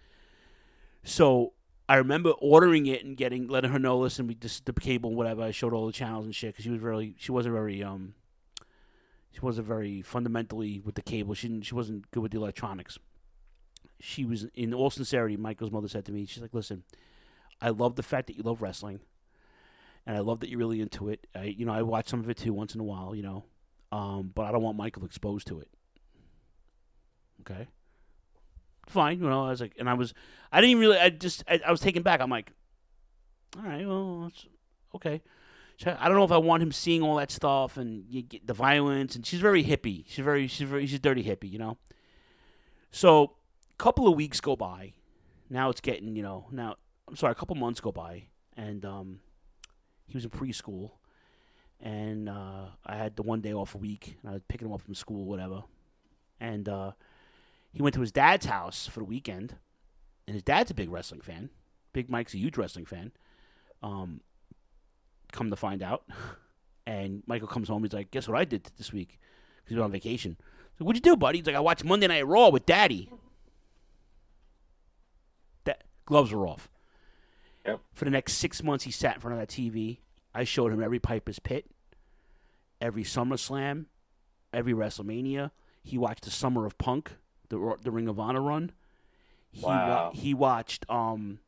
So 1.03 1.55
I 1.89 1.97
remember 1.97 2.31
ordering 2.31 2.87
it 2.87 3.05
and 3.05 3.17
getting 3.17 3.49
letting 3.49 3.71
her 3.71 3.79
know. 3.79 3.99
Listen, 3.99 4.27
we 4.27 4.35
just 4.35 4.67
the 4.67 4.73
cable, 4.75 5.11
and 5.11 5.17
whatever. 5.17 5.43
I 5.43 5.51
showed 5.51 5.73
all 5.73 5.87
the 5.87 5.93
channels 5.93 6.27
and 6.27 6.35
shit 6.35 6.53
because 6.53 6.65
she 6.65 6.71
was 6.71 6.81
really 6.81 7.15
she 7.19 7.33
wasn't 7.33 7.55
very 7.55 7.83
um 7.83 8.15
she 9.33 9.41
wasn't 9.41 9.67
very 9.67 10.03
fundamentally 10.03 10.81
with 10.81 10.95
the 10.95 11.03
cable. 11.03 11.35
She 11.35 11.49
didn't, 11.49 11.65
she 11.65 11.75
wasn't 11.75 12.11
good 12.11 12.21
with 12.21 12.33
the 12.33 12.39
electronics. 12.39 12.99
She 14.01 14.27
was 14.27 14.47
in 14.55 14.75
all 14.75 14.91
sincerity. 14.91 15.37
Michael's 15.39 15.71
mother 15.71 15.89
said 15.89 16.05
to 16.05 16.13
me, 16.13 16.27
she's 16.27 16.43
like, 16.43 16.53
"Listen, 16.53 16.85
I 17.63 17.71
love 17.71 17.97
the 17.97 18.03
fact 18.03 18.27
that 18.27 18.37
you 18.37 18.43
love 18.43 18.61
wrestling, 18.61 19.01
and 20.07 20.17
I 20.17 20.21
love 20.21 20.41
that 20.41 20.51
you're 20.51 20.59
really 20.59 20.83
into 20.83 21.09
it. 21.09 21.27
I, 21.35 21.45
you 21.45 21.65
know, 21.65 21.73
I 21.73 21.83
watch 21.83 22.09
some 22.09 22.21
of 22.21 22.29
it 22.29 22.37
too 22.37 22.53
once 22.53 22.75
in 22.75 22.81
a 22.81 22.85
while, 22.85 23.15
you 23.15 23.23
know, 23.23 23.45
um, 23.95 24.33
but 24.35 24.43
I 24.43 24.51
don't 24.53 24.63
want 24.63 24.77
Michael 24.77 25.05
exposed 25.05 25.47
to 25.47 25.61
it. 25.61 25.69
Okay, 27.43 27.69
fine. 28.89 29.21
You 29.21 29.29
know, 29.29 29.47
I 29.47 29.51
was 29.51 29.61
like, 29.61 29.75
and 29.79 29.89
I 29.89 29.95
was, 29.95 30.15
I 30.51 30.61
didn't 30.61 30.79
really, 30.79 30.99
I 30.99 31.11
just, 31.11 31.45
I, 31.47 31.61
I 31.65 31.71
was 31.71 31.81
taken 31.81 32.03
back. 32.03 32.21
I'm 32.21 32.31
like, 32.31 32.51
all 33.57 33.63
right, 33.63 33.87
well, 33.87 34.33
okay. 34.97 35.23
So 35.77 35.97
I 35.99 36.09
don't 36.09 36.17
know 36.17 36.25
if 36.25 36.33
I 36.33 36.39
want 36.39 36.63
him 36.63 36.73
seeing 36.73 37.03
all 37.03 37.17
that 37.17 37.31
stuff 37.31 37.77
and 37.77 38.05
the 38.45 38.55
violence. 38.55 39.15
And 39.15 39.25
she's 39.25 39.41
very 39.41 39.63
hippie. 39.63 40.05
She's 40.09 40.25
very, 40.25 40.47
she's 40.49 40.69
very, 40.69 40.87
she's 40.87 40.97
a 40.97 41.01
dirty 41.01 41.23
hippie, 41.23 41.51
you 41.51 41.59
know. 41.59 41.79
So 42.91 43.37
a 43.73 43.77
couple 43.77 44.09
of 44.09 44.17
weeks 44.17 44.41
go 44.41 44.57
by. 44.57 44.95
Now 45.51 45.71
it's 45.71 45.81
getting, 45.81 46.17
you 46.17 46.23
know, 46.23 46.47
now 46.51 46.77
I'm 47.09 47.17
sorry, 47.17 47.33
a 47.33 47.35
couple 47.37 47.55
months 47.57 47.81
go 47.81 47.93
by, 47.93 48.25
and 48.57 48.85
um, 48.85 49.21
he 50.07 50.17
was 50.17 50.25
in 50.25 50.31
preschool, 50.31 50.93
and 51.81 52.29
uh, 52.29 52.67
I 52.87 52.97
had 52.97 53.17
the 53.17 53.23
one 53.23 53.41
day 53.41 53.53
off 53.53 53.75
a 53.75 53.79
week, 53.79 54.17
and 54.23 54.31
I 54.31 54.35
was 54.35 54.43
picking 54.49 54.69
him 54.69 54.75
up 54.75 54.81
from 54.81 54.95
school, 54.95 55.25
whatever, 55.25 55.63
and 56.41 56.69
uh, 56.69 56.93
he 57.73 57.83
went 57.83 57.95
to 57.95 58.01
his 58.01 58.13
dad's 58.13 58.47
house 58.47 58.87
for 58.87 59.01
the 59.01 59.05
weekend, 59.05 59.57
and 60.27 60.35
his 60.35 60.43
dad's 60.43 60.71
a 60.71 60.75
big 60.75 60.91
wrestling 60.91 61.21
fan. 61.21 61.51
Big 61.93 62.09
Mike's 62.11 62.35
a 62.35 62.39
huge 62.39 62.57
wrestling 62.57 62.87
fan. 62.87 63.13
Um, 63.83 64.21
come 65.33 65.51
to 65.51 65.57
find 65.57 65.83
out, 65.83 66.05
and 66.87 67.23
Michael 67.27 67.49
comes 67.49 67.69
home. 67.69 67.83
He's 67.83 67.93
like, 67.93 68.11
"Guess 68.11 68.29
what 68.29 68.39
I 68.39 68.45
did 68.45 68.71
this 68.77 68.93
week?" 68.93 69.19
Because 69.57 69.71
he 69.71 69.75
was 69.77 69.85
on 69.85 69.93
vacation. 69.93 70.37
So 70.79 70.85
what'd 70.85 71.05
you 71.05 71.13
do, 71.13 71.17
buddy? 71.17 71.39
He's 71.39 71.47
like, 71.47 71.57
I 71.57 71.61
watched 71.61 71.85
Monday 71.85 72.07
Night 72.09 72.27
Raw 72.27 72.49
with 72.49 72.67
Daddy. 72.67 73.09
That 75.65 75.85
gloves 76.05 76.33
were 76.33 76.47
off. 76.47 76.69
Yep. 77.65 77.81
For 77.95 78.05
the 78.05 78.11
next 78.11 78.35
six 78.35 78.63
months, 78.63 78.85
he 78.85 78.91
sat 78.91 79.15
in 79.15 79.21
front 79.21 79.35
of 79.35 79.41
that 79.41 79.49
TV. 79.49 79.99
I 80.35 80.45
showed 80.45 80.73
him 80.73 80.83
every 80.83 80.99
Piper's 80.99 81.39
Pit, 81.39 81.67
every 82.81 83.05
SummerSlam, 83.05 83.87
every 84.53 84.73
WrestleMania. 84.73 85.51
He 85.83 85.99
watched 85.99 86.25
the 86.25 86.31
Summer 86.31 86.67
of 86.67 86.77
Punk, 86.79 87.13
the 87.49 87.77
the 87.83 87.91
Ring 87.91 88.09
of 88.09 88.19
Honor 88.19 88.41
run. 88.43 88.73
He 89.51 89.65
Wow. 89.65 90.11
he 90.15 90.35
watched 90.35 90.85
um 90.91 91.39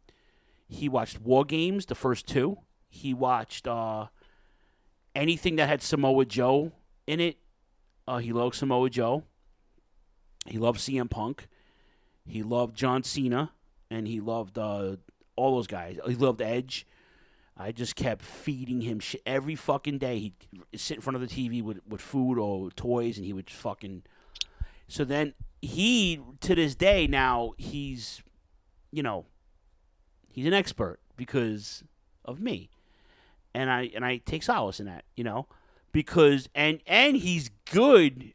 he 0.69 0.89
watched 0.89 1.21
War 1.21 1.45
Games, 1.45 1.87
the 1.87 1.95
first 1.95 2.27
two. 2.27 2.59
He 2.89 3.13
watched 3.15 3.67
uh 3.67 4.07
anything 5.15 5.57
that 5.57 5.69
had 5.69 5.83
Samoa 5.83 6.25
Joe 6.27 6.73
in 7.07 7.21
it. 7.21 7.39
Uh, 8.07 8.19
he 8.19 8.33
loved 8.33 8.55
Samoa 8.55 8.89
Joe. 8.91 9.25
He 10.47 10.59
loved 10.59 10.79
CM 10.79 11.11
Punk. 11.11 11.49
He 12.25 12.43
loved 12.43 12.77
John 12.77 13.03
Cena, 13.03 13.51
and 13.91 14.07
he 14.07 14.21
loved 14.21 14.59
uh, 14.59 14.97
all 15.35 15.57
those 15.57 15.67
guys. 15.67 15.99
He 16.07 16.15
loved 16.15 16.41
Edge. 16.41 16.87
I 17.57 17.73
just 17.73 17.97
kept 17.97 18.23
feeding 18.23 18.83
him 18.83 19.01
shit 19.01 19.23
every 19.25 19.55
fucking 19.55 19.99
day. 19.99 20.19
He'd 20.19 20.35
sit 20.75 20.97
in 20.97 21.01
front 21.01 21.17
of 21.17 21.23
the 21.23 21.27
TV 21.27 21.63
with, 21.63 21.81
with 21.89 22.01
food 22.01 22.39
or 22.39 22.71
toys, 22.71 23.17
and 23.17 23.25
he 23.25 23.33
would 23.33 23.49
fucking. 23.49 24.03
So 24.89 25.05
then 25.05 25.33
he, 25.63 26.21
to 26.41 26.55
this 26.55 26.75
day, 26.75 27.07
now 27.07 27.55
he's, 27.57 28.23
you 28.93 29.03
know, 29.03 29.25
he's 30.29 30.47
an 30.47 30.53
expert 30.53 30.99
because 31.17 31.83
of 32.25 32.41
me, 32.41 32.69
and 33.55 33.71
I 33.71 33.91
and 33.95 34.05
I 34.05 34.19
take 34.19 34.43
solace 34.43 34.79
in 34.79 34.87
that, 34.87 35.05
you 35.17 35.25
know, 35.25 35.47
because 35.93 36.49
and 36.55 36.81
and 36.87 37.17
he's 37.17 37.51
good 37.71 38.35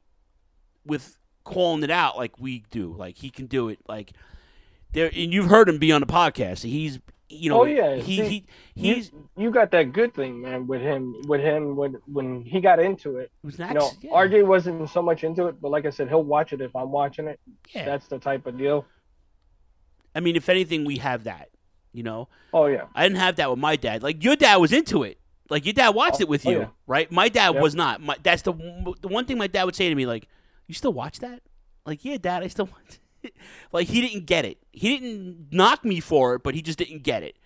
with 0.84 1.18
calling 1.44 1.84
it 1.84 1.92
out 1.92 2.18
like 2.18 2.40
we 2.40 2.64
do. 2.72 2.94
Like 2.98 3.18
he 3.18 3.30
can 3.30 3.46
do 3.46 3.70
it. 3.70 3.80
Like 3.88 4.14
there, 4.94 5.12
and 5.16 5.32
you've 5.32 5.50
heard 5.50 5.70
him 5.70 5.78
be 5.78 5.92
on 5.92 6.02
the 6.02 6.08
podcast. 6.08 6.64
He's 6.64 7.00
you 7.32 7.50
know 7.50 7.62
oh 7.62 7.66
yeah, 7.66 7.96
he, 7.96 8.18
See, 8.18 8.24
he 8.28 8.46
you- 8.76 8.96
he's 8.96 9.12
you, 9.38 9.52
got 9.52 9.72
that 9.72 9.94
good 9.94 10.14
thing, 10.14 10.42
man, 10.42 10.68
with 10.68 10.82
him. 10.82 11.16
With 11.28 11.42
him, 11.42 11.76
when 11.76 11.98
when 12.06 12.44
he 12.44 12.62
got 12.62 12.80
into 12.80 13.18
it, 13.18 13.32
was 13.44 13.58
you 13.58 13.74
know, 13.74 13.92
yeah. 14.02 14.12
RJ 14.12 14.46
wasn't 14.46 14.90
so 14.90 15.02
much 15.02 15.24
into 15.24 15.48
it, 15.48 15.62
but 15.62 15.72
like 15.72 15.86
I 15.86 15.90
said, 15.90 16.10
he'll 16.10 16.24
watch 16.24 16.54
it 16.54 16.62
if 16.62 16.76
I'm 16.76 16.92
watching 16.92 17.28
it. 17.28 17.40
Yeah. 17.70 17.86
That's 17.86 18.08
the 18.08 18.20
type 18.20 18.46
of 18.46 18.58
deal. 18.58 18.86
I 20.14 20.20
mean, 20.20 20.36
if 20.36 20.50
anything, 20.50 20.86
we 20.86 20.98
have 20.98 21.24
that. 21.24 21.50
You 21.94 22.04
know. 22.04 22.30
Oh 22.54 22.68
yeah. 22.68 22.86
I 22.96 23.04
didn't 23.04 23.20
have 23.20 23.36
that 23.38 23.50
with 23.50 23.60
my 23.60 23.76
dad. 23.76 24.04
Like 24.04 24.24
your 24.24 24.36
dad 24.36 24.58
was 24.58 24.72
into 24.72 25.04
it. 25.04 25.18
Like 25.50 25.66
your 25.66 25.74
dad 25.74 25.90
watched 25.90 26.18
oh, 26.20 26.24
it 26.24 26.30
with 26.30 26.48
oh, 26.48 26.52
you, 26.52 26.60
yeah. 26.60 26.68
right? 26.88 27.12
My 27.12 27.28
dad 27.28 27.54
Yep. 27.54 27.62
was 27.62 27.76
not. 27.76 28.02
My, 28.02 28.16
that's 28.24 28.42
the 28.44 28.54
the 29.02 29.10
one 29.10 29.26
thing 29.26 29.38
my 29.38 29.48
dad 29.48 29.66
would 29.66 29.76
say 29.76 29.90
to 29.90 29.96
me. 29.96 30.06
Like, 30.06 30.28
you 30.68 30.74
still 30.74 30.94
watch 30.94 31.20
that? 31.20 31.42
Like, 31.86 32.06
yeah, 32.06 32.18
dad, 32.18 32.44
I 32.44 32.48
still 32.48 32.66
watch. 32.72 33.00
It. 33.24 33.36
like 33.72 33.88
he 33.88 34.02
didn't 34.02 34.26
get 34.26 34.46
it. 34.46 34.58
He 34.72 34.98
didn't 34.98 35.48
knock 35.52 35.84
me 35.86 36.00
for 36.00 36.36
it, 36.36 36.44
but 36.44 36.56
he 36.56 36.62
just 36.62 36.78
didn't 36.78 37.04
get 37.04 37.24
it. 37.24 37.38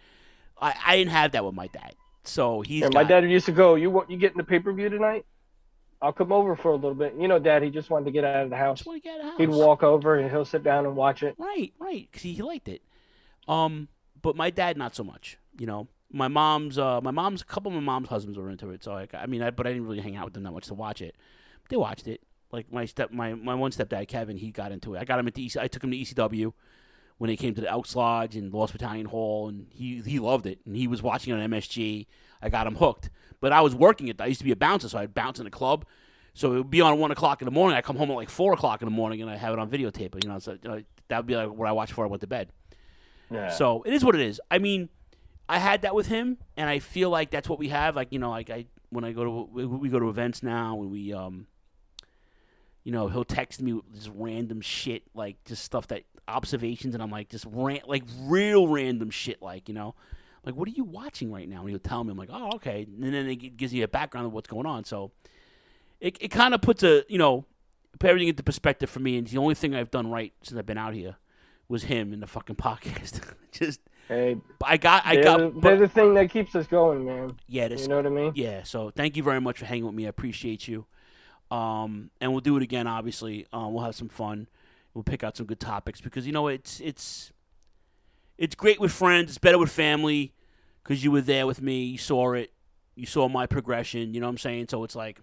I, 0.61 0.73
I 0.85 0.97
didn't 0.97 1.11
have 1.11 1.31
that 1.33 1.43
with 1.43 1.55
my 1.55 1.67
dad. 1.67 1.95
So 2.23 2.61
he's 2.61 2.81
Yeah, 2.81 2.89
my 2.93 3.03
dad 3.03 3.29
used 3.29 3.45
to 3.47 3.51
go. 3.51 3.75
You 3.75 3.89
want 3.89 4.09
you 4.09 4.17
getting 4.17 4.37
the 4.37 4.43
pay 4.43 4.59
per 4.59 4.73
view 4.73 4.89
tonight? 4.89 5.25
I'll 6.01 6.13
come 6.13 6.31
over 6.31 6.55
for 6.55 6.71
a 6.71 6.75
little 6.75 6.93
bit. 6.93 7.15
You 7.17 7.27
know, 7.27 7.39
Dad, 7.39 7.63
he 7.63 7.69
just 7.69 7.89
wanted 7.89 8.05
to 8.05 8.11
get 8.11 8.23
out 8.23 8.43
of 8.43 8.49
the 8.49 8.57
house. 8.57 8.79
Just 8.79 8.87
want 8.87 9.01
to 9.01 9.09
get 9.09 9.21
out 9.21 9.33
of 9.33 9.37
the 9.37 9.43
He'd 9.43 9.49
walk 9.49 9.81
over 9.81 10.15
and 10.15 10.29
he'll 10.29 10.45
sit 10.45 10.63
down 10.63 10.85
and 10.85 10.95
watch 10.95 11.23
it. 11.23 11.35
Right, 11.37 11.73
right, 11.79 12.07
because 12.11 12.21
he, 12.21 12.33
he 12.33 12.41
liked 12.41 12.67
it. 12.67 12.81
Um, 13.47 13.87
but 14.21 14.35
my 14.35 14.49
dad 14.49 14.77
not 14.77 14.95
so 14.95 15.03
much. 15.03 15.37
You 15.57 15.65
know, 15.65 15.87
my 16.11 16.27
mom's 16.27 16.77
uh, 16.77 17.01
my 17.01 17.11
mom's 17.11 17.41
a 17.41 17.45
couple 17.45 17.69
of 17.69 17.75
my 17.75 17.81
mom's 17.81 18.09
husbands 18.09 18.37
were 18.37 18.49
into 18.49 18.69
it. 18.71 18.83
So 18.83 18.93
like, 18.93 19.13
I 19.13 19.25
mean, 19.25 19.41
I, 19.41 19.51
but 19.51 19.65
I 19.65 19.71
didn't 19.71 19.87
really 19.87 20.01
hang 20.01 20.15
out 20.15 20.25
with 20.25 20.33
them 20.33 20.43
that 20.43 20.51
much 20.51 20.67
to 20.67 20.73
watch 20.73 21.01
it. 21.01 21.15
They 21.69 21.77
watched 21.77 22.07
it. 22.07 22.21
Like 22.55 22.71
my 22.71 22.85
step, 22.85 23.11
my 23.11 23.33
my 23.33 23.53
one 23.53 23.71
stepdad 23.71 24.07
Kevin, 24.07 24.37
he 24.37 24.49
got 24.49 24.71
into 24.71 24.95
it. 24.95 24.99
I 24.99 25.03
got 25.03 25.19
him 25.19 25.27
into 25.27 25.41
EC, 25.41 25.57
I 25.57 25.67
took 25.67 25.83
him 25.83 25.91
to 25.91 25.97
ECW 25.97 26.53
when 27.17 27.27
they 27.27 27.35
came 27.35 27.53
to 27.53 27.59
the 27.59 27.69
Elks 27.69 27.95
Lodge 27.95 28.37
and 28.37 28.53
Lost 28.53 28.71
Battalion 28.71 29.07
Hall, 29.07 29.49
and 29.49 29.67
he 29.69 30.01
he 30.01 30.19
loved 30.19 30.45
it. 30.45 30.59
And 30.65 30.75
he 30.75 30.87
was 30.87 31.03
watching 31.03 31.33
it 31.33 31.41
on 31.41 31.49
MSG. 31.51 32.07
I 32.41 32.49
got 32.49 32.65
him 32.65 32.75
hooked. 32.75 33.09
But 33.41 33.51
I 33.51 33.59
was 33.59 33.75
working 33.75 34.07
it. 34.07 34.21
I 34.21 34.27
used 34.27 34.39
to 34.39 34.45
be 34.45 34.53
a 34.53 34.55
bouncer, 34.55 34.87
so 34.87 34.97
I'd 34.97 35.13
bounce 35.13 35.39
in 35.39 35.45
the 35.45 35.51
club. 35.51 35.85
So 36.33 36.53
it 36.53 36.57
would 36.57 36.69
be 36.69 36.81
on 36.81 36.97
one 36.97 37.11
o'clock 37.11 37.41
in 37.41 37.45
the 37.45 37.51
morning. 37.51 37.77
I 37.77 37.81
come 37.81 37.97
home 37.97 38.09
at 38.09 38.15
like 38.15 38.29
four 38.29 38.53
o'clock 38.53 38.81
in 38.81 38.85
the 38.85 38.91
morning, 38.91 39.21
and 39.21 39.29
I 39.29 39.35
have 39.35 39.51
it 39.51 39.59
on 39.59 39.69
videotape. 39.69 40.23
You 40.23 40.29
know, 40.29 40.39
so 40.39 40.53
you 40.53 40.69
know, 40.69 40.81
that 41.09 41.17
would 41.17 41.25
be 41.25 41.35
like 41.35 41.49
what 41.49 41.67
I 41.67 41.73
watched 41.73 41.91
before 41.91 42.05
I 42.05 42.07
went 42.07 42.21
to 42.21 42.27
bed. 42.27 42.49
Yeah. 43.29 43.49
So 43.49 43.83
it 43.83 43.93
is 43.93 44.05
what 44.05 44.15
it 44.15 44.21
is. 44.21 44.39
I 44.49 44.59
mean, 44.59 44.87
I 45.49 45.59
had 45.59 45.81
that 45.81 45.93
with 45.93 46.07
him, 46.07 46.37
and 46.55 46.69
I 46.69 46.79
feel 46.79 47.09
like 47.09 47.31
that's 47.31 47.49
what 47.49 47.59
we 47.59 47.69
have. 47.69 47.95
Like 47.95 48.11
you 48.11 48.19
know, 48.19 48.29
like 48.29 48.49
I 48.49 48.65
when 48.89 49.03
I 49.03 49.11
go 49.11 49.23
to 49.23 49.49
we, 49.51 49.65
we 49.65 49.89
go 49.89 49.99
to 49.99 50.09
events 50.09 50.41
now, 50.41 50.79
and 50.79 50.89
we 50.91 51.13
um, 51.13 51.47
you 52.85 52.91
know, 52.93 53.09
he'll 53.09 53.25
text 53.25 53.61
me 53.61 53.73
with 53.73 53.93
just 53.93 54.09
random 54.15 54.61
shit, 54.61 55.03
like 55.13 55.43
just 55.43 55.63
stuff 55.65 55.87
that 55.87 56.03
observations, 56.29 56.93
and 56.93 57.03
I'm 57.03 57.11
like 57.11 57.27
just 57.29 57.45
rant, 57.51 57.89
like 57.89 58.03
real 58.21 58.67
random 58.69 59.09
shit, 59.09 59.41
like 59.41 59.67
you 59.67 59.73
know, 59.75 59.95
like 60.45 60.55
what 60.55 60.67
are 60.69 60.71
you 60.71 60.83
watching 60.85 61.31
right 61.31 61.49
now? 61.49 61.61
And 61.61 61.69
he'll 61.69 61.79
tell 61.79 62.03
me, 62.03 62.11
I'm 62.11 62.17
like, 62.17 62.29
oh 62.31 62.51
okay, 62.55 62.85
and 62.89 63.03
then 63.13 63.27
it 63.27 63.57
gives 63.57 63.73
you 63.73 63.83
a 63.83 63.87
background 63.89 64.27
of 64.27 64.33
what's 64.33 64.47
going 64.47 64.65
on. 64.65 64.85
So 64.85 65.11
it 65.99 66.17
it 66.21 66.27
kind 66.29 66.53
of 66.53 66.61
puts 66.61 66.83
a 66.83 67.03
you 67.09 67.17
know, 67.17 67.43
put 67.99 68.09
everything 68.09 68.27
into 68.29 68.43
perspective 68.43 68.89
for 68.89 68.99
me. 68.99 69.17
And 69.17 69.27
the 69.27 69.37
only 69.39 69.55
thing 69.55 69.75
I've 69.75 69.91
done 69.91 70.09
right 70.09 70.31
since 70.43 70.57
I've 70.57 70.65
been 70.65 70.77
out 70.77 70.93
here 70.93 71.15
was 71.67 71.83
him 71.83 72.13
in 72.13 72.19
the 72.19 72.27
fucking 72.27 72.55
podcast. 72.57 73.21
just 73.51 73.81
Hey, 74.07 74.37
I 74.63 74.77
got 74.77 75.03
I 75.03 75.15
they're 75.15 75.23
got 75.23 75.39
the, 75.39 75.47
but- 75.47 75.61
they're 75.63 75.77
the 75.77 75.87
thing 75.87 76.13
that 76.13 76.29
keeps 76.29 76.55
us 76.55 76.67
going, 76.67 77.03
man. 77.03 77.31
yeah, 77.47 77.67
this, 77.69 77.81
you 77.81 77.87
know 77.87 77.95
what 77.95 78.05
I 78.05 78.09
mean. 78.09 78.33
Yeah, 78.35 78.61
so 78.61 78.91
thank 78.91 79.17
you 79.17 79.23
very 79.23 79.41
much 79.41 79.57
for 79.57 79.65
hanging 79.65 79.85
with 79.87 79.95
me. 79.95 80.05
I 80.05 80.09
appreciate 80.09 80.67
you. 80.67 80.85
Um, 81.51 82.09
and 82.19 82.31
we'll 82.31 82.41
do 82.41 82.57
it 82.57 82.63
again. 82.63 82.87
Obviously, 82.87 83.45
um, 83.53 83.73
we'll 83.73 83.83
have 83.83 83.95
some 83.95 84.09
fun. 84.09 84.47
We'll 84.93 85.03
pick 85.03 85.23
out 85.23 85.37
some 85.37 85.45
good 85.45 85.59
topics 85.59 86.01
because 86.01 86.25
you 86.25 86.31
know 86.31 86.47
it's 86.47 86.79
it's 86.79 87.31
it's 88.37 88.55
great 88.55 88.79
with 88.79 88.91
friends. 88.91 89.31
It's 89.31 89.37
better 89.37 89.57
with 89.57 89.71
family 89.71 90.33
because 90.83 91.03
you 91.03 91.11
were 91.11 91.21
there 91.21 91.47
with 91.47 91.61
me. 91.61 91.83
You 91.83 91.97
saw 91.97 92.33
it. 92.33 92.51
You 92.95 93.05
saw 93.05 93.27
my 93.27 93.45
progression. 93.45 94.13
You 94.13 94.21
know 94.21 94.27
what 94.27 94.31
I'm 94.31 94.37
saying? 94.37 94.67
So 94.69 94.83
it's 94.83 94.95
like, 94.95 95.19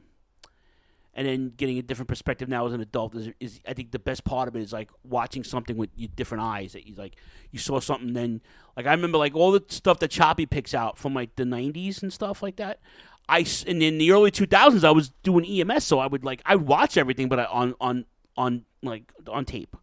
and 1.15 1.27
then 1.27 1.53
getting 1.57 1.79
a 1.79 1.83
different 1.83 2.09
perspective 2.09 2.49
now 2.49 2.67
as 2.67 2.73
an 2.73 2.81
adult 2.81 3.15
is, 3.15 3.31
is 3.41 3.61
I 3.67 3.73
think 3.73 3.91
the 3.91 3.99
best 3.99 4.25
part 4.25 4.49
of 4.49 4.57
it 4.57 4.61
is 4.61 4.73
like 4.73 4.91
watching 5.05 5.45
something 5.45 5.77
with 5.77 5.91
your 5.97 6.11
different 6.15 6.45
eyes. 6.45 6.73
That 6.73 6.87
you 6.87 6.95
like 6.95 7.17
you 7.51 7.59
saw 7.59 7.81
something 7.81 8.13
then 8.13 8.43
like 8.77 8.87
I 8.87 8.91
remember 8.93 9.19
like 9.19 9.35
all 9.35 9.53
the 9.53 9.65
stuff 9.69 9.99
that 10.01 10.11
Choppy 10.11 10.47
picks 10.47 10.75
out 10.75 10.99
from 10.99 11.15
like 11.15 11.37
the 11.37 11.45
'90s 11.45 12.03
and 12.03 12.13
stuff 12.13 12.43
like 12.43 12.57
that. 12.57 12.81
I 13.29 13.47
and 13.67 13.83
in 13.83 13.99
the 13.99 14.11
early 14.13 14.31
2000s 14.31 14.85
I 14.85 14.91
was 14.91 15.11
doing 15.23 15.45
EMS, 15.45 15.85
so 15.85 15.99
I 15.99 16.07
would 16.07 16.25
like 16.25 16.43
I 16.45 16.57
would 16.57 16.67
watch 16.67 16.97
everything, 16.97 17.29
but 17.29 17.39
I, 17.41 17.45
on 17.47 17.75
on 17.81 18.05
on 18.37 18.65
like 18.83 19.13
on 19.29 19.45
tape. 19.45 19.77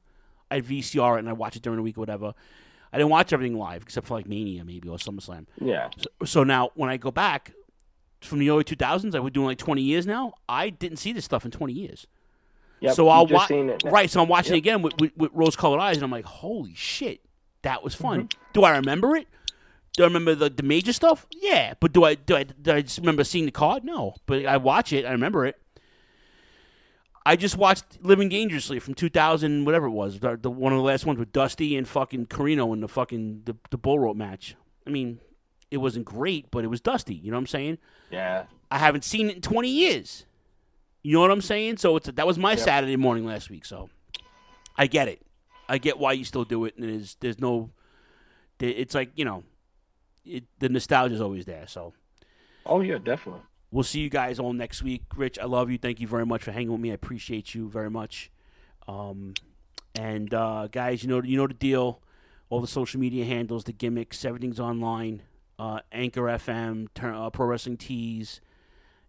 I'd 0.52 0.66
VCR 0.66 1.16
it 1.16 1.20
and 1.20 1.30
I 1.30 1.34
watch 1.34 1.56
it 1.56 1.62
during 1.62 1.78
the 1.78 1.84
week 1.84 1.98
or 1.98 2.02
whatever. 2.02 2.34
I 2.92 2.98
didn't 2.98 3.12
watch 3.12 3.32
everything 3.34 3.58
live 3.58 3.84
except 3.84 4.08
for 4.08 4.16
like 4.16 4.28
Mania 4.28 4.66
maybe 4.66 4.90
or 4.90 4.98
SummerSlam. 4.98 5.46
Yeah. 5.62 5.90
So, 5.98 6.26
so 6.26 6.44
now 6.44 6.72
when 6.74 6.90
I 6.90 6.98
go 6.98 7.12
back 7.12 7.54
from 8.22 8.40
the 8.40 8.50
early 8.50 8.64
2000s, 8.64 9.14
I 9.16 9.20
was 9.20 9.32
doing 9.32 9.46
like 9.46 9.60
20 9.60 9.82
years 9.82 10.06
now. 10.08 10.34
I 10.50 10.70
didn't 10.72 10.98
see 10.98 11.14
this 11.14 11.24
stuff 11.24 11.46
in 11.46 11.52
20 11.52 11.72
years. 11.72 12.08
Yep, 12.82 12.96
so 12.96 13.10
I'll 13.10 13.28
watch 13.28 13.50
seen 13.50 13.70
it 13.70 13.84
now. 13.86 13.92
right. 13.92 14.10
So 14.10 14.22
I'm 14.22 14.28
watching 14.28 14.54
Yep. 14.54 14.58
it 14.58 14.58
again 14.60 14.82
with, 14.82 14.94
with, 15.00 15.18
with 15.18 15.32
rose-colored 15.34 15.80
eyes, 15.80 15.98
and 15.98 16.04
I'm 16.04 16.12
like, 16.12 16.24
"Holy 16.26 16.74
shit, 16.76 17.20
that 17.62 17.84
was 17.84 17.94
fun." 17.94 18.22
Mm-hmm. 18.22 18.40
Do 18.54 18.64
I 18.64 18.72
remember 18.78 19.16
it? 19.18 19.28
Do 19.94 20.04
I 20.04 20.08
remember 20.08 20.36
the, 20.36 20.50
the 20.50 20.64
major 20.64 20.94
stuff? 20.94 21.26
Yeah, 21.32 21.74
but 21.80 21.92
do 21.92 22.04
I 22.04 22.16
do 22.16 22.36
I 22.36 22.44
do 22.44 22.72
I 22.72 22.82
just 22.82 23.00
remember 23.00 23.24
seeing 23.24 23.46
the 23.46 23.52
card? 23.52 23.84
No, 23.84 24.16
but 24.26 24.46
I 24.46 24.58
watch 24.58 24.94
it. 24.94 25.06
I 25.06 25.12
remember 25.12 25.46
it. 25.46 25.58
I 27.26 27.36
just 27.36 27.58
watched 27.58 27.84
Living 28.02 28.30
Dangerously 28.30 28.80
from 28.80 28.94
2000, 28.96 29.66
whatever 29.66 29.86
it 29.88 29.92
was, 29.92 30.20
the, 30.20 30.38
the 30.38 30.50
one 30.50 30.72
of 30.74 30.78
the 30.78 30.84
last 30.84 31.06
ones 31.06 31.20
with 31.20 31.32
Dusty 31.32 31.76
and 31.76 31.88
fucking 31.88 32.28
Corino 32.28 32.74
in 32.74 32.80
the 32.80 32.88
fucking 32.88 33.42
the, 33.46 33.56
the 33.70 33.78
bull 33.78 34.00
rope 34.00 34.16
match. 34.16 34.56
I 34.88 34.90
mean, 34.90 35.20
it 35.70 35.78
wasn't 35.78 36.06
great, 36.06 36.50
but 36.50 36.64
it 36.64 36.68
was 36.68 36.82
Dusty. 36.82 37.14
You 37.16 37.30
know 37.32 37.38
what 37.38 37.42
I'm 37.42 37.48
saying? 37.48 37.78
Yeah. 38.10 38.46
I 38.72 38.78
haven't 38.80 39.04
seen 39.04 39.30
it 39.30 39.36
in 39.36 39.42
20 39.42 39.70
years. 39.70 40.26
You 41.04 41.14
know 41.14 41.22
what 41.22 41.32
I'm 41.32 41.42
saying? 41.42 41.78
So 41.78 41.98
it's 41.98 42.10
that 42.10 42.26
was 42.26 42.38
my 42.38 42.52
Yep. 42.52 42.60
Saturday 42.60 42.96
morning 42.96 43.26
last 43.26 43.50
week. 43.50 43.66
So 43.66 43.90
I 44.78 44.88
get 44.88 45.08
it. 45.08 45.22
I 45.68 45.78
get 45.78 46.00
why 46.00 46.14
you 46.14 46.24
still 46.24 46.46
do 46.46 46.66
it, 46.66 46.76
and 46.78 46.90
there's 46.90 47.16
there's 47.20 47.40
no. 47.40 47.70
It's 48.60 48.96
like 48.96 49.12
you 49.16 49.24
know, 49.24 49.44
it, 50.38 50.44
the 50.60 50.70
nostalgia 50.70 51.16
is 51.16 51.22
always 51.22 51.46
there. 51.46 51.66
So 51.68 51.94
Oh 52.66 52.82
yeah, 52.82 52.98
definitely. 52.98 53.42
we'll 53.72 53.84
see 53.84 54.00
you 54.02 54.10
guys 54.10 54.40
all 54.40 54.54
next 54.54 54.84
week. 54.84 55.04
Rich, 55.16 55.40
I 55.40 55.46
love 55.46 55.70
you. 55.72 55.78
Thank 55.78 56.00
you 56.00 56.08
very 56.08 56.26
much 56.26 56.44
for 56.44 56.52
hanging 56.52 56.72
with 56.72 56.82
me. 56.82 56.92
I 56.92 56.94
appreciate 56.94 57.54
you 57.56 57.70
very 57.70 57.90
much. 57.90 58.32
Um, 58.88 59.34
and 59.96 60.34
uh, 60.34 60.68
guys, 60.72 61.04
you 61.04 61.10
know 61.10 61.22
you 61.24 61.38
know 61.38 61.48
the 61.48 61.54
deal. 61.54 62.02
All 62.50 62.62
the 62.62 62.68
social 62.68 63.00
media 63.00 63.26
handles, 63.26 63.64
the 63.66 63.74
gimmicks, 63.74 64.26
everything's 64.26 64.60
online. 64.60 65.22
Uh, 65.60 65.82
Anchor 65.92 66.22
FM, 66.24 66.88
turn, 66.96 67.14
uh, 67.14 67.30
Pro 67.30 67.46
Wrestling 67.48 67.78
Tees, 67.78 68.40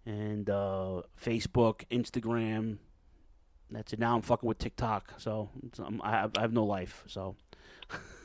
and 0.04 0.50
uh, 0.50 1.02
Facebook, 1.22 1.84
Instagram. 1.90 2.78
That's 3.70 3.92
it. 3.92 3.98
Now 4.00 4.16
I'm 4.16 4.22
fucking 4.22 4.46
with 4.48 4.58
TikTok, 4.58 5.14
so 5.18 5.48
I, 6.02 6.28
I 6.36 6.40
have 6.40 6.52
no 6.52 6.64
life. 6.64 7.04
So, 7.06 7.36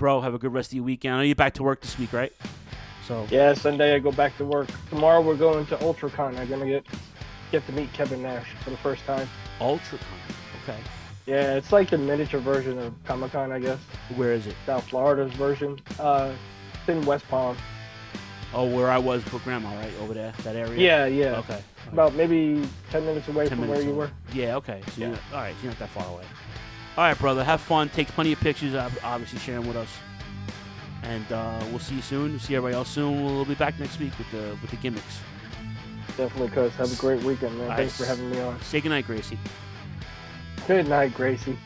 bro, 0.00 0.22
have 0.22 0.32
a 0.32 0.38
good 0.38 0.52
rest 0.54 0.70
of 0.70 0.76
your 0.76 0.84
weekend. 0.84 1.14
I 1.14 1.18
know 1.18 1.22
you're 1.24 1.34
back 1.34 1.52
to 1.54 1.62
work 1.62 1.82
this 1.82 1.98
week, 1.98 2.14
right? 2.14 2.32
So 3.06 3.26
Yeah, 3.30 3.52
Sunday 3.52 3.94
I 3.94 3.98
go 3.98 4.10
back 4.10 4.34
to 4.38 4.46
work. 4.46 4.68
Tomorrow 4.88 5.20
we're 5.20 5.36
going 5.36 5.66
to 5.66 5.76
UltraCon. 5.76 6.38
I'm 6.38 6.48
gonna 6.48 6.66
get 6.66 6.86
get 7.52 7.66
to 7.66 7.72
meet 7.72 7.92
Kevin 7.92 8.22
Nash 8.22 8.46
for 8.64 8.70
the 8.70 8.78
first 8.78 9.04
time. 9.04 9.28
UltraCon. 9.60 10.00
Okay. 10.62 10.78
Yeah, 11.26 11.54
it's 11.54 11.70
like 11.70 11.90
the 11.90 11.98
miniature 11.98 12.40
version 12.40 12.78
of 12.78 12.94
Comic 13.04 13.32
Con, 13.32 13.52
I 13.52 13.58
guess. 13.58 13.78
Where 14.16 14.32
is 14.32 14.46
it? 14.46 14.56
South 14.64 14.88
Florida's 14.88 15.32
version. 15.34 15.78
Uh, 15.98 16.32
it's 16.72 16.88
in 16.88 17.04
West 17.04 17.28
Palm. 17.28 17.58
Oh, 18.54 18.64
where 18.64 18.90
I 18.90 18.98
was 18.98 19.22
for 19.24 19.38
grandma, 19.40 19.76
right 19.76 19.92
over 20.00 20.14
there, 20.14 20.32
that 20.44 20.56
area. 20.56 20.80
Yeah, 20.80 21.04
yeah. 21.04 21.38
Okay. 21.40 21.62
About 21.92 22.14
maybe 22.14 22.66
ten 22.90 23.04
minutes 23.04 23.28
away 23.28 23.48
10 23.48 23.58
from 23.58 23.68
where 23.68 23.78
minutes 23.78 23.86
you 23.86 23.94
were. 23.94 24.10
Yeah. 24.32 24.56
Okay. 24.56 24.80
So 24.86 24.92
Yeah. 24.96 25.08
You're, 25.08 25.18
all 25.34 25.40
right. 25.42 25.54
So 25.56 25.64
you're 25.64 25.72
not 25.72 25.78
that 25.80 25.90
far 25.90 26.06
away. 26.06 26.24
All 26.96 27.04
right, 27.04 27.18
brother. 27.18 27.44
Have 27.44 27.60
fun. 27.60 27.88
Take 27.88 28.08
plenty 28.08 28.32
of 28.32 28.40
pictures. 28.40 28.74
Obviously, 28.74 29.38
share 29.38 29.56
them 29.56 29.66
with 29.66 29.76
us. 29.76 29.88
And 31.02 31.30
uh, 31.32 31.64
we'll 31.70 31.78
see 31.78 31.94
you 31.94 32.02
soon. 32.02 32.32
We'll 32.32 32.40
see 32.40 32.54
everybody 32.56 32.76
else 32.76 32.90
soon. 32.90 33.24
We'll 33.24 33.44
be 33.44 33.54
back 33.54 33.78
next 33.80 33.98
week 33.98 34.12
with 34.18 34.30
the 34.32 34.56
with 34.60 34.70
the 34.70 34.76
gimmicks. 34.76 35.20
Definitely, 36.16 36.48
cuz. 36.48 36.72
Have 36.74 36.92
a 36.92 36.96
great 36.96 37.22
weekend, 37.22 37.56
man. 37.56 37.70
All 37.70 37.76
Thanks 37.76 37.98
right. 37.98 38.06
for 38.06 38.16
having 38.16 38.30
me 38.30 38.40
on. 38.40 38.60
Say 38.62 38.80
goodnight, 38.80 39.06
Gracie. 39.06 39.38
Good 40.66 40.88
night, 40.88 41.14
Gracie. 41.14 41.56